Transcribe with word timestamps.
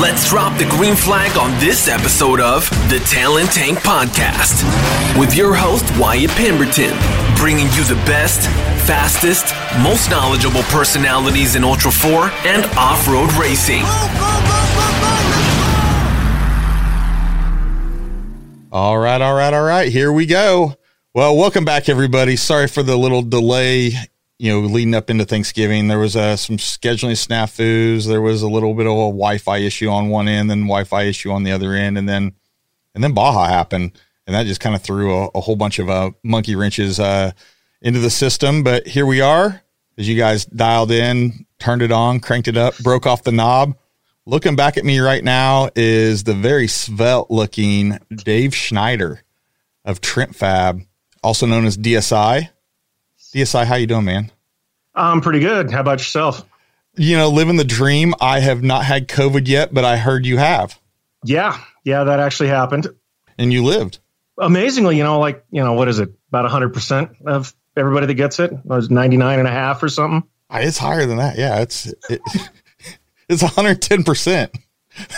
Let's 0.00 0.28
drop 0.28 0.56
the 0.56 0.64
green 0.66 0.94
flag 0.94 1.36
on 1.36 1.50
this 1.58 1.88
episode 1.88 2.38
of 2.38 2.70
the 2.88 3.00
Talent 3.10 3.50
Tank 3.50 3.78
Podcast 3.78 4.62
with 5.18 5.34
your 5.34 5.52
host, 5.56 5.84
Wyatt 5.98 6.30
Pemberton, 6.30 6.96
bringing 7.34 7.66
you 7.72 7.82
the 7.82 8.00
best, 8.06 8.42
fastest, 8.86 9.52
most 9.82 10.08
knowledgeable 10.08 10.62
personalities 10.70 11.56
in 11.56 11.64
Ultra 11.64 11.90
4 11.90 12.30
and 12.44 12.64
off 12.76 13.08
road 13.08 13.32
racing. 13.32 13.82
All 18.70 18.98
right, 18.98 19.20
all 19.20 19.34
right, 19.34 19.52
all 19.52 19.64
right. 19.64 19.90
Here 19.90 20.12
we 20.12 20.26
go. 20.26 20.76
Well, 21.12 21.36
welcome 21.36 21.64
back, 21.64 21.88
everybody. 21.88 22.36
Sorry 22.36 22.68
for 22.68 22.84
the 22.84 22.96
little 22.96 23.22
delay 23.22 23.94
you 24.38 24.52
know, 24.52 24.60
leading 24.60 24.94
up 24.94 25.10
into 25.10 25.24
Thanksgiving, 25.24 25.88
there 25.88 25.98
was 25.98 26.14
uh, 26.14 26.36
some 26.36 26.58
scheduling 26.58 27.12
snafus. 27.12 28.06
There 28.06 28.22
was 28.22 28.42
a 28.42 28.48
little 28.48 28.72
bit 28.72 28.86
of 28.86 28.92
a 28.92 29.10
Wi-Fi 29.10 29.58
issue 29.58 29.88
on 29.88 30.08
one 30.08 30.28
end, 30.28 30.50
and 30.52 30.62
Wi-Fi 30.62 31.02
issue 31.02 31.32
on 31.32 31.42
the 31.42 31.50
other 31.50 31.74
end, 31.74 31.98
and 31.98 32.08
then 32.08 32.32
and 32.94 33.02
then 33.02 33.12
Baja 33.14 33.46
happened, 33.46 33.92
and 34.26 34.34
that 34.34 34.46
just 34.46 34.60
kind 34.60 34.76
of 34.76 34.82
threw 34.82 35.14
a, 35.14 35.28
a, 35.34 35.40
whole 35.40 35.56
bunch 35.56 35.78
of 35.78 35.90
uh, 35.90 36.12
monkey 36.22 36.56
wrenches 36.56 36.98
uh, 37.00 37.32
into 37.82 37.98
the 37.98 38.10
system. 38.10 38.62
But 38.62 38.86
here 38.86 39.06
we 39.06 39.20
are, 39.20 39.62
as 39.96 40.08
you 40.08 40.16
guys 40.16 40.46
dialed 40.46 40.90
in, 40.90 41.46
turned 41.58 41.82
it 41.82 41.92
on, 41.92 42.20
cranked 42.20 42.48
it 42.48 42.56
up, 42.56 42.78
broke 42.78 43.06
off 43.06 43.24
the 43.24 43.32
knob. 43.32 43.76
Looking 44.24 44.56
back 44.56 44.76
at 44.76 44.84
me 44.84 45.00
right 45.00 45.24
now 45.24 45.70
is 45.74 46.24
the 46.24 46.34
very 46.34 46.68
svelte 46.68 47.30
looking 47.30 47.98
Dave 48.14 48.54
Schneider 48.54 49.22
of 49.84 50.00
Trent 50.00 50.36
Fab, 50.36 50.82
also 51.22 51.46
known 51.46 51.64
as 51.64 51.76
DSI 51.76 52.50
DSI, 53.34 53.64
how 53.64 53.74
you 53.74 53.86
doing, 53.86 54.04
man? 54.04 54.30
I'm 54.94 55.20
pretty 55.20 55.40
good. 55.40 55.70
How 55.70 55.80
about 55.80 55.98
yourself? 55.98 56.44
You 56.96 57.16
know, 57.16 57.28
living 57.28 57.56
the 57.56 57.64
dream. 57.64 58.14
I 58.20 58.40
have 58.40 58.62
not 58.62 58.84
had 58.84 59.08
COVID 59.08 59.46
yet, 59.46 59.72
but 59.72 59.84
I 59.84 59.96
heard 59.96 60.26
you 60.26 60.38
have. 60.38 60.78
Yeah, 61.24 61.60
yeah, 61.84 62.04
that 62.04 62.20
actually 62.20 62.48
happened. 62.48 62.88
And 63.36 63.52
you 63.52 63.64
lived. 63.64 63.98
Amazingly, 64.38 64.96
you 64.96 65.04
know, 65.04 65.18
like, 65.18 65.44
you 65.50 65.62
know, 65.62 65.74
what 65.74 65.88
is 65.88 65.98
it? 65.98 66.10
About 66.28 66.50
100% 66.50 67.26
of 67.26 67.54
everybody 67.76 68.06
that 68.06 68.14
gets 68.14 68.40
it? 68.40 68.52
It 68.52 68.64
was 68.64 68.90
99 68.90 69.38
and 69.38 69.48
a 69.48 69.50
half 69.50 69.82
or 69.82 69.88
something. 69.88 70.28
Uh, 70.50 70.60
it's 70.62 70.78
higher 70.78 71.06
than 71.06 71.18
that. 71.18 71.36
Yeah, 71.36 71.60
it's 71.60 71.86
it, 72.08 72.20
it's 73.28 73.42
110%. 73.42 74.54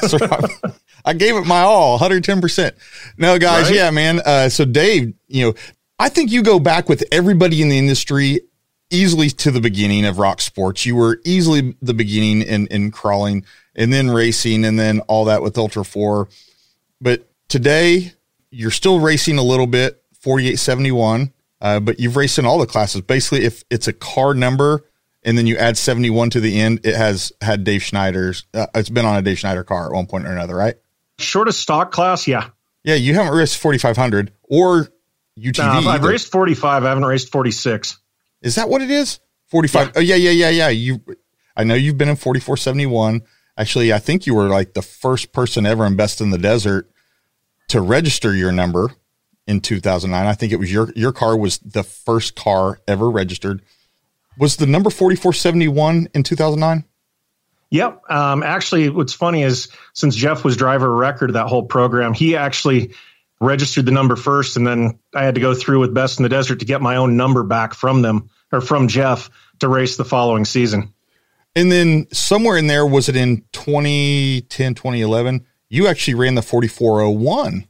So 0.09 0.19
I, 0.21 0.73
I 1.05 1.13
gave 1.15 1.37
it 1.37 1.47
my 1.47 1.61
all, 1.61 1.99
110%. 1.99 2.73
No, 3.17 3.39
guys, 3.39 3.67
right? 3.67 3.75
yeah, 3.75 3.91
man. 3.91 4.21
Uh, 4.21 4.49
so 4.49 4.65
Dave, 4.65 5.15
you 5.29 5.47
know, 5.47 5.55
I 6.01 6.09
think 6.09 6.33
you 6.33 6.43
go 6.43 6.59
back 6.59 6.89
with 6.89 7.05
everybody 7.13 7.61
in 7.61 7.69
the 7.69 7.77
industry 7.77 8.41
easily 8.89 9.29
to 9.29 9.51
the 9.51 9.61
beginning 9.61 10.07
of 10.07 10.19
rock 10.19 10.41
sports. 10.41 10.87
You 10.87 10.97
were 10.97 11.21
easily 11.27 11.77
the 11.83 11.93
beginning 11.93 12.41
in, 12.41 12.69
in 12.69 12.91
crawling 12.91 13.45
and 13.77 13.93
then 13.93 14.11
racing 14.11 14.65
and 14.65 14.79
then 14.79 15.01
all 15.01 15.27
that 15.27 15.43
with 15.43 15.59
Ultra 15.59 15.85
4. 15.85 16.27
But 17.03 17.29
today 17.49 18.15
you're 18.51 18.71
still 18.71 18.99
racing 18.99 19.37
a 19.37 19.43
little 19.43 19.67
bit, 19.67 20.03
4871, 20.21 21.35
uh, 21.61 21.81
but 21.81 22.01
you've 22.01 22.17
raced 22.17 22.39
in 22.39 22.47
all 22.47 22.59
the 22.59 22.67
classes. 22.67 23.03
Basically, 23.03 23.45
if 23.45 23.63
it's 23.69 23.87
a 23.87 23.93
car 23.93 24.33
number 24.33 24.87
and 25.23 25.37
then 25.37 25.47
you 25.47 25.59
add 25.59 25.77
71 25.77 26.31
to 26.31 26.41
the 26.41 26.59
end, 26.59 26.81
it 26.83 26.97
has 26.97 27.31
had 27.43 27.63
Dave 27.63 27.83
Schneider's, 27.83 28.47
uh, 28.55 28.69
it's 28.75 28.89
been 28.89 29.05
on 29.05 29.19
a 29.19 29.23
Dave 29.23 29.39
Schneider 29.39 29.65
car 29.65 29.89
at 29.89 29.93
one 29.93 30.07
point 30.07 30.27
or 30.27 30.33
another, 30.33 30.57
right? 30.57 30.77
Shortest 31.19 31.61
stock 31.61 31.93
class, 31.93 32.27
yeah. 32.27 32.49
Yeah, 32.85 32.95
you 32.95 33.13
haven't 33.13 33.35
raced 33.35 33.59
4500 33.59 34.33
or 34.45 34.89
UTV. 35.41 35.87
I've 35.87 36.05
raced 36.05 36.31
45. 36.31 36.85
I 36.85 36.89
haven't 36.89 37.05
raced 37.05 37.33
46. 37.33 37.99
Is 38.43 38.55
that 38.55 38.69
what 38.69 38.83
it 38.83 38.91
is? 38.91 39.21
45. 39.49 39.87
Yeah. 39.87 39.93
Oh, 39.97 40.01
yeah, 40.01 40.15
yeah, 40.17 40.31
yeah, 40.31 40.51
yeah. 40.51 40.69
You, 40.69 41.01
I 41.57 41.65
know 41.65 41.75
you've 41.75 41.99
been 41.99 42.09
in 42.09 42.17
4471. 42.17 43.23
Actually, 43.57 43.93
I 43.93 43.99
think 43.99 44.27
you 44.27 44.35
were 44.35 44.49
like 44.49 44.75
the 44.75 44.83
first 44.83 45.33
person 45.33 45.67
ever 45.67 45.85
in 45.85 45.97
Best 45.97 46.21
in 46.21 46.31
the 46.31 46.39
Desert 46.39 46.91
to 47.69 47.81
register 47.81 48.35
your 48.35 48.53
number 48.53 48.91
in 49.47 49.61
2009. 49.61 50.27
I 50.27 50.35
think 50.35 50.53
it 50.53 50.57
was 50.57 50.73
your, 50.73 50.93
your 50.95 51.13
car 51.13 51.37
was 51.37 51.59
the 51.59 51.83
first 51.83 52.37
car 52.37 52.81
ever 52.87 53.11
registered. 53.11 53.63
Was 54.39 54.57
the 54.57 54.67
number 54.67 54.91
4471 54.91 56.09
in 56.15 56.23
2009? 56.23 56.85
Yep. 57.71 58.11
Um, 58.11 58.43
actually, 58.43 58.89
what's 58.89 59.13
funny 59.13 59.43
is 59.43 59.69
since 59.93 60.17
Jeff 60.17 60.45
was 60.45 60.57
driver 60.57 60.93
record 60.95 61.35
that 61.35 61.47
whole 61.47 61.65
program, 61.65 62.15
he 62.15 62.37
actually 62.37 62.95
registered 63.41 63.87
the 63.87 63.93
number 63.93 64.17
first, 64.17 64.57
and 64.57 64.67
then 64.67 64.99
I 65.15 65.25
had 65.25 65.35
to 65.35 65.41
go 65.41 65.55
through 65.55 65.81
with 65.81 65.95
Best 65.95 66.19
in 66.19 66.23
the 66.23 66.29
Desert 66.29 66.61
to 66.61 66.65
get 66.65 66.83
my 66.83 66.97
own 66.97 67.17
number 67.17 67.43
back 67.43 67.75
from 67.75 68.03
them 68.03 68.29
or 68.53 68.61
from 68.61 68.89
Jeff 68.89 69.31
to 69.61 69.69
race 69.69 69.97
the 69.97 70.05
following 70.05 70.45
season. 70.45 70.93
And 71.57 71.71
then 71.73 72.07
somewhere 72.13 72.57
in 72.57 72.67
there, 72.67 72.87
was 72.87 73.09
it 73.09 73.17
in 73.17 73.45
2010, 73.53 74.75
2011? 74.75 75.47
You 75.69 75.87
actually 75.87 76.15
ran 76.15 76.35
the 76.35 76.43
4401, 76.43 77.67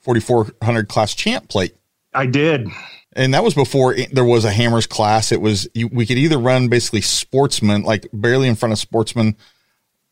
4400 0.00 0.88
class 0.88 1.14
champ 1.14 1.48
plate. 1.48 1.74
I 2.12 2.26
did. 2.26 2.68
And 3.16 3.34
that 3.34 3.44
was 3.44 3.54
before 3.54 3.96
there 4.12 4.24
was 4.24 4.44
a 4.44 4.50
hammers 4.50 4.86
class. 4.86 5.32
It 5.32 5.40
was, 5.40 5.68
you, 5.74 5.88
we 5.88 6.06
could 6.06 6.18
either 6.18 6.38
run 6.38 6.68
basically 6.68 7.00
sportsman, 7.00 7.82
like 7.82 8.06
barely 8.12 8.48
in 8.48 8.56
front 8.56 8.72
of 8.72 8.78
sportsman, 8.78 9.36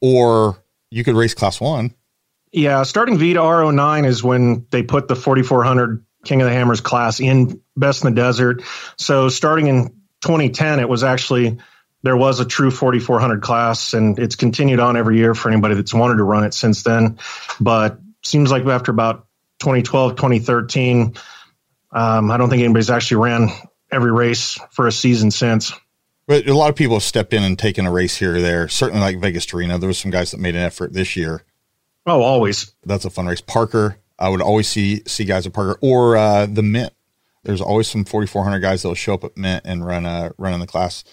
or 0.00 0.62
you 0.90 1.04
could 1.04 1.16
race 1.16 1.34
class 1.34 1.60
one. 1.60 1.94
Yeah, 2.52 2.82
starting 2.82 3.16
V 3.16 3.32
to 3.34 3.40
R09 3.40 4.06
is 4.06 4.22
when 4.22 4.66
they 4.70 4.82
put 4.82 5.08
the 5.08 5.16
4400 5.16 6.04
King 6.24 6.42
of 6.42 6.48
the 6.48 6.52
Hammers 6.52 6.82
class 6.82 7.18
in 7.18 7.60
Best 7.76 8.04
in 8.04 8.14
the 8.14 8.20
Desert. 8.20 8.62
So 8.96 9.30
starting 9.30 9.66
in 9.66 9.88
2010, 10.20 10.78
it 10.78 10.88
was 10.88 11.02
actually 11.02 11.58
there 12.02 12.16
was 12.16 12.40
a 12.40 12.44
true 12.44 12.70
4400 12.70 13.42
class, 13.42 13.94
and 13.94 14.18
it's 14.18 14.36
continued 14.36 14.80
on 14.80 14.96
every 14.96 15.16
year 15.16 15.34
for 15.34 15.50
anybody 15.50 15.74
that's 15.74 15.94
wanted 15.94 16.16
to 16.16 16.24
run 16.24 16.44
it 16.44 16.52
since 16.52 16.82
then. 16.82 17.18
But 17.58 17.98
seems 18.22 18.50
like 18.50 18.66
after 18.66 18.90
about 18.90 19.26
2012, 19.60 20.16
2013, 20.16 21.14
um, 21.92 22.30
I 22.30 22.36
don't 22.36 22.50
think 22.50 22.62
anybody's 22.62 22.90
actually 22.90 23.22
ran 23.22 23.48
every 23.90 24.12
race 24.12 24.58
for 24.72 24.86
a 24.86 24.92
season 24.92 25.30
since. 25.30 25.72
But 26.26 26.46
a 26.46 26.54
lot 26.54 26.70
of 26.70 26.76
people 26.76 26.96
have 26.96 27.02
stepped 27.02 27.32
in 27.32 27.42
and 27.42 27.58
taken 27.58 27.86
a 27.86 27.90
race 27.90 28.16
here 28.16 28.36
or 28.36 28.40
there. 28.40 28.68
Certainly, 28.68 29.00
like 29.00 29.20
Vegas 29.20 29.46
to 29.46 29.56
Reno, 29.56 29.78
there 29.78 29.88
was 29.88 29.98
some 29.98 30.10
guys 30.10 30.30
that 30.32 30.38
made 30.38 30.54
an 30.54 30.62
effort 30.62 30.92
this 30.92 31.16
year 31.16 31.44
Oh, 32.06 32.22
always. 32.22 32.72
That's 32.84 33.04
a 33.04 33.10
fun 33.10 33.26
race. 33.26 33.40
Parker, 33.40 33.98
I 34.18 34.28
would 34.28 34.42
always 34.42 34.68
see 34.68 35.02
see 35.06 35.24
guys 35.24 35.46
at 35.46 35.52
Parker 35.52 35.78
or 35.80 36.16
uh, 36.16 36.46
the 36.46 36.62
Mint. 36.62 36.92
There's 37.44 37.60
always 37.60 37.88
some 37.88 38.04
4400 38.04 38.60
guys 38.60 38.82
that'll 38.82 38.94
show 38.94 39.14
up 39.14 39.24
at 39.24 39.36
Mint 39.36 39.62
and 39.64 39.84
run 39.84 40.06
uh 40.06 40.30
run 40.38 40.52
in 40.52 40.60
the 40.60 40.66
class. 40.66 41.04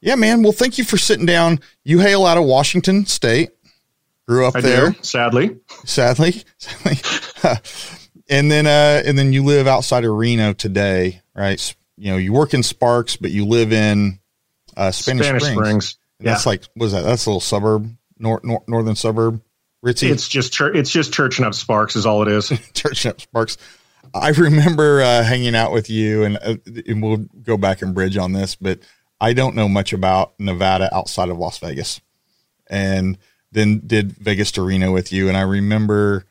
Yeah, 0.00 0.14
man. 0.14 0.42
Well, 0.42 0.52
thank 0.52 0.78
you 0.78 0.84
for 0.84 0.96
sitting 0.96 1.26
down. 1.26 1.60
You 1.84 1.98
hail 1.98 2.24
out 2.24 2.38
of 2.38 2.44
Washington 2.44 3.06
State. 3.06 3.50
Grew 4.26 4.46
up 4.46 4.56
I 4.56 4.60
there. 4.60 4.90
Do, 4.90 4.98
sadly. 5.02 5.56
Sadly. 5.84 6.42
Sadly. 6.58 6.98
and 8.28 8.50
then 8.50 8.66
uh 8.66 9.02
and 9.04 9.18
then 9.18 9.32
you 9.32 9.44
live 9.44 9.66
outside 9.66 10.04
of 10.04 10.12
Reno 10.12 10.52
today, 10.52 11.22
right? 11.34 11.74
You 11.96 12.12
know, 12.12 12.16
you 12.18 12.32
work 12.32 12.54
in 12.54 12.62
Sparks, 12.62 13.16
but 13.16 13.30
you 13.30 13.44
live 13.44 13.72
in 13.72 14.20
uh, 14.76 14.92
Spanish, 14.92 15.26
Spanish 15.26 15.42
Springs. 15.42 15.58
Springs. 15.58 15.98
Yeah. 16.20 16.32
That's 16.32 16.46
like 16.46 16.64
what 16.74 16.86
is 16.86 16.92
that? 16.92 17.04
That's 17.04 17.26
a 17.26 17.30
little 17.30 17.40
suburb, 17.40 17.92
nor, 18.18 18.40
nor, 18.44 18.62
northern 18.68 18.94
suburb. 18.94 19.42
Ritzy? 19.84 20.10
It's 20.10 20.28
just 20.28 20.52
church. 20.52 20.76
It's 20.76 20.90
just 20.90 21.12
churching 21.12 21.44
up 21.44 21.54
sparks 21.54 21.96
is 21.96 22.06
all 22.06 22.22
it 22.22 22.28
is. 22.28 22.48
churching 22.74 23.10
up 23.10 23.20
sparks. 23.20 23.58
I 24.14 24.30
remember 24.30 25.02
uh, 25.02 25.22
hanging 25.22 25.54
out 25.54 25.72
with 25.72 25.90
you, 25.90 26.24
and, 26.24 26.38
uh, 26.38 26.56
and 26.86 27.02
we'll 27.02 27.26
go 27.42 27.56
back 27.56 27.82
and 27.82 27.94
bridge 27.94 28.16
on 28.16 28.32
this, 28.32 28.54
but 28.54 28.80
I 29.20 29.32
don't 29.32 29.54
know 29.54 29.68
much 29.68 29.92
about 29.92 30.32
Nevada 30.38 30.94
outside 30.94 31.28
of 31.28 31.38
Las 31.38 31.58
Vegas, 31.58 32.00
and 32.68 33.18
then 33.52 33.82
did 33.86 34.12
Vegas 34.12 34.52
to 34.52 34.62
Reno 34.62 34.92
with 34.92 35.12
you, 35.12 35.28
and 35.28 35.36
I 35.36 35.42
remember 35.42 36.24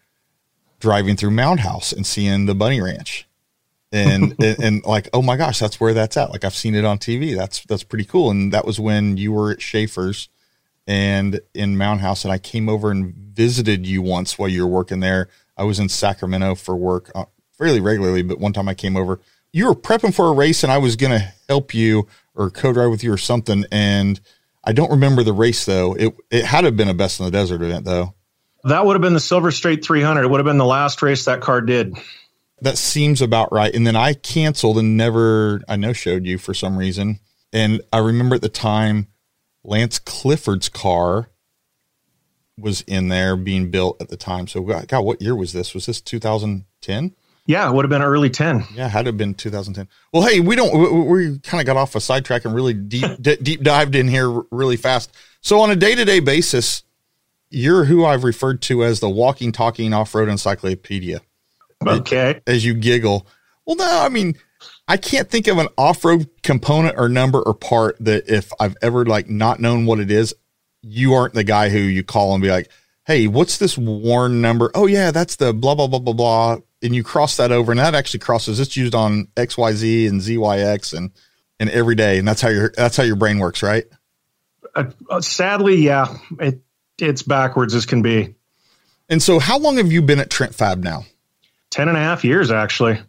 driving 0.79 1.15
through 1.15 1.31
Mound 1.31 1.59
House 1.59 1.91
and 1.91 2.05
seeing 2.05 2.45
the 2.45 2.55
Bunny 2.55 2.81
Ranch, 2.81 3.27
and, 3.91 4.35
and 4.43 4.59
and 4.59 4.85
like, 4.85 5.09
oh 5.13 5.21
my 5.21 5.37
gosh, 5.37 5.59
that's 5.59 5.79
where 5.79 5.93
that's 5.93 6.17
at. 6.17 6.31
Like 6.31 6.45
I've 6.45 6.55
seen 6.55 6.75
it 6.75 6.85
on 6.85 6.97
TV. 6.97 7.35
That's 7.35 7.63
that's 7.65 7.83
pretty 7.83 8.05
cool. 8.05 8.31
And 8.31 8.53
that 8.53 8.65
was 8.65 8.79
when 8.79 9.17
you 9.17 9.31
were 9.31 9.51
at 9.51 9.61
Schaefer's 9.61 10.29
and 10.87 11.41
in 11.53 11.77
Mound 11.77 11.99
House, 11.99 12.23
and 12.23 12.31
I 12.31 12.37
came 12.37 12.69
over 12.69 12.89
and 12.89 13.13
visited 13.13 13.85
you 13.85 14.01
once 14.01 14.39
while 14.39 14.49
you 14.49 14.65
were 14.65 14.73
working 14.73 15.01
there. 15.01 15.27
I 15.57 15.63
was 15.63 15.79
in 15.79 15.89
Sacramento 15.89 16.55
for 16.55 16.75
work 16.75 17.11
uh, 17.13 17.25
fairly 17.57 17.81
regularly, 17.81 18.23
but 18.23 18.39
one 18.39 18.53
time 18.53 18.69
I 18.69 18.73
came 18.73 18.95
over. 18.95 19.19
You 19.51 19.67
were 19.67 19.75
prepping 19.75 20.13
for 20.13 20.27
a 20.29 20.33
race, 20.33 20.63
and 20.63 20.71
I 20.71 20.77
was 20.77 20.95
going 20.95 21.11
to 21.11 21.33
help 21.49 21.73
you 21.73 22.07
or 22.35 22.49
co-drive 22.49 22.89
with 22.89 23.03
you 23.03 23.11
or 23.11 23.17
something. 23.17 23.65
And 23.71 24.19
I 24.63 24.71
don't 24.71 24.91
remember 24.91 25.23
the 25.23 25.33
race 25.33 25.65
though. 25.65 25.93
It 25.93 26.15
it 26.31 26.45
had 26.45 26.61
to 26.61 26.67
have 26.67 26.77
been 26.77 26.89
a 26.89 26.93
best 26.93 27.19
in 27.19 27.25
the 27.25 27.31
desert 27.31 27.61
event 27.61 27.85
though. 27.85 28.13
That 28.63 28.85
would 28.85 28.93
have 28.93 29.01
been 29.01 29.13
the 29.13 29.19
Silver 29.19 29.51
State 29.51 29.83
300. 29.83 30.23
It 30.23 30.27
would 30.29 30.39
have 30.39 30.45
been 30.45 30.57
the 30.57 30.65
last 30.65 31.01
race 31.01 31.25
that 31.25 31.41
car 31.41 31.61
did. 31.61 31.97
That 32.61 32.77
seems 32.77 33.21
about 33.21 33.51
right. 33.51 33.73
And 33.73 33.85
then 33.85 33.95
I 33.95 34.13
canceled 34.13 34.77
and 34.77 34.97
never 34.97 35.61
I 35.69 35.75
know 35.75 35.93
showed 35.93 36.25
you 36.25 36.37
for 36.37 36.53
some 36.53 36.77
reason. 36.77 37.19
And 37.53 37.81
I 37.93 37.99
remember 37.99 38.35
at 38.35 38.41
the 38.41 38.49
time 38.49 39.07
Lance 39.67 39.99
Clifford's 39.99 40.69
car 40.69 41.29
was 42.57 42.81
in 42.81 43.09
there 43.09 43.35
being 43.35 43.69
built 43.69 44.01
at 44.01 44.09
the 44.09 44.17
time. 44.17 44.47
So, 44.47 44.61
God, 44.61 45.03
what 45.03 45.21
year 45.21 45.35
was 45.35 45.53
this? 45.53 45.73
Was 45.73 45.85
this 45.85 46.01
2010? 46.01 47.13
Yeah, 47.45 47.69
it 47.69 47.73
would 47.73 47.85
have 47.85 47.89
been 47.89 48.01
early 48.01 48.29
10. 48.29 48.63
Yeah, 48.73 48.87
had 48.87 49.07
it 49.07 49.15
been 49.15 49.33
2010. 49.33 49.87
Well, 50.11 50.23
hey, 50.27 50.39
we 50.39 50.55
don't, 50.55 50.77
we, 50.77 51.27
we 51.27 51.39
kind 51.39 51.61
of 51.61 51.65
got 51.65 51.77
off 51.77 51.95
a 51.95 52.01
sidetrack 52.01 52.45
and 52.45 52.55
really 52.55 52.73
deep, 52.73 53.05
d- 53.21 53.37
deep 53.41 53.61
dived 53.61 53.95
in 53.95 54.07
here 54.07 54.29
really 54.51 54.77
fast. 54.77 55.11
So, 55.41 55.59
on 55.59 55.69
a 55.69 55.75
day 55.75 55.95
to 55.95 56.05
day 56.05 56.21
basis, 56.21 56.83
you're 57.49 57.85
who 57.85 58.05
I've 58.05 58.23
referred 58.23 58.61
to 58.63 58.83
as 58.83 58.99
the 58.99 59.09
walking, 59.09 59.51
talking 59.51 59.93
off 59.93 60.15
road 60.15 60.29
encyclopedia. 60.29 61.21
Okay. 61.85 62.41
As 62.47 62.65
you 62.65 62.73
giggle. 62.73 63.27
Well, 63.65 63.75
no, 63.75 64.01
I 64.01 64.09
mean, 64.09 64.35
I 64.87 64.97
can't 64.97 65.29
think 65.29 65.47
of 65.47 65.57
an 65.57 65.67
off 65.77 66.05
road 66.05 66.29
component 66.43 66.97
or 66.97 67.09
number 67.09 67.41
or 67.41 67.53
part 67.53 67.97
that 67.99 68.29
if 68.29 68.51
I've 68.59 68.77
ever 68.81 69.05
like 69.05 69.29
not 69.29 69.59
known 69.59 69.85
what 69.85 69.99
it 69.99 70.09
is, 70.09 70.33
you 70.81 71.13
aren't 71.13 71.33
the 71.33 71.43
guy 71.43 71.69
who 71.69 71.79
you 71.79 72.03
call 72.03 72.33
and 72.33 72.41
be 72.41 72.49
like, 72.49 72.69
hey, 73.05 73.27
what's 73.27 73.57
this 73.57 73.77
Warn 73.77 74.41
number? 74.41 74.71
Oh, 74.75 74.85
yeah, 74.85 75.11
that's 75.11 75.37
the 75.37 75.53
blah, 75.53 75.75
blah, 75.75 75.87
blah, 75.87 75.99
blah, 75.99 76.13
blah. 76.13 76.57
And 76.81 76.93
you 76.93 77.03
cross 77.03 77.37
that 77.37 77.51
over, 77.51 77.71
and 77.71 77.79
that 77.79 77.95
actually 77.95 78.19
crosses. 78.19 78.59
It's 78.59 78.77
used 78.77 78.93
on 78.93 79.27
XYZ 79.35 80.07
and 80.07 80.21
ZYX 80.21 80.95
and 80.95 81.11
and 81.59 81.71
every 81.71 81.95
day, 81.95 82.19
and 82.19 82.27
that's 82.27 82.39
how 82.39 82.49
your 82.49 82.71
that's 82.77 82.95
how 82.95 83.03
your 83.03 83.15
brain 83.15 83.39
works, 83.39 83.63
right? 83.63 83.85
Uh, 84.75 84.91
uh, 85.09 85.21
sadly, 85.21 85.77
yeah, 85.77 86.15
it 86.39 86.61
it's 86.99 87.23
backwards 87.23 87.73
as 87.73 87.87
can 87.87 88.03
be. 88.03 88.35
And 89.09 89.23
so, 89.23 89.39
how 89.39 89.57
long 89.57 89.77
have 89.77 89.91
you 89.91 90.03
been 90.03 90.19
at 90.19 90.29
Trent 90.29 90.53
Fab 90.53 90.83
now? 90.83 91.05
Ten 91.71 91.87
and 91.87 91.97
a 91.97 91.99
half 91.99 92.23
years, 92.23 92.51
actually. 92.51 92.99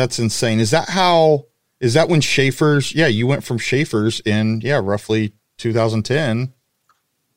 That's 0.00 0.18
insane. 0.18 0.60
Is 0.60 0.70
that 0.70 0.88
how? 0.88 1.44
Is 1.78 1.92
that 1.92 2.08
when 2.08 2.22
Schaefer's? 2.22 2.94
Yeah, 2.94 3.06
you 3.06 3.26
went 3.26 3.44
from 3.44 3.58
Schaefer's 3.58 4.20
in 4.20 4.62
yeah, 4.62 4.80
roughly 4.82 5.34
2010. 5.58 6.54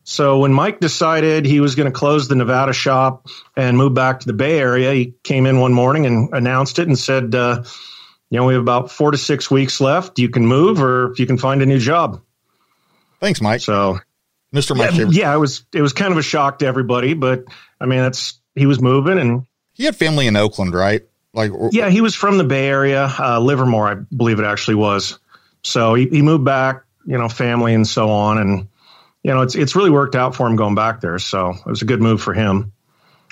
So 0.06 0.40
when 0.40 0.54
Mike 0.54 0.80
decided 0.80 1.46
he 1.46 1.60
was 1.60 1.76
going 1.76 1.92
to 1.92 1.92
close 1.92 2.30
the 2.30 2.36
Nevada 2.36 2.72
shop 2.72 3.28
and 3.58 3.78
move 3.78 3.94
back 3.94 4.22
to 4.22 4.28
the 4.28 4.34
Bay 4.34 4.60
Area, 4.60 4.94
he 4.94 5.14
came 5.24 5.46
in 5.46 5.60
one 5.60 5.74
morning 5.74 6.06
and 6.06 6.30
announced 6.32 6.80
it 6.80 6.88
and 6.88 6.98
said, 6.98 7.36
uh, 7.36 7.64
"You 8.30 8.40
know, 8.40 8.46
we 8.46 8.54
have 8.54 8.62
about 8.62 8.90
four 8.90 9.12
to 9.12 9.18
six 9.18 9.52
weeks 9.52 9.82
left. 9.82 10.18
You 10.18 10.30
can 10.30 10.48
move, 10.48 10.82
or 10.82 11.12
if 11.12 11.20
you 11.20 11.26
can 11.26 11.38
find 11.38 11.62
a 11.62 11.66
new 11.66 11.80
job." 11.80 12.22
Thanks, 13.20 13.42
Mike. 13.42 13.60
So 13.60 14.00
Mr. 14.56 14.74
Mike. 14.74 14.94
Yeah, 14.94 15.08
yeah, 15.10 15.36
it 15.36 15.40
was 15.40 15.66
it 15.74 15.82
was 15.82 15.92
kind 15.92 16.14
of 16.14 16.18
a 16.18 16.24
shock 16.24 16.60
to 16.60 16.66
everybody, 16.66 17.14
but 17.14 17.44
I 17.82 17.88
mean, 17.88 18.00
that's 18.00 18.40
he 18.56 18.68
was 18.68 18.80
moving 18.80 19.20
and 19.20 19.48
he 19.74 19.84
had 19.84 19.98
family 19.98 20.28
in 20.28 20.38
Oakland, 20.38 20.74
right? 20.74 21.02
Like, 21.34 21.52
yeah, 21.72 21.90
he 21.90 22.02
was 22.02 22.14
from 22.14 22.38
the 22.38 22.44
Bay 22.44 22.68
Area, 22.68 23.12
uh, 23.20 23.40
Livermore, 23.40 23.88
I 23.88 23.96
believe 23.96 24.40
it 24.40 24.46
actually 24.46 24.76
was. 24.76 25.20
So 25.64 25.96
he, 25.96 26.08
he 26.08 26.22
moved 26.22 26.46
back, 26.46 26.84
you 27.06 27.18
know, 27.18 27.28
family 27.28 27.74
and 27.74 27.88
so 27.88 28.10
on, 28.10 28.38
and 28.38 28.68
you 29.24 29.34
know, 29.34 29.42
it's 29.42 29.56
it's 29.56 29.76
really 29.76 29.90
worked 29.90 30.16
out 30.16 30.36
for 30.36 30.46
him 30.48 30.56
going 30.56 30.76
back 30.76 31.02
there. 31.02 31.18
So 31.18 31.52
it 31.52 31.66
was 31.66 31.82
a 31.82 31.86
good 31.86 32.02
move 32.02 32.22
for 32.22 32.34
him. 32.34 32.72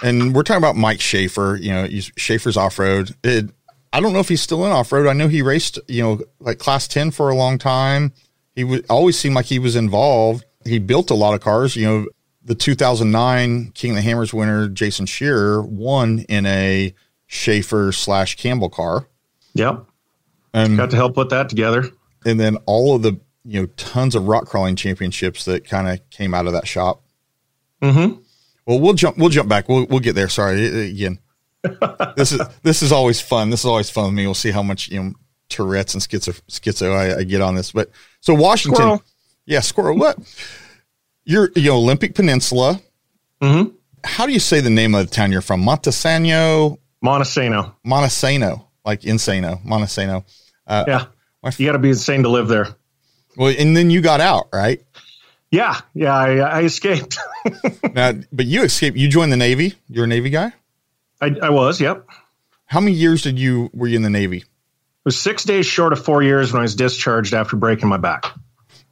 And 0.04 0.34
we're 0.34 0.44
talking 0.44 0.64
about 0.64 0.78
Mike 0.78 1.02
Schaefer. 1.02 1.58
You 1.62 1.72
know, 1.74 1.88
Schaefer's 2.18 2.58
off 2.58 2.80
road. 2.80 3.14
I 3.24 4.00
don't 4.00 4.14
know 4.14 4.20
if 4.20 4.30
he's 4.30 4.42
still 4.42 4.66
in 4.66 4.72
off 4.72 4.92
road. 4.92 5.08
I 5.08 5.14
know 5.14 5.28
he 5.28 5.42
raced, 5.42 5.80
you 5.88 6.02
know, 6.02 6.22
like 6.40 6.60
class 6.60 6.88
ten 6.88 7.12
for 7.12 7.30
a 7.30 7.36
long 7.36 7.58
time. 7.58 8.14
He 8.56 8.64
would 8.64 8.86
always 8.90 9.20
seem 9.20 9.34
like 9.34 9.46
he 9.46 9.60
was 9.60 9.76
involved 9.76 10.46
he 10.66 10.80
built 10.80 11.10
a 11.12 11.16
lot 11.16 11.34
of 11.34 11.42
cars. 11.42 11.76
You 11.76 11.88
know, 11.88 12.06
the 12.44 12.56
2009 12.56 13.72
King 13.74 13.92
of 13.92 13.96
the 13.98 14.02
Hammers 14.02 14.34
winner, 14.34 14.68
Jason 14.68 15.06
Scherer, 15.06 15.62
won 15.62 16.20
in 16.30 16.46
a 16.46 16.94
Schaefer 17.32 17.94
slash 17.94 18.36
Campbell 18.36 18.70
car. 18.70 19.08
Yep. 19.54 19.86
And 20.54 20.76
got 20.76 20.90
to 20.90 20.98
help 20.98 21.16
put 21.16 21.30
that 21.30 21.48
together. 21.48 21.90
And 22.26 22.38
then 22.38 22.58
all 22.66 22.94
of 22.94 23.04
the, 23.04 23.22
you 23.46 23.62
know, 23.62 23.68
tons 23.78 24.16
of 24.16 24.28
rock 24.28 24.48
crawling 24.48 24.76
championships 24.76 25.46
that 25.46 25.66
kind 25.66 25.88
of 25.88 26.08
came 26.10 26.34
out 26.34 26.46
of 26.46 26.52
that 26.52 26.68
shop. 26.68 27.04
Mm-hmm. 27.82 28.20
Well, 28.66 28.80
we'll 28.82 28.94
jump, 28.94 29.18
we'll 29.18 29.30
jump 29.30 29.48
back. 29.48 29.70
We'll, 29.70 29.86
we'll 29.86 30.02
get 30.02 30.14
there. 30.14 30.28
Sorry 30.28 30.90
again. 30.90 31.20
this 32.18 32.34
is, 32.34 32.42
this 32.64 32.82
is 32.82 32.92
always 32.92 33.22
fun. 33.22 33.50
This 33.50 33.62
is 33.62 33.66
always 33.66 33.90
fun 33.90 34.08
with 34.08 34.14
me. 34.14 34.26
We'll 34.26 34.34
see 34.34 34.52
how 34.52 34.62
much, 34.62 34.90
you 34.90 35.02
know, 35.02 35.14
Tourette's 35.48 35.94
and 35.94 36.04
schizo, 36.04 36.40
schizo 36.50 36.94
I, 36.94 37.20
I 37.20 37.24
get 37.24 37.40
on 37.40 37.56
this, 37.56 37.72
but 37.72 37.92
so 38.20 38.34
Washington, 38.34 38.76
Squirrel. 38.76 39.04
Yeah, 39.46 39.62
squirrel. 39.62 39.98
What? 39.98 40.18
You're 41.24 41.50
you 41.56 41.72
know, 41.72 41.78
Olympic 41.78 42.14
Peninsula. 42.14 42.82
Mm-hmm. 43.42 43.74
How 44.04 44.26
do 44.26 44.34
you 44.34 44.40
say 44.40 44.60
the 44.60 44.70
name 44.70 44.96
of 44.96 45.08
the 45.08 45.14
town 45.14 45.32
you're 45.32 45.42
from? 45.42 45.64
Montesano. 45.64 46.78
Montesano. 47.04 47.76
Montesano, 47.86 48.68
like 48.86 49.02
insano. 49.02 49.64
Montesano. 49.66 50.24
Uh, 50.68 50.84
yeah, 50.88 51.06
f- 51.44 51.60
you 51.60 51.66
got 51.66 51.74
to 51.74 51.80
be 51.80 51.90
insane 51.90 52.24
to 52.24 52.30
live 52.30 52.48
there. 52.48 52.68
Well, 53.38 53.54
and 53.58 53.76
then 53.76 53.90
you 53.90 54.02
got 54.02 54.22
out, 54.22 54.50
right? 54.54 54.82
Yeah, 55.52 55.80
yeah, 55.94 56.16
I, 56.16 56.38
I 56.38 56.62
escaped. 56.64 57.18
now, 57.94 58.14
but 58.32 58.46
you 58.46 58.64
escaped. 58.64 58.98
You 58.98 59.10
joined 59.10 59.32
the 59.32 59.38
Navy. 59.38 59.76
You're 59.90 60.06
a 60.06 60.08
Navy 60.08 60.30
guy. 60.30 60.54
I, 61.20 61.36
I 61.42 61.50
was. 61.50 61.82
Yep. 61.82 62.08
How 62.66 62.80
many 62.80 62.96
years 62.96 63.22
did 63.22 63.38
you 63.38 63.70
were 63.74 63.88
you 63.88 63.98
in 63.98 64.02
the 64.02 64.10
Navy? 64.10 64.38
It 64.38 65.06
was 65.06 65.20
six 65.20 65.44
days 65.44 65.66
short 65.66 65.94
of 65.94 66.04
four 66.04 66.24
years 66.24 66.54
when 66.54 66.60
I 66.60 66.64
was 66.64 66.76
discharged 66.76 67.34
after 67.34 67.58
breaking 67.58 67.90
my 67.90 67.98
back. 67.98 68.26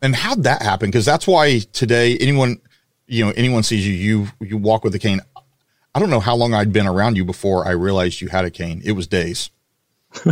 And 0.01 0.15
how'd 0.15 0.43
that 0.43 0.61
happen? 0.61 0.89
Because 0.89 1.05
that's 1.05 1.27
why 1.27 1.59
today 1.71 2.17
anyone, 2.17 2.59
you 3.07 3.25
know, 3.25 3.31
anyone 3.37 3.63
sees 3.63 3.87
you, 3.87 3.93
you 3.93 4.27
you 4.41 4.57
walk 4.57 4.83
with 4.83 4.93
a 4.95 4.99
cane. 4.99 5.21
I 5.93 5.99
don't 5.99 6.09
know 6.09 6.19
how 6.19 6.35
long 6.35 6.53
I'd 6.53 6.71
been 6.71 6.87
around 6.87 7.17
you 7.17 7.25
before 7.25 7.67
I 7.67 7.71
realized 7.71 8.21
you 8.21 8.27
had 8.27 8.45
a 8.45 8.51
cane. 8.51 8.81
It 8.83 8.91
was 8.93 9.07
days. 9.07 9.49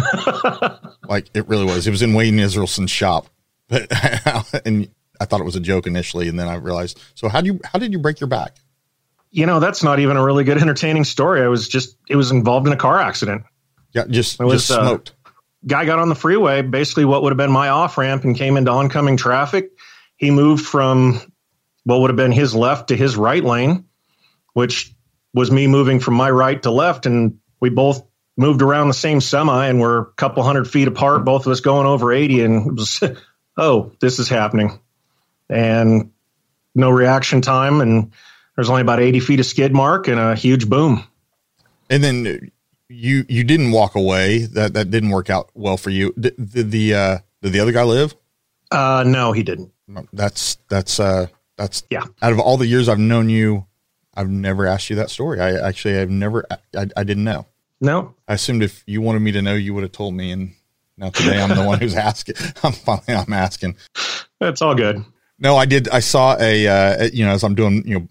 like 1.08 1.30
it 1.34 1.48
really 1.48 1.66
was. 1.66 1.88
It 1.88 1.92
was 1.92 2.02
in 2.02 2.14
Wayne 2.14 2.38
Israelson's 2.38 2.92
shop, 2.92 3.28
but 3.68 3.88
and 4.66 4.90
I 5.20 5.26
thought 5.26 5.40
it 5.40 5.46
was 5.46 5.56
a 5.56 5.62
joke 5.62 5.88
initially, 5.88 6.28
and 6.28 6.40
then 6.40 6.48
I 6.48 6.56
realized. 6.56 7.00
So 7.16 7.30
how 7.30 7.42
do 7.42 7.48
you 7.48 7.60
how 7.64 7.80
did 7.80 7.92
you 7.92 8.00
break 8.00 8.20
your 8.20 8.28
back? 8.28 8.56
You 9.32 9.46
know, 9.46 9.60
that's 9.60 9.84
not 9.84 10.00
even 10.00 10.18
a 10.18 10.24
really 10.24 10.44
good 10.44 10.58
entertaining 10.58 11.04
story. 11.04 11.42
I 11.42 11.48
was 11.48 11.68
just 11.68 11.98
it 12.08 12.16
was 12.16 12.32
involved 12.32 12.68
in 12.68 12.74
a 12.74 12.78
car 12.78 13.00
accident. 13.00 13.44
Yeah, 13.94 14.06
just 14.08 14.40
it 14.40 14.46
was, 14.46 14.68
just 14.68 14.80
uh, 14.80 14.88
smoked. 14.88 15.14
Uh, 15.26 15.32
guy 15.66 15.86
got 15.86 16.00
on 16.00 16.10
the 16.10 16.16
freeway, 16.16 16.62
basically 16.62 17.06
what 17.06 17.24
would 17.24 17.32
have 17.32 17.38
been 17.38 17.52
my 17.52 17.70
off 17.70 17.98
ramp, 17.98 18.24
and 18.24 18.36
came 18.36 18.58
into 18.58 18.72
oncoming 18.72 19.18
traffic. 19.18 19.72
He 20.16 20.32
moved 20.32 20.66
from 20.66 21.22
what 21.84 22.02
would 22.02 22.10
have 22.10 22.18
been 22.18 22.32
his 22.32 22.56
left 22.56 22.90
to 22.90 22.98
his 22.98 23.16
right 23.16 23.44
lane, 23.44 23.86
which 24.54 24.94
was 25.38 25.52
me 25.52 25.68
moving 25.68 26.00
from 26.00 26.16
my 26.16 26.30
right 26.30 26.62
to 26.64 26.72
left. 26.72 27.06
And 27.06 27.40
we 27.60 27.70
both 27.70 28.04
moved 28.36 28.62
around 28.62 28.88
the 28.88 28.94
same 28.94 29.22
semi 29.22 29.68
and 29.68 29.80
we're 29.80 30.00
a 30.00 30.06
couple 30.14 30.44
hundred 30.44 30.70
feet 30.70 30.88
apart, 30.88 31.26
both 31.26 31.46
of 31.46 31.52
us 31.52 31.60
going 31.60 31.88
over 31.88 32.12
80. 32.12 32.42
And 32.42 32.68
it 32.68 32.74
was, 32.74 33.04
oh, 33.58 33.92
this 34.00 34.20
is 34.20 34.30
happening. 34.30 34.80
And 35.50 36.12
no 36.76 36.90
reaction 36.90 37.42
time. 37.42 37.82
And 37.82 38.12
there's 38.56 38.70
only 38.70 38.82
about 38.82 39.00
80 39.00 39.20
feet 39.22 39.40
of 39.40 39.46
skid 39.46 39.74
mark 39.74 40.08
and 40.08 40.20
a 40.20 40.36
huge 40.36 40.68
boom. 40.68 41.04
And 41.90 42.04
then 42.04 42.52
you 42.90 43.26
you 43.28 43.44
didn't 43.44 43.72
walk 43.72 43.96
away. 43.96 44.40
That 44.40 44.74
that 44.74 44.92
didn't 44.92 45.10
work 45.10 45.30
out 45.30 45.50
well 45.54 45.78
for 45.78 45.90
you. 45.90 46.14
Did, 46.20 46.36
did 46.38 46.72
the 46.72 46.94
uh, 46.94 47.18
did 47.42 47.54
the 47.54 47.60
other 47.60 47.72
guy 47.72 47.84
live? 47.84 48.16
Uh, 48.72 49.04
no, 49.08 49.32
he 49.32 49.44
didn't. 49.44 49.72
That's 50.12 50.58
that's 50.70 51.00
uh 51.00 51.28
that's 51.58 51.84
yeah. 51.90 52.04
Out 52.22 52.34
of 52.34 52.40
all 52.40 52.58
the 52.58 52.68
years 52.68 52.90
I've 52.90 53.00
known 53.00 53.30
you, 53.30 53.67
I've 54.18 54.30
never 54.30 54.66
asked 54.66 54.90
you 54.90 54.96
that 54.98 55.10
story. 55.10 55.40
I 55.40 55.54
actually 55.54 55.98
I've 55.98 56.10
never 56.10 56.46
I, 56.76 56.88
I 56.98 57.04
didn't 57.04 57.24
know. 57.24 57.46
No, 57.80 58.16
I 58.28 58.34
assumed 58.34 58.64
if 58.64 58.84
you 58.88 59.02
wanted 59.02 59.22
me 59.22 59.32
to 59.34 59.42
know, 59.42 59.54
you 59.54 59.74
would 59.74 59.84
have 59.84 59.92
told 59.92 60.16
me. 60.16 60.32
And 60.32 60.54
now 60.98 61.10
today 61.10 61.42
I'm 61.42 61.56
the 61.56 61.64
one 61.64 61.80
who's 61.80 61.96
asking. 62.10 62.36
I'm 62.64 62.74
finally 62.74 63.14
I'm 63.14 63.34
asking. 63.34 63.78
That's 64.40 64.62
all 64.62 64.76
good. 64.76 65.06
No, 65.40 65.56
I 65.56 65.66
did. 65.66 65.88
I 65.90 66.00
saw 66.00 66.36
a 66.40 66.68
uh, 66.68 67.10
you 67.14 67.24
know 67.24 67.32
as 67.32 67.44
I'm 67.44 67.56
doing 67.56 67.88
you 67.88 68.00
know 68.00 68.08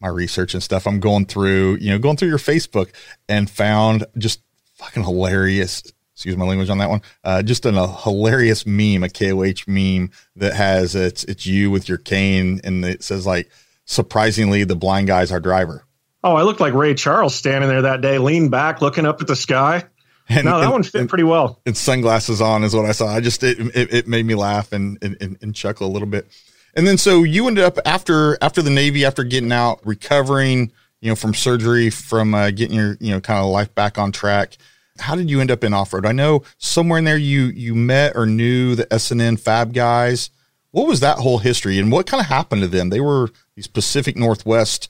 my 0.00 0.08
research 0.08 0.54
and 0.54 0.62
stuff, 0.62 0.86
I'm 0.86 1.00
going 1.00 1.26
through, 1.26 1.76
you 1.80 1.90
know, 1.90 1.98
going 1.98 2.16
through 2.16 2.28
your 2.28 2.38
Facebook 2.38 2.90
and 3.28 3.48
found 3.48 4.06
just 4.16 4.40
fucking 4.74 5.04
hilarious. 5.04 5.82
Excuse 6.14 6.36
my 6.36 6.46
language 6.46 6.68
on 6.68 6.78
that 6.78 6.90
one. 6.90 7.02
Uh, 7.24 7.42
just 7.42 7.64
an, 7.66 7.76
a 7.76 7.86
hilarious 7.86 8.66
meme, 8.66 9.02
a 9.02 9.08
KOH 9.08 9.64
meme 9.66 10.10
that 10.36 10.54
has 10.54 10.94
it's 10.94 11.24
it's 11.24 11.46
you 11.46 11.70
with 11.70 11.88
your 11.88 11.98
cane 11.98 12.60
and 12.64 12.84
it 12.84 13.02
says 13.02 13.26
like, 13.26 13.50
surprisingly, 13.84 14.64
the 14.64 14.76
blind 14.76 15.06
guy's 15.06 15.32
our 15.32 15.40
driver. 15.40 15.84
Oh, 16.22 16.34
I 16.34 16.42
looked 16.42 16.60
like 16.60 16.74
Ray 16.74 16.94
Charles 16.94 17.34
standing 17.34 17.68
there 17.68 17.82
that 17.82 18.00
day, 18.00 18.18
leaned 18.18 18.50
back, 18.50 18.82
looking 18.82 19.06
up 19.06 19.20
at 19.20 19.26
the 19.26 19.36
sky. 19.36 19.84
And, 20.32 20.44
no, 20.44 20.58
that 20.58 20.66
and, 20.66 20.72
one 20.72 20.82
fit 20.84 21.00
and, 21.00 21.08
pretty 21.08 21.24
well. 21.24 21.60
And 21.66 21.76
sunglasses 21.76 22.40
on 22.40 22.62
is 22.62 22.72
what 22.72 22.84
I 22.84 22.92
saw. 22.92 23.08
I 23.08 23.18
just 23.18 23.42
it 23.42 23.58
it, 23.74 23.92
it 23.92 24.06
made 24.06 24.24
me 24.24 24.36
laugh 24.36 24.70
and, 24.70 24.96
and 25.02 25.36
and 25.42 25.52
chuckle 25.52 25.88
a 25.88 25.90
little 25.90 26.06
bit. 26.06 26.28
And 26.74 26.86
then 26.86 26.98
so 26.98 27.24
you 27.24 27.48
ended 27.48 27.64
up 27.64 27.78
after 27.84 28.38
after 28.40 28.62
the 28.62 28.70
Navy, 28.70 29.04
after 29.04 29.24
getting 29.24 29.50
out, 29.50 29.84
recovering, 29.84 30.70
you 31.00 31.08
know, 31.08 31.16
from 31.16 31.34
surgery, 31.34 31.90
from 31.90 32.34
uh, 32.34 32.50
getting 32.50 32.76
your 32.76 32.96
you 33.00 33.10
know 33.10 33.20
kind 33.20 33.40
of 33.40 33.46
life 33.46 33.74
back 33.74 33.98
on 33.98 34.12
track. 34.12 34.56
How 34.98 35.16
did 35.16 35.30
you 35.30 35.40
end 35.40 35.50
up 35.50 35.64
in 35.64 35.74
off 35.74 35.92
road? 35.92 36.06
I 36.06 36.12
know 36.12 36.44
somewhere 36.58 36.98
in 36.98 37.04
there 37.04 37.16
you 37.16 37.46
you 37.46 37.74
met 37.74 38.14
or 38.14 38.26
knew 38.26 38.76
the 38.76 38.92
S&N 38.92 39.36
Fab 39.36 39.72
guys. 39.72 40.30
What 40.72 40.86
was 40.86 41.00
that 41.00 41.18
whole 41.18 41.38
history, 41.38 41.78
and 41.78 41.90
what 41.90 42.06
kind 42.06 42.20
of 42.20 42.26
happened 42.26 42.62
to 42.62 42.68
them? 42.68 42.90
They 42.90 43.00
were 43.00 43.30
these 43.56 43.66
Pacific 43.66 44.16
Northwest 44.16 44.88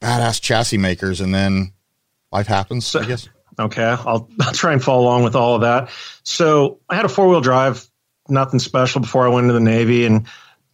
badass 0.00 0.40
chassis 0.40 0.78
makers, 0.78 1.20
and 1.20 1.34
then 1.34 1.72
life 2.30 2.46
happens. 2.46 2.86
So, 2.86 3.00
I 3.00 3.06
guess. 3.06 3.28
Okay, 3.58 3.82
I'll, 3.82 4.28
I'll 4.40 4.52
try 4.52 4.72
and 4.72 4.82
follow 4.82 5.02
along 5.02 5.24
with 5.24 5.34
all 5.34 5.56
of 5.56 5.62
that. 5.62 5.90
So 6.22 6.80
I 6.88 6.96
had 6.96 7.04
a 7.04 7.08
four 7.08 7.28
wheel 7.28 7.40
drive, 7.40 7.88
nothing 8.28 8.60
special 8.60 9.00
before 9.00 9.26
I 9.26 9.30
went 9.30 9.44
into 9.44 9.54
the 9.54 9.60
Navy, 9.60 10.04
and 10.04 10.26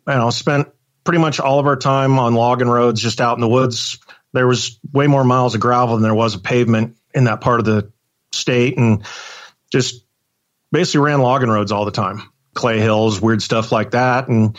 you 0.06 0.14
know, 0.14 0.30
spent 0.30 0.68
pretty 1.04 1.18
much 1.18 1.40
all 1.40 1.59
of 1.59 1.66
our 1.66 1.76
time 1.76 2.18
on 2.18 2.35
logging 2.35 2.68
roads 2.68 3.00
just 3.00 3.21
out 3.21 3.37
in 3.37 3.40
the 3.40 3.49
woods. 3.49 3.99
There 4.32 4.47
was 4.47 4.78
way 4.92 5.06
more 5.06 5.25
miles 5.25 5.54
of 5.54 5.61
gravel 5.61 5.97
than 5.97 6.02
there 6.02 6.14
was 6.14 6.35
of 6.35 6.42
pavement 6.42 6.97
in 7.14 7.25
that 7.25 7.40
part 7.40 7.61
of 7.61 7.66
the 7.66 7.92
state 8.32 8.78
and 8.78 9.04
just 9.71 10.04
basically 10.71 11.00
ran 11.00 11.21
logging 11.21 11.50
roads 11.50 11.71
all 11.71 11.85
the 11.85 11.90
time. 11.90 12.31
Clay 12.54 12.80
hills, 12.80 13.21
weird 13.21 13.42
stuff 13.42 13.73
like 13.73 13.92
that. 13.92 14.28
And, 14.28 14.59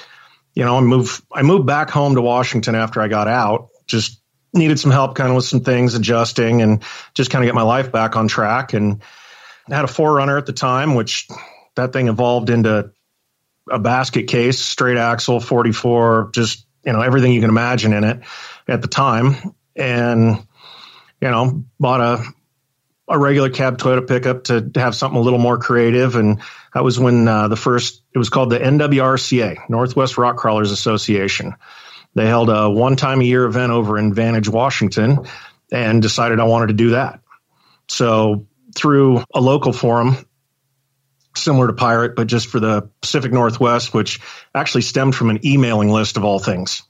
you 0.53 0.63
know, 0.63 0.77
I 0.77 0.81
moved 0.81 1.23
I 1.31 1.41
moved 1.41 1.65
back 1.65 1.89
home 1.89 2.15
to 2.15 2.21
Washington 2.21 2.75
after 2.75 3.01
I 3.01 3.07
got 3.07 3.27
out, 3.27 3.69
just 3.87 4.21
needed 4.53 4.79
some 4.79 4.91
help 4.91 5.15
kind 5.15 5.29
of 5.29 5.35
with 5.35 5.45
some 5.45 5.61
things 5.61 5.95
adjusting 5.95 6.61
and 6.61 6.83
just 7.13 7.31
kind 7.31 7.43
of 7.43 7.47
get 7.47 7.55
my 7.55 7.63
life 7.63 7.91
back 7.91 8.15
on 8.15 8.27
track. 8.27 8.73
And 8.73 9.01
I 9.69 9.75
had 9.75 9.85
a 9.85 9.87
4Runner 9.87 10.37
at 10.37 10.45
the 10.45 10.53
time, 10.53 10.95
which 10.95 11.27
that 11.75 11.93
thing 11.93 12.07
evolved 12.07 12.49
into 12.49 12.91
a 13.69 13.79
basket 13.79 14.27
case, 14.27 14.59
straight 14.59 14.97
axle, 14.97 15.39
44, 15.39 16.31
just, 16.33 16.67
you 16.85 16.93
know, 16.93 17.01
everything 17.01 17.31
you 17.31 17.41
can 17.41 17.49
imagine 17.49 17.93
in 17.93 18.03
it 18.03 18.19
at 18.67 18.81
the 18.81 18.87
time. 18.87 19.55
And, 19.75 20.45
you 21.21 21.31
know, 21.31 21.63
bought 21.79 22.01
a, 22.01 22.23
a 23.07 23.19
regular 23.19 23.49
cab 23.49 23.77
Toyota 23.77 24.07
pickup 24.07 24.45
to 24.45 24.71
have 24.75 24.95
something 24.95 25.19
a 25.19 25.21
little 25.21 25.39
more 25.39 25.57
creative. 25.57 26.15
And 26.15 26.41
that 26.73 26.83
was 26.83 26.99
when 26.99 27.27
uh, 27.27 27.47
the 27.49 27.55
first, 27.55 28.01
it 28.13 28.17
was 28.17 28.29
called 28.29 28.49
the 28.49 28.59
NWRCA, 28.59 29.69
Northwest 29.69 30.17
Rock 30.17 30.37
Crawlers 30.37 30.71
Association. 30.71 31.55
They 32.15 32.27
held 32.27 32.49
a 32.49 32.69
one 32.69 32.95
time 32.95 33.21
a 33.21 33.23
year 33.23 33.45
event 33.45 33.71
over 33.71 33.97
in 33.97 34.13
Vantage, 34.13 34.47
Washington, 34.47 35.25
and 35.71 36.01
decided 36.01 36.39
I 36.39 36.45
wanted 36.45 36.67
to 36.67 36.73
do 36.73 36.89
that. 36.91 37.19
So 37.89 38.47
through 38.75 39.23
a 39.33 39.41
local 39.41 39.73
forum, 39.73 40.25
similar 41.35 41.67
to 41.67 41.73
Pirate, 41.73 42.15
but 42.15 42.27
just 42.27 42.47
for 42.47 42.59
the 42.59 42.89
Pacific 43.01 43.31
Northwest, 43.31 43.93
which 43.93 44.19
actually 44.53 44.83
stemmed 44.83 45.15
from 45.15 45.29
an 45.29 45.45
emailing 45.45 45.89
list 45.89 46.17
of 46.17 46.23
all 46.23 46.39
things. 46.39 46.83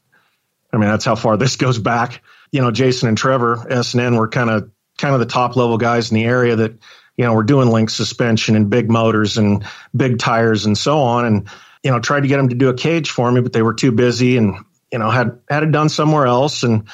I 0.71 0.77
mean, 0.77 0.89
that's 0.89 1.05
how 1.05 1.15
far 1.15 1.37
this 1.37 1.55
goes 1.55 1.79
back. 1.79 2.21
You 2.51 2.61
know, 2.61 2.71
Jason 2.71 3.07
and 3.07 3.17
Trevor, 3.17 3.65
S&N 3.71 4.15
were 4.15 4.27
kind 4.27 4.49
of 4.49 4.71
kind 5.03 5.13
of 5.13 5.19
the 5.19 5.25
top 5.25 5.57
level 5.57 5.77
guys 5.77 6.11
in 6.11 6.15
the 6.15 6.23
area 6.23 6.55
that, 6.55 6.71
you 7.17 7.25
know, 7.25 7.33
were 7.33 7.43
doing 7.43 7.67
link 7.67 7.89
suspension 7.89 8.55
and 8.55 8.69
big 8.69 8.89
motors 8.89 9.37
and 9.37 9.65
big 9.93 10.17
tires 10.17 10.65
and 10.65 10.77
so 10.77 10.99
on. 10.99 11.25
And, 11.25 11.49
you 11.83 11.91
know, 11.91 11.99
tried 11.99 12.21
to 12.21 12.29
get 12.29 12.37
them 12.37 12.47
to 12.47 12.55
do 12.55 12.69
a 12.69 12.73
cage 12.73 13.09
for 13.11 13.29
me, 13.29 13.41
but 13.41 13.51
they 13.51 13.61
were 13.61 13.73
too 13.73 13.91
busy 13.91 14.37
and, 14.37 14.55
you 14.93 14.99
know, 14.99 15.09
had 15.09 15.41
had 15.49 15.63
it 15.63 15.73
done 15.73 15.89
somewhere 15.89 16.25
else. 16.25 16.63
And 16.63 16.87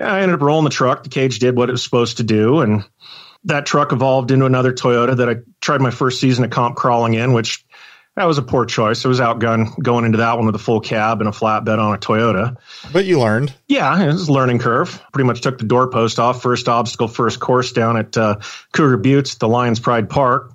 I 0.00 0.22
ended 0.22 0.34
up 0.34 0.40
rolling 0.40 0.64
the 0.64 0.70
truck. 0.70 1.02
The 1.02 1.10
cage 1.10 1.40
did 1.40 1.54
what 1.54 1.68
it 1.68 1.72
was 1.72 1.84
supposed 1.84 2.16
to 2.16 2.22
do. 2.22 2.62
And 2.62 2.84
that 3.44 3.66
truck 3.66 3.92
evolved 3.92 4.30
into 4.30 4.46
another 4.46 4.72
Toyota 4.72 5.18
that 5.18 5.28
I 5.28 5.36
tried 5.60 5.82
my 5.82 5.90
first 5.90 6.20
season 6.20 6.44
of 6.44 6.50
comp 6.50 6.76
crawling 6.76 7.12
in, 7.12 7.34
which 7.34 7.66
that 8.14 8.24
was 8.24 8.36
a 8.36 8.42
poor 8.42 8.66
choice. 8.66 9.04
It 9.04 9.08
was 9.08 9.20
outgun 9.20 9.78
going 9.82 10.04
into 10.04 10.18
that 10.18 10.36
one 10.36 10.44
with 10.44 10.54
a 10.54 10.58
full 10.58 10.80
cab 10.80 11.20
and 11.20 11.28
a 11.28 11.32
flatbed 11.32 11.78
on 11.78 11.94
a 11.94 11.98
Toyota. 11.98 12.56
But 12.92 13.06
you 13.06 13.18
learned. 13.18 13.54
Yeah, 13.68 14.02
it 14.02 14.06
was 14.08 14.28
a 14.28 14.32
learning 14.32 14.58
curve. 14.58 15.02
Pretty 15.12 15.26
much 15.26 15.40
took 15.40 15.58
the 15.58 15.64
doorpost 15.64 16.18
off. 16.18 16.42
First 16.42 16.68
obstacle, 16.68 17.08
first 17.08 17.40
course 17.40 17.72
down 17.72 17.96
at 17.96 18.16
uh, 18.16 18.40
Cougar 18.72 18.98
Buttes, 18.98 19.38
the 19.38 19.48
Lions 19.48 19.80
Pride 19.80 20.10
Park. 20.10 20.52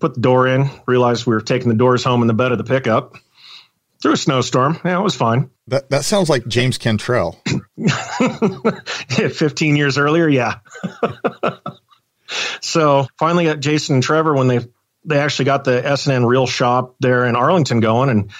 Put 0.00 0.14
the 0.14 0.20
door 0.20 0.48
in, 0.48 0.70
realized 0.86 1.26
we 1.26 1.34
were 1.34 1.40
taking 1.40 1.68
the 1.68 1.74
doors 1.74 2.02
home 2.02 2.22
in 2.22 2.28
the 2.28 2.34
bed 2.34 2.52
of 2.52 2.58
the 2.58 2.64
pickup. 2.64 3.16
Through 4.00 4.12
a 4.12 4.16
snowstorm. 4.16 4.78
Yeah, 4.84 4.98
it 4.98 5.02
was 5.02 5.16
fine. 5.16 5.50
That 5.68 5.90
that 5.90 6.04
sounds 6.04 6.28
like 6.28 6.46
James 6.46 6.78
Cantrell. 6.78 7.40
15 9.08 9.76
years 9.76 9.98
earlier, 9.98 10.28
yeah. 10.28 10.60
so 12.60 13.08
finally 13.18 13.44
got 13.44 13.58
Jason 13.58 13.96
and 13.96 14.02
Trevor 14.02 14.34
when 14.34 14.46
they 14.46 14.60
they 15.08 15.18
actually 15.18 15.46
got 15.46 15.64
the 15.64 15.84
S&N 15.86 16.24
Real 16.24 16.46
Shop 16.46 16.96
there 17.00 17.24
in 17.24 17.34
Arlington 17.34 17.80
going 17.80 18.10
and 18.10 18.30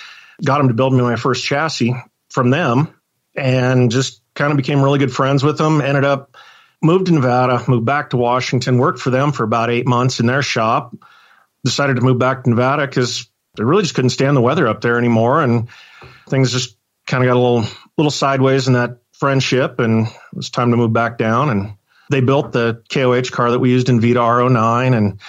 got 0.45 0.59
them 0.59 0.69
to 0.69 0.75
build 0.75 0.93
me 0.93 1.01
my 1.01 1.17
first 1.17 1.45
chassis 1.45 1.95
from 2.29 2.51
them 2.51 2.95
and 3.35 3.91
just 3.91 4.23
kind 4.35 4.51
of 4.51 4.57
became 4.57 4.83
really 4.83 4.99
good 4.99 5.13
friends 5.13 5.43
with 5.43 5.59
them. 5.59 5.81
Ended 5.81 6.05
up 6.05 6.37
moved 6.83 7.07
to 7.07 7.13
Nevada, 7.13 7.65
moved 7.69 7.87
back 7.87 8.11
to 8.11 8.17
Washington, 8.17 8.79
worked 8.79 9.01
for 9.01 9.11
them 9.11 9.33
for 9.33 9.45
about 9.45 9.71
eight 9.71 9.87
months 9.87 10.21
in 10.21 10.27
their 10.27 10.43
shop. 10.43 10.95
Decided 11.65 11.97
to 11.97 12.03
move 12.03 12.19
back 12.19 12.45
to 12.45 12.51
Nevada 12.51 12.87
because 12.87 13.29
they 13.57 13.65
really 13.65 13.83
just 13.83 13.95
couldn't 13.95 14.11
stand 14.11 14.37
the 14.37 14.41
weather 14.41 14.69
up 14.69 14.81
there 14.81 14.97
anymore, 14.97 15.43
and 15.43 15.69
things 16.29 16.53
just 16.53 16.77
kind 17.07 17.25
of 17.25 17.29
got 17.29 17.37
a 17.37 17.41
little 17.41 17.65
little 17.97 18.13
sideways 18.13 18.69
in 18.69 18.75
that 18.75 18.99
friendship, 19.13 19.81
and 19.81 20.07
it 20.07 20.13
was 20.35 20.51
time 20.51 20.71
to 20.71 20.77
move 20.77 20.93
back 20.93 21.19
down. 21.19 21.51
And 21.51 21.75
they 22.11 22.21
built 22.21 22.53
the 22.53 22.83
KOH 22.89 23.35
car 23.35 23.51
that 23.51 23.59
we 23.59 23.71
used 23.71 23.89
in 23.89 24.01
Vita 24.01 24.21
R09, 24.21 24.97
and 24.97 25.21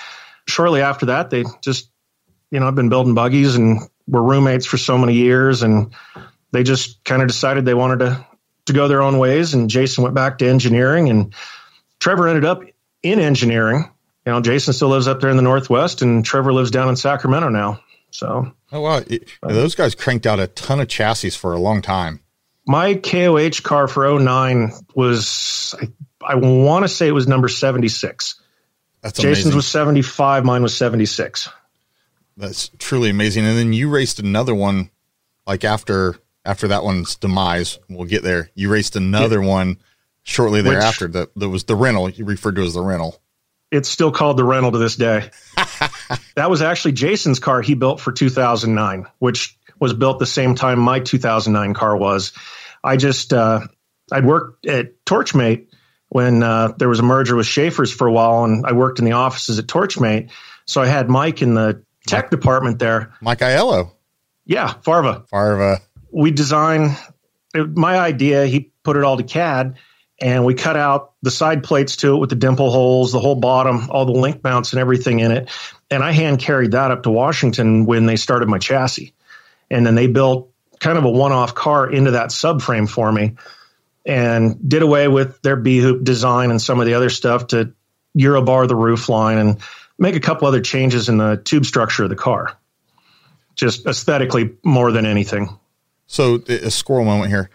shortly 0.49 0.81
after 0.81 1.07
that, 1.07 1.29
they 1.29 1.45
just, 1.61 1.89
you 2.51 2.59
know, 2.59 2.67
I've 2.67 2.75
been 2.75 2.89
building 2.89 3.13
buggies 3.13 3.55
and 3.55 3.79
were 4.07 4.23
roommates 4.23 4.65
for 4.65 4.77
so 4.77 4.97
many 4.97 5.13
years, 5.13 5.61
and 5.61 5.93
they 6.51 6.63
just 6.63 7.03
kind 7.03 7.21
of 7.21 7.27
decided 7.27 7.65
they 7.65 7.73
wanted 7.73 7.99
to 7.99 8.25
to 8.65 8.73
go 8.73 8.87
their 8.87 9.01
own 9.01 9.17
ways. 9.17 9.53
And 9.53 9.69
Jason 9.69 10.03
went 10.03 10.15
back 10.15 10.39
to 10.39 10.47
engineering, 10.47 11.09
and 11.09 11.33
Trevor 11.99 12.27
ended 12.27 12.45
up 12.45 12.63
in 13.03 13.19
engineering. 13.19 13.89
You 14.25 14.33
know, 14.33 14.41
Jason 14.41 14.73
still 14.73 14.89
lives 14.89 15.07
up 15.07 15.21
there 15.21 15.29
in 15.29 15.37
the 15.37 15.43
Northwest, 15.43 16.01
and 16.01 16.23
Trevor 16.23 16.53
lives 16.53 16.71
down 16.71 16.89
in 16.89 16.95
Sacramento 16.95 17.49
now. 17.49 17.79
So, 18.11 18.51
oh 18.71 18.81
wow, 18.81 19.01
it, 19.07 19.29
those 19.41 19.75
guys 19.75 19.95
cranked 19.95 20.25
out 20.25 20.39
a 20.39 20.47
ton 20.47 20.79
of 20.79 20.87
chassis 20.87 21.31
for 21.31 21.53
a 21.53 21.59
long 21.59 21.81
time. 21.81 22.21
My 22.65 22.95
KOH 22.95 23.61
car 23.63 23.87
for 23.87 24.19
09 24.19 24.71
was, 24.93 25.73
I, 25.81 26.33
I 26.33 26.35
want 26.35 26.83
to 26.83 26.89
say 26.89 27.07
it 27.07 27.11
was 27.11 27.27
number 27.27 27.47
76. 27.47 28.39
That's 29.01 29.19
Jason's 29.19 29.45
amazing. 29.45 29.55
was 29.55 29.67
75, 29.67 30.45
mine 30.45 30.61
was 30.61 30.75
76. 30.75 31.49
That's 32.37 32.69
truly 32.79 33.09
amazing. 33.09 33.45
And 33.45 33.57
then 33.57 33.73
you 33.73 33.89
raced 33.89 34.19
another 34.19 34.55
one 34.55 34.89
like 35.45 35.63
after 35.63 36.15
after 36.45 36.69
that 36.69 36.83
one's 36.83 37.15
demise. 37.15 37.79
We'll 37.89 38.07
get 38.07 38.23
there. 38.23 38.49
You 38.55 38.71
raced 38.71 38.95
another 38.95 39.41
yeah. 39.41 39.47
one 39.47 39.77
shortly 40.23 40.61
thereafter 40.61 41.05
Which, 41.05 41.13
that, 41.13 41.35
that 41.35 41.49
was 41.49 41.65
the 41.65 41.75
rental 41.75 42.09
you 42.09 42.25
referred 42.25 42.55
to 42.55 42.63
as 42.63 42.73
the 42.73 42.81
rental. 42.81 43.21
It's 43.71 43.89
still 43.89 44.11
called 44.11 44.37
the 44.37 44.43
rental 44.43 44.71
to 44.71 44.77
this 44.77 44.95
day. 44.95 45.29
that 46.35 46.49
was 46.49 46.61
actually 46.61 46.93
Jason's 46.93 47.39
car 47.39 47.61
he 47.61 47.75
built 47.75 47.99
for 47.99 48.11
2009, 48.11 49.05
which 49.19 49.57
was 49.79 49.93
built 49.93 50.19
the 50.19 50.25
same 50.25 50.55
time 50.55 50.79
my 50.79 50.99
2009 50.99 51.73
car 51.73 51.95
was. 51.95 52.33
I 52.83 52.97
just 52.97 53.33
uh, 53.33 53.67
I'd 54.11 54.25
worked 54.25 54.65
at 54.65 55.03
Torchmate 55.05 55.67
when 56.09 56.43
uh, 56.43 56.73
there 56.77 56.89
was 56.89 56.99
a 56.99 57.03
merger 57.03 57.35
with 57.35 57.45
Schaefer's 57.45 57.91
for 57.91 58.07
a 58.07 58.11
while, 58.11 58.43
and 58.43 58.65
I 58.65 58.73
worked 58.73 58.99
in 58.99 59.05
the 59.05 59.13
offices 59.13 59.59
at 59.59 59.67
Torchmate. 59.67 60.31
So 60.65 60.81
I 60.81 60.87
had 60.87 61.09
Mike 61.09 61.41
in 61.41 61.53
the 61.53 61.83
tech 62.07 62.25
Mike, 62.25 62.31
department 62.31 62.79
there. 62.79 63.13
Mike 63.21 63.39
Aiello. 63.39 63.91
Yeah, 64.45 64.73
Farva. 64.81 65.25
Farva. 65.29 65.79
We 66.11 66.31
designed 66.31 66.97
my 67.53 67.97
idea. 67.99 68.45
He 68.47 68.71
put 68.83 68.97
it 68.97 69.03
all 69.03 69.17
to 69.17 69.23
CAD, 69.23 69.77
and 70.19 70.45
we 70.45 70.55
cut 70.55 70.75
out 70.75 71.13
the 71.21 71.31
side 71.31 71.63
plates 71.63 71.97
to 71.97 72.15
it 72.15 72.17
with 72.17 72.29
the 72.29 72.35
dimple 72.35 72.71
holes, 72.71 73.11
the 73.11 73.19
whole 73.19 73.35
bottom, 73.35 73.89
all 73.91 74.05
the 74.05 74.11
link 74.11 74.43
mounts, 74.43 74.73
and 74.73 74.79
everything 74.79 75.19
in 75.19 75.31
it. 75.31 75.49
And 75.91 76.03
I 76.03 76.11
hand 76.11 76.39
carried 76.39 76.71
that 76.71 76.91
up 76.91 77.03
to 77.03 77.11
Washington 77.11 77.85
when 77.85 78.07
they 78.07 78.15
started 78.15 78.49
my 78.49 78.57
chassis, 78.57 79.13
and 79.69 79.85
then 79.85 79.93
they 79.93 80.07
built 80.07 80.51
kind 80.79 80.97
of 80.97 81.05
a 81.05 81.11
one-off 81.11 81.53
car 81.53 81.89
into 81.91 82.11
that 82.11 82.29
subframe 82.29 82.89
for 82.89 83.11
me 83.11 83.35
and 84.09 84.67
did 84.67 84.81
away 84.81 85.07
with 85.07 85.39
their 85.43 85.55
B 85.55 85.77
hoop 85.77 86.03
design 86.03 86.49
and 86.49 86.59
some 86.59 86.79
of 86.79 86.87
the 86.87 86.95
other 86.95 87.11
stuff 87.11 87.47
to 87.47 87.73
Eurobar 88.17 88.67
the 88.67 88.75
roof 88.75 89.07
line 89.07 89.37
and 89.37 89.59
make 89.99 90.15
a 90.15 90.19
couple 90.19 90.47
other 90.47 90.61
changes 90.61 91.09
in 91.09 91.17
the 91.17 91.37
tube 91.37 91.63
structure 91.63 92.03
of 92.03 92.09
the 92.09 92.15
car. 92.15 92.57
Just 93.53 93.85
aesthetically 93.85 94.55
more 94.63 94.91
than 94.91 95.05
anything. 95.05 95.59
So 96.07 96.41
a 96.47 96.71
squirrel 96.71 97.05
moment 97.05 97.29
here. 97.29 97.51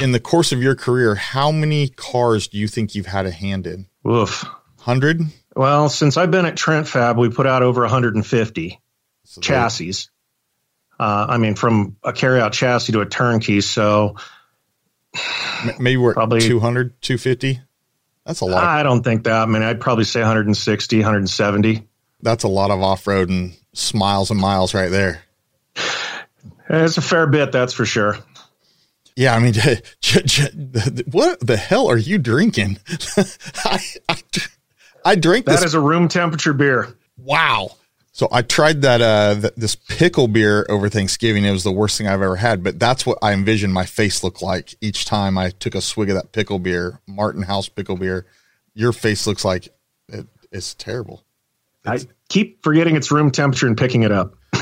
In 0.00 0.12
the 0.12 0.20
course 0.20 0.52
of 0.52 0.62
your 0.62 0.76
career, 0.76 1.16
how 1.16 1.50
many 1.50 1.88
cars 1.88 2.46
do 2.46 2.58
you 2.58 2.68
think 2.68 2.94
you've 2.94 3.06
had 3.06 3.26
a 3.26 3.32
hand 3.32 3.66
in? 3.66 3.86
Oof. 4.06 4.44
100? 4.84 5.20
Well, 5.56 5.88
since 5.88 6.16
I've 6.16 6.30
been 6.30 6.46
at 6.46 6.56
Trent 6.56 6.86
Fab, 6.86 7.18
we 7.18 7.28
put 7.28 7.48
out 7.48 7.64
over 7.64 7.80
150 7.80 8.80
so 9.24 9.40
chassis. 9.40 10.08
Uh, 10.98 11.26
I 11.30 11.38
mean, 11.38 11.56
from 11.56 11.96
a 12.04 12.12
carryout 12.12 12.52
chassis 12.52 12.92
to 12.92 13.00
a 13.00 13.06
turnkey. 13.06 13.60
So 13.60 14.16
maybe 15.78 15.96
we're 15.96 16.14
probably 16.14 16.40
200, 16.40 17.00
250. 17.02 17.60
That's 18.24 18.40
a 18.40 18.44
lot. 18.44 18.62
I 18.62 18.82
don't 18.82 19.02
think 19.02 19.24
that. 19.24 19.42
I 19.42 19.46
mean, 19.46 19.62
I'd 19.62 19.80
probably 19.80 20.04
say 20.04 20.20
160, 20.20 20.96
170. 20.98 21.88
That's 22.20 22.44
a 22.44 22.48
lot 22.48 22.70
of 22.70 22.80
off 22.80 23.06
road 23.06 23.28
and 23.28 23.52
smiles 23.72 24.30
and 24.30 24.40
miles 24.40 24.74
right 24.74 24.90
there. 24.90 25.22
It's 26.68 26.96
a 26.96 27.02
fair 27.02 27.26
bit, 27.26 27.50
that's 27.52 27.72
for 27.74 27.84
sure. 27.84 28.16
Yeah, 29.16 29.34
I 29.34 29.40
mean, 29.40 29.54
what 31.10 31.40
the 31.40 31.56
hell 31.56 31.88
are 31.88 31.98
you 31.98 32.18
drinking? 32.18 32.78
I, 33.64 33.80
I, 34.08 34.16
I 35.04 35.14
drink 35.16 35.46
That 35.46 35.60
this. 35.60 35.74
a 35.74 35.80
room 35.80 36.08
temperature 36.08 36.52
beer. 36.54 36.96
Wow. 37.18 37.72
So 38.14 38.28
I 38.30 38.42
tried 38.42 38.82
that 38.82 39.00
uh 39.00 39.40
th- 39.40 39.54
this 39.56 39.74
pickle 39.74 40.28
beer 40.28 40.66
over 40.68 40.90
Thanksgiving. 40.90 41.44
It 41.44 41.50
was 41.50 41.64
the 41.64 41.72
worst 41.72 41.96
thing 41.96 42.06
I've 42.06 42.20
ever 42.20 42.36
had, 42.36 42.62
but 42.62 42.78
that's 42.78 43.06
what 43.06 43.18
I 43.22 43.32
envisioned 43.32 43.72
my 43.72 43.86
face 43.86 44.22
look 44.22 44.42
like 44.42 44.74
each 44.82 45.06
time 45.06 45.38
I 45.38 45.50
took 45.50 45.74
a 45.74 45.80
swig 45.80 46.10
of 46.10 46.16
that 46.16 46.32
pickle 46.32 46.58
beer, 46.58 47.00
Martin 47.06 47.42
House 47.42 47.70
pickle 47.70 47.96
beer. 47.96 48.26
Your 48.74 48.92
face 48.92 49.26
looks 49.26 49.44
like 49.44 49.68
it, 50.08 50.26
it's 50.52 50.74
terrible. 50.74 51.24
It's, 51.86 52.04
I 52.04 52.08
keep 52.28 52.62
forgetting 52.62 52.96
it's 52.96 53.10
room 53.10 53.30
temperature 53.30 53.66
and 53.66 53.76
picking 53.76 54.02
it 54.02 54.12
up. 54.12 54.34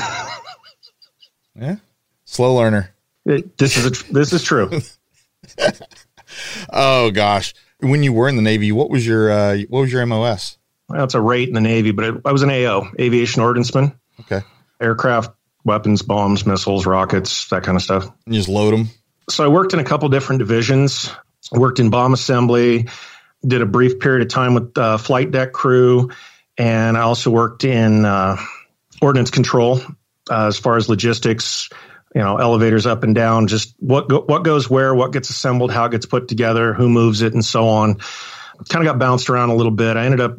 yeah, 1.55 1.75
slow 2.23 2.55
learner. 2.55 2.95
It, 3.25 3.57
this 3.57 3.75
is 3.75 3.85
a, 3.85 4.13
this 4.13 4.31
is 4.31 4.43
true. 4.43 4.79
oh 6.71 7.11
gosh, 7.11 7.53
when 7.81 8.01
you 8.01 8.13
were 8.13 8.29
in 8.29 8.37
the 8.37 8.41
Navy, 8.41 8.71
what 8.71 8.89
was 8.89 9.05
your 9.05 9.29
uh, 9.29 9.57
what 9.67 9.81
was 9.81 9.91
your 9.91 10.05
MOS? 10.05 10.57
It's 10.95 11.13
a 11.13 11.21
rate 11.21 11.47
in 11.47 11.53
the 11.53 11.61
Navy, 11.61 11.91
but 11.91 12.05
it, 12.05 12.15
I 12.25 12.31
was 12.31 12.43
an 12.43 12.49
AO, 12.49 12.89
aviation 12.99 13.41
ordnanceman. 13.41 13.95
Okay. 14.21 14.41
Aircraft, 14.79 15.31
weapons, 15.63 16.01
bombs, 16.01 16.45
missiles, 16.45 16.85
rockets, 16.85 17.47
that 17.49 17.63
kind 17.63 17.75
of 17.75 17.81
stuff. 17.81 18.05
And 18.25 18.35
you 18.35 18.39
just 18.39 18.49
load 18.49 18.73
them. 18.73 18.89
So 19.29 19.43
I 19.43 19.47
worked 19.47 19.73
in 19.73 19.79
a 19.79 19.83
couple 19.83 20.09
different 20.09 20.39
divisions. 20.39 21.11
I 21.53 21.59
worked 21.59 21.79
in 21.79 21.89
bomb 21.89 22.13
assembly, 22.13 22.87
did 23.45 23.61
a 23.61 23.65
brief 23.65 23.99
period 23.99 24.23
of 24.23 24.29
time 24.29 24.53
with 24.53 24.77
uh, 24.77 24.97
flight 24.97 25.31
deck 25.31 25.53
crew, 25.53 26.11
and 26.57 26.97
I 26.97 27.01
also 27.01 27.31
worked 27.31 27.63
in 27.63 28.05
uh, 28.05 28.37
ordnance 29.01 29.31
control 29.31 29.81
uh, 30.29 30.47
as 30.47 30.57
far 30.57 30.77
as 30.77 30.89
logistics. 30.89 31.69
You 32.13 32.21
know, 32.21 32.35
elevators 32.35 32.85
up 32.85 33.03
and 33.03 33.15
down, 33.15 33.47
just 33.47 33.73
what 33.79 34.09
go, 34.09 34.19
what 34.19 34.43
goes 34.43 34.69
where, 34.69 34.93
what 34.93 35.13
gets 35.13 35.29
assembled, 35.29 35.71
how 35.71 35.85
it 35.85 35.91
gets 35.91 36.05
put 36.05 36.27
together, 36.27 36.73
who 36.73 36.89
moves 36.89 37.21
it, 37.21 37.33
and 37.33 37.43
so 37.43 37.69
on. 37.69 37.95
Kind 38.67 38.85
of 38.85 38.91
got 38.91 38.99
bounced 38.99 39.29
around 39.29 39.49
a 39.49 39.55
little 39.55 39.71
bit. 39.71 39.95
I 39.95 40.05
ended 40.05 40.19
up 40.19 40.37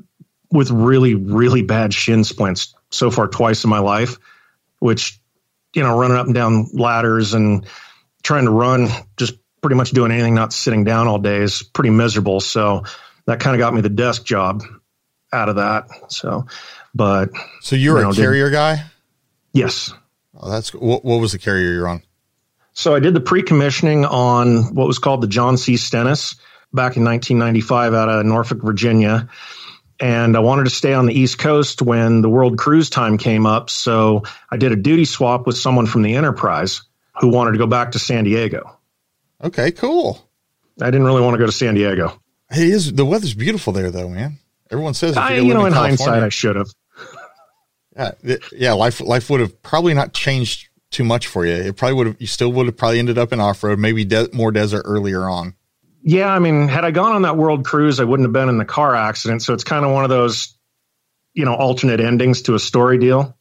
with 0.53 0.71
really, 0.71 1.15
really 1.15 1.63
bad 1.63 1.95
shin 1.95 2.25
splints 2.25 2.75
so 2.91 3.11
far 3.11 3.27
twice 3.27 3.65
in 3.65 3.71
my 3.71 3.79
life, 3.79 4.19
which 4.79 5.19
you 5.75 5.83
know, 5.83 5.99
running 5.99 6.17
up 6.17 6.27
and 6.27 6.35
down 6.35 6.69
ladders 6.73 7.35
and 7.35 7.67
trying 8.23 8.45
to 8.45 8.51
run, 8.51 8.89
just 9.17 9.35
pretty 9.61 9.77
much 9.77 9.91
doing 9.91 10.13
anything, 10.13 10.35
not 10.35 10.53
sitting 10.53 10.85
down 10.85 11.09
all 11.09 11.19
day 11.19 11.39
is 11.39 11.63
pretty 11.63 11.91
miserable. 11.91 12.41
So 12.41 12.85
that 13.27 13.41
kind 13.41 13.55
of 13.55 13.59
got 13.59 13.75
me 13.75 13.81
the 13.81 13.89
desk 13.89 14.25
job 14.25 14.63
out 15.33 15.49
of 15.49 15.57
that. 15.57 15.89
So, 16.09 16.47
but 16.95 17.31
so 17.63 17.77
you're 17.77 17.99
you 17.99 18.05
know, 18.05 18.11
a 18.11 18.15
carrier 18.15 18.51
did, 18.51 18.57
guy. 18.57 18.85
Yes. 19.53 19.95
Oh, 20.39 20.51
that's 20.51 20.75
what, 20.75 21.05
what 21.05 21.21
was 21.21 21.33
the 21.33 21.39
carrier 21.39 21.73
you're 21.73 21.89
on? 21.89 22.03
So 22.75 22.95
I 22.95 23.01
did 23.01 23.15
the 23.15 23.21
pre-commissioning 23.21 24.05
on 24.05 24.75
what 24.75 24.87
was 24.87 24.99
called 24.99 25.21
the 25.23 25.27
John 25.27 25.57
C. 25.57 25.77
Stennis 25.77 26.37
back 26.73 26.97
in 26.97 27.05
1995 27.05 27.95
out 27.95 28.09
of 28.09 28.27
Norfolk, 28.27 28.63
Virginia 28.63 29.29
and 30.03 30.37
I 30.37 30.41
wanted 30.41 30.65
to 30.65 30.71
stay 30.71 30.93
on 30.95 31.07
the 31.07 31.15
East 31.15 31.39
Coast 31.39 31.81
when 31.81 32.23
the 32.23 32.29
World 32.29 32.59
Cruise 32.59 32.91
time 32.91 33.17
came 33.17 33.47
up. 33.47 33.71
So 33.71 34.25
I 34.51 34.57
did 34.57 34.73
a 34.73 34.77
duty 34.77 35.05
swap 35.05 35.47
with 35.47 35.57
someone 35.57 35.87
from 35.87 36.03
the 36.03 36.17
Enterprise 36.17 36.83
who 37.21 37.29
wanted 37.29 37.53
to 37.53 37.59
go 37.59 37.69
back 37.69 37.93
to 37.93 38.01
San 38.01 38.25
Diego. 38.25 38.77
Okay, 39.45 39.71
cool. 39.71 40.29
I 40.81 40.87
didn't 40.87 41.07
really 41.07 41.23
want 41.23 41.35
to 41.35 41.39
go 41.39 41.47
to 41.47 41.53
San 41.53 41.75
Diego. 41.75 42.21
Hey, 42.51 42.71
is 42.71 42.93
the 42.93 43.05
weather's 43.05 43.35
beautiful 43.35 43.73
there 43.73 43.93
though, 43.93 44.09
man? 44.09 44.41
Everyone 44.73 44.95
says 44.95 45.17
I, 45.17 45.37
you 45.37 45.55
know, 45.55 45.61
in, 45.61 45.69
in 45.69 45.73
hindsight, 45.73 46.25
I 46.25 46.31
should 46.31 46.57
have. 46.57 46.69
Yeah, 47.97 48.13
yeah. 48.53 48.73
Life, 48.73 49.01
life 49.01 49.31
would 49.31 49.41
have 49.41 49.63
probably 49.63 49.95
not 49.95 50.15
changed 50.15 50.69
too 50.91 51.05
much 51.05 51.29
for 51.29 51.47
you. 51.47 51.53
It 51.53 51.77
probably 51.77 51.95
would 51.95 52.07
have. 52.09 52.17
You 52.21 52.27
still 52.27 52.51
would 52.53 52.67
have 52.67 52.77
probably 52.77 52.99
ended 52.99 53.19
up 53.19 53.33
in 53.33 53.39
off 53.41 53.63
road, 53.63 53.79
maybe 53.79 54.05
de- 54.05 54.31
more 54.33 54.51
desert 54.51 54.83
earlier 54.85 55.29
on. 55.29 55.55
Yeah, 56.03 56.29
I 56.29 56.39
mean, 56.41 56.69
had 56.69 56.85
I 56.85 56.91
gone 56.91 57.13
on 57.13 57.23
that 57.23 57.37
world 57.37 57.65
cruise, 57.65 58.01
I 58.01 58.05
wouldn't 58.05 58.27
have 58.27 58.33
been 58.33 58.49
in 58.49 58.59
the 58.59 58.65
car 58.65 58.95
accident. 58.95 59.43
So 59.43 59.55
it's 59.55 59.65
kind 59.65 59.85
of 59.85 59.93
one 59.93 60.05
of 60.05 60.11
those, 60.11 60.55
you 61.33 61.45
know, 61.45 61.55
alternate 61.55 62.01
endings 62.01 62.43
to 62.43 62.55
a 62.55 62.59
story 62.59 62.99
deal. 62.99 63.37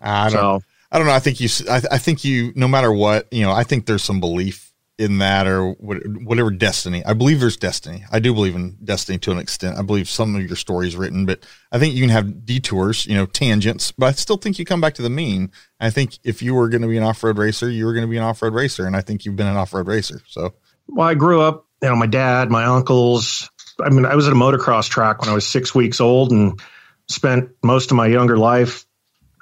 Uh, 0.00 0.08
I 0.08 0.30
don't. 0.30 0.32
So, 0.32 0.60
I 0.92 0.98
don't 0.98 1.06
know. 1.06 1.12
I 1.12 1.18
think 1.18 1.40
you. 1.40 1.48
I, 1.68 1.82
I, 1.90 1.98
think 1.98 2.24
you. 2.24 2.52
No 2.54 2.68
matter 2.68 2.92
what, 2.92 3.32
you 3.32 3.42
know, 3.42 3.52
I 3.52 3.64
think 3.64 3.86
there's 3.86 4.04
some 4.04 4.20
belief 4.20 4.72
in 4.98 5.18
that 5.18 5.46
or 5.46 5.72
whatever 5.72 6.50
destiny. 6.50 7.02
I 7.06 7.14
believe 7.14 7.40
there's 7.40 7.56
destiny. 7.56 8.04
I 8.12 8.18
do 8.18 8.34
believe 8.34 8.54
in 8.54 8.76
destiny 8.84 9.18
to 9.20 9.32
an 9.32 9.38
extent. 9.38 9.78
I 9.78 9.82
believe 9.82 10.10
some 10.10 10.36
of 10.36 10.42
your 10.42 10.56
stories 10.56 10.94
written, 10.94 11.24
but 11.24 11.46
I 11.72 11.78
think 11.78 11.94
you 11.94 12.02
can 12.02 12.10
have 12.10 12.44
detours, 12.44 13.06
you 13.06 13.14
know, 13.14 13.24
tangents. 13.24 13.92
But 13.92 14.06
I 14.06 14.12
still 14.12 14.36
think 14.36 14.58
you 14.58 14.66
come 14.66 14.80
back 14.80 14.94
to 14.94 15.02
the 15.02 15.08
mean. 15.08 15.52
I 15.80 15.88
think 15.88 16.18
if 16.22 16.42
you 16.42 16.54
were 16.54 16.68
going 16.68 16.82
to 16.82 16.88
be 16.88 16.98
an 16.98 17.02
off 17.02 17.24
road 17.24 17.38
racer, 17.38 17.70
you 17.70 17.86
were 17.86 17.94
going 17.94 18.04
to 18.04 18.10
be 18.10 18.18
an 18.18 18.22
off 18.22 18.42
road 18.42 18.52
racer, 18.52 18.86
and 18.86 18.94
I 18.94 19.00
think 19.00 19.24
you've 19.24 19.36
been 19.36 19.46
an 19.46 19.56
off 19.56 19.72
road 19.72 19.86
racer. 19.86 20.20
So. 20.28 20.52
Well, 20.86 21.08
I 21.08 21.14
grew 21.14 21.40
up 21.40 21.66
you 21.82 21.88
know, 21.88 21.96
my 21.96 22.06
dad, 22.06 22.50
my 22.50 22.64
uncles. 22.64 23.50
I 23.80 23.88
mean, 23.90 24.04
I 24.04 24.14
was 24.14 24.26
at 24.26 24.32
a 24.32 24.36
motocross 24.36 24.88
track 24.88 25.20
when 25.20 25.30
I 25.30 25.34
was 25.34 25.46
six 25.46 25.74
weeks 25.74 26.00
old 26.00 26.32
and 26.32 26.60
spent 27.08 27.50
most 27.62 27.90
of 27.90 27.96
my 27.96 28.06
younger 28.06 28.36
life, 28.36 28.84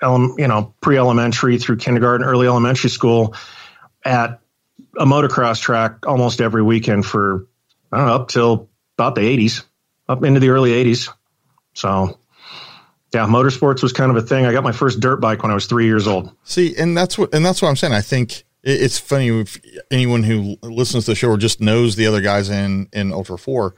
you 0.02 0.34
know, 0.38 0.74
pre 0.80 0.96
elementary 0.96 1.58
through 1.58 1.76
kindergarten, 1.76 2.26
early 2.26 2.46
elementary 2.46 2.90
school 2.90 3.34
at 4.04 4.40
a 4.96 5.04
motocross 5.04 5.60
track 5.60 6.06
almost 6.06 6.40
every 6.40 6.62
weekend 6.62 7.04
for, 7.04 7.46
I 7.92 7.98
don't 7.98 8.06
know, 8.06 8.14
up 8.14 8.28
till 8.28 8.68
about 8.96 9.14
the 9.14 9.22
80s, 9.22 9.64
up 10.08 10.24
into 10.24 10.40
the 10.40 10.50
early 10.50 10.70
80s. 10.70 11.10
So, 11.74 12.18
yeah, 13.12 13.26
motorsports 13.26 13.82
was 13.82 13.92
kind 13.92 14.10
of 14.10 14.16
a 14.16 14.22
thing. 14.22 14.46
I 14.46 14.52
got 14.52 14.64
my 14.64 14.72
first 14.72 15.00
dirt 15.00 15.20
bike 15.20 15.42
when 15.42 15.50
I 15.50 15.54
was 15.54 15.66
three 15.66 15.86
years 15.86 16.06
old. 16.06 16.32
See, 16.44 16.76
and 16.76 16.96
that's 16.96 17.18
what, 17.18 17.34
and 17.34 17.44
that's 17.44 17.60
what 17.62 17.68
I'm 17.68 17.76
saying. 17.76 17.92
I 17.92 18.00
think 18.00 18.44
it's 18.62 18.98
funny 18.98 19.28
if 19.28 19.60
anyone 19.90 20.22
who 20.22 20.56
listens 20.62 21.04
to 21.04 21.12
the 21.12 21.14
show 21.14 21.30
or 21.30 21.36
just 21.36 21.60
knows 21.60 21.96
the 21.96 22.06
other 22.06 22.20
guys 22.20 22.48
in 22.48 22.88
in 22.92 23.12
Ultra 23.12 23.38
Four, 23.38 23.74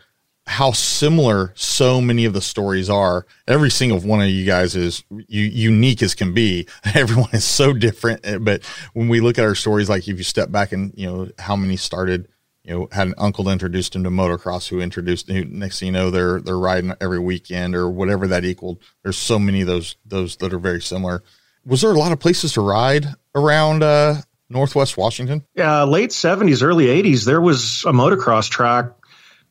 how 0.46 0.72
similar 0.72 1.52
so 1.54 2.00
many 2.00 2.24
of 2.24 2.32
the 2.32 2.40
stories 2.40 2.90
are. 2.90 3.26
Every 3.46 3.70
single 3.70 4.00
one 4.00 4.20
of 4.20 4.28
you 4.28 4.44
guys 4.44 4.74
is 4.74 5.04
unique 5.28 6.02
as 6.02 6.14
can 6.14 6.34
be. 6.34 6.66
Everyone 6.94 7.30
is 7.32 7.44
so 7.44 7.72
different. 7.72 8.20
Eh, 8.24 8.38
but 8.38 8.64
when 8.94 9.08
we 9.08 9.20
look 9.20 9.38
at 9.38 9.44
our 9.44 9.54
stories, 9.54 9.88
like 9.88 10.08
if 10.08 10.18
you 10.18 10.24
step 10.24 10.50
back 10.50 10.72
and 10.72 10.92
you 10.96 11.06
know 11.06 11.28
how 11.38 11.56
many 11.56 11.76
started, 11.76 12.26
you 12.64 12.72
know, 12.72 12.88
had 12.90 13.06
an 13.06 13.14
uncle 13.18 13.44
that 13.44 13.52
introduced 13.52 13.94
him 13.94 14.04
to 14.04 14.10
motocross, 14.10 14.68
who 14.68 14.80
introduced. 14.80 15.30
Who, 15.30 15.44
next 15.44 15.78
thing 15.78 15.86
you 15.86 15.92
know, 15.92 16.10
they're 16.10 16.40
they're 16.40 16.58
riding 16.58 16.94
every 17.00 17.20
weekend 17.20 17.76
or 17.76 17.90
whatever 17.90 18.26
that 18.26 18.44
equaled. 18.44 18.80
There's 19.02 19.18
so 19.18 19.38
many 19.38 19.60
of 19.60 19.66
those 19.66 19.96
those 20.04 20.36
that 20.36 20.52
are 20.52 20.58
very 20.58 20.80
similar. 20.80 21.22
Was 21.64 21.82
there 21.82 21.92
a 21.92 21.98
lot 21.98 22.12
of 22.12 22.18
places 22.18 22.54
to 22.54 22.62
ride 22.62 23.06
around 23.34 23.82
uh, 23.82 24.22
Northwest 24.50 24.96
Washington? 24.96 25.44
Yeah, 25.54 25.84
late 25.84 26.10
70s, 26.10 26.62
early 26.62 26.86
80s, 26.86 27.24
there 27.24 27.40
was 27.40 27.84
a 27.86 27.92
motocross 27.92 28.50
track 28.50 28.92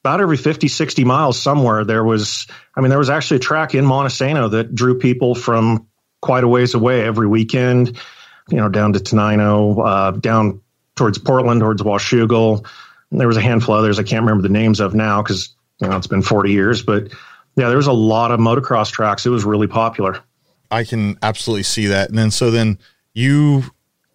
about 0.04 0.22
every 0.22 0.38
50, 0.38 0.68
60 0.68 1.04
miles 1.06 1.42
somewhere. 1.42 1.84
There 1.86 2.04
was, 2.04 2.48
I 2.76 2.82
mean, 2.82 2.90
there 2.90 3.00
was 3.00 3.10
actually 3.10 3.38
a 3.38 3.42
track 3.42 3.74
in 3.74 3.86
Montesano 3.86 4.52
that 4.52 4.76
drew 4.76 5.00
people 5.00 5.36
from 5.36 5.88
quite 6.22 6.44
a 6.44 6.48
ways 6.48 6.74
away 6.74 7.02
every 7.06 7.28
weekend, 7.28 7.98
you 8.50 8.58
know, 8.58 8.70
down 8.70 8.94
to 8.94 9.00
Tenino, 9.00 9.86
uh, 9.86 10.12
down 10.12 10.62
towards 10.96 11.18
Portland, 11.18 11.62
towards 11.62 11.82
Washougal. 11.82 12.66
And 13.12 13.20
there 13.20 13.28
was 13.28 13.38
a 13.38 13.42
handful 13.42 13.76
of 13.76 13.80
others 13.80 14.00
I 14.00 14.04
can't 14.04 14.22
remember 14.22 14.44
the 14.44 14.54
names 14.54 14.80
of 14.80 14.94
now 14.94 15.22
because, 15.22 15.56
you 15.82 15.88
know, 15.88 15.98
it's 15.98 16.08
been 16.08 16.22
40 16.22 16.52
years. 16.52 16.84
But 16.84 17.12
yeah, 17.56 17.68
there 17.68 17.78
was 17.78 17.88
a 17.88 17.94
lot 17.94 18.32
of 18.32 18.40
motocross 18.40 18.92
tracks. 18.92 19.26
It 19.26 19.30
was 19.30 19.46
really 19.46 19.68
popular. 19.68 20.22
I 20.72 20.84
can 20.84 21.18
absolutely 21.22 21.64
see 21.64 21.88
that. 21.88 22.10
And 22.10 22.18
then, 22.18 22.32
so 22.32 22.52
then 22.52 22.80
you 23.14 23.64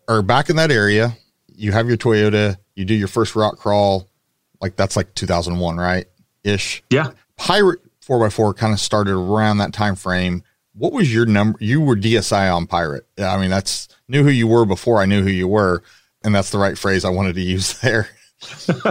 are 0.08 0.22
back 0.22 0.50
in 0.50 0.56
that 0.56 0.70
area. 0.70 1.16
You 1.54 1.72
have 1.72 1.88
your 1.88 1.96
Toyota. 1.96 2.56
You 2.74 2.84
do 2.84 2.94
your 2.94 3.08
first 3.08 3.36
rock 3.36 3.58
crawl. 3.58 4.08
Like 4.60 4.76
that's 4.76 4.96
like 4.96 5.14
2001, 5.14 5.76
right? 5.76 6.06
Ish. 6.42 6.82
Yeah. 6.90 7.10
Pirate 7.36 7.80
4x4 8.06 8.56
kind 8.56 8.72
of 8.72 8.80
started 8.80 9.14
around 9.14 9.58
that 9.58 9.72
time 9.72 9.94
frame. 9.94 10.42
What 10.74 10.92
was 10.92 11.12
your 11.12 11.26
number? 11.26 11.58
You 11.60 11.80
were 11.80 11.96
DSI 11.96 12.54
on 12.54 12.66
Pirate. 12.66 13.06
I 13.18 13.38
mean, 13.38 13.50
that's 13.50 13.88
knew 14.08 14.22
who 14.22 14.30
you 14.30 14.46
were 14.46 14.64
before 14.64 15.00
I 15.00 15.06
knew 15.06 15.22
who 15.22 15.30
you 15.30 15.48
were. 15.48 15.82
And 16.22 16.34
that's 16.34 16.50
the 16.50 16.58
right 16.58 16.76
phrase 16.76 17.04
I 17.04 17.10
wanted 17.10 17.34
to 17.34 17.42
use 17.42 17.78
there. 17.80 18.08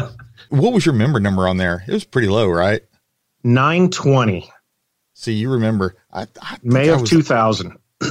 what 0.49 0.73
was 0.73 0.85
your 0.85 0.95
member 0.95 1.19
number 1.19 1.47
on 1.47 1.57
there? 1.57 1.83
It 1.87 1.93
was 1.93 2.05
pretty 2.05 2.27
low, 2.29 2.47
right? 2.47 2.81
920. 3.43 4.49
See, 5.13 5.33
you 5.33 5.51
remember. 5.51 5.95
I, 6.11 6.27
I 6.41 6.57
May 6.63 6.89
of 6.89 7.01
was, 7.01 7.09
2000. 7.09 7.77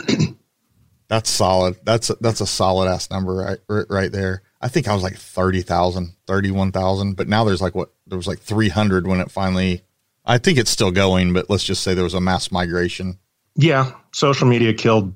That's 1.13 1.29
solid. 1.29 1.77
That's 1.85 2.09
a, 2.09 2.17
that's 2.23 2.41
a 2.41 2.47
solid 2.47 2.89
ass 2.89 3.11
number 3.11 3.59
right 3.69 3.85
right 3.91 4.11
there. 4.11 4.41
I 4.63 4.69
think 4.69 4.89
I 4.89 4.95
was 4.95 5.03
like 5.03 5.15
30,000, 5.15 6.15
31,000, 6.27 7.17
but 7.17 7.29
now 7.29 7.45
there's 7.45 7.61
like 7.61 7.75
what 7.75 7.93
there 8.07 8.17
was 8.17 8.27
like 8.27 8.39
300 8.39 9.07
when 9.07 9.21
it 9.21 9.31
finally 9.31 9.83
I 10.25 10.39
think 10.39 10.57
it's 10.57 10.71
still 10.71 10.91
going, 10.91 11.35
but 11.35 11.51
let's 11.51 11.65
just 11.65 11.83
say 11.83 11.93
there 11.93 12.03
was 12.03 12.15
a 12.15 12.21
mass 12.23 12.51
migration. 12.51 13.19
Yeah, 13.57 13.93
social 14.13 14.49
media 14.49 14.73
killed 14.73 15.15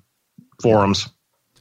forums. 0.61 1.09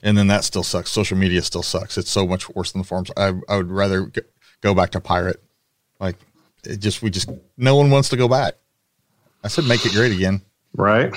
And 0.03 0.17
then 0.17 0.27
that 0.27 0.43
still 0.43 0.63
sucks. 0.63 0.91
Social 0.91 1.15
media 1.15 1.41
still 1.41 1.63
sucks. 1.63 1.97
It's 1.97 2.11
so 2.11 2.27
much 2.27 2.49
worse 2.49 2.73
than 2.73 2.81
the 2.81 2.87
forums. 2.87 3.11
I 3.15 3.31
I 3.47 3.55
would 3.55 3.71
rather 3.71 4.11
go 4.59 4.73
back 4.73 4.89
to 4.91 4.99
pirate. 4.99 5.41
Like 6.01 6.17
it 6.65 6.81
just 6.81 7.01
we 7.01 7.09
just 7.09 7.29
no 7.55 7.77
one 7.77 7.89
wants 7.89 8.09
to 8.09 8.17
go 8.17 8.27
back. 8.27 8.55
I 9.45 9.47
said 9.47 9.63
make 9.63 9.85
it 9.85 9.93
great 9.93 10.11
again. 10.11 10.41
Right. 10.73 11.15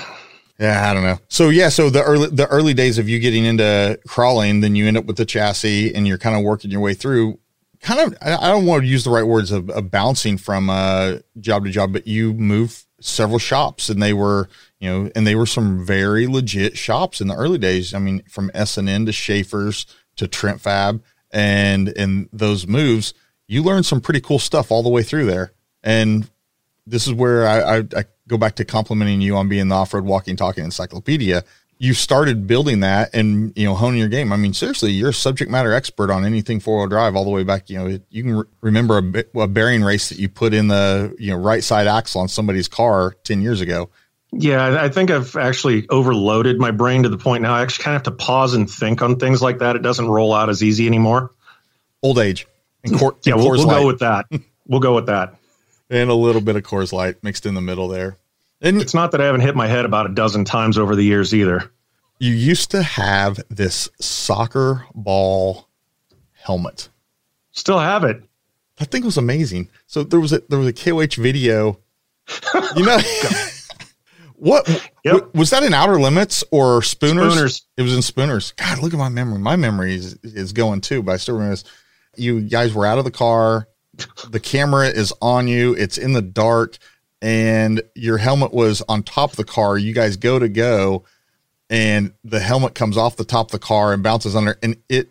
Yeah, 0.59 0.89
I 0.89 0.93
don't 0.93 1.03
know. 1.03 1.19
So 1.29 1.49
yeah, 1.49 1.69
so 1.69 1.89
the 1.89 2.03
early 2.03 2.27
the 2.29 2.47
early 2.47 2.73
days 2.73 2.97
of 2.97 3.07
you 3.07 3.19
getting 3.19 3.45
into 3.45 3.97
crawling, 4.07 4.59
then 4.59 4.75
you 4.75 4.87
end 4.87 4.97
up 4.97 5.05
with 5.05 5.15
the 5.15 5.25
chassis, 5.25 5.95
and 5.95 6.05
you're 6.05 6.17
kind 6.17 6.35
of 6.35 6.43
working 6.43 6.69
your 6.69 6.81
way 6.81 6.93
through. 6.93 7.39
Kind 7.81 8.01
of, 8.01 8.17
I 8.21 8.49
don't 8.49 8.65
want 8.65 8.83
to 8.83 8.87
use 8.87 9.05
the 9.05 9.09
right 9.09 9.25
words 9.25 9.53
of, 9.53 9.69
of 9.69 9.89
bouncing 9.89 10.37
from 10.37 10.69
uh, 10.69 11.19
job 11.39 11.63
to 11.63 11.71
job, 11.71 11.93
but 11.93 12.07
you 12.07 12.33
move 12.33 12.83
several 12.99 13.39
shops, 13.39 13.87
and 13.87 14.03
they 14.03 14.11
were, 14.11 14.49
you 14.81 14.89
know, 14.89 15.09
and 15.15 15.25
they 15.25 15.35
were 15.35 15.45
some 15.45 15.85
very 15.85 16.27
legit 16.27 16.77
shops 16.77 17.21
in 17.21 17.29
the 17.29 17.35
early 17.35 17.57
days. 17.57 17.93
I 17.93 17.99
mean, 17.99 18.21
from 18.27 18.51
S 18.53 18.77
and 18.77 18.89
N 18.89 19.05
to 19.05 19.13
Schaefer's 19.13 19.85
to 20.17 20.27
Trent 20.27 20.59
Fab, 20.59 21.01
and 21.31 21.87
and 21.97 22.27
those 22.33 22.67
moves, 22.67 23.13
you 23.47 23.63
learned 23.63 23.85
some 23.85 24.01
pretty 24.01 24.19
cool 24.19 24.39
stuff 24.39 24.71
all 24.71 24.83
the 24.83 24.89
way 24.89 25.03
through 25.03 25.27
there. 25.27 25.53
And 25.81 26.29
this 26.85 27.07
is 27.07 27.13
where 27.13 27.47
I, 27.47 27.77
I, 27.77 27.83
I 27.95 28.03
go 28.29 28.37
back 28.37 28.55
to 28.55 28.63
complimenting 28.63 29.19
you 29.19 29.35
on 29.35 29.49
being 29.49 29.67
the 29.67 29.75
off-road 29.75 30.05
walking 30.05 30.37
talking 30.37 30.63
encyclopedia 30.63 31.43
you 31.79 31.93
started 31.93 32.45
building 32.45 32.81
that 32.81 33.15
and 33.15 33.53
you 33.55 33.65
know 33.65 33.73
honing 33.73 33.99
your 33.99 34.09
game. 34.09 34.31
I 34.33 34.35
mean, 34.35 34.53
seriously, 34.53 34.91
you're 34.91 35.09
a 35.09 35.13
subject 35.13 35.49
matter 35.49 35.73
expert 35.73 36.11
on 36.11 36.25
anything 36.25 36.59
four 36.59 36.77
wheel 36.77 36.87
drive 36.87 37.15
all 37.15 37.23
the 37.23 37.29
way 37.29 37.43
back. 37.43 37.69
You 37.69 37.77
know, 37.79 37.99
you 38.09 38.23
can 38.23 38.35
re- 38.35 38.45
remember 38.61 38.97
a, 38.97 39.39
a, 39.39 39.47
bearing 39.47 39.81
race 39.81 40.09
that 40.09 40.19
you 40.19 40.27
put 40.27 40.53
in 40.53 40.67
the 40.67 41.15
you 41.17 41.31
know 41.31 41.37
right 41.37 41.63
side 41.63 41.87
axle 41.87 42.21
on 42.21 42.27
somebody's 42.27 42.67
car 42.67 43.15
ten 43.23 43.41
years 43.41 43.61
ago. 43.61 43.89
Yeah, 44.31 44.83
I 44.83 44.89
think 44.89 45.09
I've 45.09 45.35
actually 45.37 45.87
overloaded 45.89 46.59
my 46.59 46.69
brain 46.69 47.03
to 47.03 47.09
the 47.09 47.17
point 47.17 47.41
now 47.41 47.55
I 47.55 47.63
actually 47.63 47.85
kind 47.85 47.95
of 47.95 48.05
have 48.05 48.13
to 48.13 48.23
pause 48.23 48.53
and 48.53 48.69
think 48.69 49.01
on 49.01 49.15
things 49.15 49.41
like 49.41 49.59
that. 49.59 49.75
It 49.75 49.81
doesn't 49.81 50.07
roll 50.07 50.33
out 50.33 50.49
as 50.49 50.61
easy 50.61 50.85
anymore. 50.85 51.31
Old 52.03 52.19
age. 52.19 52.45
And 52.83 52.95
cor- 52.99 53.15
yeah, 53.23 53.35
we'll, 53.35 53.51
we'll 53.51 53.65
go 53.65 53.87
with 53.87 53.99
that. 53.99 54.25
We'll 54.67 54.81
go 54.81 54.93
with 54.93 55.07
that. 55.07 55.38
And 55.89 56.09
a 56.09 56.13
little 56.15 56.41
bit 56.41 56.55
of 56.55 56.63
Coors 56.63 56.93
Light 56.93 57.23
mixed 57.23 57.45
in 57.45 57.55
the 57.55 57.61
middle 57.61 57.87
there. 57.87 58.17
And 58.61 58.81
it's 58.81 58.93
not 58.93 59.11
that 59.11 59.21
I 59.21 59.25
haven't 59.25 59.41
hit 59.41 59.55
my 59.55 59.67
head 59.67 59.85
about 59.85 60.05
a 60.05 60.13
dozen 60.13 60.45
times 60.45 60.77
over 60.77 60.95
the 60.95 61.03
years 61.03 61.33
either. 61.33 61.71
You 62.19 62.33
used 62.33 62.71
to 62.71 62.83
have 62.83 63.39
this 63.49 63.89
soccer 63.99 64.85
ball 64.93 65.67
helmet. 66.33 66.89
Still 67.51 67.79
have 67.79 68.03
it. 68.03 68.21
That 68.77 68.91
thing 68.91 69.03
was 69.03 69.17
amazing. 69.17 69.69
So 69.87 70.03
there 70.03 70.19
was 70.19 70.33
a 70.33 70.39
there 70.49 70.59
was 70.59 70.67
a 70.67 70.73
KOH 70.73 71.21
video. 71.21 71.79
You 72.75 72.85
know 72.85 72.99
what 74.39 74.91
yep. 75.03 75.33
was 75.35 75.49
that 75.49 75.63
in 75.63 75.73
Outer 75.73 75.99
Limits 75.99 76.43
or 76.51 76.81
Spooners? 76.81 77.33
Spooners. 77.33 77.61
It 77.77 77.81
was 77.81 77.93
in 77.93 78.01
Spooners. 78.01 78.55
God, 78.55 78.79
look 78.79 78.93
at 78.93 78.99
my 78.99 79.09
memory. 79.09 79.39
My 79.39 79.55
memory 79.57 79.95
is, 79.95 80.13
is 80.23 80.53
going 80.53 80.81
too, 80.81 81.03
but 81.03 81.13
I 81.13 81.17
still 81.17 81.35
remember 81.35 81.55
this. 81.55 81.65
You 82.15 82.41
guys 82.41 82.73
were 82.73 82.85
out 82.85 82.97
of 82.97 83.03
the 83.03 83.11
car. 83.11 83.67
The 84.29 84.39
camera 84.39 84.87
is 84.87 85.13
on 85.21 85.47
you. 85.47 85.73
It's 85.73 85.97
in 85.97 86.13
the 86.13 86.21
dark 86.21 86.77
and 87.21 87.81
your 87.95 88.17
helmet 88.17 88.53
was 88.53 88.81
on 88.87 89.03
top 89.03 89.31
of 89.31 89.37
the 89.37 89.43
car. 89.43 89.77
You 89.77 89.93
guys 89.93 90.17
go 90.17 90.39
to 90.39 90.49
go 90.49 91.03
and 91.69 92.13
the 92.23 92.39
helmet 92.39 92.75
comes 92.75 92.97
off 92.97 93.15
the 93.15 93.25
top 93.25 93.47
of 93.47 93.51
the 93.51 93.59
car 93.59 93.93
and 93.93 94.01
bounces 94.01 94.35
under 94.35 94.57
and 94.63 94.77
it 94.89 95.09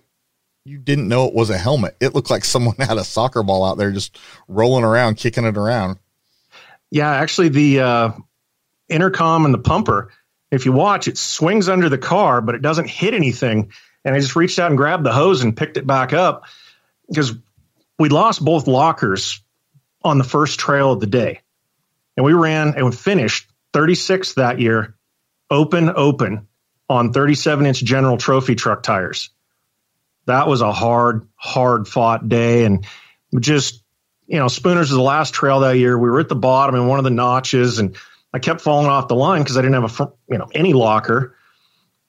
you 0.64 0.78
didn't 0.78 1.08
know 1.08 1.26
it 1.26 1.34
was 1.34 1.50
a 1.50 1.56
helmet. 1.56 1.96
It 1.98 2.14
looked 2.14 2.30
like 2.30 2.44
someone 2.44 2.76
had 2.78 2.98
a 2.98 3.04
soccer 3.04 3.42
ball 3.42 3.64
out 3.64 3.78
there 3.78 3.90
just 3.90 4.18
rolling 4.48 4.84
around, 4.84 5.16
kicking 5.16 5.44
it 5.44 5.56
around. 5.56 5.98
Yeah, 6.90 7.10
actually 7.10 7.48
the 7.48 7.80
uh, 7.80 8.12
intercom 8.88 9.44
and 9.44 9.52
the 9.52 9.58
pumper, 9.58 10.10
if 10.50 10.64
you 10.64 10.72
watch, 10.72 11.08
it 11.08 11.18
swings 11.18 11.68
under 11.68 11.88
the 11.88 11.98
car, 11.98 12.40
but 12.40 12.54
it 12.54 12.62
doesn't 12.62 12.88
hit 12.88 13.14
anything. 13.14 13.72
And 14.04 14.14
I 14.14 14.20
just 14.20 14.36
reached 14.36 14.58
out 14.58 14.70
and 14.70 14.78
grabbed 14.78 15.04
the 15.04 15.12
hose 15.12 15.42
and 15.42 15.56
picked 15.56 15.76
it 15.76 15.86
back 15.86 16.12
up 16.12 16.44
because 17.08 17.34
we 17.98 18.08
lost 18.08 18.44
both 18.44 18.66
lockers 18.66 19.42
on 20.02 20.18
the 20.18 20.24
first 20.24 20.58
trail 20.58 20.92
of 20.92 21.00
the 21.00 21.06
day. 21.06 21.40
And 22.16 22.24
we 22.24 22.32
ran 22.32 22.74
and 22.76 22.96
finished 22.96 23.50
36th 23.72 24.34
that 24.34 24.60
year, 24.60 24.96
open, 25.50 25.90
open 25.94 26.48
on 26.88 27.12
37 27.12 27.66
inch 27.66 27.82
general 27.82 28.16
trophy 28.16 28.54
truck 28.54 28.82
tires 28.82 29.30
that 30.28 30.46
was 30.46 30.60
a 30.60 30.72
hard, 30.72 31.26
hard 31.34 31.88
fought 31.88 32.28
day. 32.28 32.64
And 32.64 32.86
just, 33.40 33.82
you 34.26 34.38
know, 34.38 34.46
Spooners 34.46 34.90
was 34.90 34.90
the 34.90 35.00
last 35.00 35.34
trail 35.34 35.60
that 35.60 35.78
year. 35.78 35.98
We 35.98 36.08
were 36.10 36.20
at 36.20 36.28
the 36.28 36.36
bottom 36.36 36.74
in 36.74 36.86
one 36.86 36.98
of 36.98 37.04
the 37.04 37.10
notches 37.10 37.78
and 37.78 37.96
I 38.32 38.38
kept 38.38 38.60
falling 38.60 38.88
off 38.88 39.08
the 39.08 39.16
line 39.16 39.42
because 39.42 39.56
I 39.56 39.62
didn't 39.62 39.82
have 39.82 40.00
a, 40.00 40.12
you 40.30 40.38
know, 40.38 40.48
any 40.54 40.74
locker. 40.74 41.34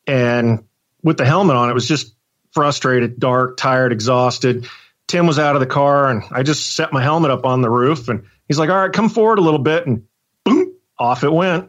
And 0.06 0.66
with 1.02 1.18
the 1.18 1.26
helmet 1.26 1.56
on, 1.56 1.70
it 1.70 1.74
was 1.74 1.88
just 1.88 2.14
frustrated, 2.52 3.20
dark, 3.20 3.56
tired, 3.56 3.94
exhausted. 3.94 4.68
Tim 5.10 5.26
was 5.26 5.40
out 5.40 5.56
of 5.56 5.60
the 5.60 5.66
car 5.66 6.10
and 6.10 6.24
I 6.32 6.44
just 6.44 6.76
set 6.76 6.94
my 6.94 7.02
helmet 7.02 7.32
up 7.32 7.44
on 7.44 7.62
the 7.62 7.70
roof 7.70 8.10
and 8.10 8.24
he's 8.48 8.60
like, 8.60 8.70
all 8.70 8.78
right, 8.78 8.94
come 8.94 9.10
forward 9.10 9.40
a 9.40 9.42
little 9.42 9.60
bit. 9.60 9.88
And 9.88 10.06
boom, 10.46 10.76
off 11.00 11.24
it 11.24 11.34
went. 11.34 11.68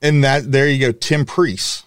And 0.00 0.24
that, 0.24 0.50
there 0.50 0.66
you 0.66 0.80
go. 0.80 0.90
Tim 0.90 1.26
Priest. 1.26 1.84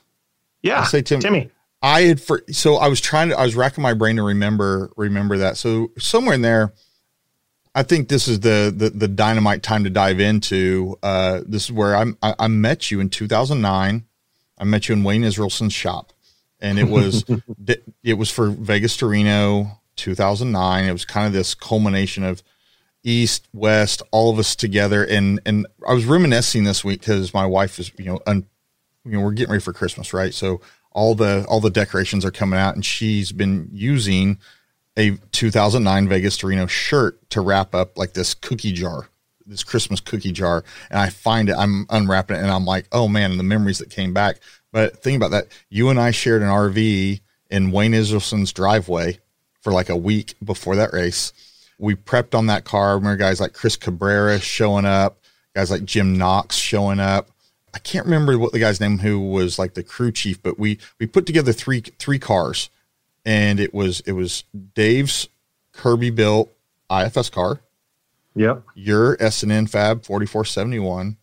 Yeah. 0.61 0.81
I 0.81 0.83
say 0.85 1.01
Tim. 1.01 1.19
Timmy. 1.19 1.49
I 1.81 2.01
had 2.01 2.21
for 2.21 2.43
so 2.49 2.77
I 2.77 2.87
was 2.87 2.99
trying 2.99 3.29
to 3.29 3.37
I 3.37 3.43
was 3.43 3.55
racking 3.55 3.81
my 3.81 3.93
brain 3.93 4.15
to 4.15 4.23
remember 4.23 4.91
remember 4.95 5.37
that. 5.39 5.57
So 5.57 5.91
somewhere 5.97 6.33
in 6.33 6.41
there, 6.41 6.73
I 7.75 7.83
think 7.83 8.07
this 8.07 8.27
is 8.27 8.39
the 8.39 8.73
the, 8.75 8.89
the 8.89 9.07
dynamite 9.07 9.61
time 9.61 9.83
to 9.83 9.89
dive 9.89 10.19
into. 10.19 10.97
Uh, 11.03 11.41
this 11.45 11.65
is 11.65 11.71
where 11.71 11.95
I'm, 11.95 12.17
I, 12.23 12.33
I 12.39 12.47
met 12.47 12.89
you 12.89 12.99
in 12.99 13.09
2009. 13.09 14.05
I 14.57 14.63
met 14.63 14.89
you 14.89 14.93
in 14.93 15.03
Wayne 15.03 15.23
Israelson's 15.23 15.73
shop, 15.73 16.13
and 16.59 16.79
it 16.79 16.87
was 16.87 17.23
it 18.03 18.13
was 18.17 18.31
for 18.31 18.49
Vegas 18.49 18.97
to 18.97 19.07
Reno 19.07 19.79
2009. 19.95 20.85
It 20.85 20.91
was 20.91 21.05
kind 21.05 21.27
of 21.27 21.33
this 21.33 21.55
culmination 21.55 22.23
of 22.23 22.43
East 23.05 23.47
West, 23.53 24.01
all 24.11 24.31
of 24.31 24.39
us 24.39 24.55
together, 24.55 25.03
and 25.03 25.39
and 25.45 25.67
I 25.87 25.93
was 25.93 26.05
reminiscing 26.05 26.63
this 26.63 26.83
week 26.83 27.01
because 27.01 27.33
my 27.33 27.45
wife 27.45 27.79
is 27.79 27.91
you 27.97 28.05
know 28.05 28.19
un, 28.25 28.47
you 29.05 29.11
know 29.11 29.21
we're 29.21 29.31
getting 29.31 29.51
ready 29.51 29.63
for 29.63 29.73
Christmas, 29.73 30.13
right? 30.13 30.33
So 30.33 30.59
all 30.91 31.13
the 31.13 31.45
all 31.47 31.59
the 31.59 31.69
decorations 31.69 32.25
are 32.25 32.31
coming 32.31 32.59
out, 32.59 32.73
and 32.73 32.83
she's 32.83 33.31
been 33.31 33.69
using 33.71 34.39
a 34.97 35.17
2009 35.31 36.07
Vegas 36.07 36.37
to 36.37 36.47
Reno 36.47 36.65
shirt 36.65 37.29
to 37.29 37.41
wrap 37.41 37.75
up 37.75 37.97
like 37.97 38.13
this 38.13 38.33
cookie 38.33 38.71
jar, 38.71 39.09
this 39.45 39.63
Christmas 39.63 39.99
cookie 39.99 40.31
jar. 40.31 40.63
And 40.89 40.99
I 40.99 41.09
find 41.09 41.49
it, 41.49 41.55
I'm 41.57 41.85
unwrapping 41.89 42.37
it, 42.37 42.41
and 42.41 42.49
I'm 42.49 42.65
like, 42.65 42.87
oh 42.91 43.07
man, 43.07 43.37
the 43.37 43.43
memories 43.43 43.77
that 43.77 43.91
came 43.91 44.13
back. 44.13 44.39
But 44.71 45.03
think 45.03 45.15
about 45.15 45.31
that. 45.31 45.47
You 45.69 45.89
and 45.89 45.99
I 45.99 46.09
shared 46.09 46.41
an 46.41 46.49
RV 46.49 47.21
in 47.51 47.71
Wayne 47.71 47.93
Israelson's 47.93 48.51
driveway 48.51 49.19
for 49.65 49.73
like 49.73 49.89
a 49.89 49.97
week 49.97 50.35
before 50.43 50.75
that 50.75 50.93
race. 50.93 51.33
We 51.79 51.95
prepped 51.95 52.37
on 52.37 52.45
that 52.45 52.65
car. 52.65 52.91
I 52.91 52.93
remember 52.93 53.17
guys 53.17 53.41
like 53.41 53.53
Chris 53.53 53.75
Cabrera 53.75 54.39
showing 54.39 54.85
up, 54.85 55.17
guys 55.55 55.71
like 55.71 55.83
Jim 55.83 56.19
Knox 56.19 56.55
showing 56.55 56.99
up. 56.99 57.31
I 57.73 57.79
can't 57.79 58.05
remember 58.05 58.37
what 58.37 58.51
the 58.51 58.59
guy's 58.59 58.79
name 58.79 58.99
who 58.99 59.19
was 59.19 59.57
like 59.57 59.73
the 59.73 59.81
crew 59.81 60.11
chief, 60.11 60.41
but 60.43 60.59
we 60.59 60.77
we 60.99 61.07
put 61.07 61.25
together 61.25 61.51
three 61.51 61.81
three 61.81 62.19
cars, 62.19 62.69
and 63.25 63.59
it 63.59 63.73
was 63.73 64.01
it 64.01 64.11
was 64.11 64.43
Dave's 64.75 65.29
Kirby 65.73 66.11
built 66.11 66.51
IFS 66.91 67.31
car. 67.31 67.59
Yep. 68.35 68.61
Your 68.75 69.17
S 69.19 69.41
and 69.41 69.51
N 69.51 69.65
Fab 69.65 70.05
forty 70.05 70.27
four 70.27 70.45
seventy 70.45 70.79
one, 70.79 71.17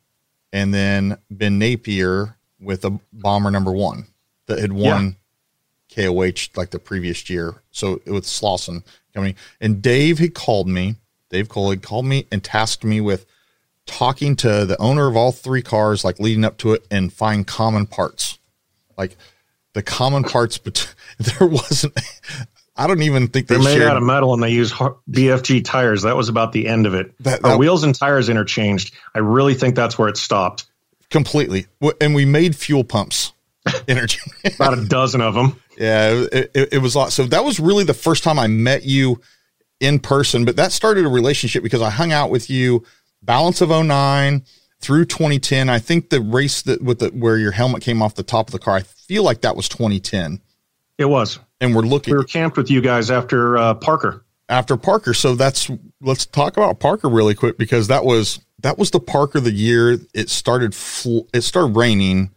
and 0.53 0.75
then 0.75 1.17
Ben 1.31 1.61
Napier 1.61 2.37
with 2.61 2.85
a 2.85 2.99
bomber 3.13 3.53
number 3.53 3.71
one 3.71 4.09
that 4.47 4.59
had 4.59 4.73
won. 4.73 5.17
KOH 5.95 6.57
like 6.57 6.71
the 6.71 6.79
previous 6.79 7.29
year. 7.29 7.63
So 7.71 8.01
with 8.07 8.25
Slauson 8.25 8.83
coming, 9.15 9.35
and 9.61 9.83
Dave 9.83 10.19
had 10.19 10.35
called 10.35 10.69
me. 10.69 10.97
Dave 11.31 11.49
Cole 11.49 11.71
had 11.71 11.83
called 11.83 12.05
me 12.05 12.27
and 12.31 12.45
tasked 12.45 12.85
me 12.85 13.01
with 13.01 13.25
talking 13.87 14.37
to 14.37 14.65
the 14.65 14.81
owner 14.81 15.09
of 15.09 15.17
all 15.17 15.33
three 15.33 15.63
cars, 15.63 16.05
like 16.05 16.21
leading 16.21 16.45
up 16.45 16.59
to 16.59 16.73
it, 16.75 16.87
and 16.91 17.13
find 17.13 17.47
common 17.47 17.87
parts. 17.87 18.39
Like 18.97 19.17
the 19.73 19.83
common 19.83 20.25
parts, 20.25 20.59
but 20.59 20.95
there 21.19 21.49
wasn't. 21.49 21.99
I 22.77 22.87
don't 22.87 23.03
even 23.03 23.29
think 23.29 23.49
they 23.49 23.57
are 23.57 23.59
made 23.59 23.77
shared. 23.77 23.91
out 23.91 23.97
of 23.97 24.03
metal 24.03 24.33
and 24.33 24.43
they 24.43 24.51
use 24.51 24.73
BFG 24.73 25.65
tires. 25.65 26.03
That 26.03 26.17
was 26.17 26.29
about 26.29 26.53
the 26.53 26.67
end 26.67 26.87
of 26.87 26.95
it. 26.95 27.13
That, 27.21 27.43
that, 27.43 27.49
Our 27.49 27.59
wheels 27.59 27.85
and 27.85 27.95
tires 27.95 28.29
interchanged. 28.29 28.95
I 29.15 29.19
really 29.19 29.55
think 29.55 29.75
that's 29.75 29.99
where 29.99 30.09
it 30.09 30.17
stopped. 30.17 30.67
Completely. 31.11 31.67
And 32.01 32.15
we 32.15 32.25
made 32.25 32.57
fuel 32.57 32.85
pumps. 32.85 33.33
interchange. 33.87 34.55
about 34.57 34.77
a 34.77 34.85
dozen 34.85 35.21
of 35.21 35.35
them. 35.35 35.61
Yeah, 35.83 36.27
it, 36.31 36.51
it, 36.55 36.69
it 36.75 36.79
was 36.79 36.95
a 36.95 36.99
lot. 36.99 37.13
So 37.13 37.25
that 37.25 37.45
was 37.45 37.59
really 37.59 37.83
the 37.83 37.93
first 37.93 38.23
time 38.23 38.39
I 38.39 38.47
met 38.47 38.85
you 38.85 39.21
in 39.81 39.99
person. 39.99 40.45
But 40.45 40.55
that 40.55 40.71
started 40.71 41.05
a 41.05 41.09
relationship 41.09 41.65
because 41.65 41.83
I 41.83 41.91
hung 41.91 42.13
out 42.13 42.31
with 42.31 42.49
you 42.49 42.85
balance 43.21 43.61
of 43.61 43.71
09 43.71 44.45
through 44.79 45.07
2010. 45.07 45.69
I 45.69 45.81
think 45.81 46.11
the 46.11 46.21
race 46.21 46.63
that 46.63 46.83
with 46.83 47.01
the 47.01 47.09
where 47.09 47.37
your 47.37 47.51
helmet 47.51 47.83
came 47.83 48.01
off 48.01 48.15
the 48.15 48.23
top 48.23 48.47
of 48.47 48.53
the 48.53 48.61
car, 48.61 48.77
I 48.77 48.83
feel 48.83 49.25
like 49.25 49.41
that 49.41 49.57
was 49.57 49.69
2010. 49.69 50.41
It 50.99 51.07
was. 51.07 51.41
And 51.61 51.75
we're 51.75 51.83
looking. 51.83 52.13
We 52.13 52.19
were 52.19 52.25
camped 52.25 52.57
with 52.57 52.71
you 52.71 52.81
guys 52.81 53.11
after 53.11 53.59
uh, 53.59 53.75
Parker. 53.75 54.25
After 54.49 54.77
Parker, 54.77 55.15
so 55.15 55.35
that's 55.35 55.69
let's 56.01 56.27
talk 56.27 56.57
about 56.57 56.79
Parker 56.79 57.09
really 57.09 57.35
quick 57.35 57.59
because 57.59 57.89
that 57.89 58.05
was 58.05 58.39
that 58.61 58.79
was 58.79 58.93
the 58.93 59.01
Parker 59.01 59.39
of 59.39 59.45
the 59.45 59.51
year 59.51 59.99
it 60.15 60.31
started. 60.31 60.77
Fl- 60.77 61.27
it 61.35 61.41
started 61.41 61.75
raining. 61.75 62.31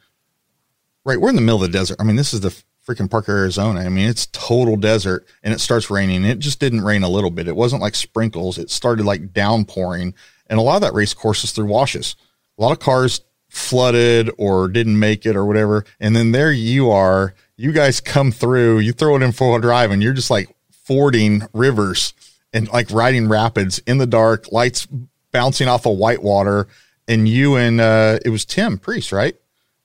Right, 1.04 1.22
we're 1.22 1.30
in 1.30 1.36
the 1.36 1.42
middle 1.42 1.64
of 1.64 1.72
the 1.72 1.78
desert. 1.78 1.98
I 2.00 2.04
mean, 2.04 2.16
this 2.16 2.34
is 2.34 2.42
the 2.42 2.64
freaking 2.88 3.10
Parker, 3.10 3.38
Arizona. 3.38 3.82
I 3.82 3.90
mean, 3.90 4.08
it's 4.08 4.28
total 4.28 4.78
desert, 4.78 5.26
and 5.44 5.54
it 5.54 5.60
starts 5.60 5.90
raining. 5.90 6.24
It 6.24 6.40
just 6.40 6.60
didn't 6.60 6.84
rain 6.84 7.04
a 7.04 7.10
little 7.10 7.32
bit. 7.32 7.48
It 7.48 7.56
wasn't 7.56 7.82
like 7.82 7.96
sprinkles. 7.96 8.58
It 8.58 8.70
started 8.70 9.06
like 9.06 9.34
downpouring, 9.34 10.14
and 10.48 10.60
a 10.60 10.62
lot 10.62 10.76
of 10.76 10.82
that 10.82 10.94
race 10.94 11.14
course 11.14 11.44
is 11.44 11.52
through 11.52 11.66
washes. 11.66 12.16
A 12.58 12.62
lot 12.62 12.72
of 12.72 12.80
cars 12.80 13.22
flooded 13.50 14.30
or 14.38 14.68
didn't 14.68 15.00
make 15.00 15.26
it 15.26 15.36
or 15.36 15.46
whatever. 15.46 15.86
And 16.00 16.16
then 16.16 16.32
there 16.32 16.52
you 16.52 16.92
are. 16.92 17.34
You 17.58 17.72
guys 17.72 18.02
come 18.02 18.32
through, 18.32 18.80
you 18.80 18.92
throw 18.92 19.16
it 19.16 19.24
in 19.24 19.32
four 19.32 19.52
wheel 19.52 19.62
drive, 19.62 19.92
and 19.92 20.04
you're 20.04 20.14
just 20.14 20.30
like 20.30 20.54
fording 20.72 21.44
rivers 21.54 22.14
and 22.54 22.68
like 22.70 22.92
riding 22.92 23.28
rapids 23.28 23.80
in 23.80 23.98
the 23.98 24.06
dark, 24.06 24.52
lights 24.52 24.88
bouncing 25.32 25.68
off 25.68 25.86
of 25.86 25.98
white 25.98 26.22
water. 26.22 26.68
And 27.08 27.28
you 27.28 27.56
and 27.56 27.80
uh, 27.80 28.20
it 28.26 28.30
was 28.30 28.46
Tim 28.46 28.78
Priest, 28.78 29.12
right? 29.12 29.36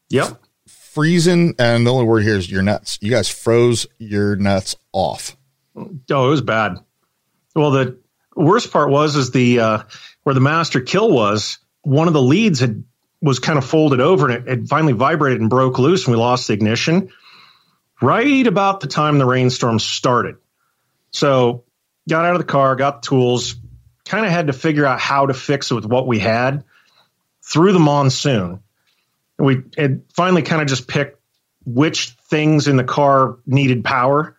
Yep. 0.09 0.40
Freezing, 0.93 1.55
and 1.59 1.87
the 1.87 1.93
only 1.93 2.05
word 2.05 2.25
here 2.25 2.37
is 2.37 2.51
your 2.51 2.63
nuts. 2.63 2.99
You 3.01 3.13
guys 3.13 3.29
froze 3.29 3.87
your 3.99 4.35
nuts 4.35 4.75
off. 4.93 5.37
Oh, 5.77 6.27
it 6.27 6.31
was 6.31 6.41
bad. 6.41 6.79
Well, 7.55 7.71
the 7.71 7.99
worst 8.35 8.73
part 8.73 8.91
was 8.91 9.15
is 9.15 9.31
the 9.31 9.61
uh, 9.61 9.83
where 10.25 10.35
the 10.35 10.41
master 10.41 10.81
kill 10.81 11.13
was, 11.13 11.59
one 11.83 12.09
of 12.09 12.13
the 12.15 12.21
leads 12.23 12.59
had 12.59 12.83
was 13.23 13.39
kind 13.39 13.57
of 13.57 13.65
folded 13.65 14.01
over 14.01 14.29
and 14.29 14.49
it, 14.49 14.61
it 14.61 14.69
finally 14.69 14.93
vibrated 14.93 15.41
and 15.41 15.49
broke 15.49 15.79
loose 15.79 16.07
and 16.07 16.17
we 16.17 16.19
lost 16.21 16.49
the 16.49 16.55
ignition 16.55 17.11
right 18.01 18.47
about 18.47 18.81
the 18.81 18.87
time 18.87 19.19
the 19.19 19.27
rainstorm 19.27 19.79
started. 19.79 20.37
So 21.13 21.65
got 22.09 22.25
out 22.25 22.35
of 22.35 22.39
the 22.39 22.51
car, 22.51 22.75
got 22.77 23.03
the 23.03 23.09
tools, 23.09 23.57
kind 24.07 24.25
of 24.25 24.33
had 24.33 24.49
to 24.49 24.53
figure 24.53 24.87
out 24.87 24.99
how 24.99 25.27
to 25.27 25.35
fix 25.35 25.71
it 25.71 25.75
with 25.75 25.85
what 25.85 26.07
we 26.07 26.19
had 26.19 26.65
through 27.43 27.75
the 27.75 27.79
monsoon. 27.79 28.61
We 29.41 29.63
had 29.77 30.03
finally 30.15 30.43
kind 30.43 30.63
of 30.63 30.69
just 30.69 30.87
picked 30.87 31.19
which 31.65 32.11
things 32.29 32.69
in 32.69 32.77
the 32.77 32.85
car 32.85 33.39
needed 33.47 33.85
power 33.85 34.37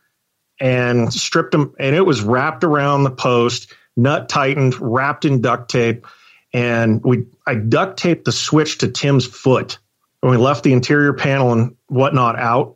and 0.59 1.11
stripped 1.11 1.51
them 1.51 1.73
and 1.79 1.95
it 1.95 2.05
was 2.05 2.21
wrapped 2.21 2.63
around 2.63 3.03
the 3.03 3.11
post 3.11 3.73
nut 3.95 4.29
tightened, 4.29 4.79
wrapped 4.79 5.25
in 5.25 5.41
duct 5.41 5.69
tape, 5.69 6.07
and 6.53 7.01
we 7.03 7.25
I 7.45 7.55
duct 7.55 7.97
taped 7.97 8.25
the 8.25 8.31
switch 8.31 8.79
to 8.79 8.87
Tim's 8.87 9.25
foot. 9.25 9.79
And 10.21 10.29
we 10.29 10.37
left 10.37 10.63
the 10.63 10.73
interior 10.73 11.13
panel 11.13 11.51
and 11.51 11.75
whatnot 11.87 12.37
out, 12.37 12.75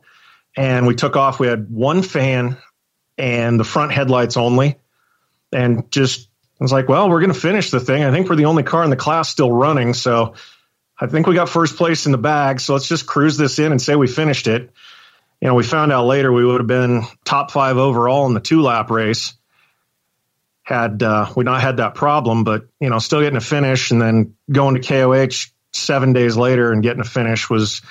and 0.56 0.86
we 0.86 0.94
took 0.94 1.16
off. 1.16 1.38
We 1.38 1.46
had 1.46 1.70
one 1.70 2.02
fan 2.02 2.56
and 3.16 3.58
the 3.58 3.64
front 3.64 3.92
headlights 3.92 4.36
only, 4.36 4.76
and 5.52 5.90
just 5.90 6.28
I 6.60 6.64
was 6.64 6.72
like, 6.72 6.88
well, 6.88 7.08
we're 7.08 7.20
going 7.20 7.32
to 7.32 7.38
finish 7.38 7.70
the 7.70 7.80
thing. 7.80 8.02
I 8.02 8.10
think 8.10 8.28
we're 8.28 8.36
the 8.36 8.46
only 8.46 8.62
car 8.62 8.82
in 8.82 8.90
the 8.90 8.96
class 8.96 9.28
still 9.28 9.52
running, 9.52 9.94
so 9.94 10.34
I 10.98 11.06
think 11.06 11.26
we 11.26 11.34
got 11.34 11.48
first 11.48 11.76
place 11.76 12.06
in 12.06 12.12
the 12.12 12.18
bag. 12.18 12.60
So 12.60 12.72
let's 12.72 12.88
just 12.88 13.06
cruise 13.06 13.36
this 13.36 13.58
in 13.58 13.70
and 13.70 13.80
say 13.80 13.96
we 13.96 14.06
finished 14.06 14.46
it. 14.46 14.70
You 15.40 15.48
know, 15.48 15.54
we 15.54 15.62
found 15.62 15.92
out 15.92 16.06
later 16.06 16.32
we 16.32 16.44
would 16.44 16.60
have 16.60 16.66
been 16.66 17.02
top 17.24 17.50
five 17.50 17.76
overall 17.76 18.26
in 18.26 18.34
the 18.34 18.40
two 18.40 18.62
lap 18.62 18.90
race 18.90 19.34
had 20.66 21.00
uh, 21.00 21.30
we 21.36 21.44
not 21.44 21.60
had 21.60 21.76
that 21.76 21.94
problem, 21.94 22.42
but 22.42 22.66
you 22.80 22.90
know, 22.90 22.98
still 22.98 23.20
getting 23.20 23.36
a 23.36 23.40
finish 23.40 23.92
and 23.92 24.02
then 24.02 24.34
going 24.50 24.74
to 24.74 24.80
KOH 24.80 25.52
seven 25.72 26.12
days 26.12 26.36
later 26.36 26.72
and 26.72 26.82
getting 26.82 27.00
a 27.00 27.04
finish 27.04 27.48
was 27.48 27.82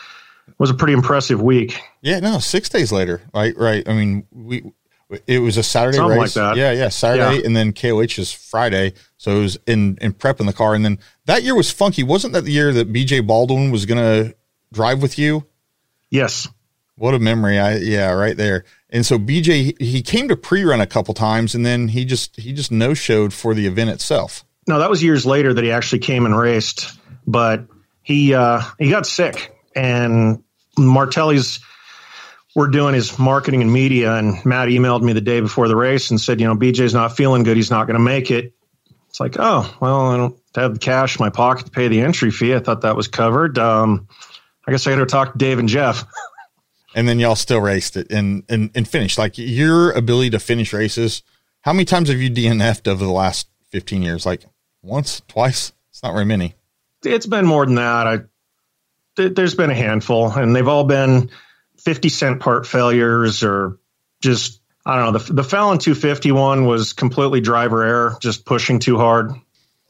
was 0.58 0.72
a 0.72 0.74
pretty 0.74 0.94
impressive 0.94 1.42
week. 1.42 1.80
Yeah, 2.02 2.20
no, 2.20 2.40
six 2.40 2.68
days 2.68 2.92
later, 2.92 3.22
right? 3.34 3.56
Right. 3.56 3.88
I 3.88 3.94
mean, 3.94 4.28
we 4.30 4.64
it 5.28 5.40
was 5.40 5.58
a 5.58 5.64
Saturday 5.64 5.98
Something 5.98 6.20
race. 6.20 6.36
like 6.36 6.56
that. 6.56 6.58
Yeah, 6.58 6.72
yeah, 6.72 6.90
Saturday, 6.90 7.38
Yeah. 7.40 7.46
and 7.46 7.56
then 7.56 7.74
KOH 7.74 8.18
is 8.20 8.32
Friday. 8.32 8.94
So 9.18 9.38
it 9.38 9.42
was 9.42 9.60
in 9.68 9.98
in 10.02 10.14
prepping 10.14 10.46
the 10.46 10.54
car, 10.54 10.74
and 10.76 10.84
then 10.84 11.00
that 11.26 11.44
year 11.44 11.56
was 11.56 11.72
funky. 11.72 12.04
Wasn't 12.04 12.34
that 12.34 12.44
the 12.46 12.52
year 12.52 12.74
that 12.74 12.92
BJ 12.92 13.26
Baldwin 13.26 13.72
was 13.72 13.86
going 13.86 14.00
to 14.00 14.36
drive 14.74 15.02
with 15.02 15.18
you? 15.20 15.46
Yes. 16.10 16.48
What 16.98 17.14
a 17.14 17.20
memory! 17.20 17.60
I 17.60 17.78
yeah, 17.78 18.12
right 18.12 18.38
there. 18.38 18.64
And 18.90 19.06
so 19.06 19.20
BJ 19.20 19.80
he 19.82 20.02
came 20.02 20.28
to 20.30 20.38
pre-run 20.38 20.80
a 20.80 20.88
couple 20.88 21.14
times, 21.14 21.54
and 21.54 21.66
then 21.66 21.90
he 21.90 22.06
just 22.06 22.36
he 22.40 22.54
just 22.54 22.72
no 22.72 22.94
showed 22.94 23.34
for 23.34 23.54
the 23.54 23.68
event 23.68 23.90
itself. 23.90 24.46
No, 24.68 24.80
that 24.80 24.90
was 24.90 25.04
years 25.04 25.26
later 25.26 25.54
that 25.54 25.64
he 25.64 25.72
actually 25.72 26.00
came 26.00 26.26
and 26.26 26.38
raced, 26.38 26.98
but 27.28 27.66
he 28.02 28.34
uh, 28.34 28.62
he 28.80 28.90
got 28.90 29.06
sick, 29.06 29.54
and 29.76 30.42
Martelli's 30.78 31.60
were 32.56 32.68
doing 32.68 32.96
his 32.96 33.20
marketing 33.20 33.62
and 33.62 33.72
media, 33.72 34.16
and 34.16 34.44
Matt 34.46 34.70
emailed 34.70 35.02
me 35.02 35.14
the 35.14 35.22
day 35.22 35.42
before 35.42 35.68
the 35.68 35.76
race 35.76 36.10
and 36.10 36.20
said, 36.20 36.40
you 36.40 36.48
know, 36.48 36.56
BJ's 36.56 36.94
not 36.94 37.16
feeling 37.16 37.44
good, 37.44 37.58
he's 37.58 37.70
not 37.70 37.86
going 37.86 37.96
to 37.96 38.04
make 38.04 38.32
it. 38.32 38.54
It's 39.10 39.20
like, 39.20 39.36
oh, 39.38 39.74
well, 39.80 40.12
I 40.12 40.18
don't 40.18 40.40
have 40.56 40.74
the 40.74 40.80
cash 40.80 41.20
in 41.20 41.24
my 41.24 41.30
pocket 41.30 41.66
to 41.66 41.72
pay 41.72 41.88
the 41.88 42.02
entry 42.02 42.32
fee. 42.32 42.56
I 42.56 42.60
thought 42.60 42.82
that 42.82 42.96
was 42.96 43.08
covered. 43.08 43.58
Um, 43.58 44.08
I 44.68 44.72
guess 44.72 44.88
I 44.88 44.92
got 44.92 45.00
to 45.00 45.06
talk 45.06 45.34
to 45.34 45.38
Dave 45.38 45.60
and 45.60 45.70
Jeff. 45.70 46.06
And 46.98 47.10
then 47.10 47.20
y'all 47.20 47.36
still 47.36 47.60
raced 47.60 47.98
it 47.98 48.10
and 48.10 48.44
and 48.48 48.72
and 48.74 48.88
finished. 48.88 49.18
Like 49.18 49.38
your 49.38 49.92
ability 49.92 50.30
to 50.30 50.40
finish 50.40 50.72
races. 50.72 51.24
How 51.60 51.74
many 51.74 51.84
times 51.84 52.08
have 52.08 52.20
you 52.20 52.32
DNF'd 52.32 52.88
over 52.88 53.04
the 53.04 53.12
last 53.12 53.50
fifteen 53.70 54.02
years? 54.02 54.26
Like 54.26 54.46
once, 54.82 55.22
twice? 55.28 55.74
It's 55.90 56.02
not 56.02 56.14
very 56.14 56.24
many. 56.24 56.56
it's 57.04 57.26
been 57.26 57.46
more 57.46 57.66
than 57.66 57.76
that. 57.76 58.08
I 58.08 58.20
th- 59.18 59.36
there's 59.36 59.56
been 59.56 59.70
a 59.70 59.76
handful, 59.76 60.32
and 60.32 60.56
they've 60.56 60.68
all 60.70 60.86
been 60.86 61.30
fifty 61.86 62.10
cent 62.10 62.42
part 62.42 62.68
failures 62.68 63.44
or 63.44 63.80
just 64.22 64.60
I 64.86 64.98
don't 64.98 65.14
know. 65.14 65.20
The 65.20 65.34
the 65.34 65.44
Fallon 65.44 65.78
250 65.78 66.32
one 66.32 66.66
was 66.66 66.94
completely 66.94 67.42
driver 67.42 67.84
error, 67.84 68.18
just 68.22 68.46
pushing 68.46 68.80
too 68.80 68.98
hard, 68.98 69.32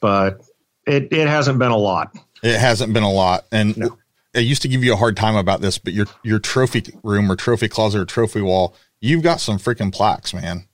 but 0.00 0.42
it 0.86 1.12
it 1.12 1.28
hasn't 1.28 1.58
been 1.58 1.72
a 1.72 1.76
lot. 1.76 2.16
It 2.42 2.58
hasn't 2.58 2.92
been 2.92 3.02
a 3.02 3.10
lot, 3.10 3.46
and 3.50 3.90
I 4.34 4.40
used 4.40 4.62
to 4.62 4.68
give 4.68 4.84
you 4.84 4.92
a 4.92 4.96
hard 4.96 5.16
time 5.16 5.36
about 5.36 5.60
this, 5.60 5.78
but 5.78 5.92
your 5.92 6.06
your 6.22 6.38
trophy 6.38 6.84
room 7.02 7.30
or 7.30 7.36
trophy 7.36 7.68
closet 7.68 8.00
or 8.00 8.04
trophy 8.04 8.42
wall, 8.42 8.74
you've 9.00 9.22
got 9.22 9.40
some 9.40 9.58
freaking 9.58 9.92
plaques, 9.92 10.32
man, 10.32 10.66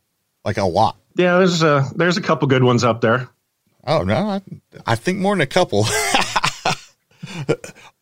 like 0.45 0.57
a 0.57 0.65
lot. 0.65 0.97
Yeah, 1.17 1.39
there's 1.39 1.63
a 1.63 1.89
there's 1.95 2.17
a 2.17 2.23
couple 2.23 2.49
good 2.49 2.65
ones 2.65 2.85
up 2.85 3.01
there. 3.01 3.29
Oh 3.87 4.03
no, 4.03 4.15
I, 4.15 4.43
I 4.87 4.95
think 4.97 5.19
more 5.19 5.35
than 5.35 5.41
a 5.41 5.47
couple. 5.47 5.87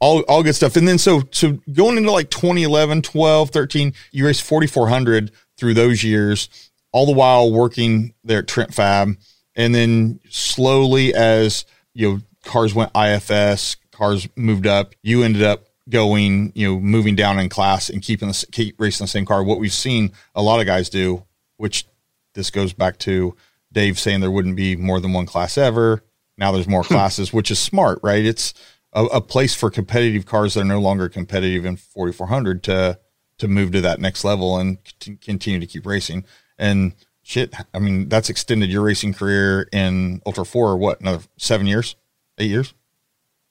all 0.00 0.20
all 0.22 0.42
good 0.42 0.54
stuff. 0.54 0.76
And 0.76 0.86
then 0.86 0.98
so 0.98 1.22
so 1.30 1.58
going 1.72 1.96
into 1.96 2.10
like 2.10 2.30
2011, 2.30 3.02
12, 3.02 3.50
13, 3.50 3.92
you 4.12 4.26
raced 4.26 4.42
4400 4.42 5.30
through 5.56 5.74
those 5.74 6.02
years, 6.02 6.48
all 6.92 7.06
the 7.06 7.12
while 7.12 7.52
working 7.52 8.14
there 8.24 8.40
at 8.40 8.48
Trent 8.48 8.74
Fab. 8.74 9.16
And 9.56 9.74
then 9.74 10.20
slowly 10.30 11.14
as 11.14 11.64
you 11.94 12.08
know 12.08 12.20
cars 12.44 12.74
went 12.74 12.90
IFS, 12.96 13.76
cars 13.92 14.28
moved 14.36 14.66
up, 14.66 14.94
you 15.02 15.22
ended 15.22 15.42
up 15.42 15.66
going, 15.88 16.52
you 16.54 16.68
know, 16.68 16.80
moving 16.80 17.16
down 17.16 17.38
in 17.38 17.48
class 17.48 17.90
and 17.90 18.00
keeping 18.00 18.28
the 18.28 18.46
keep 18.52 18.80
racing 18.80 19.04
the 19.04 19.08
same 19.08 19.26
car. 19.26 19.42
What 19.42 19.58
we've 19.58 19.72
seen 19.72 20.12
a 20.34 20.42
lot 20.42 20.60
of 20.60 20.66
guys 20.66 20.88
do, 20.88 21.24
which 21.56 21.86
this 22.34 22.50
goes 22.50 22.72
back 22.72 22.98
to 22.98 23.36
Dave 23.72 23.98
saying 23.98 24.20
there 24.20 24.30
wouldn't 24.30 24.56
be 24.56 24.76
more 24.76 25.00
than 25.00 25.12
one 25.12 25.26
class 25.26 25.58
ever. 25.58 26.02
Now 26.38 26.52
there's 26.52 26.68
more 26.68 26.82
hmm. 26.82 26.94
classes, 26.94 27.32
which 27.32 27.50
is 27.50 27.58
smart, 27.58 28.00
right? 28.02 28.24
It's 28.24 28.54
a, 28.92 29.04
a 29.06 29.20
place 29.20 29.54
for 29.54 29.70
competitive 29.70 30.26
cars 30.26 30.54
that 30.54 30.60
are 30.60 30.64
no 30.64 30.80
longer 30.80 31.08
competitive 31.08 31.64
in 31.64 31.76
4400 31.76 32.62
to 32.64 32.98
to 33.38 33.48
move 33.48 33.72
to 33.72 33.80
that 33.80 34.00
next 34.00 34.22
level 34.22 34.58
and 34.58 34.78
c- 35.02 35.16
continue 35.16 35.60
to 35.60 35.66
keep 35.66 35.86
racing. 35.86 36.24
And 36.58 36.92
shit, 37.22 37.54
I 37.72 37.78
mean, 37.78 38.08
that's 38.10 38.28
extended 38.28 38.70
your 38.70 38.82
racing 38.82 39.14
career 39.14 39.66
in 39.72 40.20
Ultra 40.26 40.44
4 40.44 40.76
what, 40.76 41.00
another 41.00 41.24
7 41.38 41.66
years? 41.66 41.96
8 42.36 42.50
years? 42.50 42.74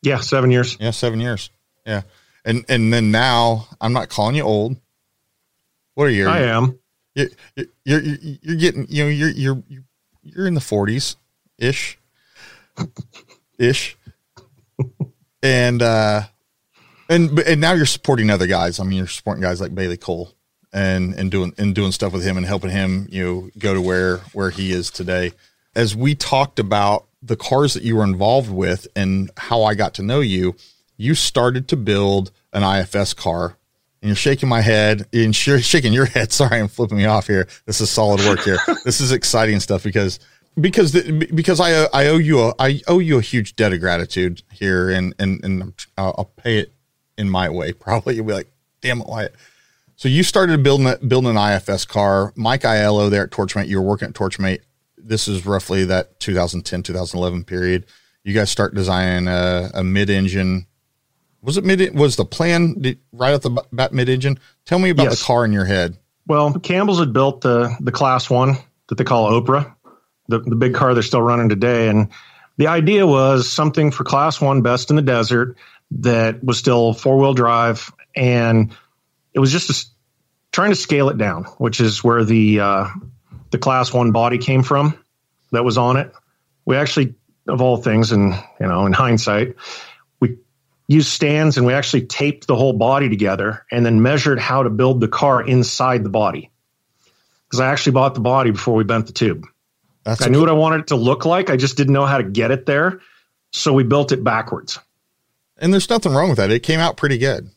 Yeah, 0.04 0.20
seven 0.20 0.52
years. 0.52 0.78
Yeah, 0.80 0.92
7 0.92 1.20
years. 1.20 1.50
Yeah. 1.86 2.04
And 2.46 2.66
and 2.70 2.94
then 2.94 3.12
now, 3.12 3.68
I'm 3.82 3.94
not 3.94 4.10
calling 4.10 4.36
you 4.36 4.44
old. 4.44 4.78
What 5.96 6.06
are 6.06 6.12
you? 6.12 6.28
I 6.28 6.40
am. 6.40 6.80
you're, 7.14 7.28
you're, 7.84 8.02
you're, 8.02 8.56
getting, 8.56 8.88
you 8.90 9.04
know, 9.04 9.10
you're, 9.10 9.30
you're, 9.30 9.64
you're 10.24 10.48
in 10.48 10.54
the 10.54 10.62
forties 10.62 11.18
ish, 11.58 12.00
ish. 13.58 13.98
And, 15.42 15.82
uh, 15.82 16.24
and, 17.10 17.40
and 17.40 17.62
now 17.62 17.74
you're 17.74 17.86
supporting 17.86 18.30
other 18.30 18.48
guys. 18.48 18.80
I 18.80 18.84
mean, 18.84 18.98
you're 18.98 19.08
supporting 19.08 19.42
guys 19.42 19.62
like 19.62 19.74
Bailey 19.74 19.98
Cole 19.98 20.34
and, 20.72 21.14
and 21.16 21.32
doing, 21.32 21.54
and 21.58 21.74
doing 21.74 21.92
stuff 21.92 22.14
with 22.14 22.24
him 22.24 22.38
and 22.38 22.46
helping 22.46 22.70
him, 22.70 23.08
you 23.10 23.24
know, 23.24 23.50
go 23.58 23.74
to 23.74 23.82
where, 23.82 24.18
where 24.34 24.50
he 24.50 24.72
is 24.72 24.92
today. 24.92 25.32
As 25.76 25.96
we 25.96 26.16
talked 26.16 26.60
about 26.60 27.08
the 27.22 27.36
cars 27.36 27.74
that 27.74 27.84
you 27.84 27.96
were 27.96 28.04
involved 28.04 28.52
with 28.52 28.88
and 28.96 29.32
how 29.38 29.64
I 29.64 29.76
got 29.76 29.96
to 29.96 30.04
know 30.04 30.20
you, 30.20 30.56
you 30.98 31.16
started 31.16 31.68
to 31.70 31.78
build 31.78 32.32
an 32.54 32.64
IFS 32.64 33.14
car 33.14 33.58
and 34.02 34.10
you're 34.10 34.16
shaking 34.16 34.50
my 34.50 34.62
head 34.62 35.08
and 35.14 35.46
you're 35.46 35.60
shaking 35.60 35.94
your 35.94 36.06
head. 36.06 36.32
Sorry, 36.32 36.60
I'm 36.60 36.68
flipping 36.68 36.98
me 36.98 37.06
off 37.06 37.28
here. 37.28 37.48
This 37.66 37.82
is 37.82 37.90
solid 37.90 38.22
work 38.22 38.42
here. 38.42 38.58
this 38.86 39.02
is 39.02 39.12
exciting 39.12 39.60
stuff 39.60 39.84
because 39.84 40.20
because 40.60 40.92
the, 40.92 41.28
because 41.34 41.60
I 41.60 41.86
I 41.86 42.08
owe 42.08 42.18
you 42.18 42.40
a 42.42 42.54
I 42.60 42.82
owe 42.88 43.00
you 43.00 43.18
a 43.18 43.22
huge 43.22 43.56
debt 43.56 43.74
of 43.74 43.80
gratitude 43.80 44.44
here, 44.52 44.90
and 44.90 45.14
and 45.20 45.44
and 45.44 45.74
I'll, 45.98 46.32
pay 46.38 46.60
it 46.60 46.74
in 47.18 47.30
my 47.30 47.50
way. 47.50 47.74
Probably 47.74 48.16
you'll 48.16 48.26
be 48.26 48.34
like, 48.34 48.52
damn 48.82 49.02
it, 49.02 49.08
Wyatt. 49.08 49.36
So 49.96 50.08
you 50.08 50.24
started 50.24 50.64
building 50.64 50.88
a, 50.88 50.98
building 50.98 51.36
an 51.36 51.54
IFS 51.54 51.86
car. 51.86 52.32
Mike 52.36 52.62
Aiello 52.62 53.10
there 53.10 53.24
at 53.24 53.32
Torchmate. 53.32 53.68
You 53.68 53.82
were 53.82 53.88
working 53.88 54.08
at 54.08 54.14
Torchmate. 54.14 54.62
This 54.98 55.28
is 55.28 55.46
roughly 55.46 55.86
that 55.86 56.20
2010 56.20 56.84
2011 56.84 57.44
period. 57.44 57.86
You 58.24 58.34
guys 58.34 58.50
start 58.50 58.74
designing 58.76 59.28
a, 59.28 59.72
a 59.74 59.84
mid 59.84 60.10
engine 60.10 60.68
was 61.42 61.58
it 61.58 61.64
mid? 61.64 61.96
Was 61.98 62.16
the 62.16 62.26
plan 62.26 62.76
did- 62.82 63.00
right 63.14 63.34
off 63.34 63.42
the 63.42 63.64
bat 63.72 63.94
mid 63.94 64.10
engine? 64.10 64.40
Tell 64.66 64.80
me 64.80 64.90
about 64.90 65.04
Yes. 65.04 65.20
the 65.20 65.26
car 65.26 65.46
in 65.46 65.54
your 65.54 65.66
head. 65.66 65.98
Well, 66.28 66.54
Campbell's 66.60 67.00
had 67.00 67.14
built 67.14 67.42
the 67.42 67.76
the 67.80 67.92
class 67.92 68.30
one 68.30 68.58
that 68.90 68.98
they 68.98 69.04
call 69.04 69.32
Oprah, 69.32 69.74
the 70.30 70.40
the 70.40 70.56
big 70.56 70.74
car 70.74 70.94
they're 70.94 71.04
still 71.04 71.22
running 71.22 71.50
today, 71.50 71.90
and 71.90 72.10
the 72.58 72.68
idea 72.68 73.06
was 73.06 73.50
something 73.50 73.92
for 73.92 74.04
class 74.04 74.40
one, 74.40 74.62
best 74.62 74.90
in 74.90 74.96
the 74.96 75.02
desert, 75.02 75.58
that 75.92 76.44
was 76.44 76.58
still 76.58 76.94
four 76.94 77.18
wheel 77.18 77.34
drive, 77.34 77.92
and 78.16 78.76
it 79.34 79.40
was 79.40 79.52
just 79.52 79.70
a 79.70 79.90
trying 80.52 80.72
to 80.72 80.76
scale 80.76 81.10
it 81.10 81.18
down, 81.18 81.46
which 81.58 81.80
is 81.80 82.04
where 82.04 82.24
the 82.24 82.60
uh, 82.60 82.88
the 83.52 83.58
class 83.58 83.94
one 83.94 84.12
body 84.12 84.38
came 84.38 84.64
from 84.64 84.98
that 85.52 85.64
was 85.64 85.78
on 85.78 85.98
it. 85.98 86.14
We 86.66 86.76
actually, 86.76 87.16
of 87.48 87.62
all 87.62 87.78
things, 87.78 88.12
and 88.12 88.34
you 88.60 88.68
know, 88.68 88.86
in 88.86 88.94
hindsight, 88.94 89.56
we 90.20 90.38
used 90.88 91.08
stands 91.08 91.58
and 91.58 91.66
we 91.66 91.74
actually 91.74 92.06
taped 92.06 92.48
the 92.48 92.56
whole 92.56 92.74
body 92.74 93.10
together 93.10 93.66
and 93.72 93.86
then 93.86 94.02
measured 94.02 94.40
how 94.40 94.64
to 94.64 94.70
build 94.70 95.02
the 95.02 95.08
car 95.08 95.42
inside 95.42 96.04
the 96.04 96.10
body. 96.10 96.52
Because 97.46 97.62
I 97.62 97.72
actually 97.72 97.94
bought 97.94 98.14
the 98.14 98.22
body 98.22 98.52
before 98.52 98.76
we 98.76 98.84
bent 98.84 99.08
the 99.08 99.14
tube. 99.14 99.46
That's 100.04 100.22
I 100.22 100.28
knew 100.30 100.40
what 100.40 100.50
I 100.50 100.54
wanted 100.54 100.82
it 100.82 100.88
to 100.88 100.96
look 100.96 101.26
like. 101.26 101.50
I 101.50 101.58
just 101.58 101.78
didn't 101.78 101.94
know 101.94 102.06
how 102.06 102.18
to 102.18 102.24
get 102.24 102.52
it 102.52 102.66
there. 102.66 103.00
So 103.52 103.74
we 103.74 103.84
built 103.84 104.12
it 104.12 104.24
backwards. 104.24 104.80
and 105.58 105.74
there's 105.74 105.90
nothing 105.90 106.14
wrong 106.14 106.30
with 106.30 106.38
that. 106.38 106.52
It 106.52 106.62
came 106.62 106.80
out 106.80 106.98
pretty 106.98 107.18
good. 107.18 107.50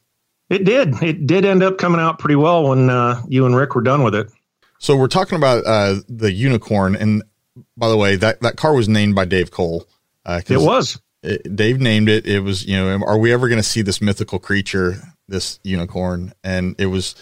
It 0.50 0.64
did. 0.64 1.02
It 1.02 1.26
did 1.26 1.44
end 1.44 1.62
up 1.62 1.78
coming 1.78 2.00
out 2.00 2.18
pretty 2.18 2.34
well 2.36 2.68
when 2.68 2.90
uh, 2.90 3.22
you 3.28 3.46
and 3.46 3.54
Rick 3.56 3.74
were 3.74 3.82
done 3.82 4.02
with 4.02 4.14
it. 4.14 4.28
So 4.78 4.96
we're 4.96 5.08
talking 5.08 5.36
about 5.36 5.64
uh, 5.66 6.00
the 6.08 6.32
unicorn, 6.32 6.96
and 6.96 7.22
by 7.76 7.88
the 7.88 7.96
way, 7.96 8.16
that 8.16 8.40
that 8.40 8.56
car 8.56 8.74
was 8.74 8.88
named 8.88 9.14
by 9.14 9.24
Dave 9.24 9.50
Cole. 9.50 9.86
Uh, 10.26 10.40
It 10.48 10.58
was. 10.58 11.00
it- 11.22 11.54
Dave 11.54 11.80
named 11.80 12.08
it. 12.08 12.26
It 12.26 12.40
was, 12.40 12.66
you 12.66 12.76
know, 12.76 13.02
are 13.06 13.16
we 13.18 13.32
ever 13.32 13.48
going 13.48 13.60
to 13.60 13.68
see 13.68 13.80
this 13.82 14.00
mythical 14.02 14.38
creature, 14.38 14.96
this 15.28 15.60
unicorn? 15.62 16.32
And 16.42 16.74
it 16.78 16.86
was, 16.86 17.14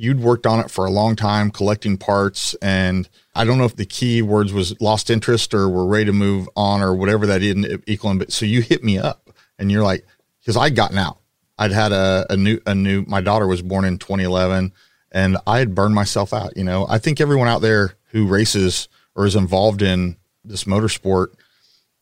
you'd 0.00 0.18
worked 0.18 0.46
on 0.46 0.60
it 0.60 0.70
for 0.70 0.86
a 0.86 0.90
long 0.90 1.14
time, 1.14 1.50
collecting 1.50 1.98
parts, 1.98 2.54
and 2.62 3.06
I 3.34 3.44
don't 3.44 3.58
know 3.58 3.66
if 3.66 3.76
the 3.76 3.84
key 3.84 4.22
words 4.22 4.50
was 4.50 4.80
lost 4.80 5.10
interest 5.10 5.52
or 5.52 5.68
we're 5.68 5.84
ready 5.84 6.06
to 6.06 6.12
move 6.14 6.48
on 6.56 6.80
or 6.80 6.94
whatever 6.94 7.26
that 7.26 7.40
didn't. 7.40 8.18
But 8.18 8.32
so 8.32 8.46
you 8.46 8.62
hit 8.62 8.82
me 8.82 8.96
up, 8.96 9.28
and 9.58 9.70
you're 9.70 9.82
like, 9.82 10.06
because 10.40 10.56
I'd 10.56 10.74
gotten 10.74 10.96
out, 10.96 11.18
I'd 11.58 11.72
had 11.72 11.92
a, 11.92 12.24
a 12.30 12.36
new 12.38 12.60
a 12.66 12.74
new. 12.74 13.04
My 13.06 13.20
daughter 13.20 13.46
was 13.46 13.60
born 13.60 13.84
in 13.84 13.98
2011, 13.98 14.72
and 15.12 15.36
I 15.46 15.58
had 15.58 15.74
burned 15.74 15.94
myself 15.94 16.32
out. 16.32 16.56
You 16.56 16.64
know, 16.64 16.86
I 16.88 16.96
think 16.96 17.20
everyone 17.20 17.48
out 17.48 17.60
there 17.60 17.92
who 18.12 18.26
races 18.26 18.88
or 19.14 19.26
is 19.26 19.36
involved 19.36 19.82
in 19.82 20.16
this 20.46 20.64
motorsport, 20.64 21.34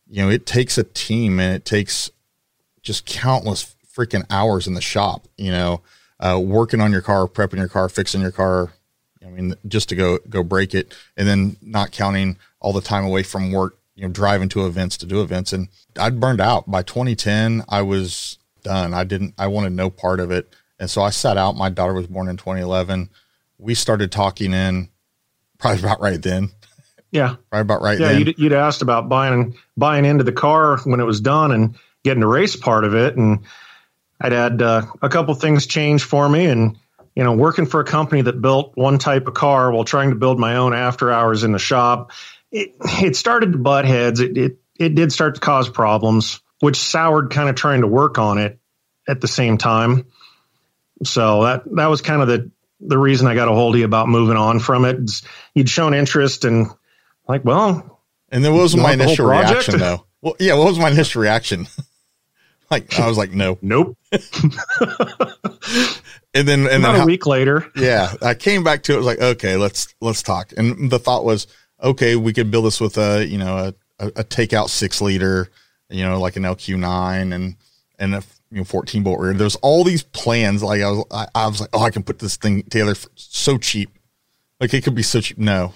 you 0.06 0.22
know, 0.22 0.30
it 0.30 0.46
takes 0.46 0.78
a 0.78 0.84
team 0.84 1.40
and 1.40 1.56
it 1.56 1.64
takes 1.64 2.12
just 2.80 3.06
countless 3.06 3.74
freaking 3.92 4.24
hours 4.30 4.68
in 4.68 4.74
the 4.74 4.80
shop. 4.80 5.26
You 5.36 5.50
know 5.50 5.82
uh, 6.20 6.40
working 6.42 6.80
on 6.80 6.92
your 6.92 7.02
car, 7.02 7.26
prepping 7.26 7.58
your 7.58 7.68
car, 7.68 7.88
fixing 7.88 8.20
your 8.20 8.32
car. 8.32 8.72
I 9.24 9.30
mean, 9.30 9.54
just 9.66 9.88
to 9.90 9.94
go 9.94 10.18
go 10.28 10.42
break 10.42 10.74
it, 10.74 10.96
and 11.16 11.28
then 11.28 11.56
not 11.62 11.92
counting 11.92 12.38
all 12.60 12.72
the 12.72 12.80
time 12.80 13.04
away 13.04 13.22
from 13.22 13.52
work. 13.52 13.76
You 13.94 14.04
know, 14.06 14.12
driving 14.12 14.48
to 14.50 14.66
events 14.66 14.96
to 14.98 15.06
do 15.06 15.22
events, 15.22 15.52
and 15.52 15.68
I'd 15.98 16.20
burned 16.20 16.40
out 16.40 16.70
by 16.70 16.82
2010. 16.82 17.64
I 17.68 17.82
was 17.82 18.38
done. 18.62 18.94
I 18.94 19.04
didn't. 19.04 19.34
I 19.38 19.48
wanted 19.48 19.72
no 19.72 19.90
part 19.90 20.20
of 20.20 20.30
it, 20.30 20.54
and 20.78 20.88
so 20.88 21.02
I 21.02 21.10
sat 21.10 21.36
out. 21.36 21.56
My 21.56 21.68
daughter 21.68 21.94
was 21.94 22.06
born 22.06 22.28
in 22.28 22.36
2011. 22.36 23.10
We 23.58 23.74
started 23.74 24.12
talking 24.12 24.52
in 24.52 24.88
probably 25.58 25.80
about 25.80 26.00
right 26.00 26.22
then. 26.22 26.50
Yeah, 27.10 27.36
right 27.50 27.60
about 27.60 27.82
right. 27.82 27.98
Yeah, 27.98 28.08
then. 28.08 28.18
You'd, 28.20 28.38
you'd 28.38 28.52
asked 28.52 28.82
about 28.82 29.08
buying 29.08 29.56
buying 29.76 30.04
into 30.04 30.24
the 30.24 30.32
car 30.32 30.78
when 30.84 31.00
it 31.00 31.04
was 31.04 31.20
done 31.20 31.52
and 31.52 31.74
getting 32.04 32.20
the 32.20 32.26
race 32.26 32.54
part 32.54 32.84
of 32.84 32.94
it, 32.94 33.16
and 33.16 33.40
I'd 34.20 34.32
had 34.32 34.62
uh, 34.62 34.86
a 35.00 35.08
couple 35.08 35.34
things 35.34 35.66
change 35.66 36.04
for 36.04 36.28
me, 36.28 36.46
and 36.46 36.76
you 37.14 37.24
know, 37.24 37.32
working 37.32 37.66
for 37.66 37.80
a 37.80 37.84
company 37.84 38.22
that 38.22 38.40
built 38.40 38.72
one 38.76 38.98
type 38.98 39.26
of 39.26 39.34
car 39.34 39.72
while 39.72 39.84
trying 39.84 40.10
to 40.10 40.16
build 40.16 40.38
my 40.38 40.56
own 40.56 40.72
after 40.74 41.10
hours 41.10 41.44
in 41.44 41.52
the 41.52 41.58
shop, 41.58 42.12
it 42.50 42.74
it 42.80 43.16
started 43.16 43.52
to 43.52 43.58
butt 43.58 43.84
heads. 43.84 44.20
It 44.20 44.36
it 44.36 44.58
it 44.78 44.94
did 44.94 45.12
start 45.12 45.34
to 45.34 45.40
cause 45.40 45.68
problems, 45.68 46.40
which 46.60 46.76
soured 46.76 47.30
kind 47.30 47.48
of 47.48 47.56
trying 47.56 47.80
to 47.80 47.86
work 47.86 48.18
on 48.18 48.38
it 48.38 48.58
at 49.08 49.20
the 49.20 49.28
same 49.28 49.58
time. 49.58 50.06
So 51.04 51.44
that 51.44 51.62
that 51.76 51.86
was 51.86 52.02
kind 52.02 52.22
of 52.22 52.28
the 52.28 52.50
the 52.80 52.98
reason 52.98 53.26
I 53.26 53.34
got 53.34 53.48
a 53.48 53.52
hold 53.52 53.74
of 53.74 53.78
you 53.80 53.84
about 53.84 54.08
moving 54.08 54.36
on 54.36 54.60
from 54.60 54.84
it. 54.84 54.96
It's, 55.00 55.22
you'd 55.54 55.68
shown 55.68 55.94
interest 55.94 56.44
and 56.44 56.68
like, 57.26 57.44
well, 57.44 58.00
and 58.30 58.44
then 58.44 58.52
what 58.54 58.62
was 58.62 58.76
my 58.76 58.92
initial 58.92 59.26
reaction 59.26 59.78
though? 59.78 60.04
Well, 60.20 60.36
yeah, 60.38 60.54
what 60.54 60.66
was 60.66 60.78
my 60.78 60.90
initial 60.90 61.22
reaction? 61.22 61.66
Like 62.70 62.98
I 62.98 63.08
was 63.08 63.16
like, 63.16 63.32
no, 63.32 63.58
nope. 63.62 63.96
and 64.12 64.20
then 66.46 66.66
and 66.66 66.84
About 66.84 66.92
then 66.92 67.00
a 67.00 67.06
week 67.06 67.26
later, 67.26 67.66
yeah, 67.74 68.12
I 68.20 68.34
came 68.34 68.62
back 68.62 68.82
to 68.84 68.92
it. 68.92 68.96
Was 68.98 69.06
like, 69.06 69.20
okay, 69.20 69.56
let's 69.56 69.94
let's 70.00 70.22
talk. 70.22 70.52
And 70.56 70.90
the 70.90 70.98
thought 70.98 71.24
was, 71.24 71.46
okay, 71.82 72.16
we 72.16 72.34
could 72.34 72.50
build 72.50 72.66
this 72.66 72.78
with 72.78 72.98
a 72.98 73.24
you 73.26 73.38
know 73.38 73.72
a, 73.98 74.06
a, 74.06 74.24
takeout 74.24 74.68
six 74.68 75.00
liter, 75.00 75.48
you 75.88 76.04
know, 76.04 76.20
like 76.20 76.36
an 76.36 76.42
LQ 76.42 76.78
nine 76.78 77.32
and 77.32 77.56
and 77.98 78.14
a 78.14 78.22
you 78.50 78.58
know 78.58 78.64
14 78.64 79.02
bolt 79.02 79.18
rear. 79.18 79.32
There's 79.32 79.56
all 79.56 79.82
these 79.82 80.02
plans. 80.02 80.62
Like 80.62 80.82
I 80.82 80.90
was 80.90 81.04
I, 81.10 81.26
I 81.34 81.46
was 81.46 81.62
like, 81.62 81.70
oh, 81.72 81.82
I 81.82 81.90
can 81.90 82.02
put 82.02 82.18
this 82.18 82.36
thing 82.36 82.64
together 82.64 82.94
so 83.14 83.56
cheap. 83.56 83.90
Like 84.60 84.74
it 84.74 84.84
could 84.84 84.94
be 84.94 85.02
so 85.02 85.22
cheap. 85.22 85.38
No, 85.38 85.72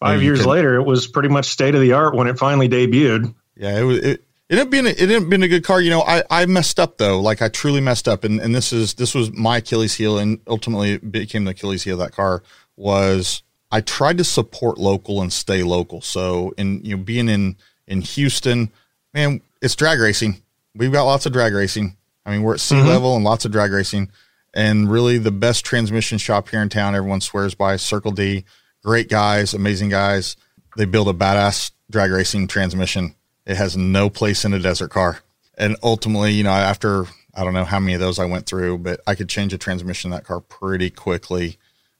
five 0.00 0.22
years 0.22 0.46
later, 0.46 0.76
it 0.76 0.84
was 0.84 1.06
pretty 1.06 1.28
much 1.28 1.46
state 1.46 1.74
of 1.74 1.82
the 1.82 1.92
art 1.92 2.14
when 2.14 2.28
it 2.28 2.38
finally 2.38 2.68
debuted. 2.68 3.34
Yeah, 3.56 3.78
it 3.78 3.82
was. 3.82 3.98
It, 3.98 4.24
it 4.48 4.56
didn't 4.56 4.70
been 4.70 4.86
a, 4.86 4.90
it 4.90 5.06
didn't 5.06 5.30
been 5.30 5.42
a 5.42 5.48
good 5.48 5.64
car. 5.64 5.80
You 5.80 5.90
know, 5.90 6.02
I, 6.02 6.22
I 6.28 6.46
messed 6.46 6.78
up 6.78 6.98
though. 6.98 7.20
Like 7.20 7.40
I 7.40 7.48
truly 7.48 7.80
messed 7.80 8.06
up, 8.06 8.24
and, 8.24 8.40
and 8.40 8.54
this 8.54 8.72
is 8.72 8.94
this 8.94 9.14
was 9.14 9.32
my 9.32 9.58
Achilles 9.58 9.94
heel, 9.94 10.18
and 10.18 10.38
ultimately 10.46 10.98
became 10.98 11.44
the 11.44 11.52
Achilles 11.52 11.82
heel 11.82 11.94
of 11.94 12.06
that 12.06 12.14
car. 12.14 12.42
Was 12.76 13.42
I 13.70 13.80
tried 13.80 14.18
to 14.18 14.24
support 14.24 14.78
local 14.78 15.22
and 15.22 15.32
stay 15.32 15.62
local. 15.62 16.00
So 16.02 16.52
in 16.58 16.84
you 16.84 16.96
know 16.96 17.02
being 17.02 17.28
in 17.28 17.56
in 17.86 18.02
Houston, 18.02 18.70
man, 19.14 19.40
it's 19.62 19.74
drag 19.74 19.98
racing. 19.98 20.42
We've 20.74 20.92
got 20.92 21.04
lots 21.04 21.24
of 21.24 21.32
drag 21.32 21.54
racing. 21.54 21.96
I 22.26 22.32
mean, 22.32 22.42
we're 22.42 22.54
at 22.54 22.60
sea 22.60 22.76
mm-hmm. 22.76 22.88
level 22.88 23.16
and 23.16 23.24
lots 23.24 23.44
of 23.44 23.52
drag 23.52 23.72
racing, 23.72 24.10
and 24.52 24.90
really 24.90 25.16
the 25.16 25.30
best 25.30 25.64
transmission 25.64 26.18
shop 26.18 26.50
here 26.50 26.60
in 26.60 26.68
town. 26.68 26.94
Everyone 26.94 27.20
swears 27.22 27.54
by 27.54 27.76
Circle 27.76 28.12
D. 28.12 28.44
Great 28.82 29.08
guys, 29.08 29.54
amazing 29.54 29.88
guys. 29.88 30.36
They 30.76 30.84
build 30.84 31.08
a 31.08 31.14
badass 31.14 31.70
drag 31.90 32.10
racing 32.10 32.48
transmission 32.48 33.14
it 33.46 33.56
has 33.56 33.76
no 33.76 34.10
place 34.10 34.44
in 34.44 34.54
a 34.54 34.58
desert 34.58 34.90
car. 34.90 35.20
And 35.56 35.76
ultimately, 35.82 36.32
you 36.32 36.44
know, 36.44 36.50
after 36.50 37.06
I 37.34 37.44
don't 37.44 37.54
know 37.54 37.64
how 37.64 37.80
many 37.80 37.94
of 37.94 38.00
those 38.00 38.18
I 38.18 38.24
went 38.26 38.46
through, 38.46 38.78
but 38.78 39.00
I 39.06 39.14
could 39.14 39.28
change 39.28 39.52
a 39.52 39.58
transmission 39.58 40.10
in 40.10 40.16
that 40.16 40.24
car 40.24 40.40
pretty 40.40 40.90
quickly, 40.90 41.58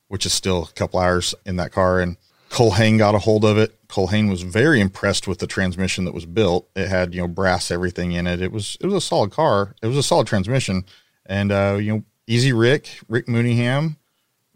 which 0.08 0.26
is 0.26 0.32
still 0.32 0.64
a 0.64 0.72
couple 0.72 1.00
hours 1.00 1.34
in 1.44 1.56
that 1.56 1.72
car. 1.72 2.00
And 2.00 2.16
Cole 2.50 2.72
Hain 2.72 2.98
got 2.98 3.14
a 3.14 3.18
hold 3.18 3.44
of 3.44 3.58
it. 3.58 3.76
Cole 3.88 4.08
Hain 4.08 4.28
was 4.28 4.42
very 4.42 4.80
impressed 4.80 5.26
with 5.26 5.38
the 5.38 5.46
transmission 5.46 6.04
that 6.04 6.14
was 6.14 6.26
built. 6.26 6.68
It 6.76 6.88
had, 6.88 7.14
you 7.14 7.20
know, 7.20 7.28
brass 7.28 7.70
everything 7.70 8.12
in 8.12 8.26
it. 8.26 8.40
It 8.40 8.52
was 8.52 8.76
it 8.80 8.86
was 8.86 8.94
a 8.94 9.00
solid 9.00 9.32
car. 9.32 9.74
It 9.82 9.88
was 9.88 9.96
a 9.96 10.02
solid 10.02 10.26
transmission. 10.26 10.84
And 11.26 11.50
uh, 11.50 11.78
you 11.80 11.92
know, 11.92 12.04
Easy 12.26 12.52
Rick, 12.52 13.00
Rick 13.08 13.26
Mooneyham, 13.26 13.96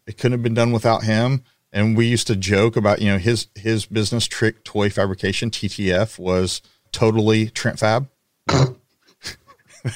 it 0.06 0.16
couldn't 0.16 0.32
have 0.32 0.42
been 0.42 0.54
done 0.54 0.72
without 0.72 1.04
him. 1.04 1.42
And 1.72 1.96
we 1.96 2.06
used 2.06 2.26
to 2.28 2.36
joke 2.36 2.76
about, 2.76 3.02
you 3.02 3.10
know, 3.10 3.18
his 3.18 3.48
his 3.54 3.84
business 3.84 4.26
trick 4.26 4.64
toy 4.64 4.90
fabrication, 4.90 5.50
TTF, 5.50 6.18
was 6.18 6.62
totally 6.98 7.48
Trent 7.48 7.78
Fab. 7.78 8.08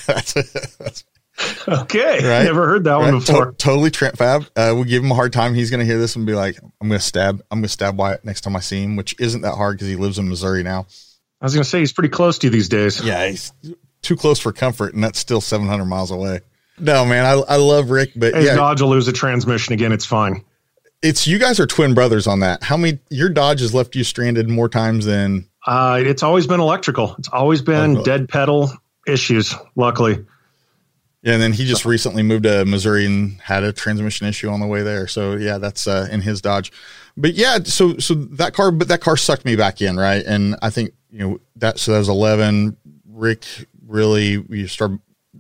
that's, 0.07 0.35
that's, 0.79 1.05
okay. 1.67 2.29
Right? 2.29 2.45
Never 2.45 2.69
heard 2.69 2.85
that 2.85 2.93
right? 2.93 3.13
one 3.13 3.19
before. 3.19 3.47
To- 3.47 3.57
totally 3.57 3.91
Trent 3.91 4.17
Fab. 4.17 4.47
Uh, 4.55 4.77
we 4.79 4.85
give 4.85 5.03
him 5.03 5.11
a 5.11 5.15
hard 5.15 5.33
time. 5.33 5.55
He's 5.55 5.69
going 5.69 5.81
to 5.81 5.85
hear 5.87 5.99
this 5.99 6.15
and 6.15 6.25
be 6.25 6.35
like, 6.35 6.59
I'm 6.81 6.89
going 6.89 7.01
to 7.01 7.05
stab, 7.05 7.43
I'm 7.51 7.59
going 7.59 7.65
to 7.65 7.69
stab 7.69 7.99
Wyatt 7.99 8.25
next 8.25 8.43
time 8.43 8.55
I 8.55 8.61
see 8.61 8.85
him, 8.85 8.95
which 8.95 9.17
isn't 9.19 9.41
that 9.41 9.57
hard 9.57 9.77
because 9.77 9.89
he 9.89 9.97
lives 9.97 10.19
in 10.19 10.29
Missouri 10.29 10.63
now. 10.63 10.87
I 11.41 11.47
was 11.47 11.55
going 11.55 11.65
to 11.65 11.69
say 11.69 11.81
he's 11.81 11.93
pretty 11.93 12.11
close 12.11 12.39
to 12.39 12.47
you 12.47 12.51
these 12.53 12.69
days. 12.69 13.05
Yeah. 13.05 13.27
He's 13.27 13.53
too 14.03 14.15
close 14.15 14.39
for 14.39 14.53
comfort 14.53 14.95
and 14.95 15.03
that's 15.03 15.19
still 15.19 15.41
700 15.41 15.85
miles 15.85 16.13
away. 16.13 16.41
No, 16.79 17.05
man, 17.05 17.27
I, 17.27 17.33
I 17.33 17.57
love 17.57 17.91
Rick, 17.91 18.13
but 18.15 18.35
hey, 18.35 18.47
yeah. 18.47 18.55
Dodge 18.55 18.81
will 18.81 18.91
lose 18.91 19.09
a 19.09 19.13
transmission 19.13 19.75
again. 19.75 19.93
It's 19.93 20.07
fine. 20.07 20.45
It's 21.03 21.27
you 21.27 21.41
guys 21.41 21.59
are 21.59 21.67
twin 21.67 21.95
brothers 21.95 22.29
on 22.29 22.41
that. 22.41 22.63
How 22.63 22.77
many 22.77 23.01
your 23.11 23.29
Dodge 23.29 23.61
has 23.61 23.75
left 23.75 23.97
you 23.97 24.05
stranded 24.05 24.49
more 24.49 24.69
times 24.69 25.05
than 25.05 25.49
uh, 25.67 26.03
it's 26.05 26.23
always 26.23 26.47
been 26.47 26.61
electrical. 26.61 27.15
It's 27.19 27.29
always 27.29 27.63
been 27.63 27.99
oh, 27.99 28.03
dead 28.03 28.29
pedal 28.29 28.71
issues. 29.07 29.55
Luckily. 29.77 30.25
Yeah, 31.23 31.35
and 31.35 31.43
then 31.43 31.53
he 31.53 31.67
just 31.67 31.85
recently 31.85 32.25
moved 32.25 32.45
to 32.45 32.65
Missouri 32.65 33.07
and 33.07 33.41
had 33.41 33.63
a 33.63 33.73
transmission 33.73 34.27
issue 34.27 34.49
on 34.49 34.59
the 34.59 34.67
way 34.67 34.83
there. 34.83 35.07
So 35.07 35.37
yeah, 35.37 35.59
that's 35.59 35.87
uh, 35.87 36.09
in 36.11 36.21
his 36.21 36.41
Dodge. 36.41 36.73
But 37.17 37.35
yeah, 37.35 37.59
so 37.63 37.97
so 37.99 38.15
that 38.15 38.55
car, 38.55 38.73
but 38.73 38.89
that 38.89 39.01
car 39.01 39.17
sucked 39.17 39.45
me 39.45 39.55
back 39.55 39.81
in, 39.81 39.97
right? 39.97 40.25
And 40.27 40.57
I 40.63 40.71
think 40.71 40.93
you 41.11 41.19
know 41.19 41.41
that. 41.57 41.79
So 41.79 41.93
that 41.93 41.99
was 41.99 42.09
eleven. 42.09 42.77
Rick 43.09 43.45
really 43.87 44.39
we 44.39 44.67
started 44.67 44.99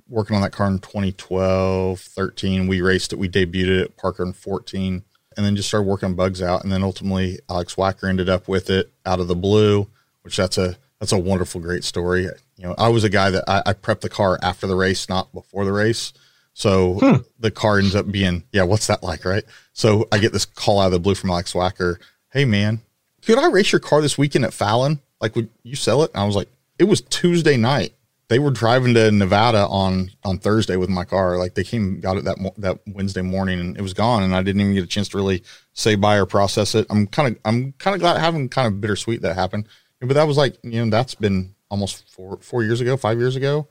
working 0.08 0.36
on 0.36 0.42
that 0.42 0.52
car 0.52 0.66
in 0.66 0.78
2012, 0.78 1.98
13. 1.98 2.66
We 2.66 2.82
raced 2.82 3.12
it. 3.14 3.18
We 3.18 3.28
debuted 3.28 3.80
it 3.80 3.84
at 3.84 3.96
Parker 3.96 4.22
in 4.22 4.34
14, 4.34 5.02
and 5.36 5.46
then 5.46 5.56
just 5.56 5.68
started 5.68 5.88
working 5.88 6.14
bugs 6.14 6.42
out. 6.42 6.62
And 6.62 6.70
then 6.70 6.82
ultimately, 6.82 7.40
Alex 7.50 7.74
Wacker 7.74 8.08
ended 8.08 8.28
up 8.28 8.46
with 8.46 8.70
it 8.70 8.92
out 9.06 9.20
of 9.20 9.26
the 9.26 9.34
blue 9.34 9.88
which 10.22 10.36
that's 10.36 10.58
a 10.58 10.76
that's 11.00 11.12
a 11.12 11.18
wonderful, 11.18 11.60
great 11.60 11.82
story. 11.82 12.22
You 12.56 12.64
know, 12.64 12.74
I 12.78 12.88
was 12.88 13.02
a 13.02 13.08
guy 13.08 13.30
that 13.30 13.44
I, 13.48 13.62
I 13.66 13.72
prepped 13.72 14.02
the 14.02 14.08
car 14.08 14.38
after 14.40 14.68
the 14.68 14.76
race, 14.76 15.08
not 15.08 15.32
before 15.32 15.64
the 15.64 15.72
race. 15.72 16.12
So 16.54 16.94
hmm. 17.00 17.16
the 17.40 17.50
car 17.50 17.78
ends 17.78 17.96
up 17.96 18.10
being, 18.10 18.44
yeah, 18.52 18.62
what's 18.62 18.86
that 18.86 19.02
like, 19.02 19.24
right? 19.24 19.42
So 19.72 20.06
I 20.12 20.18
get 20.18 20.32
this 20.32 20.44
call 20.44 20.78
out 20.78 20.86
of 20.86 20.92
the 20.92 21.00
blue 21.00 21.14
from 21.14 21.30
Alex 21.30 21.54
Wacker. 21.54 21.96
Hey 22.30 22.44
man, 22.44 22.80
could 23.22 23.38
I 23.38 23.48
race 23.48 23.72
your 23.72 23.80
car 23.80 24.00
this 24.00 24.16
weekend 24.16 24.44
at 24.44 24.52
Fallon? 24.52 25.00
Like, 25.20 25.34
would 25.34 25.48
you 25.62 25.76
sell 25.76 26.02
it? 26.02 26.12
And 26.14 26.22
I 26.22 26.26
was 26.26 26.36
like, 26.36 26.48
it 26.78 26.84
was 26.84 27.00
Tuesday 27.00 27.56
night. 27.56 27.94
They 28.28 28.38
were 28.38 28.50
driving 28.50 28.94
to 28.94 29.10
Nevada 29.10 29.66
on 29.66 30.10
on 30.24 30.38
Thursday 30.38 30.76
with 30.76 30.88
my 30.88 31.04
car. 31.04 31.36
Like 31.36 31.54
they 31.54 31.64
came, 31.64 32.00
got 32.00 32.16
it 32.16 32.24
that 32.24 32.38
that 32.58 32.78
Wednesday 32.86 33.20
morning, 33.20 33.60
and 33.60 33.76
it 33.76 33.82
was 33.82 33.92
gone. 33.92 34.22
And 34.22 34.34
I 34.34 34.42
didn't 34.42 34.62
even 34.62 34.72
get 34.72 34.84
a 34.84 34.86
chance 34.86 35.08
to 35.10 35.18
really 35.18 35.42
say 35.74 35.96
bye 35.96 36.16
or 36.16 36.26
process 36.26 36.74
it. 36.74 36.86
I'm 36.88 37.06
kind 37.08 37.34
of 37.34 37.40
I'm 37.44 37.72
kind 37.72 37.94
of 37.94 38.00
glad 38.00 38.18
having 38.18 38.48
kind 38.48 38.68
of 38.68 38.80
bittersweet 38.80 39.20
that 39.20 39.34
happened 39.34 39.66
but 40.02 40.14
that 40.14 40.26
was 40.26 40.36
like 40.36 40.56
you 40.62 40.84
know 40.84 40.90
that's 40.90 41.14
been 41.14 41.54
almost 41.70 42.08
four 42.10 42.38
four 42.40 42.62
years 42.62 42.80
ago, 42.80 42.96
five 42.96 43.18
years 43.18 43.36
ago. 43.36 43.68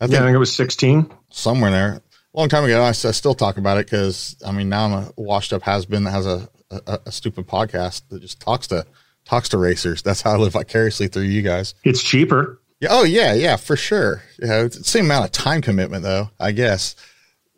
I 0.00 0.06
think, 0.06 0.14
yeah, 0.14 0.20
I 0.20 0.24
think 0.24 0.34
it 0.34 0.38
was 0.38 0.54
sixteen 0.54 1.10
somewhere 1.30 1.70
there. 1.70 2.02
A 2.34 2.38
long 2.38 2.48
time 2.48 2.64
ago, 2.64 2.82
I, 2.82 2.88
I 2.88 2.92
still 2.92 3.34
talk 3.34 3.56
about 3.56 3.78
it 3.78 3.86
because 3.86 4.36
I 4.46 4.52
mean 4.52 4.68
now 4.68 4.86
I'm 4.86 4.92
a 4.92 5.12
washed 5.16 5.52
up 5.52 5.62
has 5.62 5.86
been 5.86 6.04
that 6.04 6.10
has 6.10 6.26
a, 6.26 6.48
a, 6.70 7.00
a 7.06 7.12
stupid 7.12 7.46
podcast 7.46 8.02
that 8.08 8.20
just 8.20 8.40
talks 8.40 8.66
to 8.68 8.86
talks 9.24 9.48
to 9.50 9.58
racers. 9.58 10.02
That's 10.02 10.22
how 10.22 10.32
I 10.32 10.36
live 10.36 10.52
vicariously 10.52 11.08
through 11.08 11.24
you 11.24 11.42
guys. 11.42 11.74
It's 11.84 12.02
cheaper. 12.02 12.60
Yeah. 12.80 12.88
Oh 12.90 13.04
yeah, 13.04 13.34
yeah, 13.34 13.56
for 13.56 13.76
sure. 13.76 14.22
Yeah, 14.38 14.62
it's 14.62 14.78
the 14.78 14.84
same 14.84 15.04
amount 15.04 15.26
of 15.26 15.32
time 15.32 15.62
commitment 15.62 16.02
though, 16.02 16.30
I 16.40 16.52
guess 16.52 16.96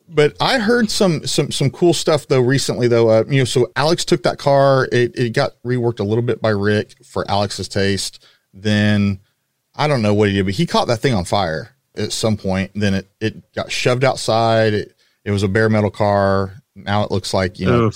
but 0.08 0.36
I 0.40 0.58
heard 0.58 0.90
some 0.90 1.26
some 1.26 1.50
some 1.50 1.70
cool 1.70 1.94
stuff 1.94 2.26
though 2.28 2.40
recently 2.40 2.88
though. 2.88 3.10
Uh, 3.10 3.24
you 3.28 3.38
know, 3.38 3.44
so 3.44 3.70
Alex 3.76 4.04
took 4.04 4.22
that 4.24 4.38
car. 4.38 4.88
It 4.92 5.18
it 5.18 5.32
got 5.32 5.52
reworked 5.64 6.00
a 6.00 6.04
little 6.04 6.22
bit 6.22 6.42
by 6.42 6.50
Rick 6.50 6.94
for 7.04 7.28
Alex's 7.30 7.68
taste. 7.68 8.24
Then 8.52 9.20
I 9.74 9.88
don't 9.88 10.02
know 10.02 10.14
what 10.14 10.28
he 10.28 10.34
did, 10.36 10.44
but 10.44 10.54
he 10.54 10.66
caught 10.66 10.88
that 10.88 10.98
thing 11.00 11.14
on 11.14 11.24
fire 11.24 11.74
at 11.96 12.12
some 12.12 12.36
point. 12.36 12.72
Then 12.74 12.94
it 12.94 13.08
it 13.20 13.52
got 13.54 13.72
shoved 13.72 14.04
outside. 14.04 14.74
It 14.74 14.96
it 15.24 15.30
was 15.30 15.42
a 15.42 15.48
bare 15.48 15.68
metal 15.70 15.90
car. 15.90 16.54
now 16.74 17.02
it 17.04 17.10
looks 17.10 17.32
like 17.32 17.58
you 17.58 17.66
know 17.66 17.86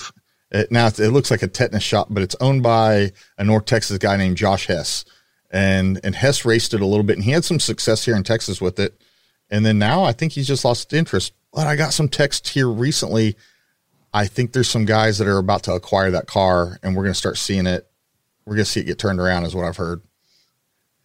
it, 0.51 0.71
now 0.71 0.87
it 0.87 0.97
looks 0.97 1.29
like 1.29 1.43
a 1.43 1.47
tetanus 1.47 1.83
shot, 1.83 2.11
but 2.13 2.23
it's 2.23 2.35
owned 2.41 2.63
by 2.63 3.11
a 3.37 3.43
North 3.43 3.65
Texas 3.65 3.97
guy 3.99 4.17
named 4.17 4.37
Josh 4.37 4.65
Hess, 4.65 5.05
and 5.51 5.99
and 6.03 6.15
Hess 6.15 6.43
raced 6.43 6.73
it 6.73 6.81
a 6.81 6.85
little 6.85 7.03
bit, 7.03 7.17
and 7.17 7.23
he 7.23 7.31
had 7.31 7.45
some 7.45 7.59
success 7.59 8.05
here 8.05 8.15
in 8.15 8.23
Texas 8.23 8.59
with 8.59 8.79
it, 8.79 8.99
and 9.49 9.65
then 9.65 9.77
now 9.77 10.03
I 10.03 10.11
think 10.11 10.33
he's 10.33 10.47
just 10.47 10.65
lost 10.65 10.91
interest. 10.91 11.33
But 11.53 11.67
I 11.67 11.75
got 11.75 11.93
some 11.93 12.09
text 12.09 12.49
here 12.49 12.69
recently. 12.69 13.35
I 14.13 14.27
think 14.27 14.53
there's 14.53 14.69
some 14.69 14.85
guys 14.85 15.17
that 15.17 15.27
are 15.27 15.37
about 15.37 15.63
to 15.63 15.73
acquire 15.73 16.11
that 16.11 16.27
car, 16.27 16.79
and 16.83 16.95
we're 16.95 17.03
going 17.03 17.13
to 17.13 17.19
start 17.19 17.37
seeing 17.37 17.67
it. 17.67 17.87
We're 18.45 18.55
going 18.55 18.65
to 18.65 18.71
see 18.71 18.79
it 18.79 18.85
get 18.85 18.97
turned 18.97 19.19
around, 19.19 19.45
is 19.45 19.55
what 19.55 19.65
I've 19.65 19.77
heard. 19.77 20.01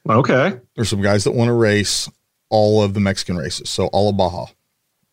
Okay. 0.08 0.58
There's 0.74 0.88
some 0.88 1.02
guys 1.02 1.24
that 1.24 1.32
want 1.32 1.48
to 1.48 1.54
race 1.54 2.08
all 2.50 2.82
of 2.82 2.94
the 2.94 3.00
Mexican 3.00 3.36
races, 3.36 3.68
so 3.68 3.86
all 3.88 4.10
of 4.10 4.16
Baja, 4.16 4.46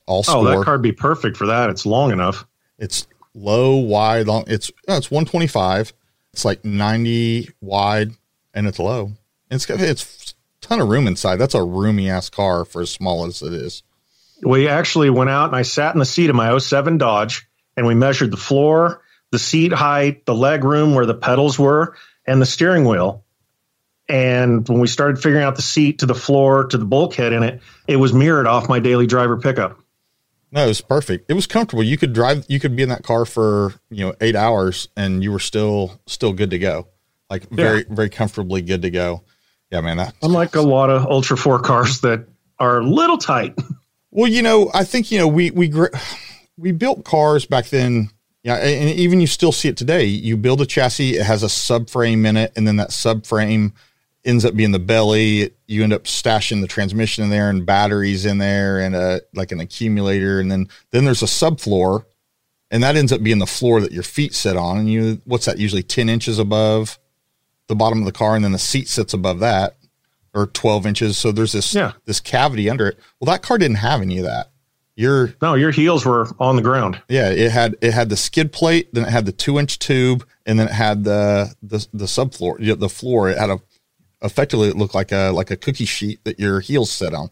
all 0.06 0.24
score. 0.24 0.38
Oh, 0.38 0.58
that 0.60 0.66
car'd 0.66 0.82
be 0.82 0.92
perfect 0.92 1.38
for 1.38 1.48
that. 1.48 1.70
It's 1.70 1.86
long 1.86 2.12
enough. 2.12 2.46
It's 2.78 3.08
low, 3.34 3.76
wide, 3.78 4.28
long. 4.28 4.44
It's 4.48 4.70
it's 4.88 5.10
125. 5.10 5.94
It's 6.34 6.46
like 6.46 6.64
90 6.64 7.50
wide, 7.62 8.12
and 8.54 8.68
it's 8.68 8.80
low. 8.80 9.14
It's 9.50 9.66
got 9.66 9.80
it's 9.82 10.36
ton 10.62 10.82
of 10.82 10.90
room 10.90 11.08
inside. 11.08 11.38
That's 11.38 11.56
a 11.56 11.64
roomy 11.64 12.10
ass 12.10 12.30
car 12.30 12.64
for 12.64 12.82
as 12.82 12.90
small 12.90 13.26
as 13.26 13.42
it 13.42 13.54
is. 13.54 13.84
We 14.42 14.68
actually 14.68 15.10
went 15.10 15.30
out 15.30 15.48
and 15.48 15.56
I 15.56 15.62
sat 15.62 15.94
in 15.94 16.00
the 16.00 16.06
seat 16.06 16.30
of 16.30 16.36
my 16.36 16.58
07 16.58 16.98
Dodge, 16.98 17.48
and 17.78 17.86
we 17.86 17.96
measured 17.96 18.32
the 18.32 18.38
floor, 18.38 19.02
the 19.32 19.40
seat 19.40 19.72
height, 19.72 20.26
the 20.26 20.36
leg 20.36 20.64
room 20.64 20.96
where 20.96 21.06
the 21.06 21.14
pedals 21.14 21.58
were, 21.58 21.96
and 22.26 22.42
the 22.42 22.46
steering 22.46 22.86
wheel. 22.86 23.24
And 24.10 24.68
when 24.68 24.80
we 24.80 24.88
started 24.88 25.22
figuring 25.22 25.44
out 25.44 25.56
the 25.56 25.62
seat 25.62 26.00
to 26.00 26.06
the 26.06 26.16
floor 26.16 26.66
to 26.66 26.78
the 26.78 26.86
bulkhead 26.86 27.34
in 27.34 27.44
it, 27.44 27.62
it 27.88 27.96
was 27.96 28.14
mirrored 28.14 28.48
off 28.48 28.68
my 28.68 28.80
daily 28.80 29.08
driver 29.08 29.38
pickup. 29.38 29.80
No, 30.52 30.66
it 30.66 30.68
was 30.68 30.82
perfect. 30.82 31.32
It 31.32 31.34
was 31.34 31.48
comfortable. 31.48 31.84
You 31.84 31.98
could 31.98 32.12
drive. 32.12 32.46
You 32.50 32.60
could 32.60 32.76
be 32.76 32.84
in 32.84 32.90
that 32.90 33.04
car 33.04 33.24
for 33.26 33.74
you 33.90 34.06
know 34.06 34.14
eight 34.20 34.36
hours, 34.36 34.90
and 34.98 35.24
you 35.24 35.32
were 35.32 35.40
still 35.40 36.02
still 36.08 36.34
good 36.34 36.50
to 36.50 36.60
go. 36.60 36.88
Like 37.30 37.50
very 37.50 37.80
yeah. 37.80 37.96
very 37.96 38.10
comfortably 38.10 38.62
good 38.62 38.82
to 38.82 38.90
go. 38.90 39.24
Yeah, 39.72 39.80
man. 39.80 40.12
Unlike 40.22 40.56
a 40.56 40.62
lot 40.62 40.90
of 40.90 41.06
Ultra 41.06 41.38
Four 41.38 41.60
cars 41.60 42.02
that 42.02 42.28
are 42.60 42.80
a 42.80 42.86
little 42.86 43.18
tight. 43.18 43.58
Well, 44.12 44.30
you 44.30 44.42
know, 44.42 44.70
I 44.74 44.84
think 44.84 45.12
you 45.12 45.18
know 45.18 45.28
we 45.28 45.52
we 45.52 45.74
we 46.58 46.72
built 46.72 47.04
cars 47.04 47.46
back 47.46 47.68
then. 47.68 48.10
Yeah, 48.44 48.56
and 48.56 48.90
even 48.90 49.22
you 49.22 49.28
still 49.28 49.52
see 49.52 49.70
it 49.70 49.78
today. 49.78 50.06
You 50.06 50.36
build 50.36 50.62
a 50.62 50.66
chassis, 50.66 51.16
it 51.16 51.24
has 51.24 51.44
a 51.44 51.48
subframe 51.48 52.26
in 52.26 52.38
it, 52.38 52.52
and 52.56 52.66
then 52.68 52.78
that 52.78 52.90
subframe 52.90 53.74
ends 54.26 54.46
up 54.46 54.56
being 54.56 54.72
the 54.72 54.80
belly. 54.80 55.52
You 55.68 55.84
end 55.84 55.94
up 55.94 56.06
stashing 56.06 56.62
the 56.62 56.68
transmission 56.68 57.24
in 57.24 57.30
there 57.30 57.52
and 57.52 57.68
batteries 57.68 58.26
in 58.26 58.40
there 58.40 58.80
and 58.80 58.96
a 58.96 59.22
like 59.34 59.52
an 59.52 59.60
accumulator, 59.60 60.40
and 60.40 60.52
then 60.52 60.68
then 60.90 61.06
there's 61.06 61.22
a 61.22 61.28
subfloor, 61.28 62.06
and 62.72 62.82
that 62.82 62.96
ends 62.96 63.12
up 63.12 63.22
being 63.22 63.38
the 63.38 63.46
floor 63.46 63.80
that 63.80 63.92
your 63.92 64.04
feet 64.04 64.34
sit 64.34 64.58
on. 64.58 64.80
And 64.80 64.92
you 64.92 65.22
what's 65.26 65.46
that 65.46 65.60
usually 65.60 65.84
ten 65.84 66.10
inches 66.10 66.40
above 66.40 66.98
the 67.68 67.76
bottom 67.76 68.00
of 68.00 68.06
the 68.06 68.12
car, 68.12 68.36
and 68.36 68.44
then 68.44 68.54
the 68.54 68.60
seat 68.60 68.90
sits 68.90 69.14
above 69.14 69.40
that 69.40 69.78
or 70.34 70.48
twelve 70.48 70.86
inches. 70.86 71.18
So 71.18 71.32
there's 71.32 71.52
this 71.52 71.74
yeah. 71.74 71.94
this 72.06 72.20
cavity 72.20 72.70
under 72.70 72.88
it. 72.88 73.00
Well, 73.20 73.32
that 73.32 73.42
car 73.42 73.58
didn't 73.58 73.78
have 73.78 74.02
any 74.02 74.18
of 74.20 74.26
that. 74.26 74.52
Your 74.96 75.34
no, 75.42 75.56
your 75.56 75.72
heels 75.72 76.06
were 76.06 76.28
on 76.40 76.56
the 76.58 76.62
ground. 76.62 77.02
Yeah, 77.08 77.30
it 77.30 77.52
had 77.52 77.76
it 77.82 77.94
had 77.94 78.10
the 78.10 78.18
skid 78.18 78.52
plate, 78.52 78.94
then 78.94 79.06
it 79.06 79.10
had 79.10 79.26
the 79.26 79.32
two 79.32 79.58
inch 79.58 79.80
tube, 79.80 80.26
and 80.46 80.60
then 80.60 80.68
it 80.68 80.74
had 80.74 81.04
the 81.04 81.56
the 81.64 81.88
the 81.94 82.06
subfloor, 82.06 82.78
the 82.78 82.90
floor. 82.90 83.30
It 83.30 83.38
had 83.38 83.50
a 83.50 83.62
effectively 84.22 84.68
it 84.68 84.78
looked 84.78 84.94
like 84.94 85.12
a 85.12 85.32
like 85.32 85.50
a 85.50 85.58
cookie 85.58 85.86
sheet 85.86 86.24
that 86.26 86.40
your 86.40 86.60
heels 86.60 86.92
sit 86.92 87.14
on. 87.14 87.30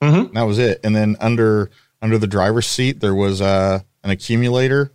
Mm-hmm. 0.00 0.34
That 0.34 0.42
was 0.42 0.58
it. 0.58 0.80
And 0.84 0.94
then 0.94 1.16
under 1.20 1.70
under 2.00 2.18
the 2.18 2.26
driver's 2.26 2.66
seat 2.66 3.00
there 3.00 3.14
was 3.14 3.40
uh, 3.40 3.80
an 4.02 4.10
accumulator 4.10 4.92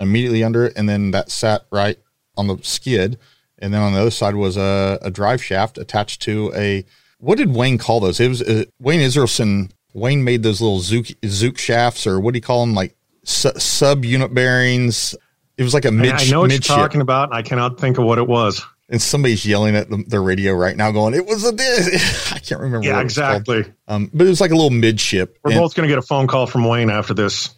immediately 0.00 0.44
under 0.44 0.64
it, 0.66 0.74
and 0.76 0.88
then 0.88 1.10
that 1.12 1.30
sat 1.30 1.66
right 1.70 1.98
on 2.36 2.46
the 2.46 2.58
skid. 2.62 3.18
And 3.64 3.72
then 3.72 3.80
on 3.80 3.94
the 3.94 4.00
other 4.00 4.10
side 4.10 4.34
was 4.34 4.58
a, 4.58 4.98
a 5.00 5.10
drive 5.10 5.42
shaft 5.42 5.78
attached 5.78 6.20
to 6.22 6.52
a 6.54 6.84
what 7.18 7.38
did 7.38 7.54
Wayne 7.54 7.78
call 7.78 8.00
those? 8.00 8.20
It 8.20 8.28
was 8.28 8.42
uh, 8.42 8.64
Wayne 8.78 9.00
Israelson. 9.00 9.70
Wayne 9.94 10.22
made 10.22 10.42
those 10.42 10.60
little 10.60 10.80
zook 10.80 11.06
zook 11.24 11.56
shafts, 11.56 12.06
or 12.06 12.20
what 12.20 12.34
do 12.34 12.36
you 12.36 12.42
call 12.42 12.60
them? 12.60 12.74
Like 12.74 12.94
su- 13.24 13.58
sub 13.58 14.04
unit 14.04 14.34
bearings. 14.34 15.14
It 15.56 15.62
was 15.62 15.72
like 15.72 15.86
a 15.86 15.90
mid. 15.90 16.12
I 16.12 16.24
know 16.26 16.40
what 16.40 16.50
you're 16.50 16.60
talking 16.60 17.00
about. 17.00 17.32
I 17.32 17.40
cannot 17.40 17.80
think 17.80 17.96
of 17.96 18.04
what 18.04 18.18
it 18.18 18.26
was 18.26 18.62
and 18.90 19.00
somebody's 19.00 19.46
yelling 19.46 19.74
at 19.74 19.88
the, 19.88 20.04
the 20.06 20.20
radio 20.20 20.52
right 20.52 20.76
now, 20.76 20.90
going, 20.90 21.14
"It 21.14 21.24
was 21.24 21.46
a 21.46 21.52
this." 21.52 22.32
I 22.32 22.38
can't 22.38 22.60
remember. 22.60 22.86
Yeah, 22.86 23.00
exactly. 23.00 23.64
Um, 23.88 24.10
but 24.12 24.26
it 24.26 24.30
was 24.30 24.40
like 24.40 24.50
a 24.50 24.54
little 24.54 24.70
midship. 24.70 25.38
We're 25.42 25.52
and 25.52 25.60
both 25.60 25.74
going 25.74 25.88
to 25.88 25.92
get 25.92 25.98
a 25.98 26.06
phone 26.06 26.26
call 26.26 26.46
from 26.46 26.64
Wayne 26.64 26.90
after 26.90 27.14
this. 27.14 27.54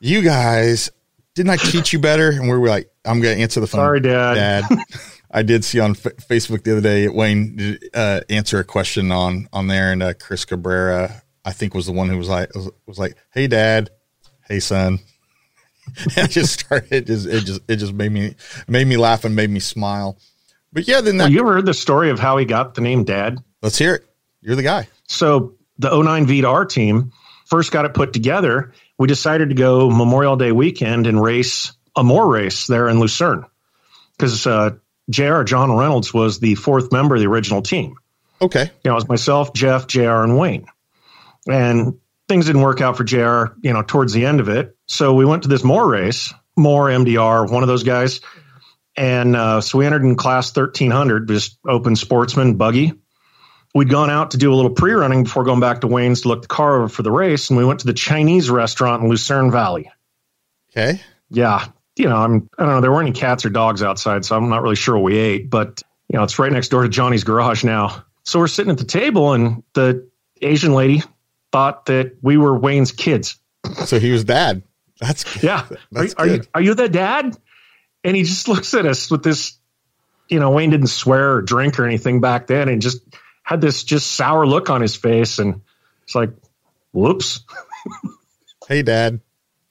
You 0.00 0.22
guys, 0.22 0.90
didn't 1.34 1.50
I 1.50 1.56
teach 1.56 1.92
you 1.92 1.98
better? 1.98 2.30
And 2.30 2.48
we 2.48 2.56
were 2.56 2.68
like, 2.68 2.90
"I'm 3.04 3.20
going 3.20 3.36
to 3.36 3.42
answer 3.42 3.60
the 3.60 3.66
phone." 3.66 3.80
Sorry, 3.80 4.00
Dad. 4.00 4.34
Dad. 4.34 4.78
I 5.30 5.42
did 5.42 5.64
see 5.64 5.78
on 5.80 5.92
F- 5.92 6.16
Facebook 6.28 6.64
the 6.64 6.72
other 6.72 6.80
day 6.80 7.08
Wayne 7.08 7.78
uh, 7.94 8.20
answer 8.28 8.58
a 8.58 8.64
question 8.64 9.12
on 9.12 9.48
on 9.52 9.68
there, 9.68 9.92
and 9.92 10.02
uh, 10.02 10.14
Chris 10.14 10.44
Cabrera, 10.44 11.22
I 11.44 11.52
think, 11.52 11.74
was 11.74 11.86
the 11.86 11.92
one 11.92 12.08
who 12.08 12.18
was 12.18 12.28
like 12.28 12.54
was, 12.54 12.70
was 12.86 12.98
like, 12.98 13.16
"Hey, 13.32 13.46
Dad, 13.46 13.90
hey, 14.48 14.60
son." 14.60 14.98
and 16.16 16.18
I 16.18 16.26
just 16.26 16.60
started. 16.60 16.92
It 16.92 17.06
just 17.06 17.26
it 17.26 17.44
just 17.44 17.60
it 17.68 17.76
just 17.76 17.92
made 17.92 18.12
me 18.12 18.34
made 18.68 18.86
me 18.86 18.96
laugh 18.96 19.24
and 19.24 19.36
made 19.36 19.50
me 19.50 19.60
smile. 19.60 20.18
But 20.72 20.86
yeah, 20.86 21.00
then 21.00 21.18
that, 21.18 21.24
well, 21.24 21.32
you 21.32 21.40
ever 21.40 21.54
heard 21.54 21.66
the 21.66 21.74
story 21.74 22.10
of 22.10 22.18
how 22.18 22.36
he 22.36 22.44
got 22.44 22.74
the 22.74 22.80
name 22.80 23.04
Dad? 23.04 23.38
Let's 23.62 23.78
hear 23.78 23.94
it. 23.96 24.06
You're 24.40 24.56
the 24.56 24.62
guy. 24.62 24.88
So 25.08 25.54
the 25.78 25.90
09 25.90 26.26
V 26.26 26.44
team 26.68 27.12
first 27.46 27.72
got 27.72 27.84
it 27.84 27.94
put 27.94 28.12
together. 28.12 28.72
We 28.98 29.08
decided 29.08 29.48
to 29.48 29.54
go 29.54 29.90
Memorial 29.90 30.36
Day 30.36 30.52
weekend 30.52 31.06
and 31.06 31.20
race 31.20 31.72
a 31.96 32.04
more 32.04 32.30
race 32.30 32.66
there 32.66 32.88
in 32.88 33.00
Lucerne 33.00 33.44
because 34.16 34.46
uh, 34.46 34.70
JR 35.10 35.42
John 35.42 35.76
Reynolds 35.76 36.14
was 36.14 36.38
the 36.38 36.54
fourth 36.54 36.92
member 36.92 37.16
of 37.16 37.20
the 37.20 37.26
original 37.26 37.62
team. 37.62 37.96
Okay. 38.40 38.64
You 38.64 38.90
know, 38.90 38.92
it 38.92 38.94
was 38.94 39.08
myself, 39.08 39.52
Jeff, 39.52 39.86
JR, 39.86 40.22
and 40.22 40.38
Wayne. 40.38 40.66
And 41.46 41.98
things 42.28 42.46
didn't 42.46 42.62
work 42.62 42.80
out 42.80 42.96
for 42.96 43.04
JR, 43.04 43.52
you 43.60 43.72
know, 43.72 43.82
towards 43.82 44.12
the 44.12 44.24
end 44.24 44.40
of 44.40 44.48
it. 44.48 44.76
So 44.86 45.14
we 45.14 45.24
went 45.24 45.42
to 45.42 45.48
this 45.48 45.64
more 45.64 45.86
race, 45.86 46.32
more 46.56 46.86
MDR, 46.86 47.50
one 47.50 47.62
of 47.62 47.68
those 47.68 47.82
guys. 47.82 48.20
And 48.96 49.36
uh, 49.36 49.60
so 49.60 49.78
we 49.78 49.86
entered 49.86 50.02
in 50.02 50.16
class 50.16 50.54
1300, 50.54 51.28
just 51.28 51.58
open 51.66 51.96
sportsman 51.96 52.56
buggy. 52.56 52.94
We'd 53.74 53.88
gone 53.88 54.10
out 54.10 54.32
to 54.32 54.36
do 54.36 54.52
a 54.52 54.56
little 54.56 54.72
pre 54.72 54.92
running 54.92 55.24
before 55.24 55.44
going 55.44 55.60
back 55.60 55.82
to 55.82 55.86
Wayne's 55.86 56.22
to 56.22 56.28
look 56.28 56.42
the 56.42 56.48
car 56.48 56.78
over 56.78 56.88
for 56.88 57.02
the 57.02 57.12
race. 57.12 57.50
And 57.50 57.58
we 57.58 57.64
went 57.64 57.80
to 57.80 57.86
the 57.86 57.92
Chinese 57.92 58.50
restaurant 58.50 59.02
in 59.02 59.08
Lucerne 59.08 59.50
Valley. 59.50 59.90
Okay. 60.70 61.00
Yeah. 61.30 61.66
You 62.00 62.08
know, 62.08 62.16
I'm, 62.16 62.50
I 62.58 62.64
don't 62.64 62.74
know. 62.74 62.80
There 62.80 62.90
weren't 62.90 63.08
any 63.08 63.18
cats 63.18 63.44
or 63.44 63.50
dogs 63.50 63.82
outside, 63.82 64.24
so 64.24 64.36
I'm 64.36 64.48
not 64.48 64.62
really 64.62 64.76
sure 64.76 64.96
what 64.96 65.04
we 65.04 65.18
ate, 65.18 65.50
but, 65.50 65.82
you 66.08 66.16
know, 66.18 66.24
it's 66.24 66.38
right 66.38 66.52
next 66.52 66.68
door 66.68 66.82
to 66.82 66.88
Johnny's 66.88 67.24
garage 67.24 67.62
now. 67.62 68.04
So 68.24 68.38
we're 68.38 68.48
sitting 68.48 68.70
at 68.70 68.78
the 68.78 68.84
table, 68.84 69.32
and 69.32 69.62
the 69.74 70.08
Asian 70.40 70.74
lady 70.74 71.02
thought 71.52 71.86
that 71.86 72.16
we 72.22 72.36
were 72.36 72.56
Wayne's 72.58 72.92
kids. 72.92 73.36
So 73.84 73.98
he 73.98 74.10
was 74.10 74.24
dad. 74.24 74.62
That's 75.00 75.42
yeah. 75.42 75.66
That's 75.92 76.14
are, 76.14 76.24
are 76.24 76.26
you 76.28 76.42
are 76.54 76.60
you 76.60 76.74
the 76.74 76.88
dad? 76.88 77.36
and 78.04 78.16
he 78.16 78.22
just 78.22 78.48
looks 78.48 78.74
at 78.74 78.86
us 78.86 79.10
with 79.10 79.22
this 79.22 79.58
you 80.28 80.38
know 80.38 80.50
wayne 80.50 80.70
didn't 80.70 80.88
swear 80.88 81.36
or 81.36 81.42
drink 81.42 81.78
or 81.78 81.86
anything 81.86 82.20
back 82.20 82.46
then 82.46 82.68
and 82.68 82.82
just 82.82 83.02
had 83.42 83.60
this 83.60 83.84
just 83.84 84.12
sour 84.12 84.46
look 84.46 84.70
on 84.70 84.80
his 84.80 84.96
face 84.96 85.38
and 85.38 85.62
it's 86.04 86.14
like 86.14 86.30
whoops 86.92 87.44
hey 88.68 88.82
dad 88.82 89.20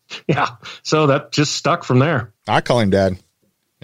yeah. 0.28 0.50
So 0.84 1.08
that 1.08 1.32
just 1.32 1.54
stuck 1.54 1.84
from 1.84 2.00
there. 2.00 2.34
I 2.48 2.62
call 2.62 2.80
him 2.80 2.90
dad. 2.90 3.18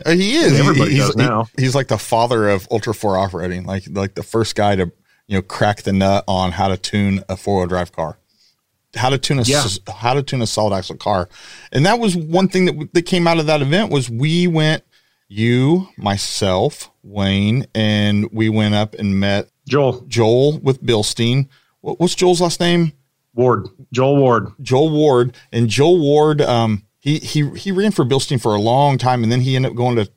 Uh, 0.05 0.11
he 0.11 0.35
is. 0.35 0.59
Everybody 0.59 0.91
he's, 0.91 1.05
does 1.05 1.15
now. 1.15 1.47
he, 1.55 1.63
he's 1.63 1.75
like 1.75 1.87
the 1.87 1.97
father 1.97 2.49
of 2.49 2.67
ultra 2.69 2.93
four 2.93 3.17
operating 3.17 3.65
like 3.65 3.85
like 3.89 4.15
the 4.15 4.23
first 4.23 4.55
guy 4.55 4.75
to 4.75 4.91
you 5.27 5.37
know 5.37 5.41
crack 5.41 5.83
the 5.83 5.93
nut 5.93 6.23
on 6.27 6.51
how 6.51 6.67
to 6.67 6.77
tune 6.77 7.23
a 7.29 7.37
four-wheel 7.37 7.67
drive 7.67 7.91
car. 7.91 8.17
How 8.95 9.09
to 9.09 9.17
tune 9.17 9.39
a 9.39 9.43
yeah. 9.43 9.65
how 9.93 10.13
to 10.13 10.23
tune 10.23 10.41
a 10.41 10.47
solid 10.47 10.75
axle 10.75 10.97
car, 10.97 11.29
and 11.71 11.85
that 11.85 11.99
was 11.99 12.15
one 12.15 12.47
thing 12.47 12.65
that 12.65 12.93
that 12.93 13.01
came 13.03 13.27
out 13.27 13.39
of 13.39 13.45
that 13.47 13.61
event 13.61 13.91
was 13.91 14.09
we 14.09 14.47
went 14.47 14.83
you 15.27 15.89
myself 15.97 16.91
Wayne 17.03 17.65
and 17.73 18.29
we 18.31 18.49
went 18.49 18.75
up 18.75 18.93
and 18.95 19.19
met 19.19 19.49
Joel. 19.67 20.01
Joel 20.07 20.59
with 20.59 20.83
Bilstein. 20.83 21.47
What, 21.81 21.99
what's 21.99 22.15
Joel's 22.15 22.41
last 22.41 22.59
name? 22.59 22.93
Ward 23.35 23.67
Joel 23.91 24.17
Ward 24.17 24.51
Joel 24.61 24.89
Ward 24.89 25.35
and 25.51 25.69
Joel 25.69 25.99
Ward. 25.99 26.41
Um, 26.41 26.83
he 26.99 27.19
he 27.19 27.49
he 27.51 27.71
ran 27.71 27.91
for 27.91 28.03
Bilstein 28.03 28.41
for 28.41 28.55
a 28.55 28.59
long 28.59 28.97
time, 28.97 29.23
and 29.23 29.31
then 29.31 29.41
he 29.41 29.55
ended 29.55 29.71
up 29.71 29.77
going 29.77 29.97
to 29.97 30.09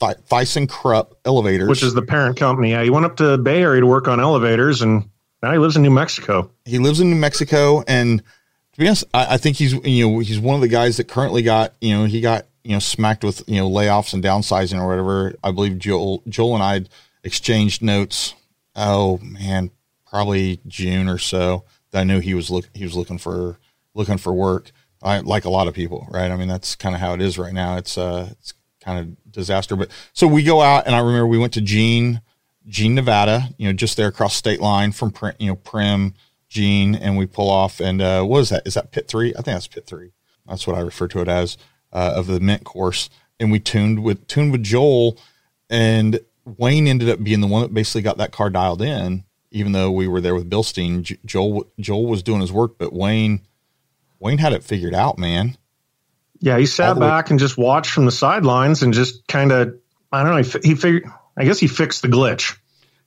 Thyssen 0.00 0.68
Krupp 0.68 1.14
Elevators, 1.24 1.68
which 1.68 1.82
is 1.82 1.94
the 1.94 2.02
parent 2.02 2.36
company. 2.36 2.70
Yeah, 2.70 2.82
he 2.82 2.90
went 2.90 3.06
up 3.06 3.16
to 3.18 3.38
Bay 3.38 3.62
Area 3.62 3.80
to 3.80 3.86
work 3.86 4.08
on 4.08 4.18
elevators 4.18 4.82
and 4.82 5.08
now 5.42 5.52
he 5.52 5.58
lives 5.58 5.76
in 5.76 5.82
New 5.82 5.90
Mexico. 5.90 6.50
He 6.64 6.78
lives 6.78 7.00
in 7.00 7.10
New 7.10 7.16
Mexico, 7.16 7.82
and 7.88 8.20
to 8.20 8.80
be 8.80 8.86
honest, 8.86 9.04
I, 9.12 9.34
I, 9.34 9.36
think 9.38 9.56
he's 9.56 9.72
you 9.84 10.08
know 10.08 10.18
he's 10.20 10.38
one 10.38 10.54
of 10.54 10.60
the 10.60 10.68
guys 10.68 10.98
that 10.98 11.08
currently 11.08 11.42
got 11.42 11.74
you 11.80 11.94
know 11.94 12.04
he 12.04 12.20
got 12.20 12.46
you 12.62 12.72
know 12.72 12.78
smacked 12.78 13.24
with 13.24 13.42
you 13.48 13.56
know 13.56 13.68
layoffs 13.68 14.14
and 14.14 14.22
downsizing 14.22 14.80
or 14.80 14.86
whatever. 14.86 15.34
I 15.42 15.50
believe 15.50 15.78
Joel 15.78 16.22
Joel 16.28 16.54
and 16.54 16.62
I 16.62 16.84
exchanged 17.24 17.82
notes. 17.82 18.34
Oh 18.76 19.18
man, 19.18 19.72
probably 20.06 20.60
June 20.68 21.08
or 21.08 21.18
so. 21.18 21.64
I 21.92 22.04
knew 22.04 22.20
he 22.20 22.34
was 22.34 22.50
look 22.50 22.68
he 22.74 22.84
was 22.84 22.94
looking 22.94 23.18
for 23.18 23.58
looking 23.94 24.18
for 24.18 24.32
work. 24.32 24.70
I, 25.02 25.18
like 25.18 25.44
a 25.44 25.50
lot 25.50 25.66
of 25.66 25.74
people, 25.74 26.06
right? 26.10 26.30
I 26.30 26.36
mean, 26.36 26.48
that's 26.48 26.76
kind 26.76 26.94
of 26.94 27.00
how 27.00 27.12
it 27.12 27.20
is 27.20 27.36
right 27.36 27.52
now. 27.52 27.76
It's 27.76 27.98
uh, 27.98 28.28
it's 28.30 28.54
kind 28.80 28.98
of 28.98 29.32
disaster. 29.32 29.76
But 29.76 29.90
so 30.12 30.26
we 30.26 30.42
go 30.42 30.60
out, 30.60 30.86
and 30.86 30.94
I 30.94 31.00
remember 31.00 31.26
we 31.26 31.38
went 31.38 31.52
to 31.54 31.60
Gene, 31.60 32.20
Jean, 32.68 32.94
Nevada. 32.94 33.48
You 33.58 33.66
know, 33.66 33.72
just 33.72 33.96
there 33.96 34.08
across 34.08 34.34
state 34.34 34.60
line 34.60 34.92
from 34.92 35.12
you 35.38 35.48
know 35.48 35.56
Primm, 35.56 36.14
Jean, 36.48 36.94
and 36.94 37.16
we 37.16 37.26
pull 37.26 37.50
off. 37.50 37.80
And 37.80 38.00
uh, 38.00 38.22
what 38.24 38.40
is 38.40 38.50
that? 38.50 38.66
Is 38.66 38.74
that 38.74 38.92
pit 38.92 39.08
three? 39.08 39.30
I 39.30 39.42
think 39.42 39.46
that's 39.46 39.66
pit 39.66 39.86
three. 39.86 40.12
That's 40.46 40.66
what 40.66 40.76
I 40.76 40.80
refer 40.80 41.08
to 41.08 41.20
it 41.20 41.28
as 41.28 41.56
uh, 41.92 42.12
of 42.16 42.26
the 42.26 42.40
mint 42.40 42.64
course. 42.64 43.10
And 43.40 43.50
we 43.50 43.58
tuned 43.58 44.04
with 44.04 44.26
tuned 44.28 44.52
with 44.52 44.62
Joel, 44.62 45.18
and 45.68 46.20
Wayne 46.44 46.86
ended 46.86 47.08
up 47.08 47.22
being 47.22 47.40
the 47.40 47.46
one 47.46 47.62
that 47.62 47.74
basically 47.74 48.02
got 48.02 48.18
that 48.18 48.32
car 48.32 48.50
dialed 48.50 48.82
in. 48.82 49.24
Even 49.52 49.72
though 49.72 49.90
we 49.90 50.08
were 50.08 50.20
there 50.20 50.34
with 50.34 50.50
Bilstein, 50.50 51.02
Joel 51.24 51.70
Joel 51.78 52.06
was 52.06 52.22
doing 52.22 52.40
his 52.40 52.52
work, 52.52 52.78
but 52.78 52.92
Wayne 52.92 53.46
Wayne 54.18 54.38
had 54.38 54.52
it 54.52 54.64
figured 54.64 54.94
out, 54.94 55.18
man. 55.18 55.56
Yeah, 56.40 56.58
he 56.58 56.66
sat 56.66 56.98
back 56.98 57.30
and 57.30 57.38
just 57.38 57.56
watched 57.56 57.90
from 57.90 58.04
the 58.04 58.10
sidelines 58.10 58.82
and 58.82 58.92
just 58.92 59.26
kind 59.28 59.52
of, 59.52 59.78
I 60.10 60.24
don't 60.24 60.32
know, 60.32 60.42
he, 60.42 60.70
he 60.70 60.74
figured, 60.74 61.04
I 61.36 61.44
guess 61.44 61.60
he 61.60 61.68
fixed 61.68 62.02
the 62.02 62.08
glitch. 62.08 62.58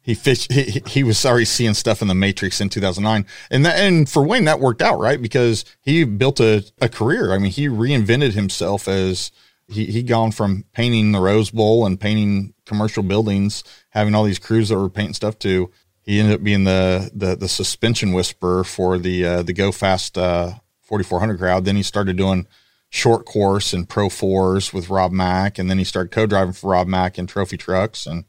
He, 0.01 0.13
fish, 0.13 0.47
he 0.51 0.83
he 0.85 1.03
was 1.03 1.25
already 1.25 1.45
seeing 1.45 1.73
stuff 1.73 2.01
in 2.03 2.07
the 2.07 2.13
Matrix 2.13 2.61
in 2.61 2.69
2009, 2.69 3.25
and 3.49 3.65
that 3.65 3.79
and 3.79 4.07
for 4.07 4.23
Wayne 4.23 4.45
that 4.45 4.59
worked 4.59 4.83
out 4.83 4.99
right 4.99 5.19
because 5.19 5.65
he 5.81 6.03
built 6.03 6.39
a, 6.39 6.63
a 6.79 6.87
career. 6.87 7.33
I 7.33 7.39
mean, 7.39 7.49
he 7.49 7.67
reinvented 7.67 8.33
himself 8.33 8.87
as 8.87 9.31
he 9.67 9.85
he 9.85 10.03
gone 10.03 10.31
from 10.31 10.65
painting 10.73 11.11
the 11.11 11.19
Rose 11.19 11.49
Bowl 11.49 11.87
and 11.87 11.99
painting 11.99 12.53
commercial 12.65 13.01
buildings, 13.01 13.63
having 13.89 14.13
all 14.13 14.23
these 14.23 14.37
crews 14.37 14.69
that 14.69 14.77
were 14.77 14.91
painting 14.91 15.15
stuff 15.15 15.39
to 15.39 15.71
he 16.06 16.20
ended 16.20 16.36
up 16.36 16.43
being 16.43 16.64
the 16.64 17.10
the 17.14 17.36
the 17.36 17.49
suspension 17.49 18.14
whisperer 18.14 18.64
for 18.64 18.97
the 18.97 19.26
uh, 19.26 19.43
the 19.43 19.53
Go 19.53 19.72
Fast 19.72 20.18
uh, 20.18 20.53
4400 20.84 21.38
crowd. 21.38 21.66
Then 21.66 21.76
he 21.76 21.84
started 21.84 22.16
doing 22.16 22.47
short 22.89 23.26
course 23.26 23.74
and 23.74 23.89
pro 23.89 24.10
fours 24.10 24.72
with 24.72 24.89
Rob 24.89 25.12
Mack, 25.12 25.58
and 25.58 25.70
then 25.70 25.78
he 25.80 25.84
started 25.84 26.12
co-driving 26.12 26.53
for 26.53 26.72
Rob 26.72 26.88
Mack 26.88 27.18
in 27.18 27.28
trophy 27.28 27.58
trucks, 27.58 28.06
and 28.06 28.26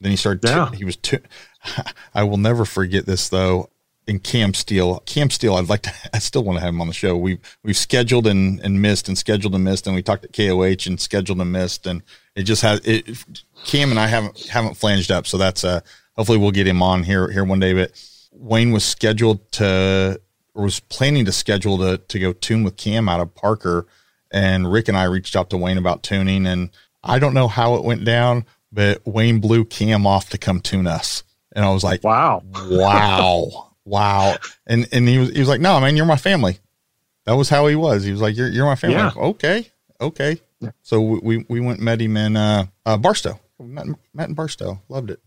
then 0.00 0.10
he 0.10 0.16
started. 0.16 0.44
Yeah. 0.44 0.68
T- 0.70 0.78
he 0.78 0.84
was. 0.84 0.96
T- 0.96 1.18
I 2.14 2.24
will 2.24 2.36
never 2.36 2.64
forget 2.64 3.06
this 3.06 3.28
though. 3.28 3.70
In 4.04 4.18
Cam 4.18 4.52
Steele, 4.52 4.98
Cam 5.06 5.30
Steele, 5.30 5.54
I'd 5.54 5.68
like 5.68 5.82
to. 5.82 5.92
I 6.12 6.18
still 6.18 6.44
want 6.44 6.58
to 6.58 6.60
have 6.60 6.74
him 6.74 6.80
on 6.80 6.88
the 6.88 6.92
show. 6.92 7.16
We've 7.16 7.40
we've 7.62 7.76
scheduled 7.76 8.26
and, 8.26 8.60
and 8.60 8.82
missed 8.82 9.08
and 9.08 9.16
scheduled 9.16 9.54
and 9.54 9.64
missed, 9.64 9.86
and 9.86 9.96
we 9.96 10.02
talked 10.02 10.24
at 10.24 10.32
KOH 10.32 10.86
and 10.86 11.00
scheduled 11.00 11.40
and 11.40 11.52
missed, 11.52 11.86
and 11.86 12.02
it 12.34 12.42
just 12.42 12.62
has 12.62 12.80
it. 12.84 13.24
Cam 13.64 13.90
and 13.90 13.98
I 13.98 14.08
haven't 14.08 14.46
haven't 14.48 14.74
flanged 14.74 15.10
up, 15.10 15.26
so 15.26 15.38
that's 15.38 15.64
uh 15.64 15.80
hopefully 16.16 16.38
we'll 16.38 16.50
get 16.50 16.66
him 16.66 16.82
on 16.82 17.02
here 17.02 17.30
here 17.30 17.44
one 17.44 17.60
day. 17.60 17.72
But 17.72 17.92
Wayne 18.32 18.72
was 18.72 18.84
scheduled 18.84 19.50
to 19.52 20.20
or 20.54 20.64
was 20.64 20.80
planning 20.80 21.24
to 21.24 21.32
schedule 21.32 21.78
to 21.78 21.98
to 21.98 22.18
go 22.18 22.32
tune 22.32 22.64
with 22.64 22.76
Cam 22.76 23.08
out 23.08 23.20
of 23.20 23.34
Parker, 23.34 23.86
and 24.30 24.70
Rick 24.70 24.88
and 24.88 24.96
I 24.96 25.04
reached 25.04 25.36
out 25.36 25.50
to 25.50 25.56
Wayne 25.56 25.78
about 25.78 26.02
tuning, 26.02 26.46
and 26.46 26.70
I 27.02 27.18
don't 27.18 27.34
know 27.34 27.48
how 27.48 27.74
it 27.76 27.84
went 27.84 28.04
down, 28.04 28.44
but 28.70 29.04
Wayne 29.06 29.40
blew 29.40 29.64
Cam 29.64 30.06
off 30.06 30.30
to 30.30 30.38
come 30.38 30.60
tune 30.60 30.86
us, 30.86 31.22
and 31.52 31.64
I 31.64 31.70
was 31.70 31.84
like, 31.84 32.04
"Wow, 32.04 32.42
wow, 32.54 33.70
wow!" 33.84 34.36
And 34.66 34.88
and 34.92 35.08
he 35.08 35.18
was 35.18 35.30
he 35.30 35.40
was 35.40 35.48
like, 35.48 35.60
"No, 35.60 35.80
man, 35.80 35.96
you're 35.96 36.06
my 36.06 36.16
family." 36.16 36.58
That 37.24 37.34
was 37.34 37.48
how 37.48 37.66
he 37.68 37.76
was. 37.76 38.04
He 38.04 38.10
was 38.10 38.20
like, 38.20 38.36
"You're 38.36 38.48
you're 38.48 38.66
my 38.66 38.74
family." 38.74 38.96
Yeah. 38.96 39.06
Like, 39.06 39.16
okay, 39.16 39.70
okay. 40.00 40.40
Yeah. 40.60 40.70
So 40.82 41.00
we 41.00 41.44
we 41.48 41.60
went 41.60 41.80
met 41.80 42.00
him 42.00 42.16
in 42.16 42.36
uh, 42.36 42.66
uh 42.86 42.96
Barstow. 42.96 43.38
Met, 43.58 43.86
met 44.12 44.28
in 44.28 44.34
Barstow. 44.34 44.80
Loved 44.88 45.10
it. 45.10 45.20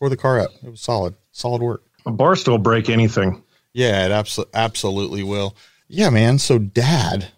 Tore 0.00 0.08
the 0.08 0.16
car 0.16 0.40
up. 0.40 0.50
It 0.64 0.70
was 0.70 0.80
solid. 0.80 1.14
Solid 1.30 1.60
work. 1.60 1.84
A 2.06 2.10
Barstow 2.10 2.52
will 2.52 2.58
break 2.58 2.88
anything. 2.88 3.42
Yeah, 3.74 4.06
it 4.06 4.10
absolutely 4.10 4.54
absolutely 4.54 5.22
will. 5.22 5.54
Yeah, 5.88 6.08
man. 6.08 6.38
So, 6.38 6.58
Dad, 6.58 7.28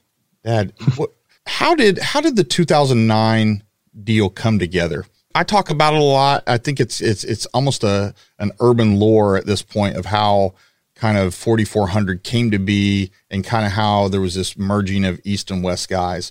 Dad, 0.44 0.72
what? 0.96 1.10
How 1.44 1.74
did 1.74 1.98
how 1.98 2.20
did 2.20 2.36
the 2.36 2.44
2009 2.44 3.64
deal 4.04 4.30
come 4.30 4.60
together? 4.60 5.04
I 5.34 5.42
talk 5.42 5.70
about 5.70 5.94
it 5.94 6.00
a 6.00 6.04
lot. 6.04 6.44
I 6.46 6.56
think 6.58 6.78
it's 6.78 7.00
it's 7.00 7.24
it's 7.24 7.46
almost 7.46 7.82
a 7.82 8.14
an 8.38 8.52
urban 8.60 8.96
lore 8.96 9.36
at 9.36 9.46
this 9.46 9.62
point 9.62 9.96
of 9.96 10.06
how 10.06 10.54
kind 10.94 11.18
of 11.18 11.34
4400 11.34 12.22
came 12.22 12.52
to 12.52 12.60
be 12.60 13.10
and 13.28 13.42
kind 13.42 13.66
of 13.66 13.72
how 13.72 14.06
there 14.06 14.20
was 14.20 14.36
this 14.36 14.56
merging 14.56 15.04
of 15.04 15.20
east 15.24 15.50
and 15.50 15.64
west 15.64 15.88
guys. 15.88 16.30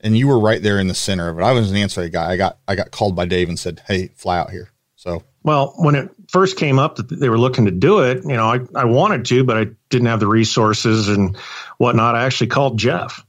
And 0.00 0.16
you 0.18 0.28
were 0.28 0.38
right 0.38 0.62
there 0.62 0.78
in 0.78 0.88
the 0.88 0.94
center 0.94 1.30
of 1.30 1.38
it. 1.38 1.42
I 1.42 1.52
was 1.52 1.70
an 1.70 1.76
ancillary 1.76 2.10
guy. 2.10 2.32
I 2.32 2.36
got 2.36 2.58
I 2.68 2.74
got 2.74 2.90
called 2.90 3.16
by 3.16 3.24
Dave 3.24 3.48
and 3.48 3.58
said, 3.58 3.82
"Hey, 3.86 4.08
fly 4.08 4.38
out 4.38 4.50
here." 4.50 4.68
So 4.94 5.22
well, 5.42 5.74
when 5.76 5.94
it 5.94 6.10
first 6.28 6.56
came 6.56 6.78
up 6.78 6.96
that 6.96 7.08
they 7.08 7.28
were 7.28 7.38
looking 7.38 7.64
to 7.64 7.70
do 7.70 8.00
it, 8.00 8.24
you 8.24 8.36
know, 8.36 8.44
I, 8.44 8.60
I 8.74 8.84
wanted 8.84 9.24
to, 9.26 9.44
but 9.44 9.56
I 9.56 9.66
didn't 9.88 10.06
have 10.06 10.20
the 10.20 10.26
resources 10.26 11.08
and 11.08 11.36
whatnot. 11.78 12.14
I 12.14 12.24
actually 12.24 12.48
called 12.48 12.78
Jeff. 12.78 13.24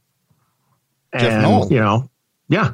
Jeff 1.13 1.23
and, 1.23 1.41
Knoll. 1.41 1.71
you 1.71 1.79
know, 1.79 2.09
yeah, 2.47 2.73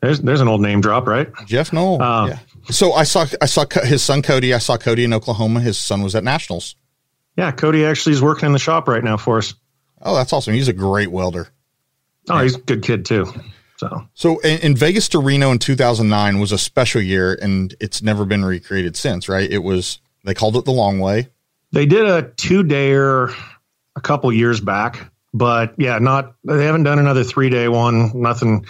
there's, 0.00 0.20
there's 0.20 0.40
an 0.40 0.48
old 0.48 0.60
name 0.60 0.80
drop, 0.80 1.06
right? 1.06 1.28
Jeff 1.46 1.72
Knoll. 1.72 2.02
Uh, 2.02 2.28
yeah. 2.28 2.38
So 2.70 2.92
I 2.92 3.04
saw, 3.04 3.26
I 3.40 3.46
saw 3.46 3.64
his 3.82 4.02
son, 4.02 4.22
Cody. 4.22 4.52
I 4.52 4.58
saw 4.58 4.76
Cody 4.76 5.04
in 5.04 5.12
Oklahoma. 5.12 5.60
His 5.60 5.78
son 5.78 6.02
was 6.02 6.14
at 6.14 6.24
nationals. 6.24 6.76
Yeah. 7.36 7.52
Cody 7.52 7.84
actually 7.84 8.12
is 8.12 8.22
working 8.22 8.46
in 8.46 8.52
the 8.52 8.58
shop 8.58 8.88
right 8.88 9.04
now 9.04 9.16
for 9.16 9.38
us. 9.38 9.54
Oh, 10.02 10.14
that's 10.14 10.32
awesome. 10.32 10.54
He's 10.54 10.68
a 10.68 10.72
great 10.72 11.10
welder. 11.10 11.48
Oh, 12.28 12.38
he's 12.38 12.56
a 12.56 12.60
good 12.60 12.82
kid 12.82 13.04
too. 13.04 13.32
So, 13.76 14.08
so 14.14 14.38
in, 14.38 14.58
in, 14.60 14.76
Vegas 14.76 15.08
to 15.10 15.18
Reno 15.18 15.50
in 15.50 15.58
2009 15.58 16.40
was 16.40 16.50
a 16.50 16.58
special 16.58 17.02
year, 17.02 17.38
and 17.40 17.74
it's 17.78 18.00
never 18.00 18.24
been 18.24 18.44
recreated 18.44 18.96
since. 18.96 19.28
Right? 19.28 19.50
It 19.50 19.58
was 19.58 20.00
they 20.24 20.34
called 20.34 20.56
it 20.56 20.64
the 20.64 20.72
long 20.72 20.98
way. 20.98 21.28
They 21.72 21.84
did 21.84 22.06
a 22.06 22.22
two 22.22 22.64
dayer 22.64 23.34
a 23.94 24.00
couple 24.00 24.32
years 24.32 24.60
back, 24.60 25.10
but 25.34 25.74
yeah, 25.76 25.98
not 25.98 26.34
they 26.44 26.64
haven't 26.64 26.84
done 26.84 26.98
another 26.98 27.22
three 27.22 27.50
day 27.50 27.68
one. 27.68 28.12
Nothing 28.20 28.66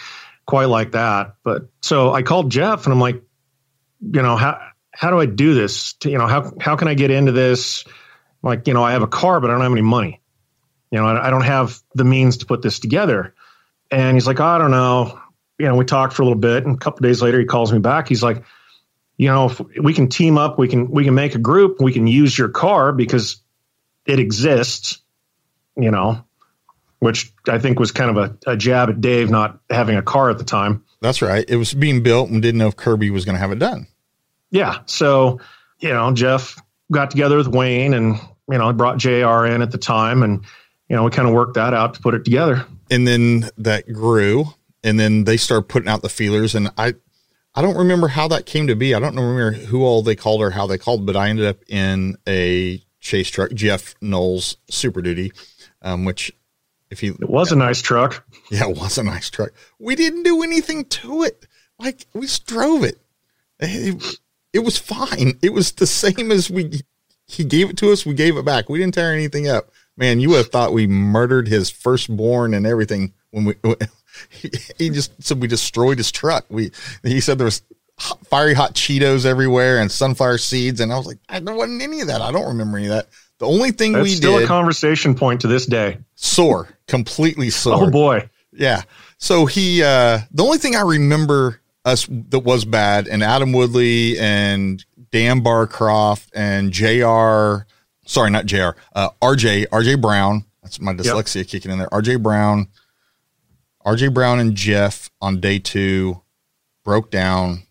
quite 0.46 0.64
like 0.64 0.92
that. 0.92 1.36
But 1.44 1.68
so 1.82 2.12
I 2.12 2.22
called 2.22 2.50
Jeff, 2.50 2.84
and 2.84 2.92
I'm 2.92 3.00
like, 3.00 3.22
you 4.00 4.22
know 4.22 4.36
how 4.36 4.60
how 4.92 5.10
do 5.10 5.20
I 5.20 5.26
do 5.26 5.54
this? 5.54 5.92
To, 5.94 6.10
you 6.10 6.18
know 6.18 6.26
how 6.26 6.52
how 6.60 6.74
can 6.74 6.88
I 6.88 6.94
get 6.94 7.12
into 7.12 7.32
this? 7.32 7.84
Like 8.42 8.66
you 8.66 8.74
know 8.74 8.82
I 8.82 8.92
have 8.92 9.02
a 9.02 9.08
car, 9.08 9.40
but 9.40 9.50
I 9.50 9.52
don't 9.52 9.62
have 9.62 9.72
any 9.72 9.82
money. 9.82 10.20
You 10.90 10.98
know 10.98 11.06
I, 11.06 11.28
I 11.28 11.30
don't 11.30 11.44
have 11.44 11.80
the 11.94 12.04
means 12.04 12.38
to 12.38 12.46
put 12.46 12.62
this 12.62 12.80
together. 12.80 13.34
And 13.90 14.16
he's 14.16 14.26
like, 14.26 14.40
I 14.40 14.58
don't 14.58 14.70
know. 14.70 15.20
You 15.58 15.66
know, 15.66 15.76
we 15.76 15.84
talked 15.84 16.12
for 16.12 16.22
a 16.22 16.24
little 16.24 16.38
bit, 16.38 16.66
and 16.66 16.74
a 16.74 16.78
couple 16.78 17.00
days 17.00 17.22
later, 17.22 17.38
he 17.38 17.46
calls 17.46 17.72
me 17.72 17.78
back. 17.78 18.08
He's 18.08 18.22
like, 18.22 18.42
you 19.16 19.28
know, 19.28 19.46
if 19.46 19.60
we 19.80 19.94
can 19.94 20.08
team 20.08 20.36
up, 20.36 20.58
we 20.58 20.68
can 20.68 20.90
we 20.90 21.04
can 21.04 21.14
make 21.14 21.34
a 21.34 21.38
group. 21.38 21.80
We 21.80 21.92
can 21.92 22.06
use 22.06 22.36
your 22.36 22.48
car 22.48 22.92
because 22.92 23.40
it 24.04 24.18
exists. 24.18 24.98
You 25.78 25.90
know, 25.90 26.24
which 26.98 27.32
I 27.48 27.58
think 27.58 27.78
was 27.78 27.92
kind 27.92 28.16
of 28.16 28.16
a, 28.16 28.52
a 28.52 28.56
jab 28.56 28.88
at 28.90 29.00
Dave 29.00 29.30
not 29.30 29.60
having 29.70 29.96
a 29.96 30.02
car 30.02 30.30
at 30.30 30.38
the 30.38 30.44
time. 30.44 30.84
That's 31.00 31.22
right. 31.22 31.44
It 31.48 31.56
was 31.56 31.74
being 31.74 32.02
built 32.02 32.30
and 32.30 32.40
didn't 32.42 32.58
know 32.58 32.68
if 32.68 32.76
Kirby 32.76 33.10
was 33.10 33.24
going 33.24 33.34
to 33.34 33.40
have 33.40 33.52
it 33.52 33.58
done. 33.58 33.86
Yeah. 34.50 34.78
So, 34.86 35.40
you 35.78 35.90
know, 35.90 36.12
Jeff 36.12 36.60
got 36.90 37.10
together 37.10 37.36
with 37.36 37.48
Wayne 37.48 37.92
and, 37.94 38.16
you 38.50 38.58
know, 38.58 38.72
brought 38.72 38.96
JR 38.96 39.44
in 39.44 39.60
at 39.60 39.70
the 39.70 39.78
time 39.78 40.22
and, 40.22 40.44
you 40.88 40.96
know, 40.96 41.04
we 41.04 41.10
kind 41.10 41.28
of 41.28 41.34
worked 41.34 41.54
that 41.54 41.74
out 41.74 41.94
to 41.94 42.00
put 42.00 42.14
it 42.14 42.24
together. 42.24 42.64
And 42.90 43.06
then 43.06 43.50
that 43.58 43.92
grew 43.92 44.46
and 44.86 45.00
then 45.00 45.24
they 45.24 45.36
started 45.36 45.68
putting 45.68 45.88
out 45.88 46.02
the 46.02 46.08
feelers 46.08 46.54
and 46.54 46.70
i 46.78 46.94
i 47.54 47.60
don't 47.60 47.76
remember 47.76 48.08
how 48.08 48.28
that 48.28 48.46
came 48.46 48.68
to 48.68 48.76
be. 48.76 48.94
I 48.94 49.00
don't 49.00 49.16
remember 49.16 49.52
who 49.52 49.82
all 49.82 50.02
they 50.02 50.14
called 50.14 50.40
or 50.40 50.50
how 50.50 50.66
they 50.66 50.78
called 50.78 51.04
but 51.04 51.16
i 51.16 51.28
ended 51.28 51.46
up 51.46 51.58
in 51.68 52.16
a 52.26 52.82
chase 53.00 53.28
truck 53.28 53.52
jeff 53.52 53.94
Knoll's 54.00 54.56
super 54.70 55.02
duty 55.02 55.32
um, 55.82 56.04
which 56.04 56.32
if 56.90 57.00
he 57.00 57.08
it 57.08 57.28
was 57.28 57.52
a 57.52 57.56
nice 57.56 57.82
truck. 57.82 58.24
Yeah 58.50 58.68
it 58.68 58.76
was 58.76 58.96
a 58.96 59.02
nice 59.02 59.28
truck. 59.28 59.50
We 59.78 59.96
didn't 59.96 60.22
do 60.22 60.42
anything 60.42 60.84
to 60.84 61.24
it. 61.24 61.46
Like 61.78 62.06
we 62.14 62.22
just 62.22 62.46
drove 62.46 62.84
it. 62.84 63.00
It, 63.58 64.20
it 64.52 64.60
was 64.60 64.78
fine. 64.78 65.38
It 65.42 65.52
was 65.52 65.72
the 65.72 65.86
same 65.86 66.30
as 66.30 66.48
we 66.48 66.80
he 67.26 67.44
gave 67.44 67.70
it 67.70 67.76
to 67.78 67.90
us 67.90 68.06
we 68.06 68.14
gave 68.14 68.36
it 68.36 68.44
back. 68.44 68.68
We 68.68 68.78
didn't 68.78 68.94
tear 68.94 69.12
anything 69.12 69.48
up 69.48 69.70
man, 69.96 70.20
you 70.20 70.30
would 70.30 70.38
have 70.38 70.50
thought 70.50 70.72
we 70.72 70.86
murdered 70.86 71.48
his 71.48 71.70
firstborn 71.70 72.54
and 72.54 72.66
everything 72.66 73.12
when 73.30 73.44
we. 73.44 73.54
He, 74.78 74.88
just 74.88 75.22
said 75.22 75.42
we 75.42 75.46
destroyed 75.46 75.98
his 75.98 76.10
truck. 76.10 76.46
We 76.48 76.70
he 77.02 77.20
said 77.20 77.36
there 77.36 77.44
was 77.44 77.60
hot, 77.98 78.26
fiery 78.26 78.54
hot 78.54 78.74
Cheetos 78.74 79.26
everywhere 79.26 79.78
and 79.78 79.92
sunflower 79.92 80.38
seeds, 80.38 80.80
and 80.80 80.90
I 80.90 80.96
was 80.96 81.06
like, 81.06 81.18
I 81.28 81.38
wasn't 81.40 81.82
any 81.82 82.00
of 82.00 82.06
that. 82.06 82.22
I 82.22 82.32
don't 82.32 82.48
remember 82.48 82.78
any 82.78 82.86
of 82.86 82.94
that. 82.94 83.08
The 83.38 83.46
only 83.46 83.72
thing 83.72 83.92
That's 83.92 84.04
we 84.04 84.14
still 84.14 84.38
did, 84.38 84.44
a 84.44 84.46
conversation 84.46 85.14
point 85.14 85.42
to 85.42 85.48
this 85.48 85.66
day. 85.66 85.98
Sore, 86.14 86.66
completely 86.88 87.50
sore. 87.50 87.84
Oh 87.84 87.90
boy, 87.90 88.30
yeah. 88.52 88.84
So 89.18 89.44
he, 89.44 89.82
uh 89.82 90.20
the 90.30 90.42
only 90.42 90.56
thing 90.56 90.76
I 90.76 90.80
remember 90.80 91.60
us 91.84 92.06
that 92.08 92.40
was 92.40 92.64
bad, 92.64 93.08
and 93.08 93.22
Adam 93.22 93.52
Woodley 93.52 94.18
and 94.18 94.82
Dan 95.10 95.42
Barcroft 95.42 96.30
and 96.34 96.72
Jr 96.72 97.66
sorry, 98.06 98.30
not 98.30 98.46
JR, 98.46 98.70
uh, 98.94 99.10
RJ, 99.22 99.68
RJ 99.68 100.00
Brown. 100.00 100.44
That's 100.62 100.80
my 100.80 100.94
dyslexia 100.94 101.36
yep. 101.36 101.48
kicking 101.48 101.70
in 101.70 101.78
there. 101.78 101.88
RJ 101.88 102.22
Brown, 102.22 102.68
RJ 103.84 104.14
Brown 104.14 104.40
and 104.40 104.54
Jeff 104.56 105.10
on 105.20 105.40
day 105.40 105.58
two 105.58 106.22
broke 106.84 107.10
down 107.10 107.62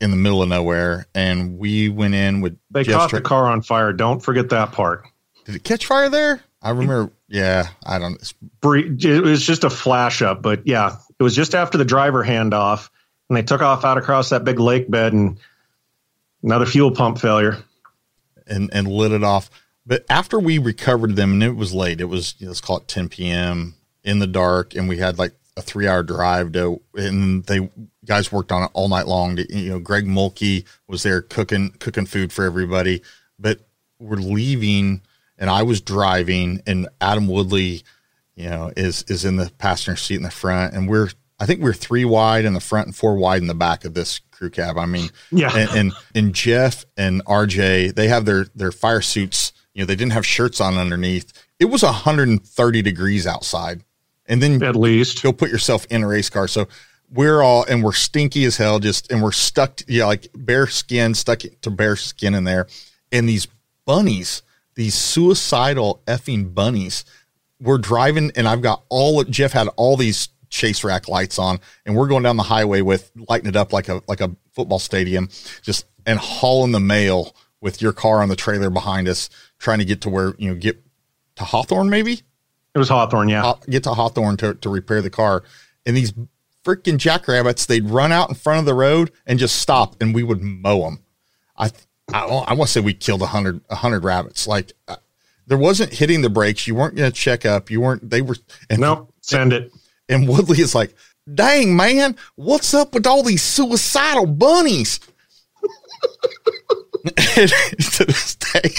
in 0.00 0.10
the 0.10 0.16
middle 0.16 0.42
of 0.42 0.48
nowhere, 0.48 1.06
and 1.14 1.58
we 1.58 1.88
went 1.88 2.14
in 2.14 2.40
with. 2.40 2.58
They 2.70 2.84
Jeff's 2.84 2.96
caught 2.96 3.10
tra- 3.10 3.18
the 3.20 3.24
car 3.24 3.44
on 3.46 3.62
fire. 3.62 3.92
Don't 3.92 4.20
forget 4.20 4.50
that 4.50 4.72
part. 4.72 5.06
Did 5.44 5.56
it 5.56 5.64
catch 5.64 5.86
fire 5.86 6.08
there? 6.08 6.42
I 6.62 6.70
remember. 6.70 7.12
Yeah, 7.28 7.68
I 7.84 7.98
don't. 7.98 8.34
It 8.62 9.22
was 9.22 9.44
just 9.44 9.64
a 9.64 9.70
flash 9.70 10.22
up, 10.22 10.42
but 10.42 10.66
yeah, 10.66 10.96
it 11.18 11.22
was 11.22 11.34
just 11.34 11.54
after 11.54 11.78
the 11.78 11.84
driver 11.84 12.24
handoff, 12.24 12.90
and 13.28 13.36
they 13.36 13.42
took 13.42 13.62
off 13.62 13.84
out 13.84 13.98
across 13.98 14.30
that 14.30 14.44
big 14.44 14.60
lake 14.60 14.90
bed, 14.90 15.12
and 15.12 15.38
another 16.42 16.66
fuel 16.66 16.92
pump 16.92 17.18
failure, 17.18 17.58
and 18.46 18.70
and 18.72 18.86
lit 18.86 19.12
it 19.12 19.24
off. 19.24 19.50
But 19.84 20.04
after 20.08 20.38
we 20.38 20.58
recovered 20.58 21.16
them, 21.16 21.32
and 21.32 21.42
it 21.42 21.56
was 21.56 21.74
late, 21.74 22.00
it 22.00 22.04
was 22.06 22.34
let's 22.40 22.60
call 22.60 22.78
it 22.78 22.88
10 22.88 23.08
p.m. 23.08 23.74
in 24.04 24.18
the 24.18 24.26
dark, 24.26 24.74
and 24.74 24.88
we 24.88 24.98
had 24.98 25.18
like 25.18 25.32
a 25.56 25.62
three 25.62 25.88
hour 25.88 26.02
drive 26.02 26.52
to, 26.52 26.80
and 26.94 27.44
they 27.44 27.70
guys 28.04 28.32
worked 28.32 28.52
on 28.52 28.64
it 28.64 28.70
all 28.74 28.88
night 28.88 29.06
long. 29.06 29.36
To, 29.36 29.56
you 29.56 29.70
know, 29.70 29.78
Greg 29.78 30.06
Mulkey 30.06 30.64
was 30.86 31.02
there 31.02 31.22
cooking 31.22 31.70
cooking 31.78 32.06
food 32.06 32.32
for 32.32 32.44
everybody, 32.44 33.02
but 33.38 33.60
we're 33.98 34.16
leaving, 34.16 35.02
and 35.38 35.50
I 35.50 35.62
was 35.62 35.80
driving, 35.80 36.62
and 36.66 36.88
Adam 37.00 37.26
Woodley, 37.26 37.82
you 38.36 38.48
know, 38.48 38.72
is 38.76 39.02
is 39.08 39.24
in 39.24 39.36
the 39.36 39.50
passenger 39.58 39.96
seat 39.96 40.16
in 40.16 40.22
the 40.22 40.30
front, 40.30 40.74
and 40.74 40.88
we're 40.88 41.10
I 41.42 41.46
think 41.46 41.60
we're 41.60 41.72
three 41.72 42.04
wide 42.04 42.44
in 42.44 42.54
the 42.54 42.60
front 42.60 42.86
and 42.86 42.94
four 42.96 43.16
wide 43.16 43.40
in 43.40 43.48
the 43.48 43.54
back 43.54 43.84
of 43.84 43.94
this 43.94 44.20
crew 44.30 44.48
cab. 44.48 44.78
I 44.78 44.86
mean, 44.86 45.10
yeah, 45.32 45.50
and, 45.52 45.70
and, 45.70 45.92
and 46.14 46.34
Jeff 46.34 46.84
and 46.96 47.24
RJ, 47.24 47.96
they 47.96 48.06
have 48.06 48.24
their 48.24 48.46
their 48.54 48.70
fire 48.70 49.00
suits. 49.00 49.51
You 49.74 49.82
know, 49.82 49.86
they 49.86 49.96
didn't 49.96 50.12
have 50.12 50.26
shirts 50.26 50.60
on 50.60 50.76
underneath. 50.76 51.32
It 51.58 51.66
was 51.66 51.82
130 51.82 52.82
degrees 52.82 53.26
outside, 53.26 53.84
and 54.26 54.42
then 54.42 54.62
at 54.62 54.76
least 54.76 55.22
go 55.22 55.32
put 55.32 55.50
yourself 55.50 55.86
in 55.90 56.02
a 56.02 56.08
race 56.08 56.28
car. 56.28 56.48
So 56.48 56.68
we're 57.12 57.42
all 57.42 57.64
and 57.64 57.82
we're 57.82 57.92
stinky 57.92 58.44
as 58.44 58.56
hell, 58.56 58.78
just 58.78 59.10
and 59.10 59.22
we're 59.22 59.32
stuck. 59.32 59.80
Yeah, 59.86 60.06
like 60.06 60.28
bare 60.34 60.66
skin 60.66 61.14
stuck 61.14 61.40
to 61.62 61.70
bare 61.70 61.96
skin 61.96 62.34
in 62.34 62.44
there, 62.44 62.66
and 63.10 63.28
these 63.28 63.46
bunnies, 63.84 64.42
these 64.74 64.94
suicidal 64.94 66.02
effing 66.06 66.54
bunnies. 66.54 67.04
We're 67.60 67.78
driving, 67.78 68.32
and 68.34 68.48
I've 68.48 68.62
got 68.62 68.82
all. 68.88 69.22
Jeff 69.24 69.52
had 69.52 69.68
all 69.76 69.96
these 69.96 70.28
chase 70.50 70.84
rack 70.84 71.08
lights 71.08 71.38
on, 71.38 71.60
and 71.86 71.96
we're 71.96 72.08
going 72.08 72.22
down 72.22 72.36
the 72.36 72.42
highway 72.42 72.82
with 72.82 73.10
lighting 73.28 73.48
it 73.48 73.56
up 73.56 73.72
like 73.72 73.88
a 73.88 74.02
like 74.08 74.20
a 74.20 74.34
football 74.52 74.78
stadium, 74.78 75.28
just 75.62 75.86
and 76.04 76.18
hauling 76.18 76.72
the 76.72 76.80
mail 76.80 77.34
with 77.62 77.80
your 77.80 77.94
car 77.94 78.20
on 78.20 78.28
the 78.28 78.36
trailer 78.36 78.68
behind 78.68 79.08
us, 79.08 79.30
trying 79.58 79.78
to 79.78 79.86
get 79.86 80.02
to 80.02 80.10
where 80.10 80.34
you 80.36 80.50
know 80.50 80.54
get 80.54 80.84
to 81.36 81.44
Hawthorne 81.44 81.88
maybe. 81.88 82.20
It 82.74 82.78
was 82.78 82.88
Hawthorne, 82.90 83.28
yeah. 83.28 83.54
Get 83.70 83.84
to 83.84 83.94
Hawthorne 83.94 84.36
to 84.38 84.54
to 84.54 84.68
repair 84.68 85.00
the 85.00 85.10
car, 85.10 85.44
and 85.86 85.96
these 85.96 86.12
freaking 86.64 86.98
jackrabbits 86.98 87.66
they'd 87.66 87.88
run 87.88 88.12
out 88.12 88.28
in 88.28 88.34
front 88.34 88.60
of 88.60 88.66
the 88.66 88.74
road 88.74 89.10
and 89.26 89.38
just 89.38 89.56
stop, 89.56 89.96
and 90.02 90.14
we 90.14 90.22
would 90.22 90.42
mow 90.42 90.82
them. 90.82 91.02
I 91.56 91.70
I, 92.12 92.24
I 92.24 92.52
want 92.52 92.68
to 92.68 92.72
say 92.72 92.80
we 92.80 92.92
killed 92.94 93.22
a 93.22 93.26
hundred 93.26 93.62
a 93.70 93.76
hundred 93.76 94.04
rabbits. 94.04 94.46
Like 94.46 94.72
uh, 94.88 94.96
there 95.46 95.58
wasn't 95.58 95.92
hitting 95.92 96.22
the 96.22 96.30
brakes. 96.30 96.66
You 96.66 96.74
weren't 96.74 96.96
going 96.96 97.10
to 97.10 97.16
check 97.16 97.44
up. 97.44 97.70
You 97.70 97.80
weren't. 97.80 98.10
They 98.10 98.22
were. 98.22 98.36
And, 98.70 98.80
nope. 98.80 99.12
Send 99.20 99.52
it. 99.52 99.72
And 100.08 100.28
Woodley 100.28 100.60
is 100.60 100.74
like, 100.74 100.94
dang, 101.32 101.76
man, 101.76 102.16
what's 102.34 102.74
up 102.74 102.94
with 102.94 103.06
all 103.06 103.22
these 103.22 103.42
suicidal 103.42 104.26
bunnies? 104.26 105.00
to 107.04 108.04
this 108.04 108.36
day, 108.36 108.70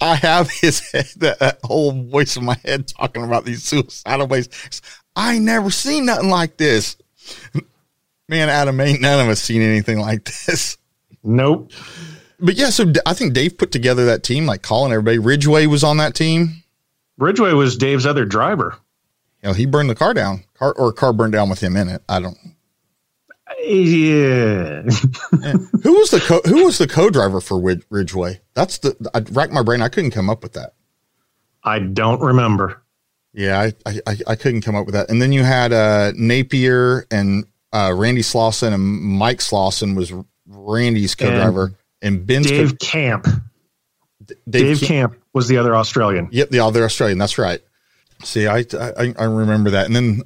I 0.00 0.14
have 0.16 0.50
his 0.50 0.90
head, 0.90 1.06
that 1.16 1.42
uh, 1.42 1.52
whole 1.64 1.92
voice 1.92 2.36
in 2.36 2.44
my 2.44 2.56
head 2.64 2.88
talking 2.88 3.24
about 3.24 3.44
these 3.44 3.62
suicidal 3.64 4.26
bunnies. 4.26 4.82
I 5.14 5.38
never 5.38 5.70
seen 5.70 6.06
nothing 6.06 6.30
like 6.30 6.56
this. 6.56 6.96
Man, 8.28 8.48
Adam, 8.48 8.80
ain't 8.80 9.00
none 9.00 9.20
of 9.20 9.28
us 9.28 9.42
seen 9.42 9.62
anything 9.62 9.98
like 9.98 10.24
this. 10.24 10.78
Nope. 11.22 11.72
But 12.40 12.54
yeah, 12.54 12.70
so 12.70 12.92
I 13.06 13.14
think 13.14 13.34
Dave 13.34 13.58
put 13.58 13.70
together 13.70 14.06
that 14.06 14.22
team, 14.22 14.46
like 14.46 14.62
calling 14.62 14.92
everybody. 14.92 15.18
Ridgeway 15.18 15.66
was 15.66 15.84
on 15.84 15.98
that 15.98 16.14
team. 16.14 16.62
Ridgeway 17.18 17.52
was 17.52 17.76
Dave's 17.76 18.06
other 18.06 18.24
driver 18.24 18.78
you 19.42 19.48
know, 19.48 19.54
he 19.54 19.66
burned 19.66 19.90
the 19.90 19.94
car 19.94 20.14
down, 20.14 20.44
car 20.54 20.72
or 20.74 20.92
car 20.92 21.12
burned 21.12 21.32
down 21.32 21.50
with 21.50 21.62
him 21.62 21.76
in 21.76 21.88
it. 21.88 22.02
I 22.08 22.20
don't. 22.20 22.38
Yeah. 23.60 24.82
who 24.82 25.92
was 25.98 26.10
the 26.10 26.22
co- 26.24 26.48
who 26.48 26.64
was 26.64 26.78
the 26.78 26.86
co-driver 26.88 27.40
for 27.40 27.58
Ridgeway? 27.90 28.40
That's 28.54 28.78
the 28.78 28.96
I 29.14 29.20
racked 29.32 29.52
my 29.52 29.62
brain. 29.62 29.82
I 29.82 29.88
couldn't 29.88 30.10
come 30.10 30.30
up 30.30 30.42
with 30.42 30.52
that. 30.54 30.74
I 31.64 31.78
don't 31.78 32.20
remember. 32.20 32.82
Yeah, 33.32 33.70
I 33.86 34.00
I, 34.06 34.16
I 34.26 34.34
couldn't 34.36 34.62
come 34.62 34.74
up 34.74 34.86
with 34.86 34.94
that. 34.94 35.10
And 35.10 35.22
then 35.22 35.32
you 35.32 35.44
had 35.44 35.72
uh, 35.72 36.12
Napier 36.16 37.06
and 37.10 37.46
uh, 37.72 37.92
Randy 37.94 38.22
Slauson 38.22 38.72
and 38.74 38.82
Mike 38.82 39.38
Slauson 39.38 39.96
was 39.96 40.12
Randy's 40.46 41.14
co-driver 41.14 41.66
and, 42.02 42.18
and 42.18 42.26
Ben's 42.26 42.46
Dave 42.46 42.70
co- 42.70 42.86
Camp. 42.86 43.26
D- 44.24 44.34
Dave, 44.48 44.80
Dave 44.80 44.88
Camp 44.88 45.16
was 45.32 45.48
the 45.48 45.58
other 45.58 45.74
Australian. 45.74 46.28
Yep, 46.30 46.50
the 46.50 46.60
other 46.60 46.84
Australian. 46.84 47.18
That's 47.18 47.38
right. 47.38 47.60
See, 48.22 48.46
I, 48.46 48.64
I, 48.78 49.14
I 49.18 49.24
remember 49.24 49.70
that. 49.70 49.86
And 49.86 49.96
then 49.96 50.22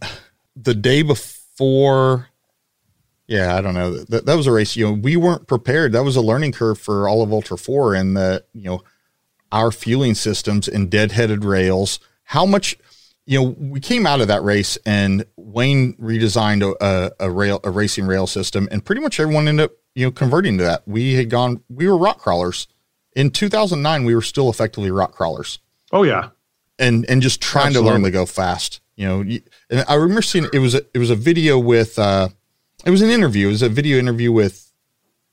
the 0.55 0.75
day 0.75 1.03
before, 1.03 2.29
yeah, 3.29 3.57
I 3.57 3.61
don't 3.61 3.75
know. 3.75 3.99
That, 4.05 4.27
that 4.27 4.37
was 4.37 4.47
a 4.47 4.53
race. 4.53 4.77
You 4.77 4.87
know, 4.87 4.93
we 4.93 5.17
weren't 5.17 5.47
prepared. 5.47 5.93
That 5.93 6.05
was 6.05 6.17
a 6.17 6.21
learning 6.21 6.53
curve 6.53 6.79
for 6.79 7.09
all 7.09 7.23
of 7.23 7.33
Ultra 7.33 7.59
Four, 7.59 7.95
and 7.95 8.17
the 8.17 8.45
you 8.53 8.65
know 8.65 8.83
our 9.53 9.73
fueling 9.73 10.15
systems 10.15 10.69
and 10.69 10.91
deadheaded 10.91 11.45
rails. 11.45 11.99
How 12.25 12.45
much, 12.45 12.77
you 13.25 13.39
know, 13.41 13.55
we 13.59 13.81
came 13.81 14.07
out 14.07 14.21
of 14.21 14.29
that 14.29 14.43
race, 14.43 14.77
and 14.85 15.25
Wayne 15.37 15.95
redesigned 15.95 16.63
a, 16.81 17.13
a 17.19 17.31
rail, 17.31 17.61
a 17.65 17.71
racing 17.71 18.07
rail 18.07 18.27
system, 18.27 18.69
and 18.71 18.85
pretty 18.85 19.01
much 19.01 19.19
everyone 19.19 19.49
ended 19.49 19.67
up 19.67 19.73
you 19.97 20.07
know 20.07 20.13
converting 20.13 20.59
to 20.59 20.65
that. 20.65 20.87
We 20.87 21.15
had 21.15 21.29
gone. 21.29 21.63
We 21.69 21.89
were 21.89 21.99
rock 21.99 22.19
crawlers 22.19 22.69
in 23.17 23.31
2009. 23.31 24.05
We 24.05 24.15
were 24.15 24.23
still 24.23 24.49
effectively 24.49 24.93
rock 24.93 25.13
crawlers. 25.13 25.59
Oh 25.91 26.05
yeah, 26.05 26.29
and 26.79 27.05
and 27.11 27.23
just 27.23 27.41
trying 27.41 27.69
Absolutely. 27.69 27.89
to 27.89 27.95
learn 27.95 28.03
to 28.05 28.11
go 28.13 28.27
fast. 28.27 28.81
You 28.95 29.07
know, 29.09 29.21
and 29.69 29.85
I 29.89 29.95
remember 29.95 30.23
seeing 30.23 30.49
it 30.53 30.59
was 30.59 30.75
a, 30.75 30.83
it 30.95 30.99
was 30.99 31.11
a 31.11 31.17
video 31.17 31.59
with 31.59 31.99
uh, 31.99 32.29
it 32.87 32.91
was 32.91 33.03
an 33.03 33.11
interview. 33.11 33.49
It 33.49 33.53
was 33.53 33.63
a 33.63 33.69
video 33.69 33.99
interview 33.99 34.33
with 34.33 34.73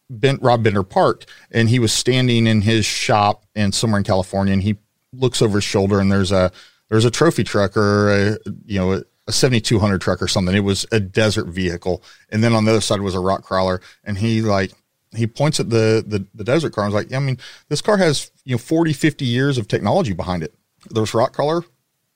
ben, 0.09 0.39
Rob 0.41 0.63
Bender 0.63 0.83
Park, 0.83 1.25
and 1.51 1.69
he 1.69 1.79
was 1.79 1.93
standing 1.93 2.47
in 2.47 2.61
his 2.61 2.85
shop 2.85 3.45
and 3.55 3.73
somewhere 3.73 3.99
in 3.99 4.03
California, 4.03 4.53
and 4.53 4.63
he 4.63 4.77
looks 5.13 5.41
over 5.41 5.57
his 5.57 5.63
shoulder, 5.63 5.99
and 5.99 6.11
there's 6.11 6.31
a 6.31 6.51
there's 6.89 7.05
a 7.05 7.11
trophy 7.11 7.43
truck 7.43 7.77
or 7.77 8.11
a, 8.11 8.37
you 8.65 8.79
know 8.79 8.93
a, 8.93 9.03
a 9.27 9.31
7200 9.31 10.01
truck 10.01 10.21
or 10.21 10.27
something. 10.27 10.55
It 10.55 10.61
was 10.61 10.85
a 10.91 10.99
desert 10.99 11.47
vehicle, 11.47 12.03
and 12.29 12.43
then 12.43 12.53
on 12.53 12.65
the 12.65 12.71
other 12.71 12.81
side 12.81 13.01
was 13.01 13.15
a 13.15 13.19
rock 13.19 13.43
crawler, 13.43 13.81
and 14.03 14.17
he 14.17 14.41
like 14.41 14.73
he 15.15 15.27
points 15.27 15.59
at 15.59 15.69
the 15.69 16.03
the, 16.05 16.25
the 16.33 16.43
desert 16.43 16.73
car. 16.73 16.83
I 16.83 16.87
was 16.87 16.95
like, 16.95 17.11
yeah, 17.11 17.17
I 17.17 17.21
mean, 17.21 17.37
this 17.69 17.81
car 17.81 17.97
has 17.97 18.31
you 18.43 18.55
know 18.55 18.59
40, 18.59 18.91
50 18.93 19.25
years 19.25 19.57
of 19.57 19.67
technology 19.67 20.13
behind 20.13 20.43
it 20.43 20.53
there's 20.89 21.13
rock 21.13 21.33
crawler. 21.33 21.63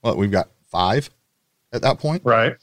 Well, 0.01 0.17
we've 0.17 0.31
got 0.31 0.49
five 0.67 1.09
at 1.71 1.81
that 1.81 1.99
point. 1.99 2.23
Right. 2.25 2.55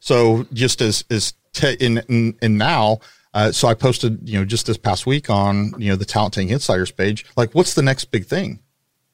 So 0.00 0.46
just 0.52 0.80
as, 0.80 1.04
as 1.10 1.34
in, 1.62 1.98
in, 2.08 2.36
in 2.40 2.58
now, 2.58 3.00
uh, 3.34 3.52
so 3.52 3.68
I 3.68 3.74
posted, 3.74 4.28
you 4.28 4.38
know, 4.38 4.44
just 4.44 4.66
this 4.66 4.76
past 4.76 5.06
week 5.06 5.30
on, 5.30 5.74
you 5.78 5.90
know, 5.90 5.96
the 5.96 6.04
Talent 6.04 6.34
Tank 6.34 6.50
Insiders 6.50 6.90
page, 6.90 7.24
like 7.36 7.54
what's 7.54 7.74
the 7.74 7.82
next 7.82 8.06
big 8.06 8.26
thing, 8.26 8.60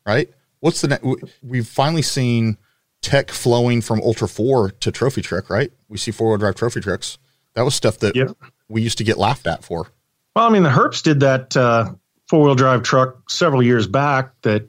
right? 0.06 0.28
What's 0.60 0.80
the 0.80 0.88
next, 0.88 1.04
we've 1.42 1.66
finally 1.66 2.02
seen 2.02 2.58
tech 3.00 3.30
flowing 3.30 3.80
from 3.80 4.00
Ultra 4.00 4.28
4 4.28 4.70
to 4.70 4.90
trophy 4.90 5.22
truck, 5.22 5.50
right? 5.50 5.70
We 5.88 5.98
see 5.98 6.10
four 6.10 6.30
wheel 6.30 6.38
drive 6.38 6.56
trophy 6.56 6.80
trucks. 6.80 7.18
That 7.54 7.62
was 7.62 7.74
stuff 7.74 7.98
that 7.98 8.16
yep. 8.16 8.36
we 8.68 8.82
used 8.82 8.98
to 8.98 9.04
get 9.04 9.18
laughed 9.18 9.46
at 9.46 9.64
for. 9.64 9.86
Well, 10.34 10.46
I 10.46 10.50
mean, 10.50 10.62
the 10.64 10.70
Herbsts 10.70 11.02
did 11.02 11.20
that 11.20 11.56
uh, 11.56 11.92
four 12.28 12.42
wheel 12.42 12.54
drive 12.54 12.82
truck 12.82 13.30
several 13.30 13.62
years 13.62 13.86
back 13.86 14.32
that 14.42 14.68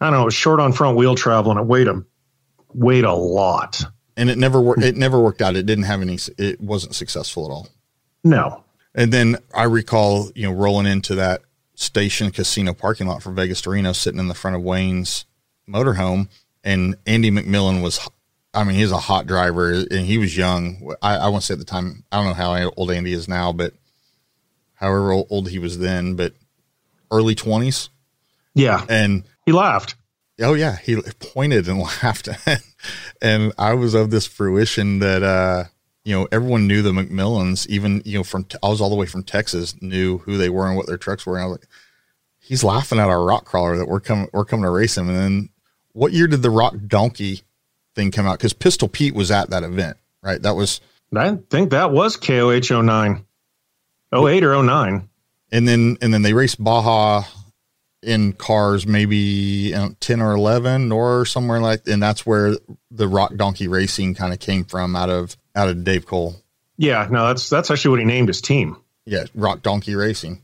I 0.00 0.06
don't 0.06 0.14
know, 0.14 0.22
it 0.22 0.26
was 0.26 0.34
short 0.34 0.60
on 0.60 0.72
front 0.72 0.96
wheel 0.96 1.14
travel 1.14 1.50
and 1.52 1.60
it 1.60 1.66
weighed 1.66 1.88
a 1.88 2.04
weighed 2.72 3.04
a 3.04 3.12
lot. 3.12 3.82
And 4.20 4.28
it 4.28 4.36
never 4.36 4.60
worked. 4.60 4.82
It 4.82 4.96
never 4.96 5.18
worked 5.18 5.40
out. 5.40 5.56
It 5.56 5.64
didn't 5.64 5.84
have 5.84 6.02
any. 6.02 6.18
It 6.36 6.60
wasn't 6.60 6.94
successful 6.94 7.46
at 7.46 7.50
all. 7.50 7.68
No. 8.22 8.64
And 8.94 9.10
then 9.10 9.38
I 9.54 9.62
recall, 9.62 10.30
you 10.34 10.42
know, 10.42 10.52
rolling 10.52 10.84
into 10.84 11.14
that 11.14 11.40
station 11.74 12.30
casino 12.30 12.74
parking 12.74 13.06
lot 13.06 13.22
for 13.22 13.32
Vegas 13.32 13.62
to 13.62 13.70
Reno, 13.70 13.92
sitting 13.92 14.20
in 14.20 14.28
the 14.28 14.34
front 14.34 14.56
of 14.56 14.62
Wayne's 14.62 15.24
motorhome, 15.66 16.28
and 16.62 16.96
Andy 17.06 17.30
McMillin 17.30 17.82
was. 17.82 17.98
I 18.52 18.64
mean, 18.64 18.76
he's 18.76 18.92
a 18.92 18.98
hot 18.98 19.26
driver, 19.26 19.72
and 19.72 20.04
he 20.04 20.18
was 20.18 20.36
young. 20.36 20.92
I, 21.00 21.16
I 21.16 21.28
want 21.28 21.42
to 21.42 21.46
say 21.46 21.54
at 21.54 21.58
the 21.58 21.64
time, 21.64 22.04
I 22.12 22.16
don't 22.16 22.26
know 22.26 22.34
how 22.34 22.72
old 22.76 22.90
Andy 22.90 23.14
is 23.14 23.26
now, 23.26 23.52
but 23.52 23.72
however 24.74 25.12
old 25.12 25.48
he 25.48 25.58
was 25.58 25.78
then, 25.78 26.14
but 26.16 26.34
early 27.10 27.34
twenties. 27.34 27.88
Yeah, 28.54 28.84
and 28.86 29.24
he 29.46 29.52
laughed. 29.52 29.94
Oh 30.42 30.52
yeah, 30.52 30.76
he 30.76 31.00
pointed 31.20 31.68
and 31.68 31.78
laughed, 32.02 32.28
and 33.20 33.52
I 33.58 33.74
was 33.74 33.94
of 33.94 34.10
this 34.10 34.26
fruition 34.26 34.98
that 35.00 35.22
uh, 35.22 35.64
you 36.04 36.14
know 36.14 36.28
everyone 36.32 36.66
knew 36.66 36.82
the 36.82 36.92
McMillins, 36.92 37.66
even 37.68 38.02
you 38.04 38.18
know 38.18 38.24
from 38.24 38.46
I 38.62 38.68
was 38.68 38.80
all 38.80 38.90
the 38.90 38.96
way 38.96 39.06
from 39.06 39.22
Texas, 39.22 39.80
knew 39.80 40.18
who 40.18 40.36
they 40.36 40.48
were 40.48 40.66
and 40.66 40.76
what 40.76 40.86
their 40.86 40.98
trucks 40.98 41.26
were. 41.26 41.36
And 41.36 41.44
I 41.44 41.46
was 41.46 41.58
like, 41.58 41.68
he's 42.38 42.64
laughing 42.64 42.98
at 42.98 43.08
our 43.08 43.24
rock 43.24 43.44
crawler 43.44 43.76
that 43.76 43.88
we're 43.88 44.00
coming 44.00 44.28
we're 44.32 44.44
coming 44.44 44.64
to 44.64 44.70
race 44.70 44.96
him. 44.96 45.08
And 45.08 45.18
then 45.18 45.48
what 45.92 46.12
year 46.12 46.26
did 46.26 46.42
the 46.42 46.50
Rock 46.50 46.74
Donkey 46.86 47.42
thing 47.94 48.10
come 48.10 48.26
out? 48.26 48.38
Because 48.38 48.52
Pistol 48.52 48.88
Pete 48.88 49.14
was 49.14 49.30
at 49.30 49.50
that 49.50 49.62
event, 49.62 49.96
right? 50.22 50.40
That 50.40 50.56
was 50.56 50.80
I 51.14 51.36
think 51.50 51.70
that 51.70 51.90
was 51.92 52.16
KOH 52.16 52.70
09. 52.82 53.24
08 54.12 54.44
or 54.44 54.62
09. 54.62 55.08
And 55.52 55.68
then 55.68 55.96
and 56.00 56.14
then 56.14 56.22
they 56.22 56.32
raced 56.32 56.62
Baja 56.62 57.24
in 58.02 58.32
cars, 58.32 58.86
maybe 58.86 59.16
you 59.16 59.72
know, 59.72 59.94
10 60.00 60.20
or 60.20 60.32
11 60.32 60.92
or 60.92 61.26
somewhere 61.26 61.60
like, 61.60 61.86
and 61.86 62.02
that's 62.02 62.24
where 62.24 62.56
the 62.90 63.08
rock 63.08 63.34
donkey 63.36 63.68
racing 63.68 64.14
kind 64.14 64.32
of 64.32 64.38
came 64.38 64.64
from 64.64 64.96
out 64.96 65.10
of, 65.10 65.36
out 65.54 65.68
of 65.68 65.84
Dave 65.84 66.06
Cole. 66.06 66.36
Yeah, 66.76 67.08
no, 67.10 67.26
that's, 67.26 67.50
that's 67.50 67.70
actually 67.70 67.90
what 67.90 68.00
he 68.00 68.06
named 68.06 68.28
his 68.28 68.40
team. 68.40 68.76
Yeah. 69.04 69.24
Rock 69.34 69.62
donkey 69.62 69.94
racing. 69.94 70.42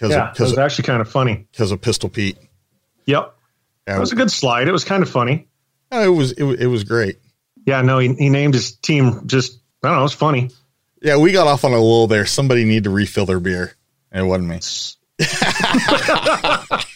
Cause 0.00 0.10
yeah. 0.10 0.30
Of, 0.30 0.36
cause 0.36 0.48
it 0.48 0.56
was 0.56 0.58
actually 0.58 0.84
kind 0.84 1.00
of 1.00 1.08
funny. 1.08 1.46
Cause 1.56 1.70
of 1.70 1.80
Pistol 1.80 2.08
Pete. 2.08 2.38
Yep. 3.06 3.34
Yeah, 3.86 3.96
it 3.96 4.00
was 4.00 4.12
a 4.12 4.16
good 4.16 4.30
slide. 4.30 4.66
It 4.66 4.72
was 4.72 4.84
kind 4.84 5.02
of 5.02 5.08
funny. 5.08 5.46
it 5.92 6.08
was, 6.08 6.32
it, 6.32 6.44
it 6.44 6.66
was 6.66 6.84
great. 6.84 7.18
Yeah, 7.64 7.82
no, 7.82 7.98
he, 7.98 8.12
he 8.14 8.28
named 8.28 8.54
his 8.54 8.72
team 8.72 9.26
just, 9.26 9.60
I 9.82 9.88
don't 9.88 9.98
know, 9.98 10.04
it's 10.04 10.12
funny. 10.12 10.50
Yeah, 11.00 11.18
we 11.18 11.30
got 11.30 11.46
off 11.46 11.64
on 11.64 11.72
a 11.72 11.74
little 11.74 12.08
there. 12.08 12.26
Somebody 12.26 12.64
need 12.64 12.84
to 12.84 12.90
refill 12.90 13.26
their 13.26 13.38
beer. 13.38 13.76
It 14.12 14.22
wasn't 14.22 14.48
me. 14.48 14.60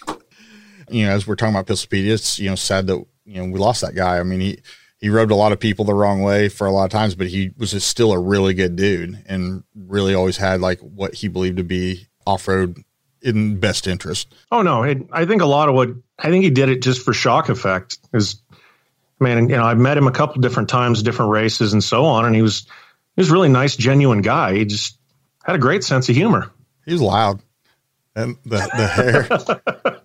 you 0.90 1.06
know, 1.06 1.12
as 1.12 1.26
we're 1.26 1.36
talking 1.36 1.54
about 1.54 1.66
Pistol 1.66 1.88
Pete, 1.88 2.06
it's 2.06 2.38
you 2.38 2.48
know 2.48 2.56
sad 2.56 2.86
that 2.88 3.04
you 3.24 3.42
know 3.42 3.50
we 3.50 3.58
lost 3.58 3.80
that 3.82 3.94
guy. 3.94 4.18
I 4.18 4.22
mean, 4.22 4.40
he 4.40 4.60
he 4.98 5.08
rubbed 5.08 5.30
a 5.30 5.36
lot 5.36 5.52
of 5.52 5.58
people 5.60 5.84
the 5.84 5.94
wrong 5.94 6.22
way 6.22 6.48
for 6.48 6.66
a 6.66 6.70
lot 6.70 6.84
of 6.84 6.90
times, 6.90 7.14
but 7.14 7.28
he 7.28 7.52
was 7.56 7.70
just 7.70 7.88
still 7.88 8.12
a 8.12 8.18
really 8.18 8.54
good 8.54 8.76
dude 8.76 9.22
and 9.26 9.64
really 9.74 10.14
always 10.14 10.36
had 10.36 10.60
like 10.60 10.78
what 10.80 11.14
he 11.14 11.28
believed 11.28 11.56
to 11.56 11.64
be 11.64 12.06
off 12.26 12.46
road 12.46 12.84
in 13.22 13.58
best 13.58 13.86
interest. 13.86 14.32
Oh 14.50 14.62
no, 14.62 14.82
it, 14.82 14.98
I 15.12 15.24
think 15.24 15.42
a 15.42 15.46
lot 15.46 15.68
of 15.68 15.74
what 15.74 15.90
I 16.18 16.28
think 16.28 16.44
he 16.44 16.50
did 16.50 16.68
it 16.68 16.82
just 16.82 17.02
for 17.02 17.12
shock 17.12 17.48
effect. 17.48 17.98
Is 18.12 18.42
man, 19.18 19.48
you 19.48 19.56
know, 19.56 19.64
I've 19.64 19.78
met 19.78 19.96
him 19.96 20.06
a 20.06 20.12
couple 20.12 20.40
different 20.40 20.68
times, 20.68 21.02
different 21.02 21.32
races, 21.32 21.72
and 21.72 21.82
so 21.82 22.04
on, 22.04 22.26
and 22.26 22.34
he 22.34 22.42
was 22.42 22.66
he 23.16 23.20
was 23.22 23.30
a 23.30 23.32
really 23.32 23.48
nice, 23.48 23.76
genuine 23.76 24.22
guy. 24.22 24.54
He 24.54 24.64
just 24.64 24.98
had 25.44 25.56
a 25.56 25.58
great 25.58 25.84
sense 25.84 26.08
of 26.08 26.14
humor. 26.14 26.50
He 26.84 26.92
was 26.92 27.02
loud, 27.02 27.40
and 28.14 28.36
the 28.44 28.56
the 28.76 28.86
hair. 28.86 29.96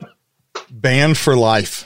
banned 0.70 1.18
for 1.18 1.36
life. 1.36 1.86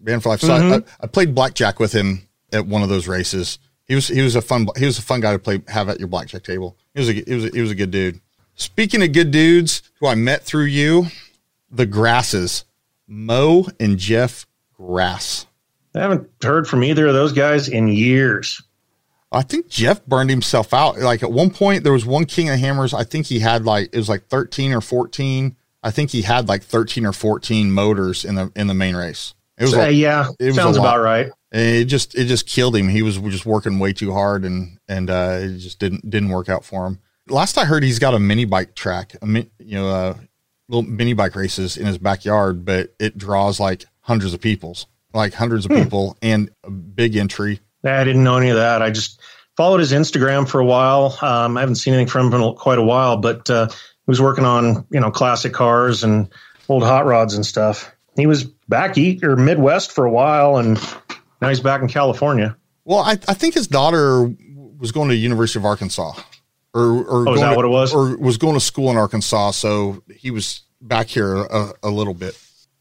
Banned 0.00 0.22
for 0.22 0.30
life. 0.30 0.40
So 0.40 0.48
mm-hmm. 0.48 0.90
I, 1.00 1.04
I, 1.04 1.06
played 1.06 1.34
blackjack 1.34 1.78
with 1.78 1.92
him 1.92 2.26
at 2.52 2.66
one 2.66 2.82
of 2.82 2.88
those 2.88 3.06
races. 3.06 3.58
He 3.86 3.94
was 3.94 4.08
he 4.08 4.22
was 4.22 4.36
a 4.36 4.42
fun 4.42 4.66
he 4.76 4.86
was 4.86 4.98
a 4.98 5.02
fun 5.02 5.20
guy 5.20 5.32
to 5.32 5.38
play 5.38 5.62
have 5.68 5.88
at 5.88 5.98
your 5.98 6.08
blackjack 6.08 6.44
table. 6.44 6.76
He 6.94 7.00
was 7.00 7.08
a 7.08 7.12
he 7.12 7.34
was 7.34 7.44
a, 7.44 7.48
he 7.48 7.60
was 7.60 7.70
a 7.70 7.74
good 7.74 7.90
dude. 7.90 8.20
Speaking 8.54 9.02
of 9.02 9.12
good 9.12 9.30
dudes 9.30 9.82
who 9.98 10.06
I 10.06 10.14
met 10.14 10.44
through 10.44 10.64
you, 10.64 11.06
the 11.70 11.86
Grasses, 11.86 12.64
Mo 13.06 13.66
and 13.78 13.98
Jeff 13.98 14.46
Grass. 14.74 15.46
I 15.94 16.00
haven't 16.00 16.30
heard 16.42 16.68
from 16.68 16.84
either 16.84 17.06
of 17.06 17.14
those 17.14 17.32
guys 17.32 17.68
in 17.68 17.88
years. 17.88 18.62
I 19.32 19.42
think 19.42 19.68
Jeff 19.68 20.04
burned 20.06 20.30
himself 20.30 20.74
out. 20.74 20.98
Like 20.98 21.22
at 21.22 21.32
one 21.32 21.50
point, 21.50 21.84
there 21.84 21.92
was 21.92 22.04
one 22.04 22.24
King 22.24 22.48
of 22.48 22.58
Hammers. 22.58 22.92
I 22.92 23.04
think 23.04 23.26
he 23.26 23.38
had 23.38 23.64
like 23.64 23.90
it 23.92 23.96
was 23.96 24.08
like 24.08 24.26
thirteen 24.28 24.72
or 24.72 24.80
fourteen 24.80 25.56
I 25.82 25.90
think 25.90 26.10
he 26.10 26.22
had 26.22 26.48
like 26.48 26.62
13 26.62 27.06
or 27.06 27.12
14 27.12 27.72
motors 27.72 28.24
in 28.24 28.34
the 28.34 28.52
in 28.54 28.66
the 28.66 28.74
main 28.74 28.96
race. 28.96 29.34
It 29.58 29.64
was 29.64 29.74
uh, 29.74 29.80
a, 29.80 29.90
yeah, 29.90 30.28
it 30.38 30.54
sounds 30.54 30.78
about 30.78 31.00
right. 31.00 31.30
it 31.52 31.84
just 31.84 32.14
it 32.14 32.24
just 32.24 32.46
killed 32.46 32.76
him. 32.76 32.88
He 32.88 33.02
was 33.02 33.18
just 33.18 33.44
working 33.44 33.78
way 33.78 33.92
too 33.92 34.12
hard, 34.12 34.44
and 34.44 34.78
and 34.88 35.10
uh, 35.10 35.38
it 35.42 35.58
just 35.58 35.78
didn't 35.78 36.08
didn't 36.08 36.30
work 36.30 36.48
out 36.48 36.64
for 36.64 36.86
him. 36.86 36.98
Last 37.28 37.58
I 37.58 37.64
heard, 37.64 37.82
he's 37.82 37.98
got 37.98 38.14
a 38.14 38.18
mini 38.18 38.44
bike 38.44 38.74
track, 38.74 39.14
a, 39.20 39.26
you 39.26 39.76
know, 39.76 39.88
uh, 39.88 40.14
little 40.68 40.90
mini 40.90 41.12
bike 41.12 41.36
races 41.36 41.76
in 41.76 41.86
his 41.86 41.98
backyard, 41.98 42.64
but 42.64 42.94
it 42.98 43.18
draws 43.18 43.60
like 43.60 43.84
hundreds 44.00 44.32
of 44.32 44.40
people's, 44.40 44.86
like 45.12 45.34
hundreds 45.34 45.66
of 45.66 45.72
hmm. 45.72 45.82
people, 45.82 46.16
and 46.22 46.50
a 46.64 46.70
big 46.70 47.16
entry. 47.16 47.60
I 47.84 48.04
didn't 48.04 48.24
know 48.24 48.36
any 48.36 48.48
of 48.48 48.56
that. 48.56 48.82
I 48.82 48.90
just 48.90 49.20
followed 49.56 49.80
his 49.80 49.92
Instagram 49.92 50.48
for 50.48 50.60
a 50.60 50.64
while. 50.64 51.18
Um, 51.20 51.56
I 51.56 51.60
haven't 51.60 51.76
seen 51.76 51.92
anything 51.92 52.10
from 52.10 52.32
him 52.32 52.40
in 52.40 52.54
quite 52.54 52.78
a 52.78 52.82
while, 52.82 53.18
but 53.18 53.48
uh, 53.50 53.68
was 54.10 54.20
working 54.20 54.44
on 54.44 54.84
you 54.90 54.98
know 54.98 55.10
classic 55.10 55.52
cars 55.52 56.02
and 56.02 56.28
old 56.68 56.82
hot 56.82 57.06
rods 57.06 57.34
and 57.34 57.46
stuff. 57.46 57.94
He 58.16 58.26
was 58.26 58.42
back 58.42 58.98
east 58.98 59.22
or 59.22 59.36
Midwest 59.36 59.92
for 59.92 60.04
a 60.04 60.10
while, 60.10 60.56
and 60.56 60.78
now 61.40 61.48
he's 61.48 61.60
back 61.60 61.80
in 61.80 61.86
California. 61.86 62.56
Well, 62.84 62.98
I, 62.98 63.12
I 63.12 63.34
think 63.34 63.54
his 63.54 63.68
daughter 63.68 64.28
was 64.78 64.90
going 64.90 65.10
to 65.10 65.14
University 65.14 65.60
of 65.60 65.64
Arkansas, 65.64 66.14
or, 66.74 67.04
or 67.04 67.28
oh, 67.28 67.34
is 67.34 67.40
that 67.40 67.50
to, 67.50 67.56
what 67.56 67.64
it 67.64 67.68
was? 67.68 67.94
Or 67.94 68.16
was 68.16 68.36
going 68.36 68.54
to 68.54 68.60
school 68.60 68.90
in 68.90 68.96
Arkansas, 68.96 69.52
so 69.52 70.02
he 70.12 70.32
was 70.32 70.62
back 70.80 71.06
here 71.06 71.36
a, 71.36 71.72
a 71.84 71.88
little 71.88 72.14
bit. 72.14 72.36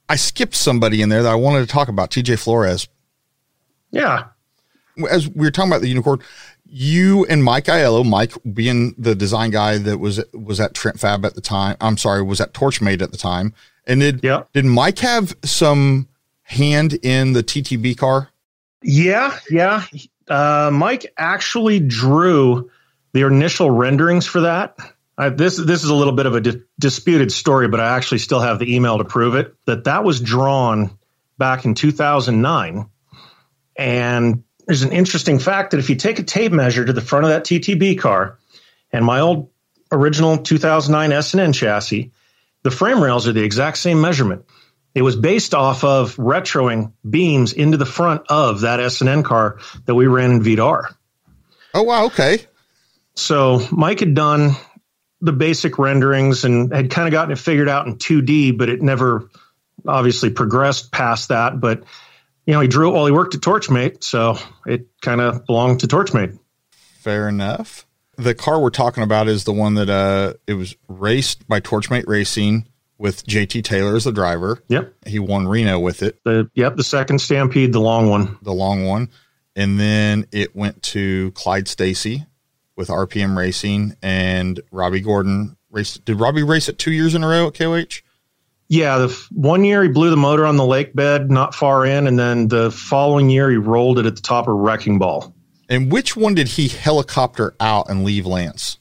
I 0.10 0.16
skipped 0.16 0.56
somebody 0.56 1.04
in 1.04 1.10
there 1.10 1.22
that 1.22 1.32
I 1.32 1.36
wanted 1.36 1.60
to 1.60 1.68
talk 1.68 1.90
about, 1.90 2.10
TJ 2.10 2.40
Flores. 2.40 2.88
Yeah, 3.92 4.30
as 5.10 5.28
we 5.28 5.46
were 5.46 5.52
talking 5.52 5.72
about 5.72 5.82
the 5.82 5.90
unicorn, 5.90 6.20
you 6.70 7.26
and 7.26 7.44
Mike 7.44 7.66
Aiello, 7.66 8.06
Mike 8.06 8.34
being 8.54 8.94
the 8.98 9.16
design 9.16 9.52
guy 9.52 9.78
that 9.78 9.98
was 10.00 10.24
was 10.34 10.60
at 10.60 10.74
Trent 10.74 11.00
Fab 11.00 11.26
at 11.26 11.36
the 11.36 11.42
time. 11.42 11.76
I'm 11.82 11.98
sorry, 11.98 12.22
was 12.22 12.42
at 12.42 12.54
Torchmate 12.54 13.02
at 13.02 13.12
the 13.12 13.18
time. 13.18 13.54
And 13.86 14.02
did 14.02 14.24
yeah. 14.24 14.44
did 14.54 14.66
Mike 14.66 15.00
have 15.00 15.36
some 15.44 16.08
hand 16.44 16.94
in 17.04 17.34
the 17.34 17.44
TTB 17.44 17.98
car? 17.98 18.30
Yeah, 18.82 19.38
yeah. 19.50 19.86
Uh, 20.28 20.70
Mike 20.72 21.12
actually 21.18 21.80
drew 21.80 22.70
the 23.14 23.26
initial 23.26 23.72
renderings 23.72 24.26
for 24.26 24.42
that. 24.42 24.78
I, 25.18 25.30
this 25.30 25.58
this 25.58 25.84
is 25.84 25.90
a 25.90 25.96
little 25.96 26.14
bit 26.14 26.28
of 26.28 26.36
a 26.36 26.42
di- 26.42 26.62
disputed 26.80 27.32
story, 27.32 27.68
but 27.68 27.80
I 27.80 27.96
actually 27.96 28.20
still 28.20 28.40
have 28.40 28.60
the 28.60 28.76
email 28.76 29.00
to 29.00 29.04
prove 29.04 29.36
it. 29.36 29.56
That 29.66 29.86
that 29.86 30.04
was 30.04 30.22
drawn 30.22 30.98
back 31.38 31.66
in 31.66 31.74
2009, 31.74 32.90
and 33.76 34.44
there's 34.70 34.84
an 34.84 34.92
interesting 34.92 35.40
fact 35.40 35.72
that 35.72 35.80
if 35.80 35.90
you 35.90 35.96
take 35.96 36.20
a 36.20 36.24
tape 36.24 36.52
measure 36.52 36.86
to 36.86 36.94
the 36.94 37.02
front 37.02 37.26
of 37.26 37.32
that 37.32 37.44
TTB 37.44 37.98
car 37.98 38.38
and 38.92 39.04
my 39.04 39.20
old 39.20 39.50
original 39.92 40.38
2009 40.38 41.12
S&N 41.12 41.54
chassis, 41.54 42.12
the 42.62 42.70
frame 42.70 43.02
rails 43.02 43.28
are 43.28 43.34
the 43.34 43.42
exact 43.42 43.80
same 43.80 44.00
measurement. 44.00 44.46
It 44.94 45.02
was 45.02 45.16
based 45.16 45.56
off 45.56 45.84
of 45.84 46.18
retroing 46.18 46.94
beams 47.10 47.52
into 47.52 47.78
the 47.78 47.86
front 47.88 48.28
of 48.30 48.62
that 48.62 48.80
S&N 48.80 49.24
car 49.24 49.58
that 49.88 49.96
we 49.96 50.06
ran 50.06 50.34
in 50.34 50.44
VDR. 50.44 50.94
Oh, 51.74 51.82
wow. 51.82 52.06
Okay. 52.06 52.46
So 53.16 53.66
Mike 53.72 54.02
had 54.02 54.14
done 54.14 54.52
the 55.20 55.34
basic 55.34 55.80
renderings 55.80 56.46
and 56.46 56.72
had 56.72 56.92
kind 56.92 57.08
of 57.08 57.12
gotten 57.12 57.32
it 57.32 57.40
figured 57.40 57.70
out 57.70 57.88
in 57.88 57.96
2D, 57.96 58.56
but 58.56 58.70
it 58.70 58.84
never 58.84 59.32
obviously 59.88 60.30
progressed 60.30 60.92
past 60.92 61.30
that. 61.30 61.60
But 61.60 61.86
you 62.50 62.56
know, 62.56 62.62
he 62.62 62.68
drew 62.68 62.90
it 62.90 62.94
while 62.94 63.06
he 63.06 63.12
worked 63.12 63.36
at 63.36 63.42
Torchmate, 63.42 64.04
so 64.04 64.36
it 64.66 64.88
kind 65.04 65.22
of 65.22 65.46
belonged 65.46 65.82
to 65.82 65.88
Torchmate. 65.88 66.40
Fair 66.72 67.30
enough. 67.30 67.86
The 68.18 68.34
car 68.34 68.60
we're 68.60 68.72
talking 68.72 69.04
about 69.04 69.28
is 69.28 69.44
the 69.44 69.54
one 69.54 69.76
that 69.76 69.88
uh, 69.88 70.34
it 70.48 70.56
was 70.56 70.76
raced 70.88 71.48
by 71.48 71.60
Torchmate 71.60 72.08
Racing 72.08 72.68
with 72.98 73.24
JT 73.28 73.64
Taylor 73.64 73.96
as 73.96 74.06
the 74.06 74.12
driver. 74.12 74.64
Yep. 74.68 74.96
He 75.06 75.20
won 75.20 75.48
Reno 75.48 75.78
with 75.78 76.02
it. 76.02 76.20
The 76.26 76.50
yep, 76.56 76.76
the 76.76 76.84
second 76.84 77.20
Stampede, 77.20 77.72
the 77.72 77.82
long 77.82 78.10
one. 78.10 78.40
The 78.42 78.52
long 78.52 78.84
one. 78.84 79.10
And 79.56 79.80
then 79.80 80.26
it 80.32 80.56
went 80.56 80.82
to 80.84 81.30
Clyde 81.34 81.68
Stacy 81.68 82.26
with 82.76 82.88
RPM 82.88 83.38
Racing 83.38 83.96
and 84.02 84.60
Robby 84.72 85.02
Gordon 85.02 85.56
raced. 85.70 86.04
Did 86.04 86.20
Robby 86.20 86.42
race 86.42 86.68
it 86.68 86.80
two 86.80 86.92
years 86.92 87.14
in 87.14 87.24
a 87.24 87.28
row 87.28 87.46
at 87.46 87.54
KOH? 87.54 88.02
Yeah, 88.70 89.00
the 89.00 89.28
one 89.32 89.64
year 89.64 89.82
he 89.82 89.90
blew 89.90 90.12
the 90.12 90.18
motor 90.18 90.46
on 90.46 90.56
the 90.56 90.66
lake 90.66 90.96
bed 90.96 91.32
not 91.32 91.56
far 91.56 91.86
in, 91.88 92.06
and 92.06 92.20
then 92.20 92.50
the 92.50 92.70
following 92.70 93.30
year 93.30 93.50
he 93.50 93.58
rolled 93.58 93.98
it 93.98 94.06
at 94.06 94.16
the 94.16 94.22
top 94.22 94.48
of 94.48 94.56
Wrecking 94.56 95.00
Ball. 95.00 95.34
And 95.68 95.92
which 95.92 96.16
one 96.16 96.36
did 96.36 96.48
he 96.48 96.68
helicopter 96.68 97.56
out 97.60 97.90
and 97.90 98.04
leave 98.04 98.28
Lance? 98.28 98.78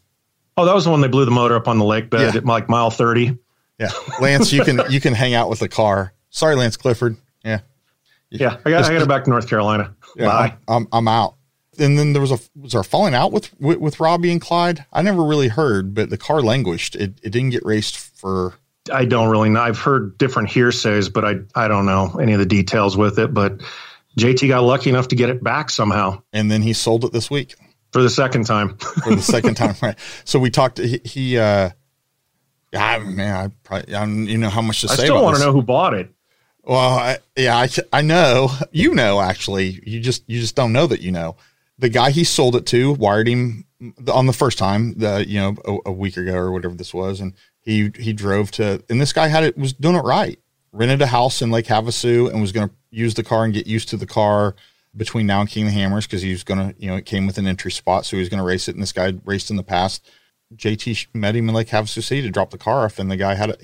Oh, 0.59 0.67
that 0.67 0.75
was 0.75 0.85
the 0.85 0.91
one 0.91 1.01
they 1.01 1.09
blew 1.09 1.25
the 1.25 1.31
motor 1.31 1.57
up 1.57 1.69
on 1.69 1.79
the 1.79 1.87
lake 1.87 2.11
bed 2.11 2.35
yeah. 2.35 2.39
at 2.39 2.45
like 2.45 2.69
mile 2.69 2.91
thirty. 2.91 3.39
Yeah, 3.79 3.91
Lance, 4.21 4.53
you 4.53 4.63
can 4.63 4.83
you 4.91 5.01
can 5.01 5.15
hang 5.15 5.33
out 5.33 5.49
with 5.49 5.61
the 5.61 5.69
car. 5.69 6.13
Sorry, 6.29 6.55
Lance 6.55 6.77
Clifford. 6.77 7.17
Yeah, 7.43 7.61
yeah, 8.31 8.59
I 8.67 8.71
got 8.71 8.85
I 8.85 8.93
got 8.93 9.03
it 9.03 9.09
back 9.09 9.25
to 9.25 9.31
North 9.31 9.49
Carolina. 9.49 9.95
Yeah, 10.17 10.27
Bye. 10.27 10.55
I'm, 10.67 10.87
I'm 10.93 11.09
out. 11.09 11.37
And 11.79 11.99
then 11.99 12.13
there 12.13 12.21
was 12.21 12.33
a 12.33 12.39
was 12.57 12.73
there 12.73 12.81
a 12.83 12.85
falling 12.85 13.15
out 13.15 13.33
with, 13.33 13.59
with, 13.61 13.79
with 13.79 14.01
Robby 14.01 14.33
and 14.33 14.41
Clyde? 14.41 14.85
I 14.93 15.01
never 15.01 15.25
really 15.25 15.49
heard, 15.49 15.95
but 15.95 16.11
the 16.11 16.19
car 16.19 16.43
languished. 16.43 16.95
It 16.97 17.21
it 17.23 17.31
didn't 17.31 17.51
get 17.51 17.65
raced 17.65 17.97
for 17.97 18.55
I 18.91 19.05
don't 19.05 19.29
really 19.29 19.51
know. 19.51 19.61
I've 19.61 19.79
heard 19.79 20.19
different 20.19 20.51
hearsays, 20.51 21.09
but 21.09 21.25
I 21.25 21.35
I 21.55 21.69
don't 21.69 21.87
know 21.87 22.19
any 22.21 22.33
of 22.33 22.39
the 22.39 22.47
details 22.47 22.97
with 22.97 23.19
it. 23.19 23.33
But 23.33 23.61
JT 24.19 24.49
got 24.49 24.63
lucky 24.63 24.91
enough 24.91 25.09
to 25.09 25.17
get 25.17 25.31
it 25.31 25.43
back 25.43 25.71
somehow, 25.71 26.23
and 26.33 26.51
then 26.51 26.63
he 26.63 26.73
sold 26.73 27.05
it 27.05 27.13
this 27.13 27.31
week 27.31 27.55
for 27.93 28.03
the 28.03 28.11
second 28.11 28.45
time. 28.45 28.77
for 29.05 29.15
the 29.15 29.23
second 29.23 29.55
time, 29.55 29.75
right? 29.83 29.99
So 30.25 30.39
we 30.39 30.51
talked. 30.51 30.79
He, 30.79 31.01
he 31.05 31.39
uh, 31.39 31.71
I, 32.75 32.99
man, 32.99 33.35
I 33.35 33.49
probably 33.65 33.95
I 33.95 34.01
don't 34.01 34.27
you 34.27 34.39
know 34.39 34.51
how 34.51 34.63
much 34.63 34.83
to 34.83 34.89
I 34.89 34.95
say. 34.95 35.03
I 35.03 35.07
still 35.07 35.23
want 35.23 35.37
to 35.37 35.43
know 35.43 35.53
who 35.53 35.63
bought 35.63 35.95
it. 35.95 36.11
Well, 36.65 36.99
I, 36.99 37.19
yeah, 37.37 37.57
I, 37.57 37.69
I 37.93 38.03
know 38.03 38.51
you 38.73 38.95
know 38.95 39.21
actually. 39.21 39.81
You 39.87 40.01
just 40.01 40.25
you 40.27 40.41
just 40.41 40.55
don't 40.55 40.73
know 40.73 40.87
that 40.87 41.01
you 41.01 41.13
know. 41.13 41.37
The 41.79 41.89
guy 41.89 42.11
he 42.11 42.25
sold 42.25 42.57
it 42.57 42.67
to 42.67 42.93
wired 42.95 43.29
him 43.29 43.65
on 44.13 44.27
the 44.27 44.33
first 44.33 44.59
time, 44.59 44.95
the 44.95 45.25
you 45.27 45.39
know 45.39 45.57
a, 45.65 45.91
a 45.91 45.93
week 45.93 46.17
ago 46.17 46.35
or 46.35 46.51
whatever 46.51 46.75
this 46.75 46.93
was, 46.93 47.21
and 47.21 47.35
he 47.69 47.93
he 47.99 48.15
drove 48.15 48.51
to, 48.53 48.83
and 48.89 48.99
this 48.99 49.13
guy 49.13 49.29
had 49.29 49.45
it 49.45 49.59
was 49.59 49.75
doing 49.75 49.95
it 49.95 50.01
right. 50.01 50.39
Rented 50.73 51.03
a 51.03 51.07
house 51.07 51.43
in 51.43 51.51
Lake 51.51 51.67
Havasu 51.67 52.31
and 52.31 52.41
was 52.41 52.51
going 52.51 52.69
to 52.69 52.75
use 52.91 53.13
the 53.15 53.23
car 53.23 53.45
and 53.45 53.53
get 53.53 53.67
used 53.67 53.91
to 53.91 53.99
the 53.99 54.07
car 54.07 54.55
between 54.97 55.27
now 55.27 55.41
and 55.41 55.51
King 55.51 55.67
of 55.67 55.73
the 55.73 55.79
Hammers 55.79 56.07
because 56.07 56.23
he 56.23 56.31
was 56.31 56.45
going 56.45 56.59
to, 56.59 56.81
you 56.81 56.89
know, 56.89 56.97
it 56.97 57.05
came 57.05 57.27
with 57.27 57.37
an 57.37 57.47
entry 57.47 57.71
spot, 57.71 58.07
so 58.07 58.17
he 58.17 58.21
was 58.21 58.31
going 58.31 58.39
to 58.39 58.45
race 58.45 58.69
it. 58.69 58.75
And 58.75 58.83
this 58.83 58.93
guy 58.93 59.13
raced 59.25 59.51
in 59.51 59.57
the 59.57 59.63
past. 59.63 60.09
JT 60.55 61.09
met 61.15 61.37
him 61.37 61.49
in 61.49 61.55
Lake 61.55 61.69
Havasu 61.69 62.03
City 62.03 62.23
to 62.23 62.31
drop 62.31 62.51
the 62.51 62.59
car 62.59 62.87
off, 62.87 62.99
and 62.99 63.11
the 63.11 63.19
guy 63.19 63.35
had 63.35 63.51
a 63.51 63.57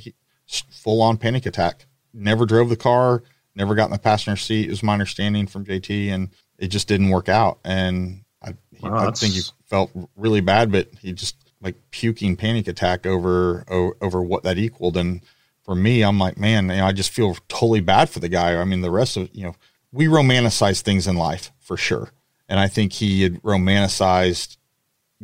full 0.70 1.00
on 1.00 1.16
panic 1.16 1.46
attack. 1.46 1.86
never 2.12 2.44
drove 2.44 2.68
the 2.68 2.76
car, 2.76 3.22
never 3.54 3.74
got 3.74 3.86
in 3.86 3.92
the 3.92 3.98
passenger 3.98 4.36
seat. 4.36 4.70
Is 4.70 4.82
my 4.82 4.92
understanding 4.92 5.46
from 5.46 5.64
JT, 5.64 6.10
and 6.10 6.28
it 6.58 6.68
just 6.68 6.88
didn't 6.88 7.08
work 7.08 7.30
out. 7.30 7.58
And 7.64 8.24
I, 8.42 8.54
wow, 8.80 9.08
I 9.08 9.10
think 9.12 9.32
he 9.32 9.40
felt 9.64 9.90
really 10.14 10.42
bad, 10.42 10.70
but 10.70 10.88
he 11.00 11.14
just 11.14 11.36
like 11.64 11.76
puking 11.90 12.36
panic 12.36 12.68
attack 12.68 13.06
over 13.06 13.64
over 14.00 14.22
what 14.22 14.42
that 14.42 14.58
equaled. 14.58 14.96
And 14.96 15.22
for 15.64 15.74
me, 15.74 16.02
I'm 16.02 16.18
like, 16.18 16.38
man, 16.38 16.68
you 16.68 16.76
know, 16.76 16.86
I 16.86 16.92
just 16.92 17.10
feel 17.10 17.36
totally 17.48 17.80
bad 17.80 18.10
for 18.10 18.20
the 18.20 18.28
guy. 18.28 18.56
I 18.56 18.64
mean, 18.64 18.82
the 18.82 18.90
rest 18.90 19.16
of 19.16 19.30
you 19.32 19.44
know, 19.44 19.56
we 19.90 20.06
romanticize 20.06 20.82
things 20.82 21.06
in 21.06 21.16
life 21.16 21.50
for 21.58 21.76
sure, 21.76 22.10
and 22.48 22.60
I 22.60 22.68
think 22.68 22.92
he 22.92 23.22
had 23.22 23.42
romanticized 23.42 24.58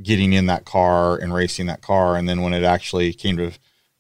getting 0.02 0.32
in 0.32 0.46
that 0.46 0.64
car 0.64 1.16
and 1.16 1.34
racing 1.34 1.66
that 1.66 1.82
car, 1.82 2.16
and 2.16 2.26
then 2.28 2.40
when 2.40 2.54
it 2.54 2.64
actually 2.64 3.12
came 3.12 3.36
to 3.36 3.52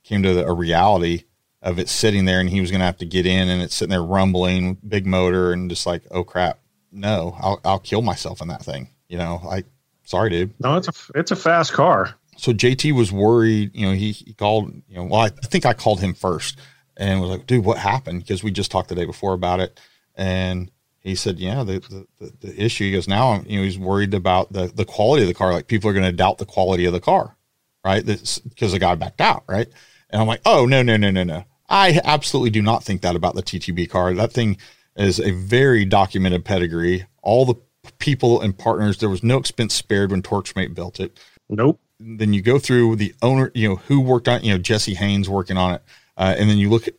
came 0.02 0.22
to 0.22 0.32
the, 0.32 0.46
a 0.46 0.54
reality 0.54 1.24
of 1.60 1.78
it 1.78 1.90
sitting 1.90 2.24
there, 2.24 2.40
and 2.40 2.48
he 2.48 2.62
was 2.62 2.70
going 2.70 2.80
to 2.80 2.86
have 2.86 2.96
to 2.96 3.04
get 3.04 3.26
in, 3.26 3.50
and 3.50 3.60
it's 3.60 3.74
sitting 3.74 3.90
there 3.90 4.02
rumbling, 4.02 4.78
big 4.88 5.06
motor, 5.06 5.52
and 5.52 5.68
just 5.68 5.84
like, 5.84 6.02
oh 6.10 6.24
crap, 6.24 6.58
no, 6.90 7.36
I'll 7.38 7.60
I'll 7.66 7.78
kill 7.78 8.00
myself 8.00 8.40
in 8.40 8.48
that 8.48 8.64
thing. 8.64 8.88
You 9.10 9.18
know, 9.18 9.42
I 9.46 9.64
sorry, 10.04 10.30
dude. 10.30 10.54
No, 10.58 10.76
it's 10.76 10.88
a 10.88 10.92
it's 11.14 11.32
a 11.32 11.36
fast 11.36 11.74
car. 11.74 12.14
So 12.40 12.52
JT 12.52 12.92
was 12.92 13.12
worried. 13.12 13.70
You 13.74 13.86
know, 13.86 13.92
he, 13.92 14.12
he 14.12 14.32
called. 14.32 14.72
You 14.88 14.96
know, 14.96 15.04
well, 15.04 15.20
I 15.20 15.28
think 15.28 15.66
I 15.66 15.74
called 15.74 16.00
him 16.00 16.14
first 16.14 16.58
and 16.96 17.20
was 17.20 17.30
like, 17.30 17.46
dude, 17.46 17.64
what 17.64 17.78
happened? 17.78 18.20
Because 18.20 18.42
we 18.42 18.50
just 18.50 18.70
talked 18.70 18.88
the 18.88 18.94
day 18.94 19.06
before 19.06 19.32
about 19.32 19.60
it, 19.60 19.80
and 20.14 20.70
he 21.00 21.14
said, 21.14 21.38
yeah, 21.38 21.64
the, 21.64 22.06
the, 22.18 22.32
the 22.40 22.62
issue. 22.62 22.84
He 22.84 22.92
goes, 22.92 23.08
now, 23.08 23.42
you 23.46 23.58
know, 23.58 23.64
he's 23.64 23.78
worried 23.78 24.12
about 24.14 24.52
the, 24.52 24.66
the 24.66 24.84
quality 24.84 25.22
of 25.22 25.28
the 25.28 25.34
car. 25.34 25.52
Like 25.52 25.66
people 25.66 25.88
are 25.88 25.94
going 25.94 26.04
to 26.04 26.12
doubt 26.12 26.38
the 26.38 26.46
quality 26.46 26.84
of 26.84 26.92
the 26.92 27.00
car, 27.00 27.36
right? 27.84 28.04
because 28.04 28.72
the 28.72 28.78
guy 28.78 28.94
backed 28.94 29.20
out, 29.20 29.44
right? 29.48 29.66
And 30.10 30.20
I'm 30.20 30.28
like, 30.28 30.42
oh, 30.44 30.66
no, 30.66 30.82
no, 30.82 30.96
no, 30.96 31.10
no, 31.10 31.24
no. 31.24 31.44
I 31.68 32.00
absolutely 32.04 32.50
do 32.50 32.62
not 32.62 32.84
think 32.84 33.00
that 33.00 33.16
about 33.16 33.34
the 33.34 33.42
TTB 33.42 33.88
car. 33.88 34.12
That 34.12 34.32
thing 34.32 34.58
is 34.96 35.20
a 35.20 35.30
very 35.30 35.84
documented 35.84 36.44
pedigree. 36.44 37.06
All 37.22 37.46
the 37.46 37.54
people 37.98 38.40
and 38.40 38.56
partners, 38.56 38.98
there 38.98 39.08
was 39.08 39.22
no 39.22 39.38
expense 39.38 39.74
spared 39.74 40.10
when 40.10 40.22
Torchmate 40.22 40.74
built 40.74 41.00
it. 41.00 41.18
Nope. 41.48 41.80
Then 42.00 42.32
you 42.32 42.42
go 42.42 42.58
through 42.58 42.96
the 42.96 43.14
owner, 43.20 43.52
you 43.54 43.68
know, 43.68 43.76
who 43.76 44.00
worked 44.00 44.26
on, 44.26 44.42
you 44.42 44.52
know, 44.52 44.58
Jesse 44.58 44.94
Haynes 44.94 45.28
working 45.28 45.56
on 45.56 45.74
it. 45.74 45.82
Uh, 46.16 46.34
and 46.36 46.48
then 46.48 46.58
you 46.58 46.70
look 46.70 46.88
at 46.88 46.94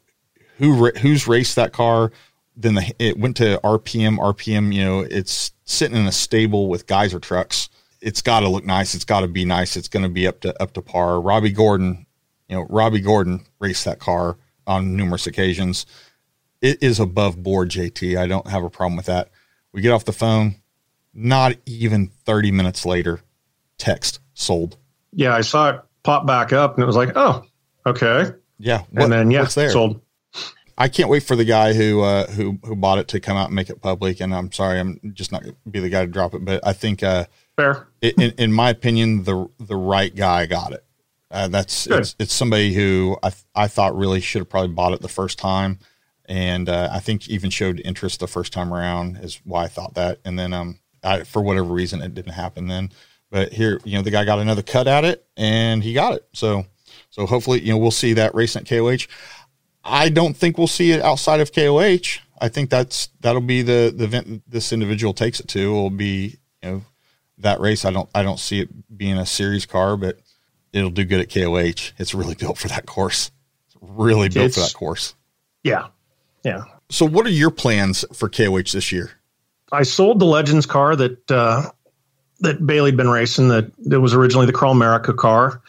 who, 0.58 0.92
who's 0.92 1.28
raced 1.28 1.56
that 1.56 1.74
car. 1.74 2.12
Then 2.56 2.76
the, 2.76 2.94
it 3.00 3.18
went 3.18 3.38
to 3.38 3.60
RPM, 3.64 4.18
RPM, 4.18 4.74
you 4.74 4.84
know, 4.84 5.00
it's 5.00 5.52
sitting 5.66 5.98
in 5.98 6.06
a 6.06 6.12
stable 6.12 6.68
with 6.68 6.86
Geiser 6.86 7.20
trucks. 7.20 7.70
It's 8.00 8.22
got 8.22 8.42
to 8.42 8.50
look 8.50 8.66
nice. 8.66 8.94
It's 8.94 9.06
got 9.06 9.22
to 9.22 9.28
be 9.28 9.44
nice. 9.44 9.76
It's 9.76 9.88
going 9.88 10.04
to 10.04 10.10
be 10.10 10.28
up 10.28 10.42
to, 10.42 10.62
up 10.62 10.74
to 10.74 10.82
par. 10.82 11.20
Robby 11.20 11.52
Gordon, 11.52 12.06
you 12.48 12.56
know, 12.56 12.68
Robby 12.70 13.00
Gordon 13.00 13.46
raced 13.60 13.86
that 13.86 14.00
car 14.00 14.38
on 14.68 14.96
numerous 14.96 15.28
occasions. 15.28 15.86
It 16.62 16.82
is 16.82 17.00
above 17.00 17.42
board, 17.42 17.70
JT. 17.70 18.18
I 18.18 18.28
don't 18.28 18.48
have 18.48 18.64
a 18.64 18.70
problem 18.70 18.98
with 18.98 19.08
that. 19.08 19.30
We 19.72 19.82
get 19.82 19.92
off 19.92 20.06
the 20.06 20.14
phone, 20.14 20.56
not 21.14 21.56
even 21.66 22.08
30 22.08 22.52
minutes 22.52 22.86
later, 22.86 23.22
text 23.78 24.20
sold. 24.34 24.78
Yeah, 25.14 25.36
I 25.36 25.42
saw 25.42 25.70
it 25.70 25.82
pop 26.04 26.26
back 26.26 26.54
up 26.54 26.76
and 26.76 26.84
it 26.84 26.88
was 26.88 26.96
like, 26.96 27.12
oh, 27.16 27.44
okay. 27.86 28.32
Yeah. 28.60 28.84
What, 28.92 29.04
and 29.04 29.12
then, 29.12 29.32
yeah, 29.32 29.42
what's 29.42 29.56
there? 29.56 29.70
sold. 29.70 30.02
I 30.78 30.88
can't 30.88 31.10
wait 31.10 31.24
for 31.24 31.36
the 31.36 31.46
guy 31.46 31.74
who 31.74 32.02
uh, 32.02 32.26
who 32.28 32.58
who 32.64 32.76
bought 32.76 32.98
it 32.98 33.08
to 33.10 33.20
come 33.20 33.38
out 33.38 33.48
and 33.48 33.56
make 33.56 33.70
it 33.70 33.82
public. 33.82 34.20
And 34.20 34.34
I'm 34.34 34.52
sorry, 34.52 34.80
I'm 34.80 35.00
just 35.14 35.32
not 35.32 35.44
going 35.44 35.54
to 35.54 35.70
be 35.70 35.80
the 35.80 35.90
guy 35.90 36.06
to 36.06 36.12
drop 36.12 36.34
it, 36.34 36.44
but 36.44 36.66
I 36.66 36.74
think 36.74 37.04
uh, 37.04 37.26
fair. 37.56 37.88
In, 38.02 38.32
in 38.38 38.52
my 38.52 38.72
opinion, 38.72 39.24
the 39.24 39.48
the 39.60 39.76
right 39.76 40.16
guy 40.16 40.48
got 40.48 40.74
it. 40.74 40.84
Uh, 41.30 41.48
that's 41.50 41.86
it's, 41.88 42.16
it's, 42.20 42.34
somebody 42.34 42.74
who 42.74 43.18
I 43.22 43.32
I 43.54 43.68
thought 43.68 43.96
really 43.96 44.22
should 44.22 44.40
have 44.40 44.50
probably 44.50 44.74
bought 44.74 44.94
it 44.94 45.02
the 45.02 45.08
first 45.08 45.38
time, 45.38 45.78
and 46.26 46.68
uh, 46.68 46.90
I 46.92 47.00
think 47.00 47.30
even 47.30 47.52
showed 47.52 47.80
interest 47.82 48.20
the 48.20 48.28
first 48.28 48.52
time 48.52 48.74
around 48.74 49.18
is 49.18 49.40
why 49.44 49.66
I 49.66 49.68
thought 49.68 49.94
that. 49.94 50.20
And 50.26 50.40
then 50.40 50.52
um, 50.52 50.80
I, 51.04 51.24
for 51.24 51.44
whatever 51.44 51.72
reason, 51.72 52.02
it 52.02 52.16
didn't 52.16 52.34
happen 52.34 52.68
then. 52.68 52.92
But 53.32 53.54
here, 53.54 53.80
you 53.84 53.98
know, 53.98 54.04
the 54.04 54.12
guy 54.12 54.26
got 54.26 54.40
another 54.40 54.62
cut 54.62 54.88
at 54.88 55.06
it, 55.06 55.26
and 55.36 55.82
he 55.82 55.94
got 55.94 56.14
it. 56.14 56.28
So 56.34 56.66
so 57.10 57.26
hopefully, 57.26 57.62
you 57.62 57.72
know, 57.72 57.78
we'll 57.78 57.92
see 57.92 58.14
that 58.14 58.36
race 58.36 58.56
at 58.56 58.68
KOH. 58.68 59.08
I 59.84 60.10
don't 60.10 60.36
think 60.36 60.58
we'll 60.58 60.68
see 60.68 60.92
it 60.92 61.02
outside 61.02 61.40
of 61.40 61.52
KOH. 61.52 62.20
I 62.40 62.50
think 62.50 62.70
that's 62.70 63.10
that'll 63.22 63.42
be 63.42 63.62
the 63.62 63.94
the 63.96 64.04
event 64.04 64.44
this 64.48 64.72
individual 64.72 65.14
takes 65.14 65.40
it 65.40 65.48
to. 65.50 65.72
Will 65.72 65.90
be 65.90 66.38
you 66.62 66.70
know 66.70 66.82
that 67.40 67.60
race. 67.60 67.86
I 67.86 67.92
don't 67.92 68.10
I 68.14 68.24
don't 68.24 68.40
see 68.40 68.62
it 68.62 68.98
being 68.98 69.18
a 69.18 69.26
series 69.26 69.66
car, 69.66 69.98
but 69.98 70.20
it'll 70.74 70.90
do 70.90 71.06
good 71.06 71.22
at 71.22 71.30
KOH. 71.30 71.94
It's 71.98 72.14
really 72.14 72.36
built 72.36 72.58
for 72.58 72.68
that 72.68 72.86
course. 72.86 73.32
It's 73.68 73.78
really 73.82 74.30
built 74.30 74.48
it's, 74.48 74.56
for 74.56 74.62
that 74.62 74.74
course. 74.74 75.16
Yeah. 75.64 75.88
Yeah. 76.44 76.64
So 76.90 77.06
what 77.06 77.26
are 77.26 77.32
your 77.32 77.52
plans 77.52 78.04
for 78.14 78.30
KOH 78.30 78.72
this 78.74 78.92
year? 78.92 79.12
I 79.72 79.84
sold 79.84 80.20
the 80.20 80.26
Legends 80.26 80.66
car 80.66 80.96
that 80.96 81.32
uh, 81.32 81.70
that 82.42 82.66
Bailey'd 82.66 82.98
been 82.98 83.10
racing 83.10 83.50
that, 83.50 83.72
that 83.86 84.02
was 84.02 84.14
originally 84.14 84.46
the 84.46 84.54
Crawl 84.54 84.72
America 84.72 85.14
car. 85.14 85.62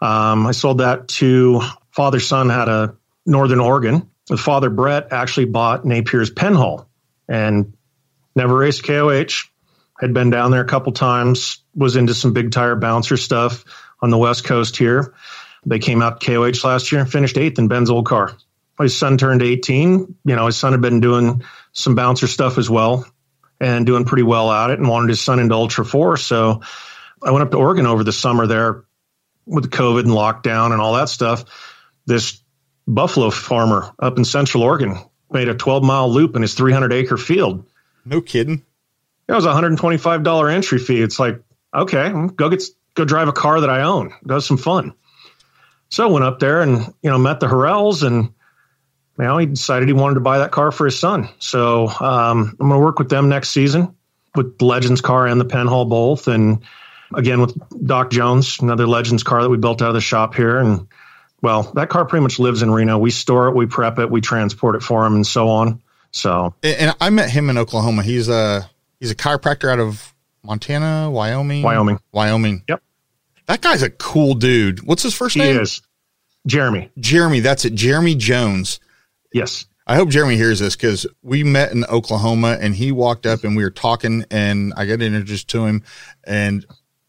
Um, 0.00 0.46
I 0.46 0.52
sold 0.52 0.78
that 0.78 1.08
to 1.08 1.60
father 1.90 2.20
son 2.20 2.48
had 2.48 2.68
a 2.68 2.96
Northern 3.26 3.60
Oregon. 3.60 4.10
The 4.28 4.36
father 4.36 4.70
Brett 4.70 5.08
actually 5.10 5.46
bought 5.46 5.84
Napier's 5.84 6.30
Penhall 6.30 6.86
and 7.28 7.74
never 8.34 8.56
raced 8.56 8.84
KOH. 8.84 9.48
Had 10.00 10.14
been 10.14 10.30
down 10.30 10.50
there 10.50 10.62
a 10.62 10.66
couple 10.66 10.92
times. 10.92 11.62
Was 11.74 11.96
into 11.96 12.14
some 12.14 12.32
big 12.32 12.52
tire 12.52 12.76
bouncer 12.76 13.16
stuff 13.16 13.64
on 14.00 14.10
the 14.10 14.16
West 14.16 14.44
Coast 14.44 14.76
here. 14.76 15.14
They 15.66 15.78
came 15.78 16.00
out 16.00 16.22
KOH 16.24 16.64
last 16.64 16.90
year 16.90 17.02
and 17.02 17.10
finished 17.10 17.36
eighth 17.36 17.58
in 17.58 17.68
Ben's 17.68 17.90
old 17.90 18.06
car. 18.06 18.34
His 18.78 18.96
son 18.96 19.18
turned 19.18 19.42
18. 19.42 20.16
You 20.24 20.36
know, 20.36 20.46
his 20.46 20.56
son 20.56 20.72
had 20.72 20.80
been 20.80 21.00
doing 21.00 21.44
some 21.72 21.94
bouncer 21.94 22.26
stuff 22.26 22.56
as 22.56 22.70
well 22.70 23.04
and 23.60 23.84
doing 23.84 24.04
pretty 24.04 24.22
well 24.22 24.50
at 24.50 24.70
it 24.70 24.78
and 24.78 24.88
wanted 24.88 25.10
his 25.10 25.20
son 25.20 25.38
into 25.38 25.54
Ultra 25.54 25.84
4. 25.84 26.16
So 26.16 26.62
I 27.22 27.30
went 27.30 27.42
up 27.42 27.50
to 27.50 27.58
Oregon 27.58 27.86
over 27.86 28.02
the 28.02 28.12
summer 28.12 28.46
there 28.46 28.84
with 29.46 29.70
COVID 29.70 30.00
and 30.00 30.10
lockdown 30.10 30.72
and 30.72 30.80
all 30.80 30.94
that 30.94 31.08
stuff. 31.08 31.44
This 32.06 32.42
buffalo 32.86 33.30
farmer 33.30 33.92
up 33.98 34.16
in 34.16 34.24
Central 34.24 34.62
Oregon 34.62 34.96
made 35.30 35.48
a 35.48 35.54
12 35.54 35.82
mile 35.84 36.10
loop 36.10 36.36
in 36.36 36.42
his 36.42 36.54
300 36.54 36.92
acre 36.92 37.16
field. 37.16 37.66
No 38.04 38.20
kidding. 38.20 38.64
It 39.28 39.32
was 39.32 39.46
a 39.46 39.50
$125 39.50 40.52
entry 40.52 40.78
fee. 40.78 41.02
It's 41.02 41.20
like, 41.20 41.42
okay, 41.74 42.12
go 42.34 42.48
get 42.48 42.62
go 42.94 43.04
drive 43.04 43.28
a 43.28 43.32
car 43.32 43.60
that 43.60 43.70
I 43.70 43.82
own. 43.82 44.12
Go 44.26 44.34
have 44.34 44.44
some 44.44 44.56
fun. 44.56 44.94
So 45.88 46.08
I 46.08 46.10
went 46.10 46.24
up 46.24 46.38
there 46.38 46.62
and, 46.62 46.92
you 47.02 47.10
know, 47.10 47.18
met 47.18 47.40
the 47.40 47.46
Horrells 47.46 48.04
and, 48.04 48.32
know, 49.24 49.38
he 49.38 49.46
decided 49.46 49.88
he 49.88 49.92
wanted 49.92 50.14
to 50.14 50.20
buy 50.20 50.38
that 50.38 50.50
car 50.50 50.72
for 50.72 50.84
his 50.86 50.98
son. 50.98 51.28
So 51.38 51.88
um, 51.88 52.56
I'm 52.60 52.68
going 52.68 52.70
to 52.72 52.78
work 52.78 52.98
with 52.98 53.08
them 53.08 53.28
next 53.28 53.50
season 53.50 53.94
with 54.34 54.58
the 54.58 54.64
Legends 54.64 55.00
car 55.00 55.26
and 55.26 55.40
the 55.40 55.44
Penhall 55.44 55.88
both. 55.88 56.28
And 56.28 56.62
again, 57.14 57.40
with 57.40 57.56
Doc 57.84 58.10
Jones, 58.10 58.60
another 58.60 58.86
Legends 58.86 59.22
car 59.22 59.42
that 59.42 59.50
we 59.50 59.56
built 59.56 59.82
out 59.82 59.88
of 59.88 59.94
the 59.94 60.00
shop 60.00 60.34
here. 60.34 60.58
And 60.58 60.86
well, 61.42 61.64
that 61.74 61.88
car 61.88 62.04
pretty 62.04 62.22
much 62.22 62.38
lives 62.38 62.62
in 62.62 62.70
Reno. 62.70 62.98
We 62.98 63.10
store 63.10 63.48
it, 63.48 63.54
we 63.54 63.66
prep 63.66 63.98
it, 63.98 64.10
we 64.10 64.20
transport 64.20 64.76
it 64.76 64.82
for 64.82 65.04
him 65.04 65.14
and 65.14 65.26
so 65.26 65.48
on. 65.48 65.82
So, 66.12 66.54
and 66.62 66.94
I 67.00 67.10
met 67.10 67.30
him 67.30 67.50
in 67.50 67.58
Oklahoma. 67.58 68.02
He's 68.02 68.28
a, 68.28 68.68
he's 68.98 69.10
a 69.10 69.14
chiropractor 69.14 69.70
out 69.70 69.78
of 69.78 70.12
Montana, 70.42 71.10
Wyoming, 71.10 71.62
Wyoming, 71.62 72.00
Wyoming. 72.12 72.64
Yep. 72.68 72.82
That 73.46 73.60
guy's 73.60 73.82
a 73.82 73.90
cool 73.90 74.34
dude. 74.34 74.86
What's 74.86 75.02
his 75.02 75.14
first 75.14 75.36
name? 75.36 75.54
He 75.54 75.60
is 75.60 75.82
Jeremy. 76.46 76.90
Jeremy. 76.98 77.40
That's 77.40 77.64
it. 77.64 77.74
Jeremy 77.74 78.14
Jones. 78.14 78.80
Yes. 79.32 79.66
I 79.86 79.96
hope 79.96 80.08
Jeremy 80.08 80.36
hears 80.36 80.60
this 80.60 80.76
because 80.76 81.06
we 81.22 81.42
met 81.42 81.72
in 81.72 81.84
Oklahoma 81.86 82.58
and 82.60 82.74
he 82.74 82.92
walked 82.92 83.26
up 83.26 83.42
and 83.42 83.56
we 83.56 83.64
were 83.64 83.70
talking 83.70 84.24
and 84.30 84.72
I 84.76 84.86
got 84.86 85.02
introduced 85.02 85.48
to 85.48 85.64
him 85.64 85.82
and 86.24 86.64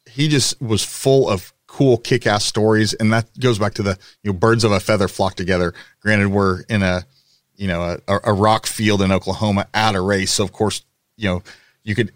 he 0.10 0.28
just 0.28 0.60
was 0.62 0.84
full 0.84 1.30
of 1.30 1.54
cool 1.68 1.98
kick 1.98 2.26
ass 2.26 2.44
stories. 2.44 2.94
And 2.94 3.14
that 3.14 3.28
goes 3.40 3.60
back 3.60 3.76
to 3.76 3.84
the, 3.84 3.98
you 4.24 4.32
know, 4.32 4.38
birds 4.38 4.64
of 4.64 4.72
a 4.72 4.80
feather 4.80 5.08
flock 5.08 5.36
together. 5.36 5.74
Granted, 6.02 6.30
we're 6.30 6.62
in 6.64 6.82
a, 6.82 7.06
you 7.56 7.68
know, 7.68 8.00
a, 8.08 8.20
a 8.24 8.34
rock 8.34 8.66
field 8.66 9.02
in 9.02 9.12
Oklahoma 9.12 9.68
at 9.74 9.96
a 9.96 10.02
race. 10.02 10.32
So 10.32 10.44
of 10.44 10.52
course, 10.52 10.84
you 11.18 11.30
know, 11.30 11.44
you 11.84 11.94
could 11.96 12.12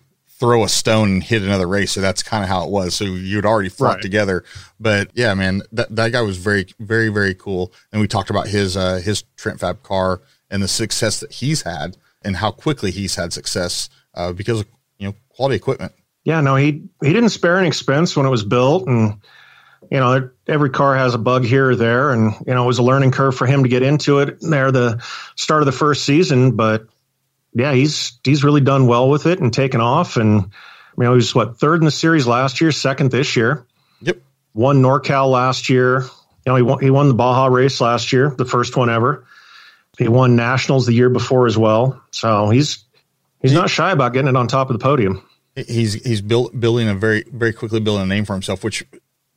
throw 0.46 0.64
a 0.64 0.70
stone 0.70 1.10
and 1.10 1.24
hit 1.24 1.42
another 1.42 1.68
race. 1.68 1.92
So 1.92 2.02
that's 2.02 2.22
kind 2.22 2.44
of 2.44 2.50
how 2.50 2.64
it 2.66 2.70
was. 2.70 2.94
So 2.94 3.04
you'd 3.04 3.48
already 3.48 3.70
flocked 3.70 3.96
right. 3.96 4.02
together. 4.04 4.44
But 4.80 5.10
yeah, 5.16 5.34
man, 5.34 5.64
that, 5.72 5.96
that 5.96 6.12
guy 6.12 6.22
was 6.22 6.38
very, 6.38 6.68
very, 6.80 7.10
very 7.10 7.34
cool. 7.34 7.74
And 7.92 8.00
we 8.00 8.08
talked 8.08 8.30
about 8.30 8.48
his, 8.48 8.78
uh, 8.78 9.02
his 9.04 9.24
Trent 9.38 9.60
Fab 9.60 9.82
car 9.82 10.22
and 10.52 10.62
the 10.62 10.68
success 10.68 11.20
that 11.22 11.32
he's 11.32 11.64
had 11.64 11.98
and 12.24 12.36
how 12.36 12.52
quickly 12.52 12.92
he's 12.92 13.16
had 13.16 13.34
success, 13.34 13.90
uh, 14.14 14.34
because 14.34 14.60
of, 14.60 14.68
you 15.00 15.08
know, 15.08 15.16
quality 15.30 15.56
equipment. 15.56 15.94
Yeah, 16.26 16.42
no, 16.42 16.56
he, 16.56 16.84
he 17.02 17.12
didn't 17.12 17.30
spare 17.30 17.58
an 17.58 17.66
expense 17.66 18.16
when 18.16 18.28
it 18.28 18.30
was 18.30 18.44
built 18.44 18.88
and, 18.88 19.20
you 19.90 20.00
know, 20.00 20.30
every 20.48 20.70
car 20.70 20.96
has 20.96 21.16
a 21.16 21.20
bug 21.20 21.44
here 21.44 21.72
or 21.72 21.76
there. 21.76 22.12
And, 22.12 22.34
you 22.46 22.54
know, 22.54 22.64
it 22.64 22.68
was 22.68 22.78
a 22.78 22.84
learning 22.84 23.12
curve 23.12 23.36
for 23.36 23.48
him 23.48 23.64
to 23.64 23.70
get 23.70 23.82
into 23.82 24.20
it 24.20 24.38
there, 24.42 24.72
the 24.72 25.04
start 25.36 25.64
of 25.64 25.66
the 25.66 25.72
first 25.72 26.06
season, 26.06 26.56
but 26.56 26.86
yeah, 27.56 27.74
he's 27.74 28.20
he's 28.24 28.44
really 28.44 28.62
done 28.62 28.86
well 28.86 29.10
with 29.10 29.26
it 29.26 29.40
and 29.40 29.52
taken 29.52 29.80
off. 29.80 30.18
And 30.18 30.42
you 30.98 31.04
know, 31.04 31.12
he 31.12 31.16
was 31.16 31.34
what 31.34 31.58
third 31.58 31.80
in 31.80 31.86
the 31.86 31.92
series 31.92 32.28
last 32.28 32.60
year, 32.60 32.72
second 32.72 33.12
this 33.12 33.36
year. 33.36 33.66
Yep. 34.02 34.18
Won 34.54 34.82
NorCal 34.82 35.32
last 35.32 35.70
year. 35.70 36.02
You 36.02 36.52
know, 36.52 36.56
he 36.58 36.62
won 36.62 36.80
he 36.84 36.90
won 36.90 37.08
the 37.08 37.14
Baja 37.14 37.48
race 37.48 37.80
last 37.80 38.12
year, 38.12 38.30
the 38.30 38.46
first 38.46 38.76
one 38.76 38.90
ever. 38.90 39.26
He 39.98 40.10
won 40.10 40.36
nationals 40.36 40.86
the 40.86 40.94
year 40.94 41.10
before 41.10 41.48
as 41.48 41.58
well. 41.58 42.02
So 42.12 42.50
he's 42.50 42.84
he's 43.42 43.54
not 43.54 43.70
shy 43.70 43.92
about 43.92 44.12
getting 44.12 44.28
it 44.28 44.36
on 44.36 44.48
top 44.48 44.70
of 44.70 44.78
the 44.78 44.84
podium. 44.84 45.24
He's 45.56 45.94
he's 45.94 46.22
built, 46.22 46.60
building 46.60 46.90
a 46.90 46.94
very 46.94 47.24
very 47.32 47.54
quickly 47.54 47.80
building 47.80 48.04
a 48.04 48.06
name 48.06 48.26
for 48.26 48.34
himself. 48.34 48.66
Which 48.66 48.84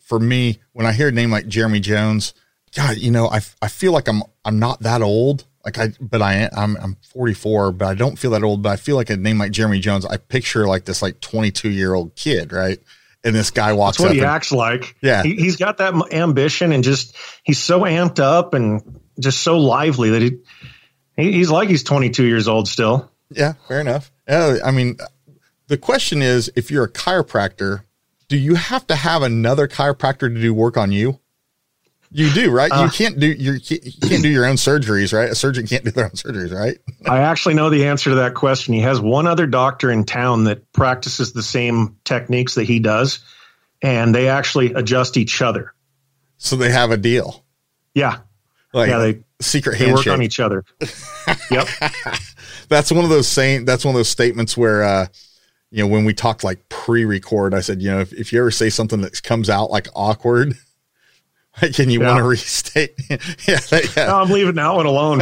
for 0.00 0.18
me, 0.18 0.58
when 0.72 0.86
I 0.86 0.92
hear 0.92 1.08
a 1.08 1.12
name 1.12 1.30
like 1.30 1.46
Jeremy 1.46 1.78
Jones, 1.78 2.34
God, 2.74 2.96
you 2.96 3.12
know, 3.12 3.28
I 3.28 3.40
I 3.62 3.68
feel 3.68 3.92
like 3.92 4.08
I'm 4.08 4.24
I'm 4.44 4.58
not 4.58 4.80
that 4.80 5.02
old. 5.02 5.46
Like 5.64 5.78
I, 5.78 5.92
but 6.00 6.22
I 6.22 6.48
I'm 6.56 6.76
I'm 6.76 6.96
44, 7.12 7.72
but 7.72 7.86
I 7.88 7.94
don't 7.94 8.18
feel 8.18 8.30
that 8.32 8.42
old. 8.42 8.62
But 8.62 8.70
I 8.70 8.76
feel 8.76 8.96
like 8.96 9.10
a 9.10 9.16
name 9.16 9.38
like 9.38 9.50
Jeremy 9.50 9.80
Jones, 9.80 10.06
I 10.06 10.16
picture 10.16 10.66
like 10.66 10.84
this 10.84 11.02
like 11.02 11.20
22 11.20 11.70
year 11.70 11.94
old 11.94 12.14
kid, 12.14 12.52
right? 12.52 12.78
And 13.24 13.34
this 13.34 13.50
guy 13.50 13.72
walks. 13.72 13.98
That's 13.98 14.08
what 14.08 14.14
he 14.14 14.20
and, 14.20 14.28
acts 14.28 14.52
like. 14.52 14.96
Yeah, 15.02 15.22
he, 15.22 15.34
he's 15.34 15.56
got 15.56 15.78
that 15.78 15.94
ambition 16.12 16.72
and 16.72 16.84
just 16.84 17.16
he's 17.42 17.58
so 17.58 17.80
amped 17.80 18.20
up 18.20 18.54
and 18.54 19.00
just 19.18 19.40
so 19.40 19.58
lively 19.58 20.10
that 20.10 20.22
he, 20.22 20.38
he 21.16 21.32
he's 21.32 21.50
like 21.50 21.68
he's 21.68 21.82
22 21.82 22.24
years 22.24 22.46
old 22.46 22.68
still. 22.68 23.10
Yeah, 23.30 23.54
fair 23.66 23.80
enough. 23.80 24.12
Uh, 24.26 24.56
I 24.64 24.70
mean, 24.70 24.96
the 25.66 25.76
question 25.76 26.22
is, 26.22 26.50
if 26.56 26.70
you're 26.70 26.84
a 26.84 26.90
chiropractor, 26.90 27.82
do 28.28 28.36
you 28.36 28.54
have 28.54 28.86
to 28.86 28.94
have 28.94 29.22
another 29.22 29.68
chiropractor 29.68 30.32
to 30.32 30.40
do 30.40 30.54
work 30.54 30.76
on 30.76 30.92
you? 30.92 31.18
You 32.10 32.30
do, 32.30 32.50
right? 32.50 32.70
Uh, 32.70 32.84
you 32.84 32.90
can't 32.90 33.18
do 33.18 33.26
your 33.26 33.56
you 33.56 34.08
can't 34.08 34.22
do 34.22 34.28
your 34.28 34.46
own 34.46 34.56
surgeries, 34.56 35.12
right? 35.12 35.30
A 35.30 35.34
surgeon 35.34 35.66
can't 35.66 35.84
do 35.84 35.90
their 35.90 36.06
own 36.06 36.12
surgeries, 36.12 36.52
right? 36.52 36.78
I 37.06 37.18
actually 37.18 37.54
know 37.54 37.68
the 37.68 37.86
answer 37.86 38.10
to 38.10 38.16
that 38.16 38.34
question. 38.34 38.72
He 38.74 38.80
has 38.80 39.00
one 39.00 39.26
other 39.26 39.46
doctor 39.46 39.90
in 39.90 40.04
town 40.04 40.44
that 40.44 40.72
practices 40.72 41.32
the 41.32 41.42
same 41.42 41.96
techniques 42.04 42.54
that 42.54 42.64
he 42.64 42.78
does, 42.78 43.20
and 43.82 44.14
they 44.14 44.28
actually 44.28 44.72
adjust 44.72 45.16
each 45.18 45.42
other. 45.42 45.74
So 46.38 46.56
they 46.56 46.70
have 46.70 46.90
a 46.90 46.96
deal. 46.96 47.44
Yeah. 47.94 48.18
Like 48.72 48.88
yeah, 48.88 48.98
they 48.98 49.20
secret 49.40 49.78
they 49.78 49.86
handshake. 49.86 50.06
work 50.06 50.14
on 50.14 50.22
each 50.22 50.40
other. 50.40 50.64
yep. 51.50 51.68
that's 52.68 52.90
one 52.90 53.04
of 53.04 53.10
those 53.10 53.28
saying 53.28 53.64
that's 53.64 53.84
one 53.84 53.94
of 53.94 53.98
those 53.98 54.08
statements 54.08 54.56
where 54.56 54.82
uh 54.82 55.06
you 55.70 55.82
know 55.82 55.88
when 55.88 56.04
we 56.04 56.14
talked 56.14 56.44
like 56.44 56.68
pre-record 56.68 57.54
i 57.54 57.60
said 57.60 57.82
you 57.82 57.90
know 57.90 58.00
if, 58.00 58.12
if 58.12 58.32
you 58.32 58.38
ever 58.38 58.50
say 58.50 58.70
something 58.70 59.00
that 59.00 59.22
comes 59.22 59.50
out 59.50 59.70
like 59.70 59.86
awkward 59.94 60.54
can 61.74 61.90
you 61.90 62.00
yeah. 62.00 62.08
want 62.08 62.18
to 62.18 62.24
restate? 62.24 62.94
yeah, 63.08 63.58
yeah. 63.72 64.06
No, 64.06 64.20
I'm 64.20 64.30
leaving 64.30 64.54
that 64.56 64.74
one 64.74 64.86
alone. 64.86 65.20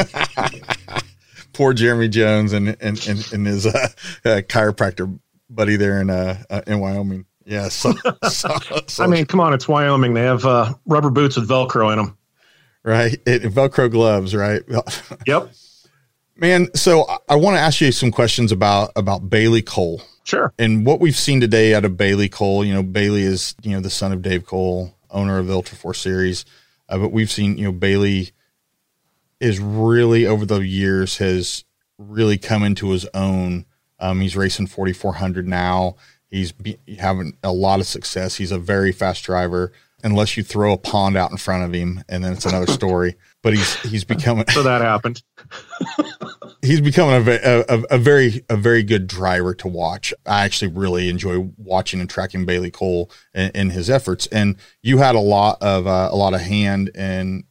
Poor 1.52 1.72
Jeremy 1.72 2.08
Jones 2.08 2.52
and 2.52 2.76
and 2.80 3.06
and, 3.08 3.32
and 3.32 3.46
his 3.46 3.66
uh, 3.66 3.88
uh, 4.24 4.40
chiropractor 4.42 5.18
buddy 5.48 5.76
there 5.76 6.00
in 6.00 6.10
uh, 6.10 6.42
uh 6.50 6.62
in 6.66 6.80
Wyoming. 6.80 7.26
Yeah, 7.44 7.68
so, 7.68 7.92
so, 8.28 8.56
so, 8.88 9.04
I 9.04 9.06
mean, 9.06 9.24
come 9.24 9.38
on, 9.38 9.54
it's 9.54 9.68
Wyoming. 9.68 10.14
They 10.14 10.24
have 10.24 10.44
uh, 10.44 10.74
rubber 10.84 11.10
boots 11.10 11.36
with 11.36 11.48
Velcro 11.48 11.92
in 11.92 11.98
them, 11.98 12.18
right? 12.82 13.20
It, 13.24 13.42
Velcro 13.42 13.88
gloves, 13.88 14.34
right? 14.34 14.62
yep. 15.28 15.52
Man, 16.34 16.66
so 16.74 17.06
I 17.28 17.36
want 17.36 17.56
to 17.56 17.60
ask 17.60 17.80
you 17.80 17.92
some 17.92 18.10
questions 18.10 18.50
about 18.50 18.90
about 18.96 19.30
Bailey 19.30 19.62
Cole. 19.62 20.02
Sure. 20.24 20.52
And 20.58 20.84
what 20.84 20.98
we've 20.98 21.16
seen 21.16 21.40
today 21.40 21.72
out 21.72 21.84
of 21.84 21.96
Bailey 21.96 22.28
Cole, 22.28 22.64
you 22.64 22.74
know, 22.74 22.82
Bailey 22.82 23.22
is 23.22 23.54
you 23.62 23.70
know 23.70 23.80
the 23.80 23.90
son 23.90 24.10
of 24.12 24.22
Dave 24.22 24.44
Cole 24.44 24.95
owner 25.10 25.38
of 25.38 25.46
the 25.46 25.54
Ultra 25.54 25.76
4 25.76 25.94
series. 25.94 26.44
Uh, 26.88 26.98
but 26.98 27.12
we've 27.12 27.30
seen, 27.30 27.58
you 27.58 27.64
know, 27.64 27.72
Bailey 27.72 28.30
is 29.40 29.60
really 29.60 30.26
over 30.26 30.46
the 30.46 30.60
years 30.60 31.18
has 31.18 31.64
really 31.98 32.38
come 32.38 32.62
into 32.62 32.90
his 32.90 33.06
own. 33.14 33.66
Um, 33.98 34.20
he's 34.20 34.36
racing 34.36 34.66
4,400 34.66 35.46
now. 35.46 35.96
He's 36.28 36.52
be, 36.52 36.78
having 36.98 37.36
a 37.42 37.52
lot 37.52 37.80
of 37.80 37.86
success. 37.86 38.36
He's 38.36 38.52
a 38.52 38.58
very 38.58 38.92
fast 38.92 39.24
driver, 39.24 39.72
unless 40.02 40.36
you 40.36 40.42
throw 40.42 40.72
a 40.72 40.78
pond 40.78 41.16
out 41.16 41.30
in 41.30 41.36
front 41.36 41.64
of 41.64 41.72
him, 41.72 42.02
and 42.08 42.24
then 42.24 42.32
it's 42.32 42.46
another 42.46 42.66
story. 42.72 43.16
But 43.46 43.54
he's 43.54 43.74
he's 43.82 44.02
becoming 44.02 44.44
so 44.48 44.64
that 44.64 44.80
happened. 44.80 45.22
he's 46.62 46.80
becoming 46.80 47.28
a, 47.28 47.64
a, 47.68 47.82
a, 47.92 47.96
very 47.96 48.44
a 48.50 48.56
very 48.56 48.82
good 48.82 49.06
driver 49.06 49.54
to 49.54 49.68
watch. 49.68 50.12
I 50.26 50.44
actually 50.44 50.72
really 50.72 51.08
enjoy 51.08 51.48
watching 51.56 52.00
and 52.00 52.10
tracking 52.10 52.44
Bailey 52.44 52.72
Cole 52.72 53.08
in, 53.32 53.52
in 53.54 53.70
his 53.70 53.88
efforts. 53.88 54.26
And 54.32 54.56
you 54.82 54.98
had 54.98 55.14
a 55.14 55.20
lot 55.20 55.62
of 55.62 55.86
uh, 55.86 56.08
a 56.10 56.16
lot 56.16 56.34
of 56.34 56.40
hand 56.40 56.88
in 56.96 57.44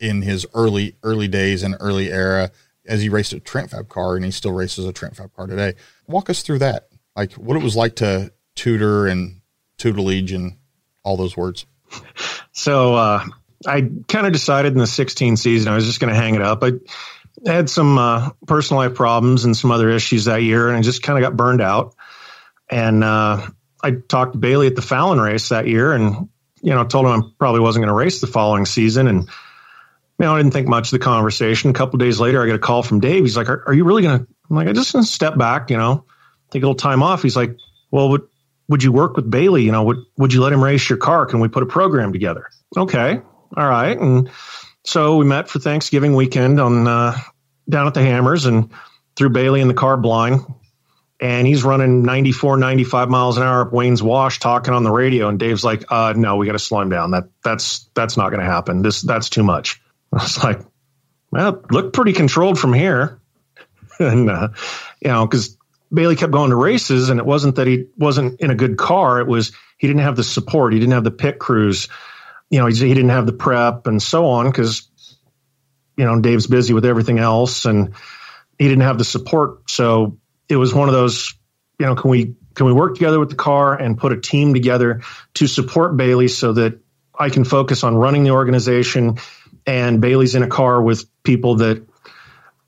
in 0.00 0.22
his 0.22 0.46
early 0.54 0.96
early 1.02 1.28
days 1.28 1.62
and 1.62 1.76
early 1.80 2.10
era 2.10 2.50
as 2.86 3.02
he 3.02 3.10
raced 3.10 3.34
a 3.34 3.40
Trent 3.40 3.72
Fab 3.72 3.90
car, 3.90 4.16
and 4.16 4.24
he 4.24 4.30
still 4.30 4.52
races 4.52 4.86
a 4.86 4.92
Trent 4.94 5.16
Fab 5.16 5.34
car 5.34 5.46
today. 5.46 5.74
Walk 6.06 6.30
us 6.30 6.40
through 6.40 6.60
that, 6.60 6.88
like 7.14 7.34
what 7.34 7.58
it 7.58 7.62
was 7.62 7.76
like 7.76 7.96
to 7.96 8.32
tutor 8.54 9.06
and 9.06 9.42
tutelage 9.76 10.32
and 10.32 10.56
all 11.02 11.18
those 11.18 11.36
words. 11.36 11.66
So 12.54 12.94
uh, 12.94 13.24
I 13.66 13.88
kind 14.08 14.26
of 14.26 14.32
decided 14.32 14.72
in 14.72 14.78
the 14.78 14.86
16 14.86 15.36
season 15.36 15.72
I 15.72 15.74
was 15.74 15.86
just 15.86 16.00
going 16.00 16.12
to 16.12 16.18
hang 16.18 16.34
it 16.34 16.42
up. 16.42 16.62
I 16.62 16.72
had 17.46 17.70
some 17.70 17.98
uh, 17.98 18.30
personal 18.46 18.82
life 18.82 18.94
problems 18.94 19.44
and 19.44 19.56
some 19.56 19.70
other 19.70 19.90
issues 19.90 20.26
that 20.26 20.42
year, 20.42 20.68
and 20.68 20.76
I 20.76 20.82
just 20.82 21.02
kind 21.02 21.18
of 21.18 21.28
got 21.28 21.36
burned 21.36 21.60
out. 21.60 21.94
And 22.70 23.02
uh, 23.02 23.46
I 23.82 23.90
talked 23.92 24.32
to 24.32 24.38
Bailey 24.38 24.66
at 24.66 24.76
the 24.76 24.82
Fallon 24.82 25.20
race 25.20 25.48
that 25.50 25.66
year, 25.66 25.92
and 25.92 26.28
you 26.62 26.72
know, 26.72 26.84
told 26.84 27.06
him 27.06 27.12
I 27.12 27.28
probably 27.38 27.60
wasn't 27.60 27.82
going 27.82 27.94
to 27.94 27.98
race 27.98 28.20
the 28.20 28.26
following 28.26 28.64
season. 28.64 29.08
And 29.08 29.22
you 29.22 29.28
know, 30.26 30.34
I 30.34 30.38
didn't 30.38 30.52
think 30.52 30.68
much 30.68 30.88
of 30.88 30.90
the 30.92 31.04
conversation. 31.04 31.70
A 31.70 31.74
couple 31.74 31.98
days 31.98 32.20
later, 32.20 32.42
I 32.42 32.46
get 32.46 32.54
a 32.54 32.60
call 32.60 32.82
from 32.82 33.00
Dave. 33.00 33.24
He's 33.24 33.36
like, 33.36 33.48
"Are, 33.48 33.64
are 33.66 33.74
you 33.74 33.84
really 33.84 34.02
going 34.02 34.20
to?" 34.20 34.26
I'm 34.48 34.56
like, 34.56 34.68
"I 34.68 34.72
just 34.72 34.92
going 34.92 35.04
to 35.04 35.10
step 35.10 35.36
back, 35.36 35.70
you 35.70 35.76
know, 35.76 36.04
take 36.50 36.62
a 36.62 36.66
little 36.66 36.74
time 36.74 37.02
off." 37.02 37.22
He's 37.22 37.36
like, 37.36 37.56
"Well, 37.90 38.10
would 38.10 38.22
would 38.68 38.82
you 38.82 38.92
work 38.92 39.16
with 39.16 39.28
Bailey? 39.28 39.64
You 39.64 39.72
know, 39.72 39.82
would 39.84 39.98
would 40.16 40.32
you 40.32 40.40
let 40.40 40.52
him 40.52 40.62
race 40.62 40.88
your 40.88 40.98
car? 40.98 41.26
Can 41.26 41.40
we 41.40 41.48
put 41.48 41.62
a 41.62 41.66
program 41.66 42.12
together?" 42.12 42.48
Okay, 42.76 43.20
all 43.56 43.68
right, 43.68 43.98
and 43.98 44.30
so 44.84 45.16
we 45.16 45.24
met 45.24 45.48
for 45.48 45.58
Thanksgiving 45.58 46.14
weekend 46.14 46.60
on 46.60 46.86
uh, 46.86 47.18
down 47.68 47.86
at 47.86 47.94
the 47.94 48.02
Hammers 48.02 48.46
and 48.46 48.70
threw 49.16 49.30
Bailey 49.30 49.60
in 49.60 49.68
the 49.68 49.74
car 49.74 49.96
blind. 49.96 50.40
And 51.20 51.46
he's 51.46 51.62
running 51.62 52.02
94, 52.02 52.56
95 52.56 53.08
miles 53.08 53.36
an 53.36 53.44
hour 53.44 53.62
up 53.62 53.72
Wayne's 53.72 54.02
Wash 54.02 54.40
talking 54.40 54.74
on 54.74 54.82
the 54.82 54.90
radio. 54.90 55.28
And 55.28 55.38
Dave's 55.38 55.62
like, 55.62 55.84
uh, 55.88 56.14
no, 56.16 56.36
we 56.36 56.46
got 56.46 56.52
to 56.52 56.58
slow 56.58 56.80
him 56.80 56.88
down. 56.88 57.12
That 57.12 57.28
that's 57.44 57.88
that's 57.94 58.16
not 58.16 58.30
going 58.30 58.40
to 58.40 58.50
happen. 58.50 58.82
This 58.82 59.02
that's 59.02 59.30
too 59.30 59.44
much. 59.44 59.80
I 60.12 60.16
was 60.16 60.42
like, 60.42 60.60
well, 61.30 61.62
look 61.70 61.92
pretty 61.92 62.12
controlled 62.12 62.58
from 62.58 62.72
here. 62.72 63.20
and 64.00 64.28
uh, 64.28 64.48
you 65.00 65.10
know, 65.10 65.24
because 65.24 65.56
Bailey 65.94 66.16
kept 66.16 66.32
going 66.32 66.50
to 66.50 66.56
races, 66.56 67.08
and 67.08 67.20
it 67.20 67.26
wasn't 67.26 67.54
that 67.56 67.68
he 67.68 67.86
wasn't 67.96 68.40
in 68.40 68.50
a 68.50 68.56
good 68.56 68.76
car. 68.76 69.20
It 69.20 69.28
was 69.28 69.52
he 69.78 69.86
didn't 69.86 70.02
have 70.02 70.16
the 70.16 70.24
support. 70.24 70.72
He 70.72 70.80
didn't 70.80 70.94
have 70.94 71.04
the 71.04 71.12
pit 71.12 71.38
crews. 71.38 71.88
You 72.52 72.60
know, 72.60 72.66
he, 72.66 72.76
he 72.76 72.94
didn't 72.94 73.10
have 73.10 73.26
the 73.26 73.32
prep 73.32 73.88
and 73.88 74.00
so 74.00 74.26
on 74.26 74.46
because 74.46 74.88
you 75.96 76.04
know, 76.04 76.20
Dave's 76.20 76.46
busy 76.46 76.72
with 76.72 76.84
everything 76.84 77.18
else 77.18 77.64
and 77.64 77.94
he 78.58 78.68
didn't 78.68 78.82
have 78.82 78.98
the 78.98 79.04
support. 79.04 79.70
So 79.70 80.18
it 80.48 80.56
was 80.56 80.74
one 80.74 80.88
of 80.88 80.94
those, 80.94 81.34
you 81.78 81.86
know, 81.86 81.94
can 81.94 82.10
we 82.10 82.34
can 82.54 82.66
we 82.66 82.72
work 82.72 82.94
together 82.94 83.18
with 83.18 83.30
the 83.30 83.36
car 83.36 83.74
and 83.74 83.96
put 83.96 84.12
a 84.12 84.20
team 84.20 84.52
together 84.52 85.02
to 85.34 85.46
support 85.46 85.96
Bailey 85.96 86.28
so 86.28 86.52
that 86.52 86.78
I 87.18 87.30
can 87.30 87.44
focus 87.44 87.82
on 87.82 87.96
running 87.96 88.24
the 88.24 88.30
organization 88.30 89.18
and 89.66 90.00
Bailey's 90.00 90.34
in 90.34 90.42
a 90.42 90.48
car 90.48 90.82
with 90.82 91.06
people 91.22 91.56
that, 91.56 91.86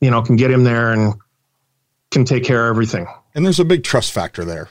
you 0.01 0.11
know, 0.11 0.22
can 0.22 0.37
get 0.37 0.51
him 0.51 0.64
there 0.64 0.93
and 0.93 1.14
can 2.11 2.24
take 2.24 2.45
care 2.45 2.68
of 2.68 2.70
everything. 2.70 3.07
And 3.35 3.45
there's 3.45 3.61
a 3.61 3.64
big 3.64 3.85
trust 3.85 4.12
factor 4.12 4.45
there? 4.45 4.68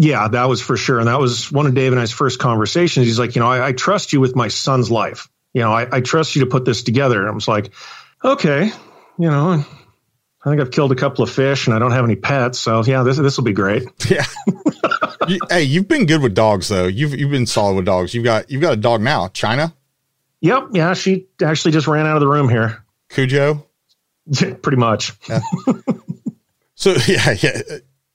Yeah, 0.00 0.28
that 0.28 0.44
was 0.48 0.62
for 0.62 0.76
sure. 0.76 1.00
And 1.00 1.08
that 1.08 1.18
was 1.18 1.50
one 1.50 1.66
of 1.66 1.74
Dave 1.74 1.92
and 1.92 2.00
I's 2.00 2.12
first 2.12 2.38
conversations. 2.38 3.06
He's 3.06 3.18
like, 3.18 3.34
you 3.34 3.40
know, 3.40 3.50
I, 3.50 3.68
I 3.68 3.72
trust 3.72 4.12
you 4.12 4.20
with 4.20 4.36
my 4.36 4.48
son's 4.48 4.90
life 4.90 5.28
you 5.52 5.62
know, 5.62 5.72
I, 5.72 5.96
I 5.96 6.00
trust 6.00 6.36
you 6.36 6.44
to 6.44 6.46
put 6.46 6.64
this 6.64 6.82
together. 6.82 7.20
And 7.20 7.28
I 7.28 7.32
was 7.32 7.48
like, 7.48 7.72
okay, 8.24 8.66
you 9.18 9.28
know, 9.30 9.64
I 10.44 10.48
think 10.48 10.60
I've 10.60 10.70
killed 10.70 10.92
a 10.92 10.94
couple 10.94 11.24
of 11.24 11.30
fish 11.30 11.66
and 11.66 11.74
I 11.74 11.78
don't 11.78 11.92
have 11.92 12.04
any 12.04 12.16
pets. 12.16 12.58
So 12.58 12.82
yeah, 12.84 13.02
this, 13.02 13.16
this 13.16 13.36
will 13.36 13.44
be 13.44 13.52
great. 13.52 13.84
Yeah. 14.10 14.24
you, 15.26 15.40
hey, 15.50 15.64
you've 15.64 15.88
been 15.88 16.06
good 16.06 16.22
with 16.22 16.34
dogs 16.34 16.68
though. 16.68 16.86
You've, 16.86 17.14
you've 17.18 17.30
been 17.30 17.46
solid 17.46 17.74
with 17.74 17.84
dogs. 17.84 18.14
You've 18.14 18.24
got, 18.24 18.50
you've 18.50 18.62
got 18.62 18.72
a 18.74 18.76
dog 18.76 19.00
now, 19.00 19.28
China. 19.28 19.74
Yep. 20.40 20.68
Yeah. 20.72 20.94
She 20.94 21.26
actually 21.42 21.72
just 21.72 21.86
ran 21.86 22.06
out 22.06 22.16
of 22.16 22.20
the 22.20 22.28
room 22.28 22.48
here. 22.48 22.84
Cujo. 23.10 23.66
Pretty 24.62 24.78
much. 24.78 25.12
Yeah. 25.28 25.40
so 26.74 26.94
yeah, 27.06 27.34
yeah. 27.40 27.60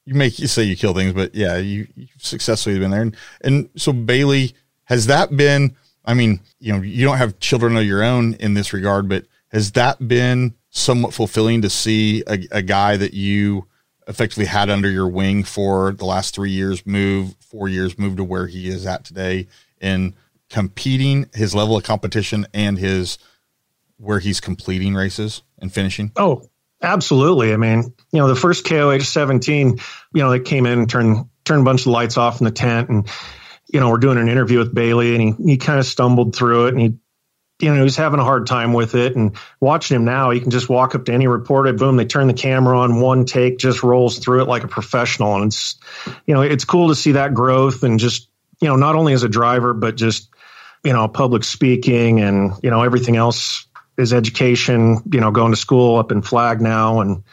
You 0.05 0.15
make 0.15 0.37
you 0.39 0.47
say 0.47 0.63
you 0.63 0.75
kill 0.75 0.93
things, 0.93 1.13
but 1.13 1.33
yeah, 1.33 1.57
you, 1.57 1.87
you've 1.95 2.09
successfully 2.17 2.77
been 2.79 2.91
there. 2.91 3.01
And, 3.01 3.15
and 3.41 3.69
so 3.75 3.93
Bailey, 3.93 4.53
has 4.85 5.05
that 5.05 5.35
been, 5.35 5.75
I 6.03 6.13
mean, 6.13 6.41
you 6.59 6.73
know, 6.73 6.81
you 6.81 7.05
don't 7.05 7.17
have 7.17 7.39
children 7.39 7.77
of 7.77 7.85
your 7.85 8.03
own 8.03 8.33
in 8.35 8.53
this 8.53 8.73
regard, 8.73 9.07
but 9.07 9.25
has 9.51 9.71
that 9.73 10.07
been 10.07 10.55
somewhat 10.69 11.13
fulfilling 11.13 11.61
to 11.61 11.69
see 11.69 12.23
a, 12.27 12.39
a 12.51 12.61
guy 12.61 12.97
that 12.97 13.13
you 13.13 13.67
effectively 14.07 14.45
had 14.45 14.69
under 14.69 14.89
your 14.89 15.07
wing 15.07 15.43
for 15.43 15.93
the 15.93 16.05
last 16.05 16.35
three 16.35 16.51
years 16.51 16.85
move, 16.85 17.35
four 17.39 17.69
years 17.69 17.97
move 17.97 18.17
to 18.17 18.23
where 18.23 18.47
he 18.47 18.67
is 18.67 18.85
at 18.85 19.05
today 19.05 19.47
in 19.79 20.13
competing, 20.49 21.29
his 21.33 21.55
level 21.55 21.77
of 21.77 21.83
competition 21.83 22.45
and 22.53 22.77
his 22.77 23.17
where 23.97 24.19
he's 24.19 24.41
completing 24.41 24.93
races 24.95 25.43
and 25.59 25.71
finishing? 25.71 26.11
Oh, 26.15 26.49
absolutely. 26.83 27.53
I 27.53 27.57
mean, 27.57 27.93
you 28.11 28.19
know, 28.19 28.27
the 28.27 28.35
first 28.35 28.65
KOH 28.65 28.99
17, 28.99 29.79
you 30.13 30.21
know, 30.21 30.29
they 30.29 30.39
came 30.39 30.65
in 30.65 30.79
and 30.79 30.89
turned 30.89 31.25
turned 31.45 31.61
a 31.61 31.65
bunch 31.65 31.81
of 31.81 31.87
lights 31.87 32.17
off 32.17 32.39
in 32.39 32.45
the 32.45 32.51
tent 32.51 32.89
and 32.89 33.09
you 33.73 33.79
know, 33.79 33.89
we're 33.89 33.97
doing 33.97 34.19
an 34.19 34.29
interview 34.29 34.59
with 34.59 34.73
Bailey 34.73 35.15
and 35.15 35.21
he, 35.21 35.51
he 35.51 35.57
kind 35.57 35.79
of 35.79 35.85
stumbled 35.85 36.35
through 36.35 36.67
it 36.67 36.75
and 36.75 36.81
he, 36.81 36.97
you 37.59 37.73
know, 37.73 37.83
he's 37.83 37.95
having 37.95 38.19
a 38.19 38.23
hard 38.23 38.45
time 38.45 38.71
with 38.71 38.93
it. 38.93 39.15
And 39.15 39.35
watching 39.59 39.95
him 39.95 40.05
now, 40.05 40.29
he 40.29 40.39
can 40.39 40.51
just 40.51 40.69
walk 40.69 40.93
up 40.93 41.05
to 41.05 41.13
any 41.13 41.27
reporter, 41.27 41.73
boom, 41.73 41.97
they 41.97 42.05
turn 42.05 42.27
the 42.27 42.33
camera 42.33 42.77
on, 42.77 42.99
one 42.99 43.25
take, 43.25 43.57
just 43.57 43.81
rolls 43.81 44.19
through 44.19 44.43
it 44.43 44.47
like 44.47 44.63
a 44.63 44.67
professional. 44.67 45.35
And 45.35 45.45
it's, 45.45 45.75
you 46.27 46.35
know, 46.35 46.41
it's 46.41 46.65
cool 46.65 46.89
to 46.89 46.95
see 46.95 47.13
that 47.13 47.33
growth 47.33 47.83
and 47.83 47.99
just, 47.99 48.29
you 48.61 48.67
know, 48.67 48.75
not 48.75 48.95
only 48.95 49.13
as 49.13 49.23
a 49.23 49.29
driver, 49.29 49.73
but 49.73 49.95
just, 49.95 50.29
you 50.83 50.93
know, 50.93 51.07
public 51.07 51.43
speaking 51.43 52.19
and, 52.19 52.53
you 52.61 52.69
know, 52.69 52.83
everything 52.83 53.15
else 53.15 53.65
is 53.97 54.13
education, 54.13 55.01
you 55.11 55.19
know, 55.19 55.31
going 55.31 55.51
to 55.51 55.57
school 55.57 55.97
up 55.97 56.11
in 56.11 56.21
Flag 56.21 56.61
now 56.61 57.01
and 57.01 57.23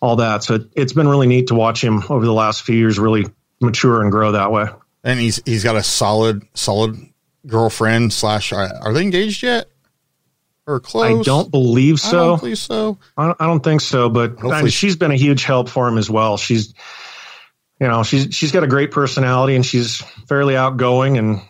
all 0.00 0.16
that. 0.16 0.42
So 0.44 0.54
it, 0.54 0.62
it's 0.74 0.92
been 0.92 1.08
really 1.08 1.26
neat 1.26 1.48
to 1.48 1.54
watch 1.54 1.82
him 1.82 2.02
over 2.08 2.24
the 2.24 2.32
last 2.32 2.62
few 2.62 2.76
years 2.76 2.98
really 2.98 3.26
mature 3.60 4.02
and 4.02 4.10
grow 4.10 4.32
that 4.32 4.52
way. 4.52 4.66
And 5.04 5.18
he's 5.20 5.40
he's 5.44 5.64
got 5.64 5.76
a 5.76 5.82
solid 5.82 6.42
solid 6.54 6.96
girlfriend 7.46 8.12
slash. 8.12 8.52
Are 8.52 8.92
they 8.92 9.02
engaged 9.02 9.42
yet? 9.42 9.68
Or 10.66 10.80
close? 10.80 11.20
I 11.20 11.22
don't 11.22 11.50
believe 11.50 11.98
so. 11.98 12.08
I 12.08 12.26
don't 12.26 12.40
believe 12.40 12.58
so. 12.58 12.98
I 13.16 13.26
don't, 13.26 13.40
I 13.40 13.46
don't 13.46 13.64
think 13.64 13.80
so. 13.80 14.10
But 14.10 14.44
I 14.44 14.62
mean, 14.62 14.70
she's 14.70 14.96
been 14.96 15.10
a 15.10 15.16
huge 15.16 15.44
help 15.44 15.68
for 15.68 15.88
him 15.88 15.96
as 15.96 16.10
well. 16.10 16.36
She's, 16.36 16.74
you 17.80 17.88
know, 17.88 18.02
she's 18.02 18.34
she's 18.34 18.52
got 18.52 18.64
a 18.64 18.66
great 18.66 18.90
personality 18.90 19.56
and 19.56 19.64
she's 19.64 20.02
fairly 20.28 20.56
outgoing 20.56 21.16
and 21.16 21.40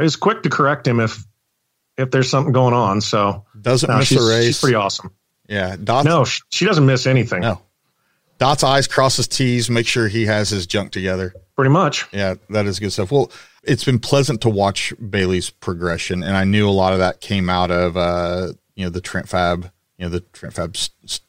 is 0.00 0.16
quick 0.16 0.42
to 0.42 0.50
correct 0.50 0.88
him 0.88 0.98
if 0.98 1.24
if 1.96 2.10
there's 2.10 2.28
something 2.28 2.52
going 2.52 2.74
on. 2.74 3.00
So 3.00 3.43
doesn't 3.64 3.90
no, 3.90 3.98
miss 3.98 4.12
a 4.12 4.22
race. 4.22 4.46
She's 4.46 4.60
pretty 4.60 4.76
awesome. 4.76 5.10
Yeah. 5.48 5.76
Dot's, 5.82 6.06
no, 6.06 6.24
she, 6.24 6.64
doesn't 6.64 6.86
miss 6.86 7.06
anything. 7.06 7.40
No. 7.40 7.60
Dots 8.38 8.62
I's, 8.62 8.86
crosses 8.86 9.26
T's, 9.26 9.70
make 9.70 9.86
sure 9.86 10.08
he 10.08 10.26
has 10.26 10.50
his 10.50 10.66
junk 10.66 10.92
together. 10.92 11.34
Pretty 11.56 11.70
much. 11.70 12.06
Yeah, 12.12 12.34
that 12.50 12.66
is 12.66 12.80
good 12.80 12.92
stuff. 12.92 13.12
Well, 13.12 13.30
it's 13.62 13.84
been 13.84 14.00
pleasant 14.00 14.40
to 14.42 14.48
watch 14.48 14.92
Bailey's 15.10 15.50
progression, 15.50 16.22
and 16.22 16.36
I 16.36 16.44
knew 16.44 16.68
a 16.68 16.70
lot 16.70 16.92
of 16.92 16.98
that 16.98 17.20
came 17.20 17.48
out 17.48 17.70
of 17.70 17.96
uh, 17.96 18.52
you 18.74 18.84
know 18.84 18.90
the 18.90 19.00
Trent 19.00 19.28
Fab, 19.28 19.70
you 19.96 20.04
know 20.04 20.10
the 20.10 20.20
Trent 20.20 20.54
Fab, 20.54 20.76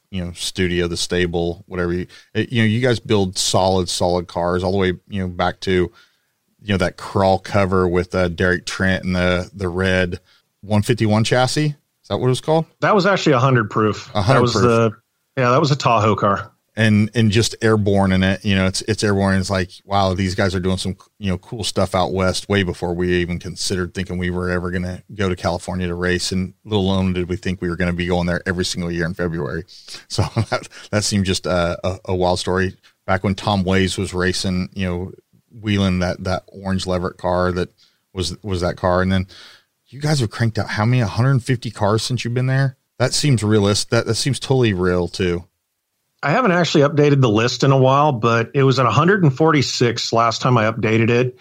you 0.10 0.26
know 0.26 0.32
studio, 0.32 0.88
the 0.88 0.98
stable, 0.98 1.64
whatever. 1.68 1.94
You, 1.94 2.08
it, 2.34 2.52
you 2.52 2.64
know, 2.64 2.68
you 2.68 2.82
guys 2.82 3.00
build 3.00 3.38
solid, 3.38 3.88
solid 3.88 4.28
cars 4.28 4.64
all 4.64 4.72
the 4.72 4.80
way, 4.80 4.94
you 5.08 5.22
know, 5.22 5.28
back 5.28 5.60
to 5.62 5.72
you 5.72 6.74
know 6.74 6.78
that 6.78 6.98
crawl 6.98 7.38
cover 7.38 7.88
with 7.88 8.16
uh, 8.16 8.28
Derek 8.30 8.66
Trent 8.66 9.04
and 9.04 9.16
the 9.16 9.52
the 9.54 9.70
red 9.70 10.20
151 10.62 11.24
chassis. 11.24 11.76
Is 12.06 12.10
that 12.10 12.20
what 12.20 12.28
it 12.28 12.30
was 12.30 12.41
called? 12.41 12.66
That 12.82 12.93
was 12.93 13.08
actually 13.08 13.34
a 13.34 13.39
hundred 13.39 13.72
proof. 13.72 14.14
A 14.14 14.22
hundred 14.22 14.41
was 14.41 14.51
proof. 14.51 14.64
the 14.64 14.91
yeah, 15.38 15.49
that 15.49 15.60
was 15.60 15.72
a 15.72 15.76
Tahoe 15.76 16.16
car 16.16 16.51
and 16.76 17.10
and 17.16 17.32
just 17.32 17.56
airborne 17.62 18.12
in 18.12 18.24
it. 18.24 18.43
You 18.43 18.56
know, 18.56 18.66
it's 18.66 18.82
it's 18.84 19.03
airborne. 19.03 19.39
It's 19.39 19.49
like 19.49 19.72
wow, 19.86 20.14
these 20.14 20.36
guys 20.36 20.53
are 20.53 20.60
doing 20.60 20.78
some 20.78 20.97
you 21.20 21.32
know 21.32 21.38
cool 21.38 21.64
stuff 21.64 21.95
out 21.95 22.14
west 22.14 22.49
way 22.49 22.64
before 22.64 22.93
we 22.93 23.14
even 23.16 23.39
considered 23.39 23.93
thinking 23.93 24.18
we 24.18 24.30
were 24.30 24.49
ever 24.49 24.72
going 24.72 24.84
to 24.84 25.03
go 25.14 25.30
to 25.30 25.36
California 25.36 25.88
to 25.88 25.95
race. 25.95 26.32
And 26.32 26.53
little 26.64 26.86
alone 26.86 27.14
did 27.14 27.30
we 27.30 27.38
think 27.38 27.62
we 27.62 27.70
were 27.70 27.76
going 27.76 27.91
to 27.91 27.97
be 27.97 28.08
going 28.08 28.28
there 28.28 28.41
every 28.45 28.66
single 28.66 28.91
year 28.91 29.06
in 29.06 29.14
February. 29.14 29.64
So 30.08 30.24
that 30.49 30.68
that 30.91 31.03
seemed 31.03 31.26
just 31.26 31.45
a, 31.45 31.80
a, 31.86 31.99
a 32.06 32.16
wild 32.16 32.39
story. 32.39 32.78
Back 33.06 33.24
when 33.24 33.36
Tom 33.36 33.64
Ways 33.64 33.97
was 33.97 34.14
racing, 34.14 34.70
you 34.74 34.88
know, 34.88 35.12
wheeling 35.51 35.99
that 35.99 36.24
that 36.24 36.43
orange 36.47 36.86
Leverett 36.88 37.18
car 37.18 37.51
that 37.51 37.70
was 38.14 38.41
was 38.43 38.62
that 38.62 38.78
car, 38.78 39.01
and 39.01 39.12
then 39.12 39.28
you 39.88 40.00
guys 40.02 40.20
have 40.20 40.30
cranked 40.30 40.58
out 40.58 40.70
how 40.70 40.86
many 40.86 41.02
150 41.02 41.72
cars 41.72 42.04
since 42.04 42.24
you've 42.24 42.34
been 42.34 42.48
there. 42.48 42.78
That 42.98 43.14
seems 43.14 43.44
realistic. 43.44 43.90
That 43.90 44.06
that 44.06 44.16
seems 44.16 44.40
totally 44.40 44.74
real 44.74 45.08
too. 45.08 45.46
I 46.24 46.32
haven't 46.32 46.52
actually 46.52 46.84
updated 46.86 47.22
the 47.22 47.30
list 47.30 47.64
in 47.64 47.72
a 47.72 47.78
while, 47.78 48.12
but 48.12 48.52
it 48.56 48.64
was 48.64 48.80
at 48.80 48.86
146 48.86 50.14
last 50.14 50.42
time 50.42 50.58
I 50.58 50.64
updated 50.64 51.10
it. 51.10 51.38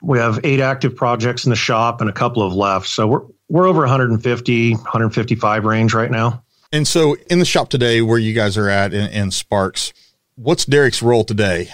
We 0.00 0.18
have 0.18 0.40
eight 0.44 0.60
active 0.60 0.94
projects 0.94 1.44
in 1.44 1.50
the 1.50 1.56
shop 1.56 2.00
and 2.00 2.08
a 2.08 2.12
couple 2.12 2.42
of 2.42 2.52
left. 2.52 2.86
So 2.86 3.06
we're 3.06 3.22
we're 3.48 3.66
over 3.66 3.80
150, 3.80 4.72
155 4.74 5.64
range 5.64 5.94
right 5.94 6.10
now. 6.10 6.44
And 6.70 6.86
so 6.86 7.16
in 7.30 7.38
the 7.38 7.46
shop 7.46 7.70
today, 7.70 8.02
where 8.02 8.18
you 8.18 8.34
guys 8.34 8.58
are 8.58 8.68
at 8.68 8.92
in, 8.92 9.10
in 9.10 9.30
Sparks, 9.30 9.94
what's 10.36 10.66
Derek's 10.66 11.02
role 11.02 11.24
today? 11.24 11.70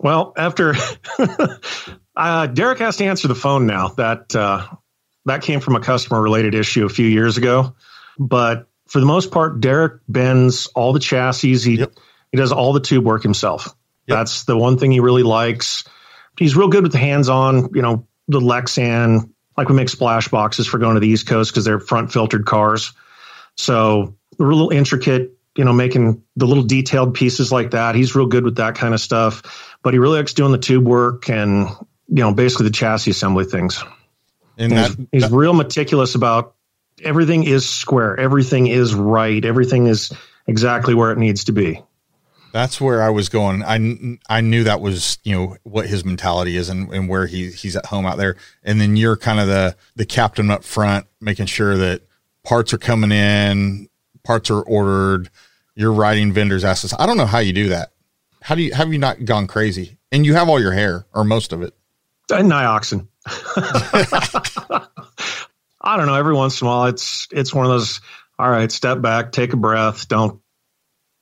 Well, 0.00 0.32
after 0.36 0.74
uh, 2.16 2.46
Derek 2.46 2.78
has 2.78 2.96
to 2.98 3.04
answer 3.04 3.28
the 3.28 3.34
phone 3.34 3.66
now. 3.66 3.88
That 3.88 4.34
uh, 4.36 4.66
that 5.26 5.42
came 5.42 5.60
from 5.60 5.76
a 5.76 5.80
customer 5.80 6.20
related 6.20 6.54
issue 6.54 6.86
a 6.86 6.88
few 6.88 7.06
years 7.06 7.36
ago, 7.36 7.74
but 8.18 8.68
for 8.86 9.00
the 9.00 9.06
most 9.06 9.30
part, 9.30 9.60
Derek 9.60 10.00
bends 10.08 10.66
all 10.68 10.92
the 10.92 11.00
chassis. 11.00 11.56
He 11.58 11.76
yep. 11.78 11.92
he 12.30 12.38
does 12.38 12.52
all 12.52 12.72
the 12.72 12.80
tube 12.80 13.04
work 13.04 13.22
himself. 13.22 13.74
Yep. 14.06 14.18
That's 14.18 14.44
the 14.44 14.56
one 14.56 14.78
thing 14.78 14.92
he 14.92 15.00
really 15.00 15.24
likes. 15.24 15.84
He's 16.38 16.56
real 16.56 16.68
good 16.68 16.82
with 16.82 16.92
the 16.92 16.98
hands-on. 16.98 17.70
You 17.74 17.82
know, 17.82 18.06
the 18.28 18.40
Lexan. 18.40 19.30
Like 19.56 19.68
we 19.70 19.74
make 19.74 19.88
splash 19.88 20.28
boxes 20.28 20.66
for 20.66 20.78
going 20.78 20.94
to 20.94 21.00
the 21.00 21.08
East 21.08 21.26
Coast 21.26 21.50
because 21.50 21.64
they're 21.64 21.80
front 21.80 22.12
filtered 22.12 22.44
cars. 22.44 22.92
So 23.56 24.16
we're 24.38 24.50
a 24.50 24.54
little 24.54 24.70
intricate. 24.70 25.32
You 25.56 25.64
know, 25.64 25.72
making 25.72 26.22
the 26.36 26.46
little 26.46 26.64
detailed 26.64 27.14
pieces 27.14 27.50
like 27.50 27.70
that. 27.70 27.94
He's 27.94 28.14
real 28.14 28.26
good 28.26 28.44
with 28.44 28.56
that 28.56 28.74
kind 28.74 28.92
of 28.92 29.00
stuff. 29.00 29.76
But 29.82 29.94
he 29.94 29.98
really 29.98 30.18
likes 30.18 30.34
doing 30.34 30.52
the 30.52 30.58
tube 30.58 30.86
work 30.86 31.30
and 31.30 31.68
you 32.08 32.22
know 32.22 32.34
basically 32.34 32.64
the 32.64 32.72
chassis 32.72 33.10
assembly 33.10 33.46
things. 33.46 33.82
And 34.56 34.72
that, 34.72 34.90
he's, 35.12 35.22
he's 35.24 35.30
real 35.30 35.52
meticulous 35.52 36.14
about 36.14 36.54
everything 37.02 37.44
is 37.44 37.68
square, 37.68 38.18
everything 38.18 38.66
is 38.66 38.94
right, 38.94 39.44
everything 39.44 39.86
is 39.86 40.12
exactly 40.46 40.94
where 40.94 41.12
it 41.12 41.18
needs 41.18 41.44
to 41.44 41.52
be. 41.52 41.82
That's 42.52 42.80
where 42.80 43.02
I 43.02 43.10
was 43.10 43.28
going. 43.28 43.62
I, 43.62 44.18
I 44.30 44.40
knew 44.40 44.64
that 44.64 44.80
was, 44.80 45.18
you 45.24 45.34
know, 45.34 45.56
what 45.64 45.86
his 45.86 46.06
mentality 46.06 46.56
is 46.56 46.70
and, 46.70 46.90
and 46.90 47.06
where 47.06 47.26
he, 47.26 47.50
he's 47.50 47.76
at 47.76 47.84
home 47.84 48.06
out 48.06 48.16
there. 48.16 48.36
And 48.62 48.80
then 48.80 48.96
you're 48.96 49.16
kind 49.16 49.40
of 49.40 49.46
the, 49.46 49.76
the 49.94 50.06
captain 50.06 50.50
up 50.50 50.64
front, 50.64 51.06
making 51.20 51.46
sure 51.46 51.76
that 51.76 52.02
parts 52.44 52.72
are 52.72 52.78
coming 52.78 53.12
in, 53.12 53.90
parts 54.22 54.50
are 54.50 54.62
ordered, 54.62 55.28
you're 55.74 55.92
writing 55.92 56.32
vendors' 56.32 56.64
asses. 56.64 56.94
I 56.98 57.04
don't 57.04 57.18
know 57.18 57.26
how 57.26 57.40
you 57.40 57.52
do 57.52 57.68
that. 57.68 57.92
How 58.40 58.54
do 58.54 58.62
you, 58.62 58.72
have 58.72 58.90
you 58.90 58.98
not 58.98 59.26
gone 59.26 59.46
crazy? 59.46 59.98
And 60.10 60.24
you 60.24 60.32
have 60.34 60.48
all 60.48 60.60
your 60.60 60.72
hair 60.72 61.04
or 61.12 61.24
most 61.24 61.52
of 61.52 61.60
it. 61.60 61.74
Nioxin. 62.30 63.06
I 65.80 65.96
don't 65.96 66.06
know. 66.06 66.14
Every 66.14 66.34
once 66.34 66.60
in 66.60 66.66
a 66.66 66.70
while, 66.70 66.86
it's 66.86 67.28
it's 67.30 67.54
one 67.54 67.66
of 67.66 67.72
those. 67.72 68.00
All 68.38 68.50
right, 68.50 68.70
step 68.70 69.00
back, 69.00 69.32
take 69.32 69.52
a 69.52 69.56
breath. 69.56 70.08
Don't 70.08 70.40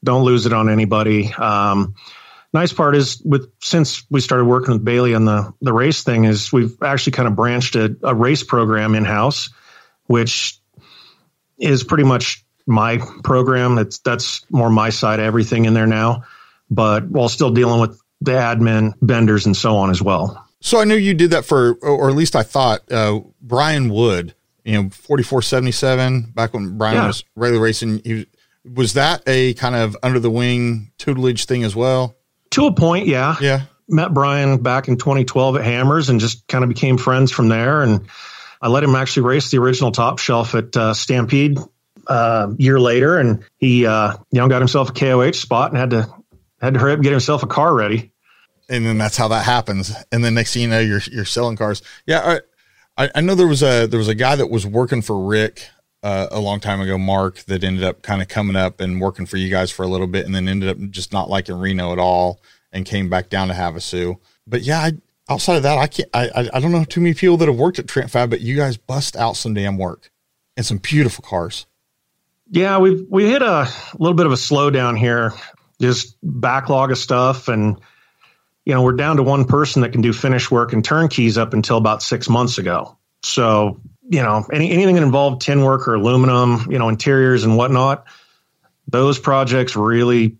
don't 0.02 0.24
lose 0.24 0.46
it 0.46 0.52
on 0.52 0.68
anybody. 0.68 1.32
Um, 1.32 1.94
nice 2.52 2.72
part 2.72 2.94
is 2.96 3.20
with 3.24 3.50
since 3.60 4.04
we 4.10 4.20
started 4.20 4.44
working 4.44 4.72
with 4.74 4.84
Bailey 4.84 5.14
on 5.14 5.24
the 5.24 5.52
the 5.60 5.72
race 5.72 6.02
thing 6.02 6.24
is 6.24 6.52
we've 6.52 6.76
actually 6.82 7.12
kind 7.12 7.28
of 7.28 7.36
branched 7.36 7.76
a, 7.76 7.96
a 8.02 8.14
race 8.14 8.42
program 8.42 8.94
in 8.94 9.04
house, 9.04 9.50
which 10.06 10.58
is 11.58 11.84
pretty 11.84 12.04
much 12.04 12.44
my 12.66 12.98
program. 13.22 13.76
That's 13.76 13.98
that's 13.98 14.44
more 14.50 14.70
my 14.70 14.90
side 14.90 15.20
of 15.20 15.26
everything 15.26 15.64
in 15.64 15.74
there 15.74 15.86
now, 15.86 16.24
but 16.70 17.08
while 17.08 17.28
still 17.28 17.50
dealing 17.50 17.80
with 17.80 18.00
the 18.20 18.32
admin, 18.32 18.94
vendors, 19.00 19.46
and 19.46 19.56
so 19.56 19.76
on 19.76 19.90
as 19.90 20.00
well. 20.00 20.43
So 20.64 20.80
I 20.80 20.84
knew 20.84 20.96
you 20.96 21.14
did 21.14 21.30
that 21.30 21.44
for, 21.44 21.74
or 21.74 22.08
at 22.08 22.16
least 22.16 22.34
I 22.34 22.42
thought, 22.42 22.90
uh, 22.90 23.20
Brian 23.40 23.88
Wood 23.90 24.34
you 24.64 24.72
know, 24.72 24.88
4477 24.88 26.32
back 26.34 26.54
when 26.54 26.76
Brian 26.78 26.96
yeah. 26.96 27.06
was 27.06 27.24
regular 27.36 27.62
racing. 27.62 28.00
He, 28.02 28.26
was 28.64 28.94
that 28.94 29.22
a 29.26 29.54
kind 29.54 29.74
of 29.74 29.96
under 30.02 30.18
the 30.18 30.30
wing 30.30 30.90
tutelage 30.98 31.44
thing 31.44 31.64
as 31.64 31.76
well? 31.76 32.16
To 32.52 32.66
a 32.66 32.72
point, 32.72 33.06
yeah. 33.06 33.36
Yeah. 33.40 33.62
Met 33.88 34.14
Brian 34.14 34.62
back 34.62 34.88
in 34.88 34.96
2012 34.96 35.56
at 35.56 35.64
Hammers 35.64 36.08
and 36.08 36.18
just 36.18 36.46
kind 36.48 36.64
of 36.64 36.68
became 36.68 36.96
friends 36.96 37.30
from 37.30 37.48
there. 37.48 37.82
And 37.82 38.08
I 38.62 38.68
let 38.68 38.82
him 38.82 38.94
actually 38.94 39.24
race 39.24 39.50
the 39.50 39.58
original 39.58 39.92
top 39.92 40.18
shelf 40.18 40.54
at 40.54 40.74
uh, 40.74 40.94
Stampede 40.94 41.58
uh, 42.06 42.52
year 42.56 42.80
later. 42.80 43.18
And 43.18 43.44
he, 43.58 43.84
uh, 43.86 44.14
you 44.30 44.40
know, 44.40 44.48
got 44.48 44.62
himself 44.62 44.88
a 44.88 44.92
KOH 44.92 45.32
spot 45.32 45.72
and 45.72 45.78
had 45.78 45.90
to, 45.90 46.14
had 46.58 46.72
to 46.72 46.80
hurry 46.80 46.92
up 46.92 46.96
and 46.96 47.04
get 47.04 47.12
himself 47.12 47.42
a 47.42 47.46
car 47.46 47.74
ready. 47.74 48.12
And 48.68 48.86
then 48.86 48.98
that's 48.98 49.16
how 49.16 49.28
that 49.28 49.44
happens. 49.44 49.92
And 50.10 50.24
then 50.24 50.34
next 50.34 50.54
thing 50.54 50.62
you 50.62 50.68
know, 50.68 50.80
you're, 50.80 51.02
you're 51.12 51.24
selling 51.24 51.56
cars. 51.56 51.82
Yeah. 52.06 52.38
I, 52.96 53.10
I 53.14 53.20
know 53.20 53.34
there 53.34 53.46
was 53.46 53.62
a 53.62 53.86
there 53.86 53.98
was 53.98 54.08
a 54.08 54.14
guy 54.14 54.36
that 54.36 54.48
was 54.48 54.66
working 54.66 55.02
for 55.02 55.26
Rick 55.26 55.68
uh, 56.02 56.28
a 56.30 56.38
long 56.38 56.60
time 56.60 56.80
ago, 56.80 56.98
Mark, 56.98 57.38
that 57.46 57.64
ended 57.64 57.82
up 57.82 58.02
kind 58.02 58.22
of 58.22 58.28
coming 58.28 58.56
up 58.56 58.80
and 58.80 59.00
working 59.00 59.26
for 59.26 59.36
you 59.36 59.48
guys 59.48 59.70
for 59.70 59.82
a 59.82 59.88
little 59.88 60.06
bit, 60.06 60.26
and 60.26 60.34
then 60.34 60.48
ended 60.48 60.68
up 60.68 60.78
just 60.90 61.12
not 61.12 61.30
liking 61.30 61.58
Reno 61.58 61.92
at 61.92 61.98
all, 61.98 62.40
and 62.72 62.84
came 62.84 63.08
back 63.08 63.30
down 63.30 63.48
to 63.48 63.54
Havasu. 63.54 64.18
But 64.46 64.62
yeah, 64.62 64.80
I, 64.80 64.92
outside 65.28 65.56
of 65.56 65.62
that, 65.62 65.78
I 65.78 65.86
can't. 65.86 66.08
I, 66.12 66.50
I 66.52 66.60
don't 66.60 66.72
know 66.72 66.84
too 66.84 67.00
many 67.00 67.14
people 67.14 67.38
that 67.38 67.48
have 67.48 67.56
worked 67.56 67.78
at 67.78 67.88
Trent 67.88 68.10
Fab, 68.10 68.30
but 68.30 68.42
you 68.42 68.54
guys 68.54 68.76
bust 68.76 69.16
out 69.16 69.36
some 69.36 69.54
damn 69.54 69.78
work 69.78 70.10
and 70.56 70.64
some 70.64 70.78
beautiful 70.78 71.24
cars. 71.26 71.66
Yeah, 72.50 72.78
we've 72.78 73.04
we 73.08 73.24
hit 73.24 73.42
a 73.42 73.68
little 73.98 74.14
bit 74.14 74.26
of 74.26 74.32
a 74.32 74.36
slowdown 74.36 74.98
here, 74.98 75.32
just 75.80 76.16
backlog 76.22 76.92
of 76.92 76.98
stuff 76.98 77.48
and 77.48 77.80
you 78.64 78.72
know, 78.72 78.82
we're 78.82 78.92
down 78.92 79.16
to 79.16 79.22
one 79.22 79.44
person 79.44 79.82
that 79.82 79.92
can 79.92 80.00
do 80.00 80.12
finish 80.12 80.50
work 80.50 80.72
and 80.72 80.84
turnkeys 80.84 81.36
up 81.36 81.52
until 81.52 81.76
about 81.76 82.02
six 82.02 82.28
months 82.28 82.58
ago. 82.58 82.96
So, 83.22 83.80
you 84.08 84.22
know, 84.22 84.46
any, 84.52 84.70
anything 84.70 84.94
that 84.96 85.02
involved 85.02 85.42
tin 85.42 85.62
work 85.62 85.86
or 85.88 85.94
aluminum, 85.94 86.70
you 86.70 86.78
know, 86.78 86.88
interiors 86.88 87.44
and 87.44 87.56
whatnot, 87.56 88.06
those 88.88 89.18
projects 89.18 89.76
really, 89.76 90.36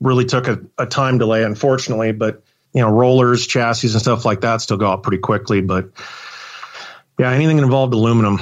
really 0.00 0.24
took 0.24 0.48
a, 0.48 0.60
a 0.78 0.86
time 0.86 1.18
delay, 1.18 1.42
unfortunately. 1.44 2.12
But, 2.12 2.42
you 2.72 2.82
know, 2.82 2.90
rollers, 2.90 3.46
chassis, 3.46 3.90
and 3.92 4.00
stuff 4.00 4.24
like 4.24 4.42
that 4.42 4.60
still 4.60 4.76
go 4.76 4.88
out 4.88 5.02
pretty 5.02 5.18
quickly. 5.18 5.60
But 5.60 5.90
yeah, 7.18 7.30
anything 7.32 7.58
involved 7.58 7.94
aluminum 7.94 8.38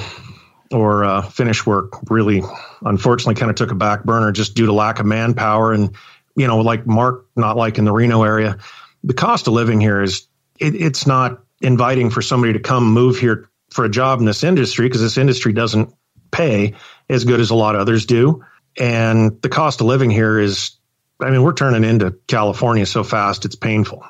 or 0.71 1.03
uh, 1.03 1.21
finish 1.23 1.65
work 1.65 1.93
really, 2.11 2.43
unfortunately, 2.81 3.35
kind 3.35 3.49
of 3.49 3.55
took 3.55 3.71
a 3.71 3.75
back 3.75 4.03
burner 4.03 4.31
just 4.31 4.53
due 4.53 4.67
to 4.67 4.73
lack 4.73 4.99
of 4.99 5.07
manpower. 5.07 5.73
And, 5.73 5.95
you 6.35 6.45
know, 6.47 6.59
like 6.59 6.85
Mark, 6.85 7.25
not 7.35 7.57
like 7.57 7.79
in 7.79 7.85
the 7.85 7.91
Reno 7.91 8.23
area, 8.23 8.57
the 9.03 9.13
cost 9.13 9.47
of 9.47 9.53
living 9.53 9.79
here 9.79 10.01
is, 10.01 10.27
it, 10.59 10.75
it's 10.75 11.07
not 11.07 11.43
inviting 11.61 12.09
for 12.09 12.21
somebody 12.21 12.53
to 12.53 12.59
come 12.59 12.91
move 12.91 13.17
here 13.17 13.49
for 13.69 13.85
a 13.85 13.89
job 13.89 14.19
in 14.19 14.25
this 14.25 14.43
industry 14.43 14.87
because 14.87 15.01
this 15.01 15.17
industry 15.17 15.53
doesn't 15.53 15.93
pay 16.31 16.75
as 17.09 17.25
good 17.25 17.39
as 17.39 17.49
a 17.49 17.55
lot 17.55 17.75
of 17.75 17.81
others 17.81 18.05
do. 18.05 18.43
And 18.77 19.41
the 19.41 19.49
cost 19.49 19.81
of 19.81 19.87
living 19.87 20.09
here 20.09 20.39
is, 20.39 20.77
I 21.19 21.29
mean, 21.29 21.43
we're 21.43 21.53
turning 21.53 21.83
into 21.83 22.11
California 22.27 22.85
so 22.85 23.03
fast, 23.03 23.45
it's 23.45 23.55
painful. 23.55 24.03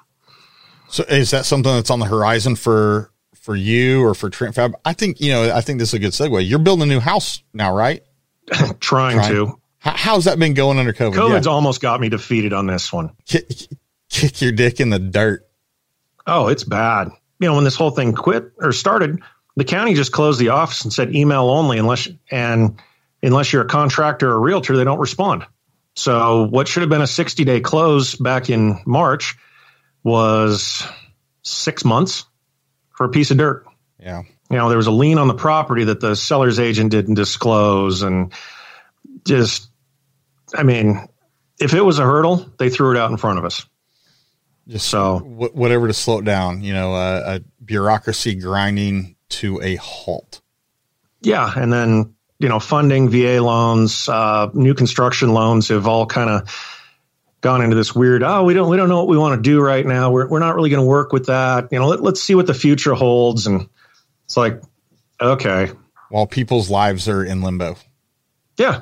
So 0.90 1.04
is 1.04 1.32
that 1.32 1.46
something 1.46 1.72
that's 1.72 1.92
on 1.92 2.00
the 2.00 2.06
horizon 2.06 2.56
for 2.56 3.12
for 3.36 3.56
you 3.56 4.04
or 4.04 4.16
for 4.16 4.30
Trent 4.30 4.56
Fab? 4.56 4.74
I 4.84 4.94
think 4.94 5.22
you 5.22 5.32
know. 5.32 5.54
I 5.54 5.62
think 5.62 5.80
this 5.80 5.90
is 5.90 5.94
a 5.94 6.00
good 6.00 6.14
segue. 6.14 6.48
You're 6.48 6.60
building 6.60 6.84
a 6.84 6.88
new 6.88 7.00
house 7.00 7.44
now, 7.54 7.74
right? 7.74 8.04
Trying, 8.52 8.74
Trying, 8.80 9.32
to. 9.32 9.60
How, 9.78 9.92
how's 9.96 10.26
that 10.26 10.40
been 10.40 10.56
going 10.56 10.80
under 10.80 10.92
COVID? 10.92 11.14
COVID's 11.14 11.46
yeah. 11.46 11.52
almost 11.52 11.80
got 11.80 12.02
me 12.02 12.10
defeated 12.10 12.54
on 12.54 12.66
this 12.66 12.92
one. 12.92 13.12
Kick, 14.10 14.42
your 14.42 14.52
dick 14.52 14.80
in 14.80 14.90
the 14.90 15.00
dirt. 15.00 15.48
Oh, 16.26 16.48
it's 16.48 16.64
bad. 16.64 17.10
You 17.40 17.48
know, 17.48 17.56
when 17.56 17.64
this 17.64 17.76
whole 17.76 17.92
thing 17.92 18.14
quit 18.14 18.52
or 18.58 18.72
started, 18.72 19.22
the 19.56 19.64
county 19.64 19.94
just 19.94 20.12
closed 20.12 20.40
the 20.40 20.50
office 20.50 20.84
and 20.84 20.94
said 20.94 21.16
email 21.16 21.50
only 21.50 21.78
unless 21.78 22.08
and 22.30 22.80
unless 23.22 23.52
you're 23.54 23.64
a 23.64 23.68
contractor 23.68 24.32
or 24.32 24.36
a 24.36 24.40
realtor, 24.40 24.78
they 24.78 24.84
don't 24.84 25.00
respond. 25.00 25.46
So 25.96 26.48
what 26.48 26.68
should 26.68 26.82
have 26.82 26.90
been 26.90 27.02
a 27.02 27.08
60 27.08 27.44
day 27.44 27.60
close 27.60 28.16
back 28.16 28.50
in 28.50 28.80
March 28.86 29.38
was 30.04 30.88
six 31.44 31.84
months 31.84 32.26
for 32.92 33.06
a 33.06 33.10
piece 33.10 33.32
of 33.32 33.38
dirt. 33.38 33.66
Yeah. 34.00 34.24
You 34.50 34.58
know, 34.58 34.70
there 34.70 34.78
was 34.78 34.88
a 34.88 34.92
lien 34.92 35.18
on 35.18 35.28
the 35.28 35.34
property 35.36 35.86
that 35.86 36.00
the 36.00 36.16
seller's 36.16 36.60
agent 36.60 36.92
didn't 36.92 37.16
disclose 37.16 38.02
and 38.02 38.34
just, 39.26 39.70
I 40.56 40.64
mean, 40.64 41.08
if 41.60 41.74
it 41.74 41.82
was 41.82 42.00
a 42.00 42.04
hurdle, 42.04 42.50
they 42.58 42.70
threw 42.70 42.92
it 42.92 42.98
out 42.98 43.12
in 43.12 43.18
front 43.18 43.40
of 43.40 43.46
us. 43.46 43.66
Just 44.70 44.88
so 44.88 45.18
whatever 45.20 45.88
to 45.88 45.94
slow 45.94 46.20
it 46.20 46.26
down, 46.26 46.62
you 46.62 46.74
know, 46.74 46.94
uh, 46.94 47.40
a 47.40 47.64
bureaucracy 47.66 48.36
grinding 48.36 49.16
to 49.30 49.60
a 49.62 49.76
halt. 49.78 50.42
Yeah. 51.22 51.52
And 51.56 51.74
then, 51.74 52.14
you 52.38 52.50
know, 52.50 52.60
funding, 52.60 53.10
VA 53.10 53.42
loans, 53.42 54.08
uh, 54.08 54.50
new 54.54 54.76
construction 54.76 55.34
loans 55.34 55.70
have 55.70 55.88
all 55.88 56.06
kind 56.06 56.30
of 56.30 56.56
gone 57.42 57.64
into 57.64 57.76
this 57.76 57.96
weird, 57.96 58.22
oh, 58.22 58.44
we 58.44 58.54
don't, 58.54 58.70
we 58.70 58.78
don't 58.78 58.90
know 58.90 58.98
what 59.00 59.08
we 59.08 59.18
want 59.18 59.36
to 59.38 59.42
do 59.42 59.60
right 59.60 59.86
now. 59.86 60.12
We're, 60.12 60.28
we're 60.28 60.40
not 60.40 60.54
really 60.54 60.70
going 60.70 60.84
to 60.84 60.88
work 60.88 61.14
with 61.14 61.26
that. 61.26 61.70
You 61.72 61.80
know, 61.80 61.88
let, 61.88 62.04
let's 62.04 62.22
see 62.22 62.36
what 62.36 62.46
the 62.46 62.54
future 62.54 62.94
holds. 62.94 63.48
And 63.48 63.68
it's 64.26 64.38
like, 64.38 64.62
okay. 65.20 65.72
While 66.10 66.28
people's 66.28 66.70
lives 66.70 67.10
are 67.10 67.24
in 67.24 67.42
limbo. 67.42 67.76
Yeah. 68.58 68.82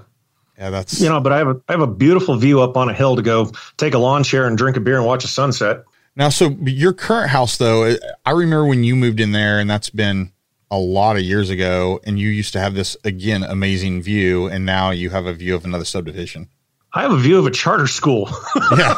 Yeah, 0.57 0.71
that's 0.71 0.99
you 0.99 1.09
know, 1.09 1.19
but 1.19 1.31
I 1.31 1.37
have 1.37 1.47
a 1.47 1.61
I 1.67 1.73
have 1.73 1.81
a 1.81 1.87
beautiful 1.87 2.35
view 2.35 2.61
up 2.61 2.77
on 2.77 2.89
a 2.89 2.93
hill 2.93 3.15
to 3.15 3.21
go 3.21 3.51
take 3.77 3.93
a 3.93 3.99
lawn 3.99 4.23
chair 4.23 4.47
and 4.47 4.57
drink 4.57 4.75
a 4.77 4.79
beer 4.79 4.97
and 4.97 5.05
watch 5.05 5.23
a 5.23 5.27
sunset. 5.27 5.83
Now, 6.15 6.29
so 6.29 6.49
your 6.63 6.93
current 6.93 7.29
house, 7.29 7.57
though, 7.57 7.95
I 8.25 8.31
remember 8.31 8.65
when 8.65 8.83
you 8.83 8.95
moved 8.95 9.19
in 9.19 9.33
there, 9.33 9.59
and 9.59 9.69
that's 9.69 9.91
been 9.91 10.31
a 10.71 10.77
lot 10.79 11.15
of 11.15 11.21
years 11.21 11.51
ago, 11.51 11.99
and 12.05 12.17
you 12.19 12.29
used 12.29 12.53
to 12.53 12.59
have 12.59 12.73
this 12.73 12.97
again 13.03 13.43
amazing 13.43 14.01
view, 14.01 14.47
and 14.47 14.65
now 14.65 14.89
you 14.89 15.11
have 15.11 15.27
a 15.27 15.33
view 15.33 15.53
of 15.53 15.63
another 15.63 15.85
subdivision. 15.85 16.49
I 16.91 17.03
have 17.03 17.11
a 17.11 17.17
view 17.17 17.37
of 17.37 17.45
a 17.45 17.51
charter 17.51 17.85
school. 17.85 18.29
yeah. 18.75 18.95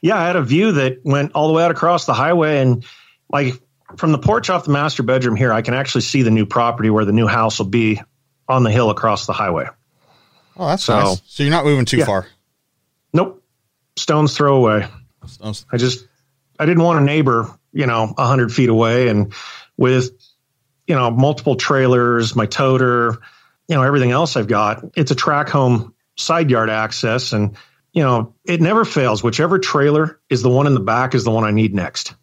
yeah, 0.00 0.16
I 0.16 0.26
had 0.26 0.36
a 0.36 0.42
view 0.42 0.72
that 0.72 1.04
went 1.04 1.32
all 1.32 1.48
the 1.48 1.52
way 1.52 1.64
out 1.64 1.70
across 1.70 2.06
the 2.06 2.14
highway 2.14 2.60
and 2.60 2.84
like 3.30 3.54
from 3.96 4.12
the 4.12 4.18
porch 4.18 4.50
off 4.50 4.64
the 4.64 4.72
master 4.72 5.02
bedroom 5.02 5.36
here, 5.36 5.52
I 5.52 5.62
can 5.62 5.74
actually 5.74 6.02
see 6.02 6.22
the 6.22 6.30
new 6.30 6.46
property 6.46 6.90
where 6.90 7.04
the 7.04 7.12
new 7.12 7.26
house 7.26 7.58
will 7.58 7.66
be 7.66 8.00
on 8.48 8.62
the 8.62 8.70
hill 8.70 8.90
across 8.90 9.26
the 9.26 9.32
highway. 9.32 9.66
Oh, 10.60 10.66
that's 10.66 10.84
so, 10.84 10.94
nice. 10.94 11.22
So 11.24 11.42
you're 11.42 11.50
not 11.50 11.64
moving 11.64 11.86
too 11.86 11.96
yeah. 11.96 12.04
far. 12.04 12.26
Nope. 13.14 13.42
Stones 13.96 14.36
throw 14.36 14.56
away. 14.56 14.86
Stones. 15.26 15.64
I 15.72 15.78
just 15.78 16.06
I 16.58 16.66
didn't 16.66 16.82
want 16.82 17.00
a 17.00 17.02
neighbor, 17.02 17.48
you 17.72 17.86
know, 17.86 18.14
a 18.16 18.26
hundred 18.26 18.52
feet 18.52 18.68
away 18.68 19.08
and 19.08 19.32
with 19.78 20.10
you 20.86 20.94
know 20.94 21.10
multiple 21.10 21.56
trailers, 21.56 22.36
my 22.36 22.44
toter, 22.44 23.18
you 23.68 23.74
know 23.74 23.82
everything 23.82 24.10
else 24.10 24.36
I've 24.36 24.48
got. 24.48 24.84
It's 24.96 25.10
a 25.10 25.14
track 25.14 25.48
home 25.48 25.94
side 26.16 26.50
yard 26.50 26.68
access 26.68 27.32
and 27.32 27.56
you 27.92 28.02
know 28.02 28.34
it 28.44 28.60
never 28.60 28.84
fails 28.84 29.22
whichever 29.22 29.58
trailer 29.58 30.20
is 30.28 30.42
the 30.42 30.50
one 30.50 30.66
in 30.66 30.74
the 30.74 30.80
back 30.80 31.14
is 31.14 31.24
the 31.24 31.30
one 31.30 31.44
i 31.44 31.50
need 31.50 31.74
next 31.74 32.14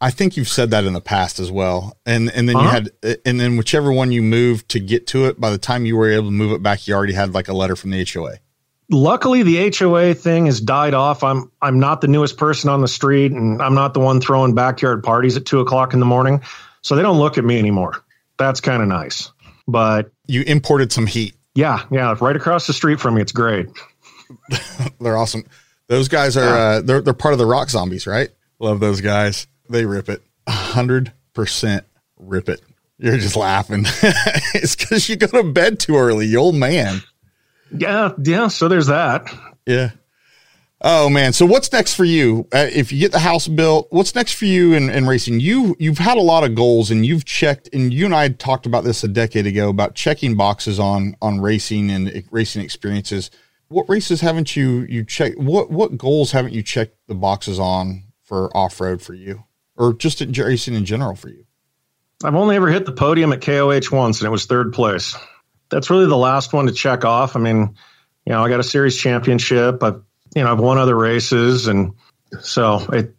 i 0.00 0.10
think 0.10 0.36
you've 0.36 0.48
said 0.48 0.70
that 0.70 0.84
in 0.84 0.92
the 0.92 1.00
past 1.00 1.38
as 1.38 1.50
well 1.50 1.96
and 2.04 2.30
and 2.32 2.48
then 2.48 2.56
uh-huh. 2.56 2.64
you 2.64 2.70
had 2.70 3.18
and 3.24 3.40
then 3.40 3.56
whichever 3.56 3.92
one 3.92 4.12
you 4.12 4.22
moved 4.22 4.68
to 4.68 4.80
get 4.80 5.06
to 5.06 5.26
it 5.26 5.40
by 5.40 5.50
the 5.50 5.58
time 5.58 5.86
you 5.86 5.96
were 5.96 6.10
able 6.10 6.26
to 6.26 6.32
move 6.32 6.52
it 6.52 6.62
back 6.62 6.86
you 6.86 6.94
already 6.94 7.12
had 7.12 7.34
like 7.34 7.48
a 7.48 7.52
letter 7.52 7.76
from 7.76 7.90
the 7.90 8.04
hoa 8.04 8.34
luckily 8.90 9.42
the 9.42 9.70
hoa 9.70 10.14
thing 10.14 10.46
has 10.46 10.60
died 10.60 10.94
off 10.94 11.22
i'm 11.24 11.50
i'm 11.62 11.78
not 11.78 12.00
the 12.00 12.08
newest 12.08 12.36
person 12.36 12.70
on 12.70 12.80
the 12.80 12.88
street 12.88 13.32
and 13.32 13.60
i'm 13.62 13.74
not 13.74 13.94
the 13.94 14.00
one 14.00 14.20
throwing 14.20 14.54
backyard 14.54 15.02
parties 15.02 15.36
at 15.36 15.44
two 15.44 15.60
o'clock 15.60 15.92
in 15.92 16.00
the 16.00 16.06
morning 16.06 16.40
so 16.82 16.94
they 16.94 17.02
don't 17.02 17.18
look 17.18 17.38
at 17.38 17.44
me 17.44 17.58
anymore 17.58 18.04
that's 18.38 18.60
kind 18.60 18.82
of 18.82 18.88
nice 18.88 19.30
but 19.66 20.12
you 20.26 20.42
imported 20.42 20.92
some 20.92 21.06
heat 21.06 21.34
yeah, 21.56 21.84
yeah, 21.90 22.14
right 22.20 22.36
across 22.36 22.66
the 22.66 22.74
street 22.74 23.00
from 23.00 23.14
me. 23.14 23.22
It's 23.22 23.32
great. 23.32 23.68
they're 25.00 25.16
awesome. 25.16 25.44
Those 25.88 26.08
guys 26.08 26.36
are 26.36 26.56
uh, 26.56 26.80
they're 26.82 27.00
they're 27.00 27.14
part 27.14 27.32
of 27.32 27.38
the 27.38 27.46
rock 27.46 27.70
zombies, 27.70 28.06
right? 28.06 28.28
Love 28.58 28.78
those 28.78 29.00
guys. 29.00 29.46
They 29.68 29.84
rip 29.84 30.08
it. 30.08 30.22
hundred 30.48 31.12
percent 31.34 31.84
rip 32.18 32.48
it. 32.48 32.60
You're 32.98 33.18
just 33.18 33.36
laughing. 33.36 33.84
it's 34.54 34.74
because 34.74 35.08
you 35.08 35.16
go 35.16 35.26
to 35.26 35.42
bed 35.42 35.78
too 35.78 35.96
early, 35.96 36.26
you 36.26 36.38
old 36.38 36.54
man. 36.54 37.02
Yeah, 37.76 38.12
yeah. 38.22 38.48
So 38.48 38.68
there's 38.68 38.86
that. 38.86 39.32
Yeah. 39.66 39.90
Oh 40.80 41.08
man. 41.08 41.32
So 41.32 41.46
what's 41.46 41.72
next 41.72 41.94
for 41.94 42.04
you? 42.04 42.46
Uh, 42.54 42.68
if 42.72 42.92
you 42.92 43.00
get 43.00 43.12
the 43.12 43.18
house 43.18 43.48
built, 43.48 43.88
what's 43.90 44.14
next 44.14 44.34
for 44.34 44.44
you 44.44 44.74
in, 44.74 44.88
in 44.90 45.06
racing? 45.06 45.40
You, 45.40 45.74
you've 45.78 45.98
had 45.98 46.18
a 46.18 46.22
lot 46.22 46.44
of 46.44 46.54
goals 46.54 46.90
and 46.90 47.04
you've 47.04 47.24
checked 47.24 47.68
and 47.72 47.92
you 47.92 48.04
and 48.04 48.14
I 48.14 48.28
talked 48.28 48.66
about 48.66 48.84
this 48.84 49.02
a 49.02 49.08
decade 49.08 49.46
ago 49.46 49.68
about 49.68 49.94
checking 49.94 50.36
boxes 50.36 50.78
on, 50.78 51.16
on 51.20 51.40
racing 51.40 51.90
and 51.90 52.22
racing 52.30 52.62
experiences. 52.62 53.30
What 53.68 53.88
races 53.88 54.20
haven't 54.20 54.54
you, 54.54 54.86
you 54.88 55.04
checked? 55.04 55.38
What, 55.38 55.70
what 55.70 55.96
goals 55.96 56.32
haven't 56.32 56.52
you 56.52 56.62
checked 56.62 56.96
the 57.08 57.14
boxes 57.14 57.58
on 57.58 58.04
for 58.22 58.54
off 58.56 58.78
road 58.80 59.00
for 59.00 59.14
you 59.14 59.45
or 59.76 59.92
just 59.94 60.20
at 60.20 60.36
racing 60.36 60.74
in 60.74 60.84
general 60.84 61.14
for 61.14 61.28
you? 61.28 61.44
I've 62.24 62.34
only 62.34 62.56
ever 62.56 62.68
hit 62.68 62.86
the 62.86 62.92
podium 62.92 63.32
at 63.32 63.42
KOH 63.42 63.94
once 63.94 64.20
and 64.20 64.26
it 64.26 64.30
was 64.30 64.46
third 64.46 64.72
place. 64.72 65.16
That's 65.68 65.90
really 65.90 66.06
the 66.06 66.16
last 66.16 66.52
one 66.52 66.66
to 66.66 66.72
check 66.72 67.04
off. 67.04 67.36
I 67.36 67.40
mean, 67.40 67.76
you 68.24 68.32
know, 68.32 68.42
I 68.42 68.48
got 68.48 68.60
a 68.60 68.64
series 68.64 68.96
championship. 68.96 69.82
I've 69.82 70.02
you 70.36 70.44
know, 70.44 70.52
I've 70.52 70.60
won 70.60 70.76
other 70.76 70.94
races, 70.94 71.66
and 71.66 71.94
so 72.40 72.86
it, 72.92 73.16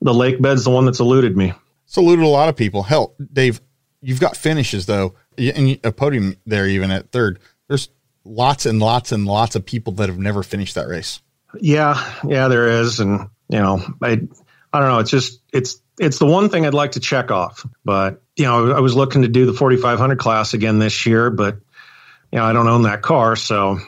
the 0.00 0.14
lake 0.14 0.40
bed's 0.40 0.64
the 0.64 0.70
one 0.70 0.86
that's 0.86 1.00
eluded 1.00 1.36
me. 1.36 1.52
It's 1.84 1.98
eluded 1.98 2.24
a 2.24 2.28
lot 2.28 2.48
of 2.48 2.56
people. 2.56 2.82
Hell, 2.82 3.14
Dave, 3.32 3.60
you've 4.00 4.20
got 4.20 4.38
finishes 4.38 4.86
though, 4.86 5.14
and 5.36 5.78
a 5.84 5.92
podium 5.92 6.36
there 6.46 6.66
even 6.66 6.90
at 6.90 7.10
third. 7.12 7.40
There's 7.68 7.90
lots 8.24 8.64
and 8.64 8.80
lots 8.80 9.12
and 9.12 9.26
lots 9.26 9.54
of 9.54 9.66
people 9.66 9.92
that 9.94 10.08
have 10.08 10.18
never 10.18 10.42
finished 10.42 10.76
that 10.76 10.88
race. 10.88 11.20
Yeah, 11.60 12.02
yeah, 12.26 12.48
there 12.48 12.68
is, 12.80 13.00
and 13.00 13.28
you 13.50 13.58
know, 13.58 13.82
I, 14.02 14.22
I 14.72 14.80
don't 14.80 14.88
know. 14.88 14.98
It's 15.00 15.10
just 15.10 15.42
it's 15.52 15.82
it's 15.98 16.18
the 16.18 16.26
one 16.26 16.48
thing 16.48 16.66
I'd 16.66 16.74
like 16.74 16.92
to 16.92 17.00
check 17.00 17.30
off. 17.30 17.66
But 17.84 18.22
you 18.36 18.44
know, 18.44 18.72
I 18.72 18.80
was 18.80 18.94
looking 18.94 19.22
to 19.22 19.28
do 19.28 19.46
the 19.46 19.52
4500 19.52 20.18
class 20.18 20.54
again 20.54 20.78
this 20.78 21.06
year, 21.06 21.30
but 21.30 21.56
you 22.32 22.38
know, 22.38 22.44
I 22.44 22.52
don't 22.52 22.68
own 22.68 22.82
that 22.82 23.02
car, 23.02 23.36
so 23.36 23.78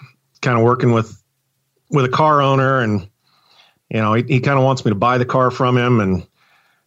kind 0.40 0.58
of 0.58 0.64
working 0.64 0.92
with 0.92 1.20
with 1.90 2.04
a 2.04 2.10
car 2.10 2.42
owner, 2.42 2.80
and 2.80 3.08
you 3.90 4.00
know, 4.00 4.14
he, 4.14 4.22
he 4.22 4.40
kind 4.40 4.58
of 4.58 4.64
wants 4.64 4.84
me 4.84 4.90
to 4.90 4.94
buy 4.94 5.18
the 5.18 5.24
car 5.24 5.50
from 5.50 5.76
him, 5.76 6.00
and 6.00 6.26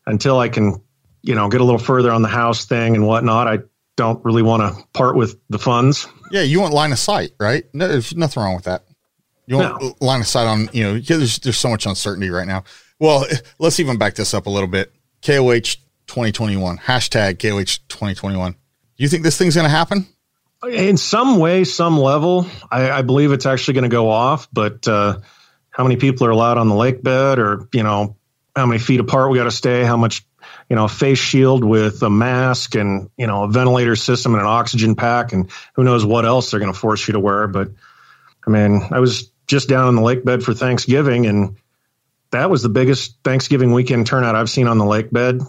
until 0.06 0.40
I 0.40 0.50
can, 0.50 0.82
you 1.22 1.36
know, 1.36 1.50
get 1.50 1.62
a 1.62 1.64
little 1.64 1.80
further 1.80 2.12
on 2.12 2.22
the 2.22 2.28
house 2.28 2.66
thing 2.66 2.96
and 2.96 3.06
whatnot, 3.06 3.48
I 3.48 3.60
don't 3.98 4.24
really 4.24 4.42
want 4.42 4.62
to 4.62 4.84
part 4.94 5.16
with 5.16 5.40
the 5.50 5.60
funds. 5.60 6.08
Yeah, 6.32 6.42
you 6.42 6.62
want 6.62 6.74
line 6.74 6.92
of 6.92 7.00
sight, 7.00 7.32
right? 7.40 7.66
No, 7.74 7.88
there's 7.88 8.16
nothing 8.16 8.42
wrong 8.42 8.56
with 8.56 8.66
that. 8.66 8.86
You 9.46 9.58
want 9.58 9.82
no. 9.82 9.96
line 10.00 10.22
of 10.22 10.28
sight 10.28 10.48
on, 10.48 10.70
you 10.72 10.84
know, 10.84 11.00
there's 11.00 11.40
there's 11.40 11.58
so 11.58 11.70
much 11.70 11.86
uncertainty 11.86 12.30
right 12.30 12.48
now. 12.48 12.64
Well, 13.00 13.26
let's 13.60 13.80
even 13.80 13.98
back 13.98 14.16
this 14.16 14.34
up 14.34 14.46
a 14.46 14.50
little 14.50 14.70
bit. 14.70 14.94
KOH 15.22 15.78
2021 16.08 16.78
hashtag 16.78 17.40
KOH 17.40 17.80
2021. 17.88 18.56
You 18.98 19.08
think 19.08 19.24
this 19.24 19.38
thing's 19.38 19.56
going 19.56 19.66
to 19.66 19.70
happen? 19.70 20.08
in 20.70 20.98
some 20.98 21.40
way, 21.40 21.64
some 21.64 22.00
level, 22.00 22.46
I, 22.70 22.92
I 22.92 23.02
believe 23.02 23.32
it's 23.32 23.46
actually 23.46 23.76
going 23.76 23.84
to 23.84 23.90
go 23.90 24.10
off. 24.10 24.48
But 24.52 24.88
uh, 24.88 25.20
how 25.70 25.84
many 25.84 25.96
people 25.96 26.28
are 26.28 26.32
allowed 26.32 26.58
on 26.58 26.70
the 26.70 26.76
lake 26.76 27.02
bed, 27.02 27.40
or 27.40 27.68
you 27.74 27.84
know, 27.84 28.18
how 28.56 28.66
many 28.66 28.80
feet 28.80 29.00
apart 29.00 29.32
we 29.32 29.38
got 29.38 29.46
to 29.46 29.52
stay, 29.52 29.84
how 29.84 29.98
much, 29.98 30.26
you 30.70 30.76
know, 30.76 30.88
face 30.88 31.18
shield 31.18 31.64
with 31.64 32.04
a 32.04 32.10
mask 32.10 32.76
and 32.76 33.10
you 33.18 33.28
know 33.28 33.44
a 33.44 33.48
ventilator 33.48 33.96
system 33.96 34.34
and 34.34 34.42
an 34.42 34.48
oxygen 34.48 34.96
pack, 34.96 35.34
and 35.34 35.50
who 35.74 35.84
knows 35.84 36.06
what 36.06 36.26
else 36.26 36.52
they're 36.52 36.60
going 36.60 36.74
to 36.74 36.80
force 36.80 37.08
you 37.08 37.14
to 37.14 37.20
wear. 37.20 37.48
But 37.48 37.70
I 38.46 38.52
mean, 38.52 38.84
I 38.92 39.00
was 39.00 39.32
just 39.48 39.68
down 39.68 39.88
on 39.88 39.96
the 39.96 40.02
lake 40.02 40.24
bed 40.24 40.44
for 40.44 40.54
Thanksgiving, 40.54 41.26
and 41.26 41.58
that 42.32 42.50
was 42.50 42.64
the 42.64 42.70
biggest 42.70 43.18
Thanksgiving 43.24 43.74
weekend 43.74 44.08
turnout 44.08 44.36
I've 44.36 44.50
seen 44.50 44.68
on 44.68 44.78
the 44.78 44.86
lake 44.86 45.12
bed 45.12 45.42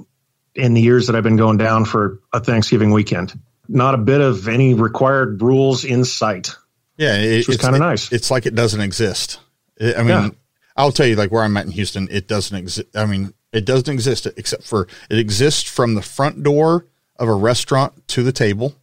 in 0.54 0.74
the 0.74 0.80
years 0.80 1.06
that 1.06 1.16
I've 1.16 1.22
been 1.22 1.36
going 1.36 1.56
down 1.56 1.84
for 1.84 2.20
a 2.32 2.40
Thanksgiving 2.40 2.90
weekend. 2.90 3.38
not 3.68 3.94
a 3.94 3.98
bit 3.98 4.20
of 4.20 4.48
any 4.48 4.74
required 4.74 5.40
rules 5.40 5.84
in 5.84 6.04
sight. 6.04 6.50
Yeah, 6.98 7.16
it, 7.16 7.46
was 7.46 7.56
it's 7.56 7.62
kinda 7.64 7.76
it- 7.76 7.80
nice. 7.80 8.12
It's 8.12 8.30
like 8.30 8.44
it 8.44 8.54
doesn't 8.54 8.80
exist. 8.80 9.38
I 9.80 9.94
I 9.94 9.98
mean, 9.98 10.08
Yeah. 10.08 10.28
I'll 10.76 10.92
tell 10.92 11.06
you, 11.06 11.16
like 11.16 11.30
where 11.30 11.42
I'm 11.44 11.56
at 11.56 11.64
in 11.66 11.70
Houston, 11.72 12.08
it 12.10 12.26
doesn't 12.28 12.56
exist. 12.56 12.88
I 12.94 13.06
mean, 13.06 13.32
it 13.52 13.64
doesn't 13.64 13.88
exist 13.92 14.26
except 14.36 14.64
for 14.64 14.88
it 15.08 15.18
exists 15.18 15.62
from 15.62 15.94
the 15.94 16.02
front 16.02 16.42
door 16.42 16.86
of 17.18 17.28
a 17.28 17.34
restaurant 17.34 18.06
to 18.08 18.22
the 18.22 18.32
table, 18.32 18.74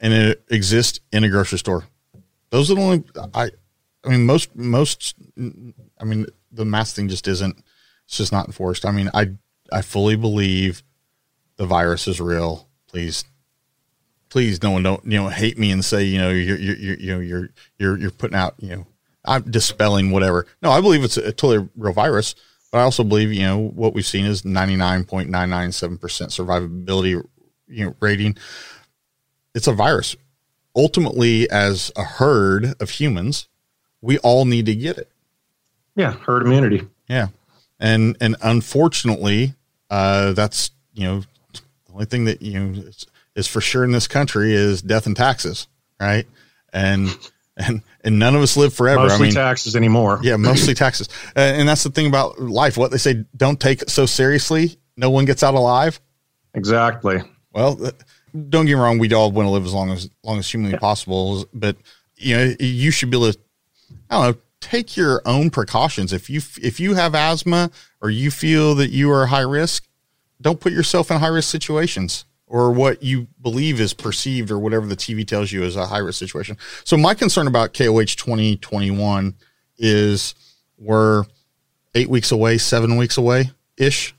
and 0.00 0.12
it 0.12 0.42
exists 0.50 1.00
in 1.12 1.22
a 1.24 1.28
grocery 1.28 1.58
store. 1.58 1.84
Those 2.50 2.70
are 2.70 2.74
the 2.74 2.80
only 2.82 3.04
I. 3.34 3.50
I 4.04 4.08
mean, 4.08 4.24
most 4.24 4.54
most. 4.56 5.14
I 5.98 6.04
mean, 6.04 6.26
the 6.50 6.64
mask 6.64 6.96
thing 6.96 7.08
just 7.08 7.28
isn't. 7.28 7.62
It's 8.06 8.16
just 8.16 8.32
not 8.32 8.46
enforced. 8.46 8.86
I 8.86 8.90
mean, 8.90 9.10
I 9.14 9.32
I 9.72 9.82
fully 9.82 10.16
believe 10.16 10.82
the 11.56 11.66
virus 11.66 12.08
is 12.08 12.20
real. 12.20 12.68
Please 12.88 13.24
please 14.30 14.62
no 14.62 14.70
one 14.70 14.82
don't 14.82 15.04
you 15.04 15.18
know 15.18 15.28
hate 15.28 15.58
me 15.58 15.70
and 15.70 15.84
say 15.84 16.04
you 16.04 16.18
know 16.18 16.30
you're 16.30 16.56
you're, 16.56 16.96
you 16.96 17.12
know 17.12 17.20
you're 17.20 17.50
you're 17.78 17.98
you're 17.98 18.10
putting 18.10 18.36
out 18.36 18.54
you 18.58 18.74
know 18.74 18.86
I'm 19.22 19.42
dispelling 19.42 20.10
whatever. 20.10 20.46
No, 20.62 20.70
I 20.70 20.80
believe 20.80 21.04
it's 21.04 21.18
a, 21.18 21.32
totally 21.32 21.68
real 21.76 21.92
virus, 21.92 22.34
but 22.72 22.78
I 22.78 22.82
also 22.82 23.04
believe 23.04 23.32
you 23.32 23.42
know 23.42 23.58
what 23.58 23.92
we've 23.92 24.06
seen 24.06 24.24
is 24.24 24.42
99.997% 24.42 25.98
survivability 25.98 27.22
you 27.68 27.84
know 27.84 27.94
rating. 28.00 28.36
It's 29.54 29.66
a 29.66 29.72
virus. 29.72 30.16
Ultimately, 30.74 31.50
as 31.50 31.92
a 31.96 32.04
herd 32.04 32.74
of 32.80 32.90
humans, 32.90 33.48
we 34.02 34.18
all 34.18 34.44
need 34.44 34.66
to 34.66 34.74
get 34.74 34.98
it. 34.98 35.10
Yeah, 35.96 36.12
herd 36.12 36.42
immunity. 36.42 36.86
Yeah, 37.08 37.28
and 37.78 38.16
and 38.20 38.36
unfortunately, 38.42 39.54
uh, 39.90 40.32
that's 40.32 40.70
you 40.94 41.04
know 41.04 41.20
the 41.52 41.92
only 41.92 42.06
thing 42.06 42.24
that 42.24 42.42
you 42.42 42.58
know 42.58 42.80
is, 42.82 43.06
is 43.34 43.46
for 43.46 43.60
sure 43.60 43.84
in 43.84 43.92
this 43.92 44.06
country 44.06 44.54
is 44.54 44.82
death 44.82 45.06
and 45.06 45.16
taxes, 45.16 45.66
right? 46.00 46.26
And 46.72 47.08
and 47.56 47.82
and 48.02 48.18
none 48.18 48.34
of 48.34 48.42
us 48.42 48.56
live 48.56 48.72
forever. 48.72 49.02
Mostly 49.02 49.16
I 49.16 49.28
mean, 49.28 49.34
taxes 49.34 49.76
anymore. 49.76 50.20
yeah, 50.22 50.36
mostly 50.36 50.74
taxes, 50.74 51.08
uh, 51.36 51.40
and 51.40 51.68
that's 51.68 51.82
the 51.82 51.90
thing 51.90 52.06
about 52.06 52.40
life. 52.40 52.76
What 52.76 52.90
they 52.90 52.98
say, 52.98 53.24
don't 53.36 53.60
take 53.60 53.82
it 53.82 53.90
so 53.90 54.06
seriously. 54.06 54.78
No 54.96 55.10
one 55.10 55.24
gets 55.24 55.42
out 55.42 55.54
alive. 55.54 56.00
Exactly. 56.54 57.22
Well, 57.52 57.76
don't 58.48 58.66
get 58.66 58.74
me 58.74 58.80
wrong. 58.80 58.98
We 58.98 59.12
all 59.12 59.30
want 59.32 59.46
to 59.46 59.50
live 59.50 59.64
as 59.64 59.72
long 59.72 59.90
as 59.90 60.08
long 60.22 60.38
as 60.38 60.50
humanly 60.50 60.78
possible, 60.78 61.46
but 61.52 61.76
you 62.16 62.36
know, 62.36 62.54
you 62.60 62.90
should 62.90 63.10
be 63.10 63.16
able 63.16 63.32
to. 63.32 63.38
I 64.10 64.14
don't 64.14 64.36
know. 64.36 64.42
Take 64.60 64.94
your 64.94 65.22
own 65.24 65.48
precautions. 65.48 66.12
If 66.12 66.28
you 66.28 66.42
if 66.60 66.78
you 66.78 66.94
have 66.94 67.14
asthma 67.14 67.70
or 68.02 68.10
you 68.10 68.30
feel 68.30 68.74
that 68.74 68.90
you 68.90 69.10
are 69.10 69.26
high 69.26 69.40
risk, 69.40 69.88
don't 70.40 70.60
put 70.60 70.72
yourself 70.72 71.10
in 71.10 71.18
high 71.18 71.28
risk 71.28 71.48
situations 71.48 72.26
or 72.50 72.72
what 72.72 73.02
you 73.02 73.28
believe 73.40 73.80
is 73.80 73.94
perceived 73.94 74.50
or 74.50 74.58
whatever 74.58 74.84
the 74.84 74.96
TV 74.96 75.26
tells 75.26 75.52
you 75.52 75.62
is 75.62 75.76
a 75.76 75.86
high 75.86 75.98
risk 75.98 76.18
situation. 76.18 76.58
So 76.84 76.96
my 76.96 77.14
concern 77.14 77.46
about 77.46 77.72
KOH 77.72 78.16
2021 78.16 79.34
is 79.78 80.34
we're 80.76 81.24
eight 81.94 82.08
weeks 82.08 82.32
away, 82.32 82.58
seven 82.58 82.96
weeks 82.96 83.16
away 83.16 83.52
ish. 83.76 84.14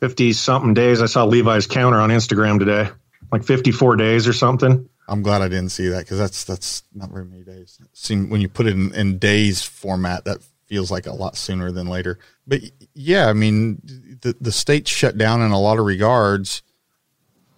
50 0.00 0.32
something 0.32 0.74
days. 0.74 1.00
I 1.00 1.06
saw 1.06 1.24
Levi's 1.24 1.68
counter 1.68 2.00
on 2.00 2.10
Instagram 2.10 2.58
today, 2.58 2.90
like 3.30 3.44
54 3.44 3.94
days 3.94 4.26
or 4.26 4.32
something. 4.32 4.88
I'm 5.12 5.22
glad 5.22 5.42
I 5.42 5.48
didn't 5.48 5.68
see 5.68 5.88
that 5.88 5.98
because 5.98 6.16
that's 6.16 6.42
that's 6.44 6.84
not 6.94 7.10
very 7.10 7.26
many 7.26 7.42
days. 7.42 7.78
Seem 7.92 8.30
when 8.30 8.40
you 8.40 8.48
put 8.48 8.66
it 8.66 8.72
in, 8.72 8.94
in 8.94 9.18
days 9.18 9.62
format, 9.62 10.24
that 10.24 10.38
feels 10.64 10.90
like 10.90 11.06
a 11.06 11.12
lot 11.12 11.36
sooner 11.36 11.70
than 11.70 11.86
later. 11.86 12.18
But 12.46 12.62
yeah, 12.94 13.28
I 13.28 13.34
mean, 13.34 13.82
the 14.22 14.34
the 14.40 14.50
state 14.50 14.88
shut 14.88 15.18
down 15.18 15.42
in 15.42 15.50
a 15.50 15.60
lot 15.60 15.78
of 15.78 15.84
regards. 15.84 16.62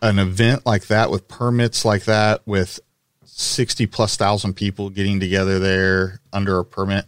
An 0.02 0.18
event 0.18 0.66
like 0.66 0.88
that 0.88 1.12
with 1.12 1.28
permits 1.28 1.84
like 1.84 2.06
that 2.06 2.42
with 2.44 2.80
sixty 3.24 3.86
plus 3.86 4.16
thousand 4.16 4.54
people 4.54 4.90
getting 4.90 5.20
together 5.20 5.60
there 5.60 6.20
under 6.32 6.58
a 6.58 6.64
permit, 6.64 7.06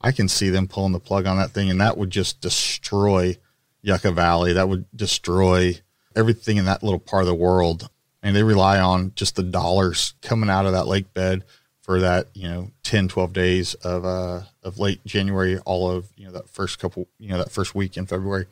I 0.00 0.12
can 0.12 0.28
see 0.28 0.48
them 0.48 0.68
pulling 0.68 0.92
the 0.92 1.00
plug 1.00 1.26
on 1.26 1.38
that 1.38 1.50
thing, 1.50 1.70
and 1.70 1.80
that 1.80 1.98
would 1.98 2.10
just 2.10 2.40
destroy 2.40 3.36
Yucca 3.82 4.12
Valley. 4.12 4.52
That 4.52 4.68
would 4.68 4.84
destroy 4.94 5.80
everything 6.14 6.56
in 6.56 6.66
that 6.66 6.84
little 6.84 7.00
part 7.00 7.24
of 7.24 7.26
the 7.26 7.34
world. 7.34 7.90
And 8.22 8.34
they 8.34 8.42
rely 8.42 8.80
on 8.80 9.12
just 9.14 9.36
the 9.36 9.42
dollars 9.42 10.14
coming 10.22 10.50
out 10.50 10.66
of 10.66 10.72
that 10.72 10.86
lake 10.86 11.14
bed 11.14 11.44
for 11.88 12.00
that, 12.00 12.28
you 12.34 12.48
know, 12.48 12.70
10, 12.82 13.08
12 13.08 13.32
days 13.32 13.74
of, 13.74 14.04
uh, 14.04 14.42
of 14.62 14.78
late 14.78 15.02
January, 15.06 15.58
all 15.60 15.90
of, 15.90 16.08
you 16.16 16.26
know, 16.26 16.32
that 16.32 16.48
first 16.50 16.78
couple, 16.78 17.08
you 17.18 17.30
know, 17.30 17.38
that 17.38 17.50
first 17.50 17.74
week 17.74 17.96
in 17.96 18.04
February. 18.04 18.46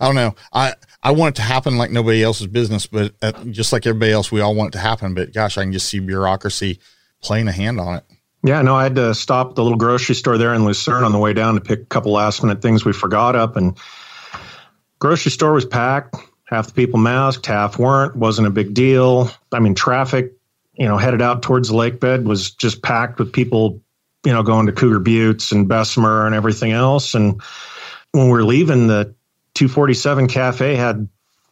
I 0.00 0.06
don't 0.06 0.14
know. 0.14 0.34
I, 0.52 0.74
I 1.02 1.10
want 1.10 1.34
it 1.34 1.42
to 1.42 1.42
happen 1.42 1.76
like 1.76 1.90
nobody 1.90 2.22
else's 2.22 2.46
business, 2.46 2.86
but 2.86 3.14
uh, 3.20 3.32
just 3.50 3.72
like 3.72 3.86
everybody 3.86 4.12
else, 4.12 4.32
we 4.32 4.40
all 4.40 4.54
want 4.54 4.68
it 4.68 4.78
to 4.78 4.82
happen. 4.82 5.12
But 5.12 5.34
gosh, 5.34 5.58
I 5.58 5.62
can 5.62 5.72
just 5.72 5.88
see 5.88 5.98
bureaucracy 5.98 6.78
playing 7.20 7.48
a 7.48 7.52
hand 7.52 7.80
on 7.80 7.96
it. 7.96 8.04
Yeah, 8.42 8.62
no, 8.62 8.74
I 8.74 8.84
had 8.84 8.94
to 8.96 9.14
stop 9.14 9.54
the 9.54 9.62
little 9.62 9.76
grocery 9.76 10.14
store 10.14 10.38
there 10.38 10.54
in 10.54 10.64
Lucerne 10.64 11.04
on 11.04 11.12
the 11.12 11.18
way 11.18 11.34
down 11.34 11.56
to 11.56 11.60
pick 11.60 11.80
a 11.80 11.86
couple 11.86 12.12
last 12.12 12.42
minute 12.42 12.62
things 12.62 12.84
we 12.86 12.94
forgot 12.94 13.36
up. 13.36 13.56
And 13.56 13.76
grocery 14.98 15.30
store 15.30 15.52
was 15.52 15.66
packed. 15.66 16.16
Half 16.50 16.66
the 16.66 16.72
people 16.72 16.98
masked, 16.98 17.46
half 17.46 17.78
weren't. 17.78 18.16
Wasn't 18.16 18.44
a 18.46 18.50
big 18.50 18.74
deal. 18.74 19.30
I 19.52 19.60
mean, 19.60 19.76
traffic, 19.76 20.32
you 20.74 20.86
know, 20.88 20.96
headed 20.98 21.22
out 21.22 21.42
towards 21.42 21.68
the 21.68 21.76
lake 21.76 22.00
bed 22.00 22.26
was 22.26 22.50
just 22.50 22.82
packed 22.82 23.20
with 23.20 23.32
people, 23.32 23.80
you 24.24 24.32
know, 24.32 24.42
going 24.42 24.66
to 24.66 24.72
Cougar 24.72 24.98
Buttes 24.98 25.52
and 25.52 25.68
Bessemer 25.68 26.26
and 26.26 26.34
everything 26.34 26.72
else. 26.72 27.14
And 27.14 27.40
when 28.10 28.24
we 28.26 28.32
were 28.32 28.42
leaving, 28.42 28.88
the 28.88 29.14
247 29.54 30.26
Cafe 30.26 30.74
had, 30.74 30.96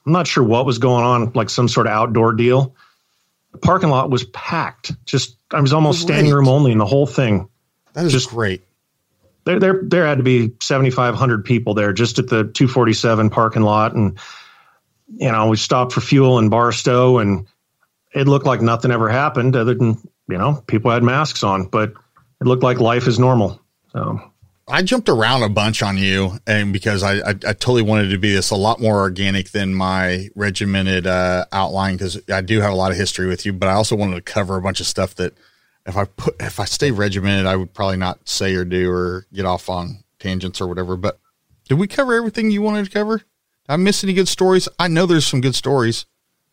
I'm 0.05 0.13
not 0.13 0.27
sure 0.27 0.43
what 0.43 0.67
was 0.67 0.79
going 0.79 1.05
on, 1.05 1.31
like 1.33 1.49
some 1.49 1.69
sort 1.69 1.87
of 1.87 1.93
outdoor 1.93 2.33
deal. 2.33 2.75
The 3.53 3.59
parking 3.59 3.91
lot 3.91 4.11
was 4.11 4.25
packed. 4.25 4.93
Just, 5.07 5.37
I 5.53 5.61
was 5.61 5.73
almost 5.73 6.01
standing 6.03 6.33
room 6.33 6.49
only 6.49 6.73
in 6.73 6.79
the 6.79 6.87
whole 6.87 7.07
thing 7.07 7.49
That 7.93 8.05
is 8.05 8.13
Just- 8.13 8.31
great. 8.31 8.63
there 9.45 9.61
there 9.61 9.81
there 9.85 10.07
had 10.07 10.19
to 10.19 10.25
be 10.25 10.53
7500 10.61 11.45
people 11.45 11.75
there 11.75 11.93
just 11.93 12.19
at 12.19 12.27
the 12.27 12.43
247 12.45 13.31
parking 13.31 13.63
lot 13.63 13.95
and 13.95 14.19
you 15.09 15.31
know 15.31 15.49
we 15.49 15.57
stopped 15.57 15.93
for 15.93 16.01
fuel 16.01 16.39
in 16.39 16.49
barstow 16.49 17.19
and 17.19 17.47
it 18.15 18.27
looked 18.27 18.47
like 18.47 18.61
nothing 18.61 18.91
ever 18.91 19.09
happened 19.09 19.57
other 19.57 19.75
than 19.75 19.97
you 20.29 20.39
know 20.39 20.63
people 20.67 20.91
had 20.91 21.03
masks 21.03 21.43
on 21.43 21.67
but 21.67 21.93
it 22.41 22.47
looked 22.47 22.63
like 22.63 22.79
life 22.79 23.07
is 23.07 23.19
normal 23.19 23.61
so 23.93 24.21
I 24.71 24.83
jumped 24.83 25.09
around 25.09 25.43
a 25.43 25.49
bunch 25.49 25.83
on 25.83 25.97
you, 25.97 26.39
and 26.47 26.75
because 26.75 27.03
I, 27.03 27.17
I, 27.21 27.31
I 27.31 27.53
totally 27.55 27.81
wanted 27.81 28.11
to 28.11 28.19
be 28.19 28.35
this 28.35 28.51
a 28.51 28.57
lot 28.57 28.81
more 28.81 29.01
organic 29.01 29.51
than 29.51 29.75
my 29.75 30.29
regimented 30.35 31.07
uh, 31.07 31.47
outline, 31.53 31.95
because 31.95 32.21
I 32.31 32.43
do 32.43 32.61
have 32.61 32.73
a 32.73 32.77
lot 32.77 32.91
of 32.91 32.99
history 32.99 33.29
with 33.29 33.47
you, 33.47 33.55
but 33.55 33.71
I 33.71 33.73
also 33.73 33.97
wanted 33.97 34.17
to 34.17 34.21
cover 34.21 34.57
a 34.57 34.63
bunch 34.63 34.81
of 34.81 34.87
stuff 34.87 35.15
that 35.15 35.33
if 35.87 35.97
I 35.97 36.05
put 36.05 36.37
if 36.41 36.61
I 36.61 36.67
stay 36.67 36.91
regimented, 36.91 37.47
I 37.47 37.57
would 37.57 37.73
probably 37.73 37.97
not 37.97 38.29
say 38.29 38.55
or 38.55 38.65
do 38.67 38.91
or 38.91 39.27
get 39.33 39.47
off 39.47 39.71
on 39.71 40.05
tangents 40.19 40.61
or 40.61 40.67
whatever. 40.67 40.97
But 40.97 41.19
did 41.69 41.79
we 41.79 41.89
cover 41.89 42.15
everything 42.15 42.51
you 42.51 42.61
wanted 42.61 42.85
to 42.85 42.91
cover? 42.91 43.23
I 43.69 43.77
miss 43.77 44.03
any 44.05 44.13
good 44.15 44.29
stories? 44.29 44.69
I 44.79 44.89
know 44.89 45.07
there's 45.07 45.27
some 45.27 45.41
good 45.41 45.55
stories. 45.55 46.07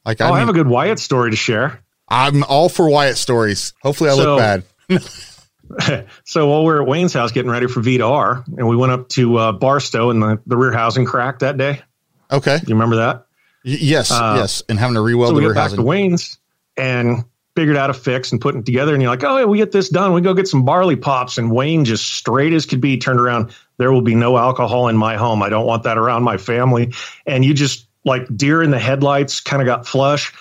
Like 0.06 0.22
oh, 0.22 0.26
i 0.26 0.32
I, 0.32 0.40
have 0.40 0.50
a 0.50 0.54
good 0.54 0.68
wyatt 0.68 1.00
story 1.00 1.32
to 1.32 1.38
share 1.38 1.82
I'm 2.08 2.44
all 2.44 2.70
for 2.70 2.88
Wyatt 2.90 3.18
stories. 3.18 3.74
Hopefully, 3.82 4.12
I 4.12 4.16
So- 4.16 4.36
look 4.36 4.40
bad. 4.40 4.64
so 6.26 6.48
while 6.48 6.64
we 6.64 6.72
are 6.74 6.82
at 6.84 6.88
wayne's 6.88 7.12
house 7.14 7.32
getting 7.32 7.50
ready 7.50 7.66
for 7.66 7.82
v 7.82 7.98
to 7.98 8.06
r 8.06 8.44
and 8.56 8.68
we 8.68 8.76
went 8.76 8.92
up 8.92 9.10
to 9.10 9.36
uh, 9.38 9.52
barstow 9.52 10.12
and 10.12 10.22
the, 10.22 10.40
the 10.46 10.56
rear 10.56 10.72
housing 10.72 11.06
cracked 11.06 11.40
that 11.40 11.58
day 11.58 11.82
Okay. 12.32 12.58
you 12.68 12.76
remember 12.76 12.98
that 12.98 13.26
Y- 13.66 13.78
yes. 13.82 14.12
Uh, 14.12 14.36
yes. 14.38 14.62
And 14.70 14.78
having 14.78 14.94
to 14.94 15.00
reweld 15.02 15.26
so 15.26 15.30
the 15.30 15.34
we 15.38 15.46
rear 15.46 15.54
get 15.54 15.60
back 15.60 15.70
to 15.72 15.78
housing. 15.78 15.86
Wayne's 15.86 16.38
and 16.78 17.26
figured 17.56 17.78
out 17.78 17.90
a 17.90 17.94
fix 17.94 18.32
and 18.32 18.42
putting 18.42 18.62
it 18.62 18.66
together. 18.66 18.94
And 18.94 19.02
you're 19.02 19.12
like, 19.12 19.24
oh, 19.24 19.38
yeah, 19.38 19.46
we 19.46 19.58
get 19.58 19.72
this 19.72 19.90
done. 19.90 20.14
We 20.14 20.22
go 20.22 20.34
get 20.34 20.48
some 20.48 20.66
barley 20.66 20.98
pops. 20.98 21.38
And 21.38 21.52
Wayne, 21.52 21.86
just 21.86 22.14
straight 22.14 22.54
as 22.54 22.66
could 22.66 22.82
be, 22.82 22.98
turned 22.98 23.20
around. 23.20 23.56
There 23.78 23.92
will 23.92 24.02
be 24.02 24.16
no 24.16 24.38
alcohol 24.38 24.90
in 24.90 24.98
my 24.98 25.16
home. 25.16 25.42
I 25.42 25.50
don't 25.50 25.66
want 25.66 25.84
that 25.84 25.98
around 25.98 26.24
my 26.24 26.38
family. 26.38 26.94
And 27.26 27.46
you 27.46 27.54
just 27.54 27.88
like 28.04 28.28
deer 28.36 28.62
in 28.62 28.72
the 28.72 28.80
headlights 28.80 29.40
kind 29.40 29.62
of 29.62 29.66
got 29.66 29.88
flush. 29.88 30.34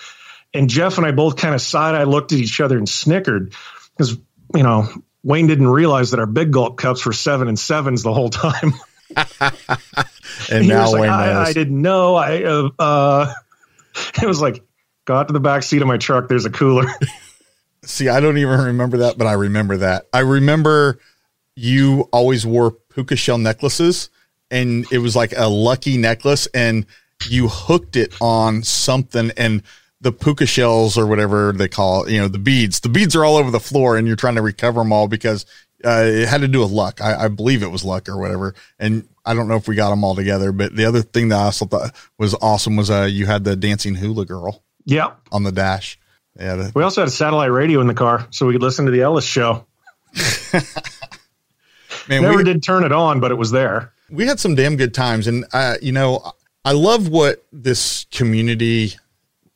And 0.53 0.69
Jeff 0.69 0.99
and 0.99 1.07
I 1.07 1.13
both 1.13 1.37
kind 1.37 1.55
of 1.55 1.61
side 1.61 1.95
eye 1.95 2.05
looked 2.05 2.33
at 2.33 2.39
each 2.39 2.61
other 2.61 2.79
and 2.79 2.89
snickered 2.89 3.55
because, 3.97 4.17
you 4.55 4.63
know, 4.63 4.89
Wayne 5.23 5.47
didn't 5.47 5.69
realize 5.69 6.11
that 6.11 6.21
our 6.21 6.27
big 6.27 6.53
gulp 6.53 6.77
cups 6.77 7.07
were 7.07 7.13
seven 7.13 7.49
and 7.49 7.59
sevens 7.59 8.03
the 8.03 8.13
whole 8.13 8.29
time. 8.29 8.75
and 10.51 10.65
he 10.65 10.69
now 10.69 10.83
was 10.83 10.93
like, 10.93 11.03
Wayne 11.03 11.11
I. 11.11 11.43
I 11.45 11.53
didn't 11.53 11.81
know. 11.81 12.15
I 12.15 12.43
uh, 12.43 12.71
uh, 12.79 13.33
it 14.23 14.27
was 14.27 14.41
like 14.41 14.63
got 15.05 15.29
to 15.29 15.33
the 15.33 15.41
back 15.41 15.63
seat 15.63 15.83
of 15.83 15.89
my 15.89 15.97
truck. 15.97 16.29
There's 16.29 16.47
a 16.47 16.51
cooler. 16.51 16.87
See, 17.85 18.09
I 18.09 18.21
don't 18.21 18.39
even 18.39 18.61
remember 18.61 18.99
that, 18.99 19.19
but 19.19 19.27
I 19.27 19.33
remember 19.33 19.77
that. 19.79 20.07
I 20.13 20.21
remember 20.21 20.99
you 21.55 22.09
always 22.13 22.47
wore 22.47 22.71
puka 22.71 23.17
shell 23.17 23.39
necklaces, 23.39 24.11
and 24.51 24.91
it 24.91 24.99
was 24.99 25.15
like 25.15 25.35
a 25.37 25.49
lucky 25.49 25.99
necklace, 25.99 26.49
and 26.55 26.87
you 27.29 27.49
hooked 27.49 27.97
it 27.97 28.15
on 28.21 28.63
something, 28.63 29.31
and 29.37 29.63
the 30.01 30.13
puka 30.13 30.47
shells 30.47 30.97
or 30.97 31.07
whatever 31.07 31.53
they 31.53 31.69
call 31.69 32.05
it, 32.05 32.13
you 32.13 32.21
know, 32.21 32.29
the 32.29 32.39
beads. 32.39 32.81
The 32.81 32.89
beads 32.89 33.15
are 33.15 33.25
all 33.25 33.37
over 33.37 33.51
the 33.51 33.61
floor, 33.61 33.97
and 33.97 34.07
you're 34.07 34.17
trying 34.17 34.37
to 34.37 34.43
recover 34.43 34.81
them 34.81 34.93
all 34.93 35.07
because 35.07 35.45
uh, 35.85 36.05
it 36.07 36.29
had 36.29 36.41
to 36.41 36.49
do 36.49 36.61
with 36.61 36.71
luck. 36.71 37.03
I, 37.03 37.27
I 37.27 37.29
believe 37.29 37.63
it 37.63 37.71
was 37.71 37.85
luck 37.85 38.09
or 38.09 38.17
whatever, 38.17 38.55
and 38.79 39.07
I 39.27 39.35
don't 39.35 39.49
know 39.49 39.57
if 39.57 39.69
we 39.69 39.75
got 39.75 39.91
them 39.91 40.05
all 40.05 40.15
together. 40.15 40.53
But 40.53 40.75
the 40.75 40.87
other 40.87 41.03
thing 41.03 41.29
that 41.29 41.39
I 41.39 41.45
also 41.45 41.67
thought 41.67 41.95
was 42.19 42.35
awesome 42.41 42.77
was 42.77 42.91
uh, 42.91 43.09
you 43.11 43.27
had 43.27 43.45
the 43.45 43.57
dancing 43.57 43.95
hula 43.95 44.25
girl 44.25 44.64
yeah. 44.85 45.13
on 45.33 45.43
the 45.43 45.53
dash. 45.53 45.99
Yeah. 46.39 46.57
The, 46.57 46.73
We 46.75 46.83
also 46.83 47.01
had 47.01 47.09
a 47.09 47.13
satellite 47.13 47.51
radio 47.51 47.81
in 47.81 47.87
the 47.87 47.95
car, 47.95 48.27
so 48.31 48.47
we 48.47 48.53
could 48.53 48.63
listen 48.63 48.87
to 48.87 48.91
the 48.91 49.03
Ellis 49.03 49.25
show. 49.25 49.67
man, 52.09 52.23
Never 52.23 52.37
we, 52.37 52.45
did 52.45 52.63
turn 52.63 52.85
it 52.85 52.93
on, 52.93 53.21
but 53.21 53.31
it 53.31 53.37
was 53.37 53.51
there. 53.51 53.93
we 54.11 54.27
had 54.27 54.41
some 54.41 54.55
damn 54.55 54.77
good 54.77 54.95
times. 54.95 55.27
And, 55.27 55.45
uh, 55.53 55.77
you 55.81 55.93
know, 55.93 56.33
I 56.65 56.73
love 56.73 57.09
what 57.09 57.45
this 57.53 58.07
community 58.11 58.95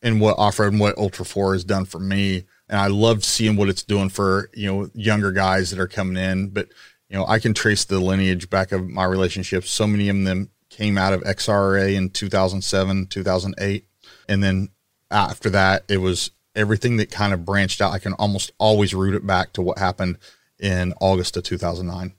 and 0.03 0.21
what 0.21 0.39
off 0.39 0.59
road 0.59 0.73
and 0.73 0.81
what 0.81 0.99
Ultra 0.99 1.25
4 1.25 1.55
has 1.55 1.65
done 1.65 1.85
for 1.85 1.99
me. 1.99 2.45
And 2.69 2.79
I 2.79 2.89
love 2.89 3.25
seeing 3.25 3.57
what 3.57 3.69
it's 3.69 3.83
doing 3.83 4.09
for, 4.09 4.51
you 4.55 4.71
know, 4.71 4.91
younger 4.95 5.33
guys 5.33 5.71
that 5.71 5.81
are 5.81 5.89
coming 5.89 6.23
in. 6.23 6.51
But, 6.51 6.69
you 7.09 7.17
know, 7.17 7.27
I 7.27 7.39
can 7.39 7.55
trace 7.55 7.85
the 7.85 7.99
lineage 7.99 8.51
back 8.51 8.73
of 8.73 8.87
my 8.87 9.05
relationships. 9.05 9.71
So 9.71 9.87
many 9.87 10.09
of 10.09 10.23
them 10.25 10.51
came 10.69 10.99
out 10.99 11.13
of 11.13 11.23
XRA 11.23 11.95
in 11.95 12.11
2007, 12.11 13.07
2008. 13.07 13.87
And 14.29 14.43
then 14.43 14.69
after 15.11 15.51
that, 15.51 15.85
it 15.89 15.99
was 15.99 16.31
everything 16.55 16.97
that 16.99 17.11
kind 17.11 17.33
of 17.33 17.45
branched 17.45 17.81
out. 17.81 17.93
I 17.93 17.99
can 17.99 18.13
almost 18.15 18.53
always 18.59 18.95
root 18.95 19.15
it 19.15 19.27
back 19.27 19.53
to 19.55 19.63
what 19.63 19.79
happened 19.79 20.19
in 20.59 20.93
August 21.01 21.37
of 21.37 21.45
2009. 21.45 22.13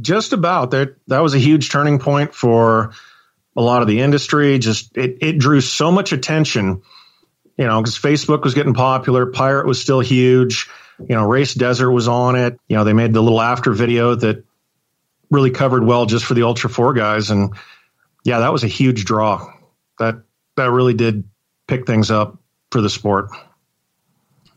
Just 0.00 0.32
about 0.32 0.72
that. 0.72 0.96
That 1.06 1.20
was 1.20 1.34
a 1.34 1.38
huge 1.38 1.70
turning 1.70 1.98
point 1.98 2.34
for 2.34 2.92
a 3.56 3.62
lot 3.62 3.82
of 3.82 3.88
the 3.88 4.00
industry. 4.00 4.58
Just 4.58 4.96
it, 4.96 5.18
it 5.20 5.38
drew 5.38 5.60
so 5.60 5.92
much 5.92 6.12
attention, 6.12 6.82
you 7.56 7.66
know, 7.66 7.80
because 7.80 7.98
Facebook 7.98 8.42
was 8.42 8.54
getting 8.54 8.74
popular. 8.74 9.26
Pirate 9.26 9.66
was 9.66 9.80
still 9.80 10.00
huge. 10.00 10.68
You 10.98 11.14
know, 11.14 11.26
RaceDezert 11.26 11.92
was 11.92 12.08
on 12.08 12.36
it. 12.36 12.58
You 12.68 12.76
know, 12.76 12.84
they 12.84 12.92
made 12.92 13.12
the 13.12 13.22
little 13.22 13.40
after 13.40 13.72
video 13.72 14.14
that 14.16 14.44
really 15.30 15.50
covered 15.50 15.84
well 15.84 16.06
just 16.06 16.24
for 16.24 16.34
the 16.34 16.42
Ultra 16.42 16.70
4 16.70 16.94
guys. 16.94 17.30
And 17.30 17.54
yeah, 18.24 18.40
that 18.40 18.52
was 18.52 18.64
a 18.64 18.68
huge 18.68 19.04
draw. 19.04 19.52
That 19.98 20.22
that 20.56 20.70
really 20.70 20.94
did 20.94 21.24
pick 21.66 21.86
things 21.86 22.10
up 22.10 22.38
for 22.70 22.80
the 22.80 22.90
sport. 22.90 23.30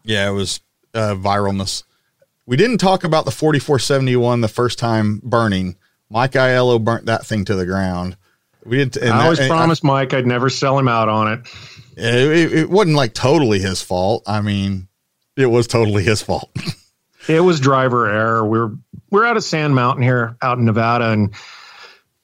Yeah, 0.03 0.29
it 0.29 0.33
was 0.33 0.61
uh, 0.93 1.15
viralness. 1.15 1.83
We 2.45 2.55
didn't 2.55 2.77
talk 2.77 3.03
about 3.03 3.25
the 3.25 3.31
4471 3.31 4.41
the 4.41 4.47
first 4.47 4.79
time 4.79 5.19
burning. 5.23 5.75
Mike 6.09 6.31
Aiello 6.31 6.81
burnt 6.81 7.07
that 7.07 7.25
thing 7.25 7.43
to 7.45 7.55
the 7.55 7.65
ground. 7.65 8.15
We 8.65 8.77
didn't. 8.77 9.11
I 9.11 9.23
always 9.23 9.39
and 9.39 9.49
promised 9.49 9.83
Mike 9.83 10.13
I'd 10.13 10.25
never 10.25 10.49
sell 10.49 10.77
him 10.79 10.87
out 10.87 11.09
on 11.09 11.33
it. 11.33 11.39
it, 11.97 12.15
it, 12.15 12.53
it 12.53 12.69
wasn't 12.69 12.95
like 12.95 13.13
totally 13.13 13.59
his 13.59 13.81
fault. 13.81 14.23
I 14.25 14.41
mean, 14.41 14.87
it 15.35 15.47
was 15.47 15.67
totally 15.67 16.03
his 16.03 16.21
fault. 16.21 16.49
It 17.27 17.41
was 17.41 17.59
driver 17.59 18.07
error. 18.07 18.45
We're 18.45 18.71
we're 19.11 19.25
out 19.25 19.35
of 19.35 19.43
Sand 19.43 19.75
Mountain 19.75 20.01
here, 20.01 20.37
out 20.41 20.59
in 20.59 20.65
Nevada, 20.65 21.11
and 21.11 21.33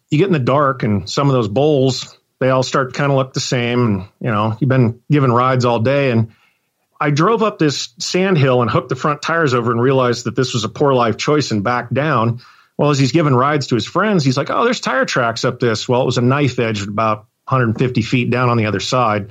you 0.10 0.18
get 0.18 0.28
in 0.28 0.34
the 0.34 0.40
dark, 0.40 0.84
and 0.84 1.10
some 1.10 1.28
of 1.28 1.34
those 1.34 1.50
bowls 1.50 2.18
they 2.44 2.50
all 2.50 2.64
start 2.64 2.94
to 2.94 2.98
kind 2.98 3.12
of 3.12 3.18
look 3.18 3.34
the 3.34 3.40
same. 3.40 3.86
And 3.86 4.00
you 4.20 4.32
know, 4.32 4.58
you've 4.60 4.70
been 4.70 5.02
giving 5.10 5.32
rides 5.32 5.66
all 5.66 5.80
day, 5.80 6.12
and 6.12 6.34
I 7.00 7.10
drove 7.10 7.44
up 7.44 7.60
this 7.60 7.94
sand 8.00 8.38
hill 8.38 8.62
and 8.62 8.70
hooked 8.70 8.90
the 8.90 8.96
front 8.96 9.22
tires 9.22 9.54
over, 9.54 9.72
and 9.72 9.82
realized 9.82 10.26
that 10.26 10.36
this 10.36 10.54
was 10.54 10.64
a 10.64 10.70
poor 10.70 10.94
life 10.94 11.18
choice, 11.18 11.52
and 11.52 11.64
backed 11.64 11.94
down. 11.94 12.42
Well, 12.78 12.90
as 12.90 12.98
he's 12.98 13.12
giving 13.12 13.36
rides 13.36 13.68
to 13.68 13.76
his 13.76 13.86
friends, 13.86 14.24
he's 14.24 14.38
like, 14.38 14.50
"Oh, 14.50 14.64
there's 14.66 14.82
tire 14.82 15.06
tracks 15.06 15.46
up 15.46 15.60
this." 15.60 15.88
Well, 15.88 16.02
it 16.02 16.06
was 16.06 16.18
a 16.18 16.22
knife 16.22 16.60
edge 16.60 16.82
about 16.82 17.28
150 17.48 18.02
feet 18.02 18.30
down 18.30 18.50
on 18.50 18.58
the 18.58 18.66
other 18.66 18.80
side. 18.80 19.30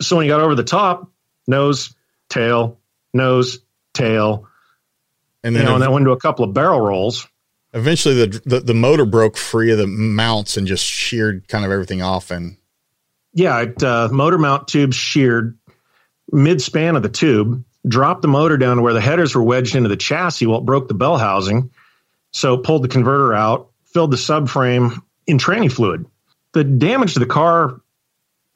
So 0.00 0.16
when 0.16 0.24
he 0.24 0.28
got 0.28 0.40
over 0.40 0.54
the 0.54 0.64
top, 0.64 1.10
nose, 1.46 1.94
tail, 2.28 2.78
nose, 3.12 3.58
tail 3.92 4.48
And 5.42 5.54
you 5.54 5.58
then 5.58 5.66
know, 5.66 5.74
and 5.74 5.82
that 5.82 5.92
went 5.92 6.02
into 6.02 6.12
a 6.12 6.20
couple 6.20 6.44
of 6.44 6.54
barrel 6.54 6.80
rolls. 6.80 7.26
Eventually 7.72 8.14
the, 8.14 8.42
the 8.44 8.60
the 8.60 8.74
motor 8.74 9.06
broke 9.06 9.36
free 9.36 9.70
of 9.70 9.78
the 9.78 9.86
mounts 9.86 10.56
and 10.56 10.66
just 10.66 10.84
sheared 10.84 11.48
kind 11.48 11.64
of 11.64 11.70
everything 11.70 12.02
off. 12.02 12.30
And 12.30 12.56
Yeah, 13.32 13.60
it, 13.60 13.82
uh, 13.82 14.08
motor 14.10 14.38
mount 14.38 14.68
tubes 14.68 14.96
sheared 14.96 15.58
mid 16.32 16.60
span 16.60 16.96
of 16.96 17.02
the 17.02 17.08
tube, 17.08 17.64
dropped 17.86 18.22
the 18.22 18.28
motor 18.28 18.56
down 18.56 18.76
to 18.76 18.82
where 18.82 18.92
the 18.92 19.00
headers 19.00 19.34
were 19.34 19.42
wedged 19.42 19.74
into 19.74 19.88
the 19.88 19.96
chassis 19.96 20.46
while 20.46 20.60
it 20.60 20.64
broke 20.64 20.88
the 20.88 20.94
bell 20.94 21.16
housing. 21.16 21.70
So 22.32 22.56
pulled 22.56 22.82
the 22.84 22.88
converter 22.88 23.34
out, 23.34 23.70
filled 23.86 24.12
the 24.12 24.16
subframe 24.16 25.00
in 25.26 25.38
tranny 25.38 25.70
fluid. 25.70 26.06
The 26.52 26.64
damage 26.64 27.14
to 27.14 27.20
the 27.20 27.26
car, 27.26 27.80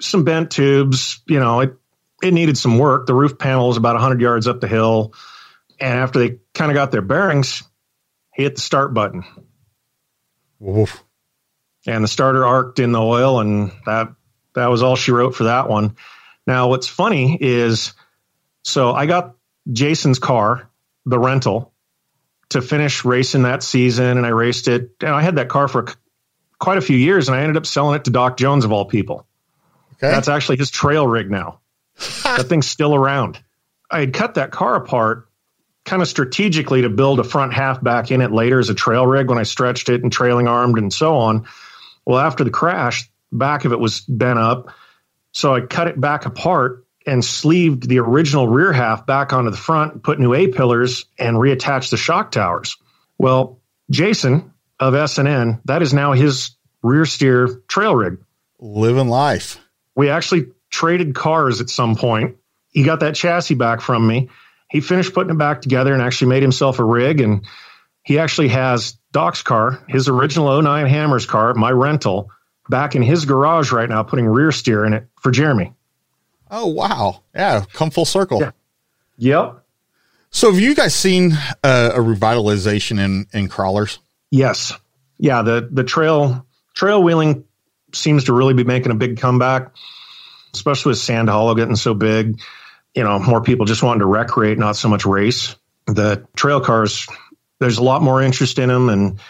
some 0.00 0.24
bent 0.24 0.50
tubes, 0.50 1.20
you 1.26 1.40
know, 1.40 1.60
it, 1.60 1.74
it 2.22 2.32
needed 2.32 2.56
some 2.56 2.78
work. 2.78 3.06
The 3.06 3.14
roof 3.14 3.38
panel 3.38 3.68
was 3.68 3.76
about 3.76 3.94
100 3.94 4.20
yards 4.20 4.46
up 4.46 4.60
the 4.60 4.68
hill. 4.68 5.14
And 5.80 5.98
after 5.98 6.20
they 6.20 6.38
kind 6.54 6.70
of 6.70 6.74
got 6.74 6.92
their 6.92 7.02
bearings, 7.02 7.62
hit 8.34 8.56
the 8.56 8.60
start 8.60 8.92
button. 8.92 9.24
woof, 10.58 11.02
and 11.86 12.02
the 12.04 12.08
starter 12.08 12.44
arced 12.44 12.78
in 12.80 12.92
the 12.92 13.00
oil 13.00 13.40
and 13.40 13.72
that 13.86 14.08
that 14.54 14.66
was 14.66 14.82
all 14.82 14.96
she 14.96 15.12
wrote 15.12 15.34
for 15.34 15.44
that 15.44 15.68
one. 15.68 15.96
Now 16.46 16.68
what's 16.68 16.88
funny 16.88 17.38
is 17.40 17.94
so 18.64 18.92
i 18.92 19.06
got 19.06 19.34
jason's 19.72 20.18
car 20.18 20.68
the 21.06 21.18
rental 21.18 21.72
to 22.50 22.60
finish 22.62 23.04
racing 23.04 23.42
that 23.42 23.62
season 23.62 24.16
and 24.18 24.26
i 24.26 24.30
raced 24.30 24.68
it. 24.68 24.90
And 25.00 25.10
i 25.14 25.22
had 25.22 25.36
that 25.36 25.48
car 25.48 25.68
for 25.68 25.86
quite 26.58 26.78
a 26.78 26.82
few 26.82 26.96
years 26.96 27.28
and 27.28 27.36
i 27.36 27.40
ended 27.40 27.56
up 27.56 27.66
selling 27.66 27.96
it 27.96 28.04
to 28.04 28.10
doc 28.10 28.36
jones 28.36 28.64
of 28.64 28.72
all 28.72 28.84
people. 28.84 29.26
Okay. 29.94 30.10
that's 30.10 30.28
actually 30.28 30.56
his 30.56 30.70
trail 30.70 31.06
rig 31.06 31.30
now. 31.30 31.60
That 32.24 32.46
thing's 32.48 32.66
still 32.66 32.94
around. 32.94 33.38
I 33.90 34.00
had 34.00 34.12
cut 34.12 34.34
that 34.34 34.50
car 34.50 34.74
apart 34.74 35.28
kind 35.84 36.02
of 36.02 36.08
strategically 36.08 36.82
to 36.82 36.88
build 36.88 37.20
a 37.20 37.24
front 37.24 37.52
half 37.52 37.82
back 37.82 38.10
in 38.10 38.20
it 38.20 38.32
later 38.32 38.58
as 38.58 38.70
a 38.70 38.74
trail 38.74 39.06
rig 39.06 39.28
when 39.28 39.38
I 39.38 39.42
stretched 39.42 39.88
it 39.88 40.02
and 40.02 40.10
trailing 40.10 40.48
armed 40.48 40.78
and 40.78 40.92
so 40.92 41.16
on. 41.16 41.46
Well, 42.06 42.18
after 42.18 42.44
the 42.44 42.50
crash, 42.50 43.10
back 43.30 43.64
of 43.64 43.72
it 43.72 43.78
was 43.78 44.00
bent 44.00 44.38
up. 44.38 44.68
So 45.32 45.54
I 45.54 45.60
cut 45.60 45.88
it 45.88 46.00
back 46.00 46.26
apart 46.26 46.86
and 47.06 47.24
sleeved 47.24 47.88
the 47.88 47.98
original 47.98 48.48
rear 48.48 48.72
half 48.72 49.04
back 49.04 49.32
onto 49.32 49.50
the 49.50 49.56
front, 49.56 50.02
put 50.02 50.18
new 50.18 50.32
A 50.32 50.48
pillars 50.48 51.04
and 51.18 51.36
reattached 51.36 51.90
the 51.90 51.96
shock 51.96 52.30
towers. 52.30 52.76
Well, 53.18 53.60
Jason 53.90 54.52
of 54.80 54.94
S&N, 54.94 55.60
that 55.66 55.82
is 55.82 55.92
now 55.92 56.12
his 56.12 56.52
rear 56.82 57.04
steer 57.04 57.48
trail 57.68 57.94
rig. 57.94 58.18
living 58.58 59.08
life. 59.08 59.58
We 59.94 60.08
actually 60.08 60.46
traded 60.70 61.14
cars 61.14 61.60
at 61.60 61.68
some 61.68 61.96
point. 61.96 62.36
He 62.70 62.82
got 62.82 63.00
that 63.00 63.14
chassis 63.14 63.54
back 63.54 63.80
from 63.80 64.06
me. 64.06 64.30
He 64.70 64.80
finished 64.80 65.14
putting 65.14 65.34
it 65.34 65.38
back 65.38 65.62
together 65.62 65.92
and 65.92 66.02
actually 66.02 66.28
made 66.28 66.42
himself 66.42 66.78
a 66.78 66.84
rig. 66.84 67.20
And 67.20 67.46
he 68.02 68.18
actually 68.18 68.48
has 68.48 68.96
Doc's 69.12 69.42
car, 69.42 69.84
his 69.88 70.08
original 70.08 70.60
09 70.60 70.86
Hammers 70.86 71.26
car, 71.26 71.54
my 71.54 71.70
rental, 71.70 72.30
back 72.68 72.94
in 72.94 73.02
his 73.02 73.24
garage 73.24 73.72
right 73.72 73.88
now, 73.88 74.02
putting 74.02 74.26
rear 74.26 74.52
steer 74.52 74.84
in 74.84 74.94
it 74.94 75.06
for 75.20 75.30
Jeremy. 75.30 75.72
Oh 76.50 76.66
wow, 76.66 77.22
yeah, 77.34 77.64
come 77.72 77.90
full 77.90 78.04
circle. 78.04 78.40
Yeah. 78.40 78.50
Yep. 79.18 79.64
So 80.30 80.50
have 80.50 80.60
you 80.60 80.74
guys 80.74 80.94
seen 80.94 81.32
uh, 81.62 81.92
a 81.94 81.98
revitalization 82.00 83.00
in 83.00 83.26
in 83.32 83.48
crawlers? 83.48 83.98
Yes. 84.30 84.72
Yeah. 85.18 85.42
The 85.42 85.68
the 85.70 85.84
trail 85.84 86.46
trail 86.74 87.02
wheeling 87.02 87.44
seems 87.92 88.24
to 88.24 88.32
really 88.32 88.54
be 88.54 88.64
making 88.64 88.92
a 88.92 88.96
big 88.96 89.18
comeback, 89.18 89.72
especially 90.52 90.90
with 90.90 90.98
Sand 90.98 91.28
Hollow 91.28 91.54
getting 91.54 91.76
so 91.76 91.94
big. 91.94 92.40
You 92.94 93.02
know, 93.02 93.18
more 93.18 93.42
people 93.42 93.66
just 93.66 93.82
wanting 93.82 94.00
to 94.00 94.06
recreate, 94.06 94.58
not 94.58 94.76
so 94.76 94.88
much 94.88 95.04
race. 95.04 95.56
The 95.86 96.26
trail 96.36 96.60
cars, 96.60 97.06
there's 97.58 97.78
a 97.78 97.82
lot 97.82 98.02
more 98.02 98.22
interest 98.22 98.58
in 98.58 98.68
them, 98.68 98.88
and 98.88 99.20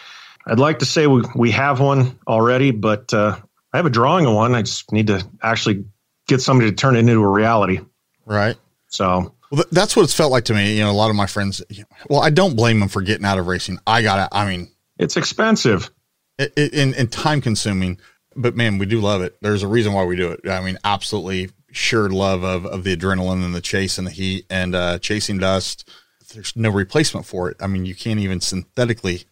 I'd 0.45 0.59
like 0.59 0.79
to 0.79 0.85
say 0.85 1.07
we 1.07 1.23
we 1.35 1.51
have 1.51 1.79
one 1.79 2.19
already, 2.27 2.71
but 2.71 3.13
uh, 3.13 3.37
I 3.73 3.77
have 3.77 3.85
a 3.85 3.89
drawing 3.89 4.25
of 4.25 4.33
one. 4.35 4.55
I 4.55 4.61
just 4.61 4.91
need 4.91 5.07
to 5.07 5.25
actually 5.41 5.85
get 6.27 6.41
somebody 6.41 6.69
to 6.69 6.75
turn 6.75 6.95
it 6.95 6.99
into 6.99 7.21
a 7.21 7.27
reality. 7.27 7.79
Right. 8.25 8.55
So 8.87 9.35
Well, 9.51 9.65
that's 9.71 9.95
what 9.95 10.03
it's 10.03 10.13
felt 10.13 10.31
like 10.31 10.45
to 10.45 10.53
me. 10.53 10.77
You 10.77 10.83
know, 10.83 10.91
a 10.91 10.93
lot 10.93 11.09
of 11.09 11.15
my 11.15 11.27
friends. 11.27 11.63
Well, 12.09 12.21
I 12.21 12.29
don't 12.29 12.55
blame 12.55 12.79
them 12.79 12.89
for 12.89 13.01
getting 13.01 13.25
out 13.25 13.37
of 13.37 13.47
racing. 13.47 13.79
I 13.85 14.01
got 14.01 14.25
it. 14.25 14.29
I 14.31 14.47
mean, 14.47 14.69
it's 14.97 15.17
expensive. 15.17 15.91
it, 16.37 16.53
it, 16.55 16.73
and, 16.73 16.95
and 16.95 17.11
time 17.11 17.41
consuming, 17.41 17.99
but 18.35 18.55
man, 18.55 18.77
we 18.77 18.85
do 18.85 19.01
love 19.01 19.21
it. 19.21 19.35
There's 19.41 19.63
a 19.63 19.67
reason 19.67 19.93
why 19.93 20.05
we 20.05 20.15
do 20.15 20.31
it. 20.31 20.47
I 20.47 20.61
mean, 20.61 20.77
absolutely 20.83 21.49
sure 21.75 22.09
love 22.09 22.43
of, 22.43 22.65
of 22.65 22.83
the 22.83 22.95
adrenaline 22.95 23.43
and 23.43 23.53
the 23.53 23.61
chase 23.61 23.97
and 23.97 24.07
the 24.07 24.11
heat 24.11 24.45
and 24.49 24.75
uh, 24.75 24.99
chasing 24.99 25.37
dust. 25.37 25.89
There's 26.33 26.55
no 26.55 26.69
replacement 26.69 27.25
for 27.25 27.49
it. 27.49 27.57
I 27.59 27.67
mean, 27.67 27.85
you 27.85 27.95
can't 27.95 28.19
even 28.19 28.41
synthetically 28.41 29.25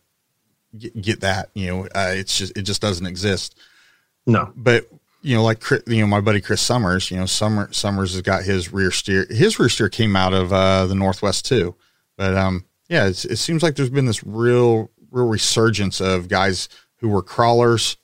get, 0.78 1.02
get 1.02 1.20
that. 1.22 1.49
You 1.53 1.68
know, 1.68 1.82
uh, 1.95 2.14
it's 2.15 2.38
just 2.38 2.57
it 2.57 2.64
just 2.64 2.82
doesn't 2.82 3.06
exist. 3.06 3.57
No. 4.26 4.52
But 4.56 4.88
you 5.22 5.36
know, 5.36 5.44
like 5.44 5.64
you 5.88 6.02
know, 6.02 6.07
my 6.07 6.22
buddy 6.22 6.41
Chris 6.41 6.61
Summers. 6.61 7.10
You 7.10 7.18
know, 7.18 7.26
Summer 7.26 7.72
Summers 7.72 8.14
has 8.14 8.22
got 8.22 8.44
his 8.44 8.72
rear 8.72 8.91
steer. 8.91 9.26
His 9.30 9.57
rear 9.57 9.70
steer 9.70 9.90
came 9.90 10.15
out 10.15 10.34
of 10.34 10.53
uh, 10.53 10.86
the 10.86 10.95
Northwest 10.95 11.45
too. 11.45 11.76
But 12.15 12.36
um, 12.36 12.65
yeah, 12.90 13.07
it's, 13.07 13.26
it 13.26 13.38
seems 13.38 13.64
like 13.64 13.76
there's 13.76 13.90
been 13.90 14.06
this 14.06 14.24
real 14.24 14.91
real 15.11 15.28
resurgence 15.28 16.02
of 16.02 16.28
guys 16.28 16.70
who 16.98 17.10
were 17.10 17.22
crawlers 17.22 17.98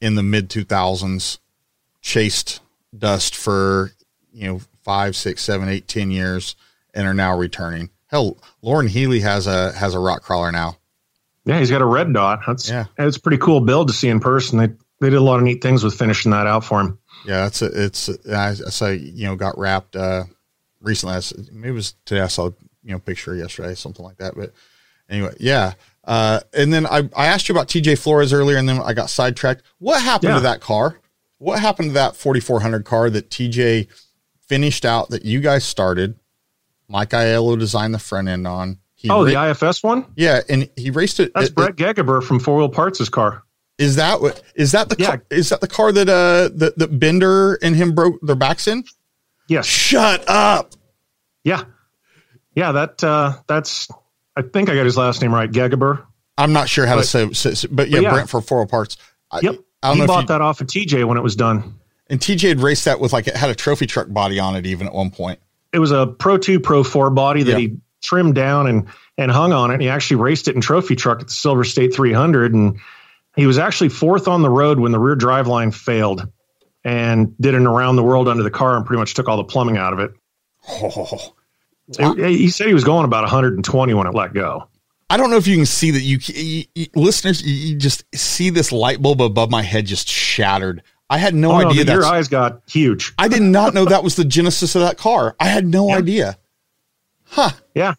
in 0.00 0.14
the 0.14 0.22
mid 0.22 0.48
2000s, 0.48 1.38
chased 2.00 2.60
dust 2.96 3.34
for 3.34 3.92
you 4.32 4.46
know 4.46 4.60
five, 4.82 5.16
six, 5.16 5.42
seven, 5.42 5.68
eight, 5.68 5.88
ten 5.88 6.10
years, 6.10 6.56
and 6.94 7.06
are 7.06 7.14
now 7.14 7.36
returning. 7.36 7.90
Hell, 8.08 8.38
Loren 8.62 8.88
Healy 8.88 9.20
has 9.20 9.46
a 9.46 9.72
has 9.72 9.94
a 9.94 9.98
rock 9.98 10.22
crawler 10.22 10.52
now. 10.52 10.76
Yeah, 11.44 11.58
he's 11.58 11.70
got 11.70 11.80
a 11.80 11.86
red 11.86 12.12
dot. 12.12 12.40
That's 12.46 12.68
Yeah. 12.68 12.86
it's 12.98 13.16
a 13.16 13.20
pretty 13.20 13.38
cool 13.38 13.60
build 13.60 13.88
to 13.88 13.94
see 13.94 14.08
in 14.08 14.20
person. 14.20 14.58
They 14.58 14.68
they 15.00 15.10
did 15.10 15.16
a 15.16 15.20
lot 15.20 15.36
of 15.36 15.42
neat 15.42 15.62
things 15.62 15.84
with 15.84 15.94
finishing 15.94 16.32
that 16.32 16.46
out 16.46 16.64
for 16.64 16.80
him. 16.80 16.98
Yeah, 17.24 17.42
that's 17.42 17.62
a, 17.62 17.84
it's 17.84 18.08
I, 18.30 18.50
I 18.50 18.54
say 18.54 18.96
you 18.96 19.26
know 19.26 19.36
got 19.36 19.58
wrapped 19.58 19.96
uh, 19.96 20.24
recently. 20.80 21.16
I, 21.16 21.20
maybe 21.52 21.68
it 21.68 21.72
was 21.72 21.94
today. 22.04 22.20
I 22.20 22.28
saw 22.28 22.50
you 22.82 22.92
know 22.92 22.98
picture 22.98 23.34
yesterday, 23.34 23.74
something 23.74 24.04
like 24.04 24.18
that. 24.18 24.34
But 24.36 24.52
anyway, 25.08 25.34
yeah. 25.38 25.74
Uh, 26.04 26.40
and 26.54 26.72
then 26.72 26.86
I, 26.86 27.08
I 27.16 27.26
asked 27.26 27.48
you 27.48 27.54
about 27.54 27.66
TJ 27.66 27.98
Flores 27.98 28.32
earlier, 28.32 28.56
and 28.58 28.68
then 28.68 28.80
I 28.80 28.92
got 28.92 29.10
sidetracked. 29.10 29.62
What 29.78 30.00
happened 30.00 30.30
yeah. 30.30 30.36
to 30.36 30.42
that 30.42 30.60
car? 30.60 31.00
What 31.38 31.60
happened 31.60 31.90
to 31.90 31.94
that 31.94 32.16
4400 32.16 32.84
car 32.84 33.10
that 33.10 33.30
TJ 33.30 33.88
finished 34.48 34.84
out 34.84 35.10
that 35.10 35.24
you 35.24 35.40
guys 35.40 35.64
started? 35.64 36.18
Mike 36.88 37.10
Aiello 37.10 37.58
designed 37.58 37.94
the 37.94 37.98
front 37.98 38.28
end 38.28 38.46
on. 38.46 38.78
He 38.94 39.10
oh, 39.10 39.24
ra- 39.24 39.50
the 39.50 39.50
IFS 39.50 39.82
one? 39.82 40.06
Yeah, 40.16 40.40
and 40.48 40.70
he 40.76 40.90
raced 40.90 41.20
it. 41.20 41.32
That's 41.34 41.48
it, 41.48 41.54
Brett 41.54 41.76
Gegeber 41.76 42.22
from 42.22 42.40
Four 42.40 42.56
Wheel 42.56 42.68
Parts' 42.68 43.08
car. 43.08 43.42
Is 43.78 43.96
that 43.96 44.22
what? 44.22 44.42
Is 44.54 44.72
that 44.72 44.88
the? 44.88 44.96
Yeah. 44.98 45.06
Car, 45.06 45.22
is 45.30 45.50
that 45.50 45.60
the 45.60 45.68
car 45.68 45.92
that 45.92 46.08
uh 46.08 46.48
that, 46.56 46.78
that 46.78 46.98
Bender 46.98 47.58
and 47.62 47.76
him 47.76 47.94
broke 47.94 48.18
their 48.22 48.34
backs 48.34 48.66
in? 48.66 48.84
Yes. 49.48 49.66
Shut 49.66 50.24
up. 50.28 50.72
Yeah, 51.44 51.64
yeah. 52.54 52.72
That 52.72 53.04
uh 53.04 53.34
that's. 53.46 53.88
I 54.34 54.42
think 54.42 54.70
I 54.70 54.74
got 54.74 54.84
his 54.84 54.96
last 54.96 55.20
name 55.20 55.34
right. 55.34 55.50
Gegeber. 55.50 56.06
I'm 56.38 56.52
not 56.52 56.68
sure 56.68 56.86
how 56.86 56.96
but, 56.96 57.02
to 57.02 57.34
say, 57.34 57.52
say, 57.54 57.68
but 57.70 57.88
yeah, 57.88 57.98
but 57.98 58.02
yeah. 58.02 58.12
Brent 58.12 58.30
for 58.30 58.40
Four 58.40 58.58
Wheel 58.58 58.66
Parts. 58.66 58.96
Yep. 59.42 59.54
I, 59.54 59.58
I 59.82 59.94
he 59.94 60.06
bought 60.06 60.22
you, 60.22 60.26
that 60.28 60.40
off 60.40 60.60
of 60.60 60.66
TJ 60.66 61.06
when 61.06 61.16
it 61.16 61.22
was 61.22 61.36
done. 61.36 61.78
And 62.08 62.20
TJ 62.20 62.48
had 62.48 62.60
raced 62.60 62.84
that 62.84 63.00
with 63.00 63.12
like 63.12 63.26
it 63.26 63.36
had 63.36 63.50
a 63.50 63.54
trophy 63.54 63.86
truck 63.86 64.08
body 64.10 64.38
on 64.38 64.56
it 64.56 64.66
even 64.66 64.86
at 64.86 64.94
one 64.94 65.10
point. 65.10 65.40
It 65.72 65.78
was 65.78 65.90
a 65.90 66.06
Pro 66.06 66.38
Two 66.38 66.60
Pro 66.60 66.84
Four 66.84 67.10
body 67.10 67.42
that 67.44 67.52
yeah. 67.52 67.58
he 67.58 67.76
trimmed 68.02 68.34
down 68.34 68.66
and 68.66 68.88
and 69.18 69.30
hung 69.30 69.52
on 69.52 69.70
it. 69.70 69.74
And 69.74 69.82
he 69.82 69.88
actually 69.88 70.16
raced 70.16 70.48
it 70.48 70.54
in 70.54 70.60
trophy 70.60 70.96
truck 70.96 71.20
at 71.20 71.28
the 71.28 71.32
Silver 71.32 71.64
State 71.64 71.94
300, 71.94 72.54
and 72.54 72.78
he 73.34 73.46
was 73.46 73.58
actually 73.58 73.88
fourth 73.88 74.28
on 74.28 74.42
the 74.42 74.50
road 74.50 74.78
when 74.78 74.92
the 74.92 74.98
rear 74.98 75.16
drive 75.16 75.46
line 75.46 75.70
failed, 75.70 76.28
and 76.84 77.36
did 77.38 77.54
an 77.54 77.66
around 77.66 77.96
the 77.96 78.02
world 78.02 78.28
under 78.28 78.42
the 78.42 78.50
car 78.50 78.76
and 78.76 78.86
pretty 78.86 79.00
much 79.00 79.14
took 79.14 79.28
all 79.28 79.36
the 79.36 79.44
plumbing 79.44 79.76
out 79.76 79.92
of 79.92 79.98
it. 79.98 80.12
Oh, 80.68 81.32
wow. 81.98 82.14
he 82.14 82.48
said 82.50 82.66
he 82.66 82.74
was 82.74 82.84
going 82.84 83.04
about 83.04 83.22
120 83.22 83.94
when 83.94 84.06
it 84.06 84.14
let 84.14 84.32
go. 84.32 84.68
I 85.08 85.16
don't 85.16 85.30
know 85.30 85.36
if 85.36 85.46
you 85.46 85.56
can 85.56 85.66
see 85.66 85.92
that. 85.92 86.02
You, 86.02 86.18
you, 86.26 86.64
you 86.74 86.86
listeners, 86.94 87.42
you, 87.42 87.54
you, 87.54 87.76
just 87.76 88.04
see 88.14 88.50
this 88.50 88.72
light 88.72 89.00
bulb 89.00 89.22
above 89.22 89.50
my 89.50 89.62
head 89.62 89.86
just 89.86 90.08
shattered. 90.08 90.82
I 91.08 91.18
had 91.18 91.34
no 91.34 91.52
oh, 91.52 91.68
idea 91.68 91.84
that 91.84 91.92
your 91.92 92.04
eyes 92.04 92.28
got 92.28 92.62
huge. 92.68 93.14
I 93.16 93.28
did 93.28 93.42
not 93.42 93.74
know 93.74 93.84
that 93.84 94.02
was 94.02 94.16
the 94.16 94.24
genesis 94.24 94.74
of 94.74 94.82
that 94.82 94.98
car. 94.98 95.36
I 95.38 95.46
had 95.46 95.64
no 95.64 95.88
yeah. 95.90 95.96
idea. 95.96 96.38
Huh. 97.24 97.50
Yeah. 97.74 97.94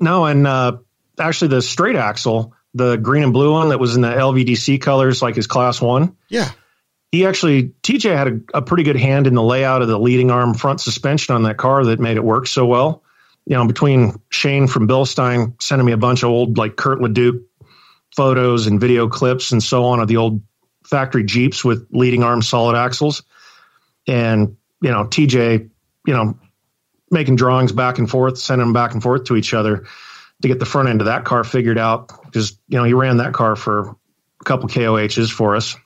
No, 0.00 0.26
and 0.26 0.46
uh, 0.46 0.78
actually, 1.18 1.48
the 1.48 1.62
straight 1.62 1.96
axle, 1.96 2.54
the 2.74 2.96
green 2.96 3.24
and 3.24 3.32
blue 3.32 3.52
one 3.52 3.70
that 3.70 3.80
was 3.80 3.96
in 3.96 4.02
the 4.02 4.08
LVDC 4.08 4.80
colors, 4.80 5.20
like 5.20 5.34
his 5.34 5.48
class 5.48 5.80
one. 5.80 6.16
Yeah. 6.28 6.50
He 7.10 7.26
actually, 7.26 7.70
TJ 7.82 8.16
had 8.16 8.28
a, 8.28 8.58
a 8.58 8.62
pretty 8.62 8.84
good 8.84 8.96
hand 8.96 9.26
in 9.26 9.34
the 9.34 9.42
layout 9.42 9.82
of 9.82 9.88
the 9.88 9.98
leading 9.98 10.30
arm 10.30 10.54
front 10.54 10.80
suspension 10.80 11.34
on 11.34 11.42
that 11.44 11.56
car 11.56 11.84
that 11.86 11.98
made 11.98 12.16
it 12.16 12.24
work 12.24 12.46
so 12.46 12.66
well. 12.66 13.02
You 13.48 13.56
know, 13.56 13.66
between 13.66 14.20
Shane 14.28 14.66
from 14.66 14.86
Bilstein 14.86 15.60
sending 15.60 15.86
me 15.86 15.92
a 15.92 15.96
bunch 15.96 16.22
of 16.22 16.28
old, 16.28 16.58
like 16.58 16.76
Curt 16.76 16.98
LeDuc 16.98 17.42
photos 18.14 18.66
and 18.66 18.78
video 18.78 19.08
clips 19.08 19.52
and 19.52 19.62
so 19.62 19.84
on 19.86 20.00
of 20.00 20.08
the 20.08 20.18
old 20.18 20.42
factory 20.84 21.24
Jeeps 21.24 21.64
with 21.64 21.86
leading 21.90 22.22
arm 22.22 22.42
solid 22.42 22.76
axles. 22.76 23.22
And, 24.06 24.58
you 24.82 24.90
know, 24.90 25.04
TJ, 25.04 25.70
you 26.06 26.14
know, 26.14 26.38
making 27.10 27.36
drawings 27.36 27.72
back 27.72 27.98
and 27.98 28.08
forth, 28.08 28.36
sending 28.36 28.66
them 28.66 28.74
back 28.74 28.92
and 28.92 29.02
forth 29.02 29.24
to 29.24 29.36
each 29.36 29.54
other 29.54 29.86
to 30.42 30.48
get 30.48 30.58
the 30.58 30.66
front 30.66 30.90
end 30.90 31.00
of 31.00 31.06
that 31.06 31.24
car 31.24 31.42
figured 31.42 31.78
out. 31.78 32.08
Because 32.24 32.58
you 32.68 32.78
know 32.78 32.84
he 32.84 32.92
ran 32.92 33.18
that 33.18 33.32
car 33.32 33.56
for 33.56 33.96
a 34.40 34.44
couple 34.44 34.68
KOHs 34.68 35.30
for 35.30 35.56
us. 35.56 35.76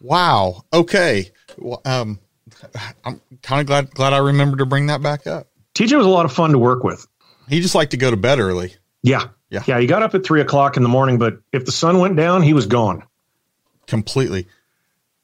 Wow. 0.00 0.64
Okay. 0.72 1.30
Well, 1.56 1.80
um, 1.84 2.18
I'm 3.04 3.20
kind 3.42 3.60
of 3.60 3.66
glad 3.66 3.90
glad 3.90 4.12
I 4.12 4.18
remembered 4.18 4.58
to 4.58 4.66
bring 4.66 4.88
that 4.88 5.02
back 5.02 5.26
up. 5.26 5.48
TJ 5.76 5.96
was 5.96 6.06
a 6.06 6.10
lot 6.10 6.24
of 6.24 6.32
fun 6.32 6.52
to 6.52 6.58
work 6.58 6.82
with. 6.82 7.06
He 7.48 7.60
just 7.60 7.74
liked 7.74 7.92
to 7.92 7.96
go 7.96 8.10
to 8.10 8.16
bed 8.16 8.40
early. 8.40 8.74
Yeah. 9.02 9.28
Yeah. 9.50 9.62
Yeah. 9.66 9.78
He 9.78 9.86
got 9.86 10.02
up 10.02 10.14
at 10.14 10.24
three 10.24 10.40
o'clock 10.40 10.76
in 10.76 10.82
the 10.82 10.88
morning, 10.88 11.18
but 11.18 11.38
if 11.52 11.64
the 11.64 11.72
sun 11.72 12.00
went 12.00 12.16
down, 12.16 12.42
he 12.42 12.54
was 12.54 12.66
gone. 12.66 13.04
Completely 13.86 14.46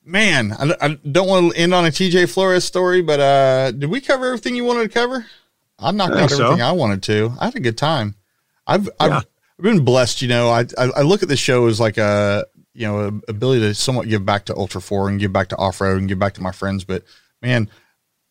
man, 0.05 0.53
I, 0.53 0.75
I, 0.81 0.89
don't 1.11 1.29
want 1.29 1.53
to 1.53 1.59
end 1.59 1.75
on 1.75 1.85
a 1.85 1.89
TJ 1.89 2.33
Flores 2.33 2.65
story, 2.65 3.03
but 3.03 3.21
uh, 3.21 3.71
did 3.73 3.91
we 3.91 4.01
cover 4.01 4.27
everything 4.27 4.57
you 4.57 4.65
wanted 4.65 4.83
to 4.83 4.89
cover? 4.89 5.27
I 5.79 5.91
knocked 5.91 6.15
I 6.15 6.23
out 6.23 6.33
everything 6.33 6.59
so. 6.59 6.65
I 6.65 6.73
wanted 6.73 7.03
to. 7.05 7.35
I 7.39 7.47
had 7.47 7.57
a 7.57 7.61
good 7.61 7.79
time. 7.79 8.15
I've 8.67 8.89
I've, 9.01 9.11
yeah. 9.11 9.21
I've 9.59 9.63
been 9.63 9.85
blessed. 9.85 10.23
You 10.23 10.29
know, 10.29 10.49
I, 10.49 10.61
I, 10.79 10.91
I 10.97 11.03
look 11.03 11.23
at 11.23 11.29
this 11.29 11.41
show 11.41 11.67
as 11.67 11.81
like 11.81 11.99
a 11.99 12.47
you 12.75 12.87
know 12.87 13.01
a 13.01 13.31
ability 13.31 13.61
to 13.63 13.75
somewhat 13.75 14.09
give 14.09 14.25
back 14.25 14.47
to 14.47 14.57
Ultra 14.57 14.81
Four 14.81 15.09
and 15.09 15.19
give 15.19 15.33
back 15.33 15.49
to 15.49 15.57
off 15.57 15.81
road 15.81 15.99
and 15.99 16.09
give 16.09 16.19
back 16.19 16.35
to 16.35 16.43
my 16.43 16.53
friends. 16.53 16.85
But 16.85 17.05
man, 17.41 17.69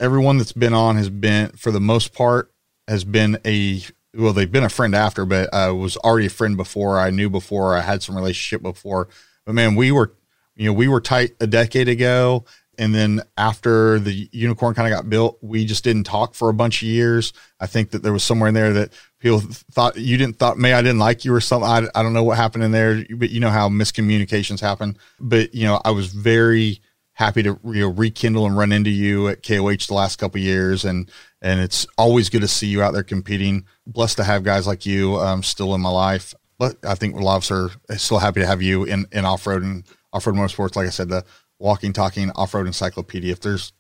everyone 0.02 0.38
that's 0.38 0.52
been 0.52 0.74
on 0.74 0.98
has 0.98 1.10
been 1.10 1.52
for 1.52 1.72
the 1.72 1.80
most 1.80 2.14
part 2.14 2.52
has 2.88 3.06
been 3.06 3.40
a 3.46 3.82
well 4.14 4.34
they've 4.34 4.52
been 4.52 4.66
a 4.66 4.70
friend 4.70 4.94
after, 4.94 5.26
but 5.26 5.54
I 5.54 5.68
uh, 5.68 5.74
was 5.74 5.96
already 5.98 6.26
a 6.26 6.32
friend 6.32 6.58
before. 6.58 7.00
I 7.00 7.12
knew 7.12 7.30
before. 7.30 7.78
I 7.78 7.82
had 7.82 8.04
some 8.04 8.16
relationship 8.16 8.62
before. 8.62 9.08
But 9.46 9.56
man, 9.56 9.76
we 9.76 9.92
were 9.92 10.14
you 10.56 10.66
know, 10.68 10.74
we 10.74 10.88
were 10.88 11.02
tight 11.02 11.32
a 11.40 11.48
decade 11.48 11.88
ago. 11.88 12.46
And 12.78 12.96
then 12.96 13.22
after 13.38 14.00
the 14.00 14.30
unicorn 14.32 14.74
kind 14.74 14.92
of 14.92 14.98
got 14.98 15.10
built, 15.10 15.38
we 15.42 15.66
just 15.66 15.84
didn't 15.84 16.06
talk 16.06 16.34
for 16.34 16.50
a 16.50 16.54
bunch 16.54 16.82
of 16.82 16.88
years. 16.88 17.34
I 17.60 17.68
think 17.68 17.92
that 17.92 18.02
there 18.02 18.14
was 18.14 18.24
somewhere 18.24 18.48
in 18.48 18.56
there 18.56 18.74
that 18.74 18.94
people 19.20 19.40
thought 19.72 19.98
you 19.98 20.18
didn't 20.18 20.38
thought, 20.38 20.58
may 20.58 20.74
I 20.74 20.82
didn't 20.82 21.00
like 21.00 21.26
you 21.26 21.34
or 21.34 21.42
something. 21.42 21.70
I, 21.70 21.88
I 21.94 22.02
don't 22.02 22.14
know 22.14 22.24
what 22.24 22.38
happened 22.38 22.64
in 22.64 22.72
there, 22.72 23.06
but 23.16 23.30
you 23.30 23.40
know 23.40 23.50
how 23.50 23.70
miscommunications 23.70 24.60
happen. 24.60 24.98
But, 25.20 25.54
you 25.54 25.66
know, 25.66 25.82
I 25.84 25.92
was 25.92 26.08
very 26.08 26.82
happy 27.14 27.44
to 27.44 27.60
you 27.66 27.82
know, 27.82 27.90
rekindle 27.90 28.46
and 28.46 28.58
run 28.58 28.72
into 28.72 28.90
you 28.90 29.28
at 29.28 29.44
KOH 29.44 29.88
the 29.88 29.94
last 29.94 30.18
couple 30.18 30.40
years. 30.40 30.86
And, 30.86 31.10
and 31.42 31.60
it's 31.60 31.86
always 31.98 32.30
good 32.30 32.42
to 32.42 32.48
see 32.48 32.68
you 32.68 32.82
out 32.82 32.94
there 32.94 33.04
competing. 33.04 33.66
Blessed 33.86 34.18
to 34.18 34.24
have 34.24 34.44
guys 34.44 34.66
like 34.66 34.86
you 34.86 35.18
um, 35.18 35.44
still 35.44 35.76
in 35.76 35.82
my 35.82 35.90
life. 35.90 36.34
But 36.58 36.78
I 36.84 36.96
think 36.96 37.16
us 37.20 37.52
are 37.52 37.72
still 37.98 38.20
happy 38.20 38.40
to 38.40 38.48
have 38.48 38.62
you 38.62 38.84
in, 38.84 39.06
in 39.12 39.26
off 39.26 39.46
road 39.48 39.64
and 39.64 39.84
off-road 40.14 40.36
motorsports 40.36 40.76
like 40.76 40.88
i 40.88 40.90
said 40.90 41.10
the 41.10 41.24
walking 41.60 41.94
talking 41.94 42.32
off-road 42.36 42.68
encyclopedia 42.68 43.32
if 43.32 43.40
there's 43.40 43.74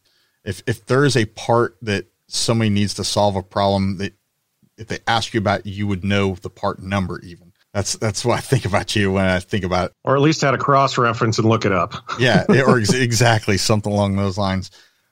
if 0.43 0.61
if 0.67 0.85
there 0.85 1.05
is 1.05 1.17
a 1.17 1.25
part 1.25 1.77
that 1.81 2.05
somebody 2.27 2.69
needs 2.69 2.93
to 2.93 3.03
solve 3.03 3.35
a 3.35 3.43
problem 3.43 3.97
that 3.97 4.13
if 4.77 4.87
they 4.87 4.99
ask 5.07 5.33
you 5.33 5.39
about 5.39 5.65
you 5.65 5.85
would 5.87 6.03
know 6.03 6.35
the 6.35 6.49
part 6.49 6.81
number 6.81 7.19
even 7.21 7.50
that's 7.73 7.93
that's 7.97 8.25
what 8.25 8.37
i 8.37 8.41
think 8.41 8.65
about 8.65 8.95
you 8.95 9.11
when 9.11 9.25
i 9.25 9.39
think 9.39 9.63
about 9.63 9.87
it 9.87 9.95
or 10.03 10.15
at 10.15 10.21
least 10.21 10.41
had 10.41 10.53
a 10.53 10.57
cross 10.57 10.97
reference 10.97 11.37
and 11.37 11.47
look 11.47 11.65
it 11.65 11.71
up 11.71 11.93
yeah 12.19 12.45
or 12.65 12.79
ex- 12.79 12.93
exactly 12.93 13.57
something 13.57 13.91
along 13.91 14.15
those 14.15 14.37
lines 14.37 14.71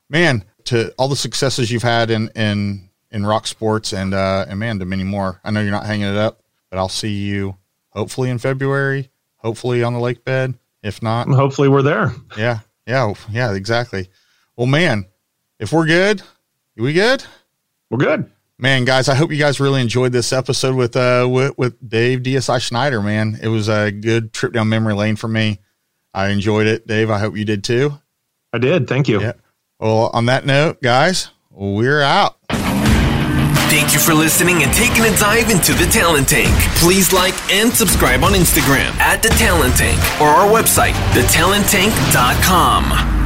man 0.10 0.44
to 0.66 0.94
all 0.98 1.08
the 1.08 1.16
successes 1.16 1.72
you've 1.72 1.84
had 1.84 2.10
in 2.12 2.30
in 2.36 2.90
in 3.12 3.26
rock 3.26 3.48
sports 3.48 3.94
and 3.94 4.14
uh 4.14 4.46
and 4.48 4.60
man 4.60 4.80
to 4.80 4.86
many 4.86 5.04
more 5.04 5.40
i 5.44 5.52
know 5.52 5.62
you're 5.62 5.72
not 5.72 5.86
hanging 5.86 6.08
it 6.08 6.18
up 6.18 6.42
but 6.70 6.78
i'll 6.78 6.90
see 6.90 7.14
you 7.14 7.56
hopefully 7.90 8.30
in 8.30 8.38
february 8.38 9.10
hopefully 9.38 9.84
on 9.84 9.94
the 9.94 10.00
lake 10.00 10.24
bed 10.24 10.54
if 10.82 11.02
not, 11.02 11.28
hopefully 11.28 11.68
we're 11.68 11.82
there. 11.82 12.14
Yeah. 12.38 12.60
Yeah. 12.88 13.14
Yeah. 13.30 13.54
Exactly. 13.54 14.10
Well, 14.56 14.68
man, 14.68 15.06
if 15.60 15.74
we're 15.74 15.86
good, 15.86 16.22
we 16.78 16.94
good? 16.94 17.24
We're 17.90 17.98
good. 17.98 18.32
Man, 18.62 18.84
guys, 18.84 19.08
I 19.08 19.16
hope 19.16 19.32
you 19.32 19.38
guys 19.38 19.62
really 19.62 19.82
enjoyed 19.82 20.12
this 20.12 20.34
episode 20.34 20.76
with 20.76 20.98
uh 20.98 21.26
with, 21.32 21.58
with 21.58 21.90
Dave 21.90 22.20
DSI 22.20 22.60
Schneider, 22.60 23.02
man. 23.02 23.40
It 23.42 23.48
was 23.48 23.70
a 23.70 23.90
good 23.90 24.34
trip 24.34 24.52
down 24.52 24.68
memory 24.68 24.94
lane 24.94 25.16
for 25.16 25.30
me. 25.30 25.60
I 26.14 26.28
enjoyed 26.28 26.68
it. 26.68 26.86
Dave, 26.86 27.10
I 27.10 27.20
hope 27.20 27.38
you 27.38 27.46
did 27.46 27.64
too. 27.64 27.94
I 28.52 28.58
did. 28.58 28.90
Thank 28.90 29.08
you. 29.08 29.22
Yeah. 29.22 29.32
Well, 29.80 30.10
on 30.14 30.26
that 30.26 30.46
note, 30.46 30.82
guys, 30.82 31.30
we're 31.50 32.02
out. 32.02 32.36
Thank 32.50 33.94
you 33.94 34.00
for 34.00 34.14
listening 34.14 34.62
and 34.64 34.74
taking 34.74 35.06
a 35.06 35.16
dive 35.18 35.52
into 35.52 35.74
the 35.74 35.86
Talent 35.86 36.28
Tank. 36.28 36.54
Please 36.80 37.14
like 37.14 37.36
and 37.54 37.72
subscribe 37.72 38.26
on 38.26 38.34
Instagram 38.34 38.92
at 39.00 39.24
the 39.24 39.30
Talent 39.30 39.78
Tank 39.78 39.98
or 40.20 40.28
our 40.28 40.50
website, 40.50 40.96
thetalenttank.com. 41.14 43.19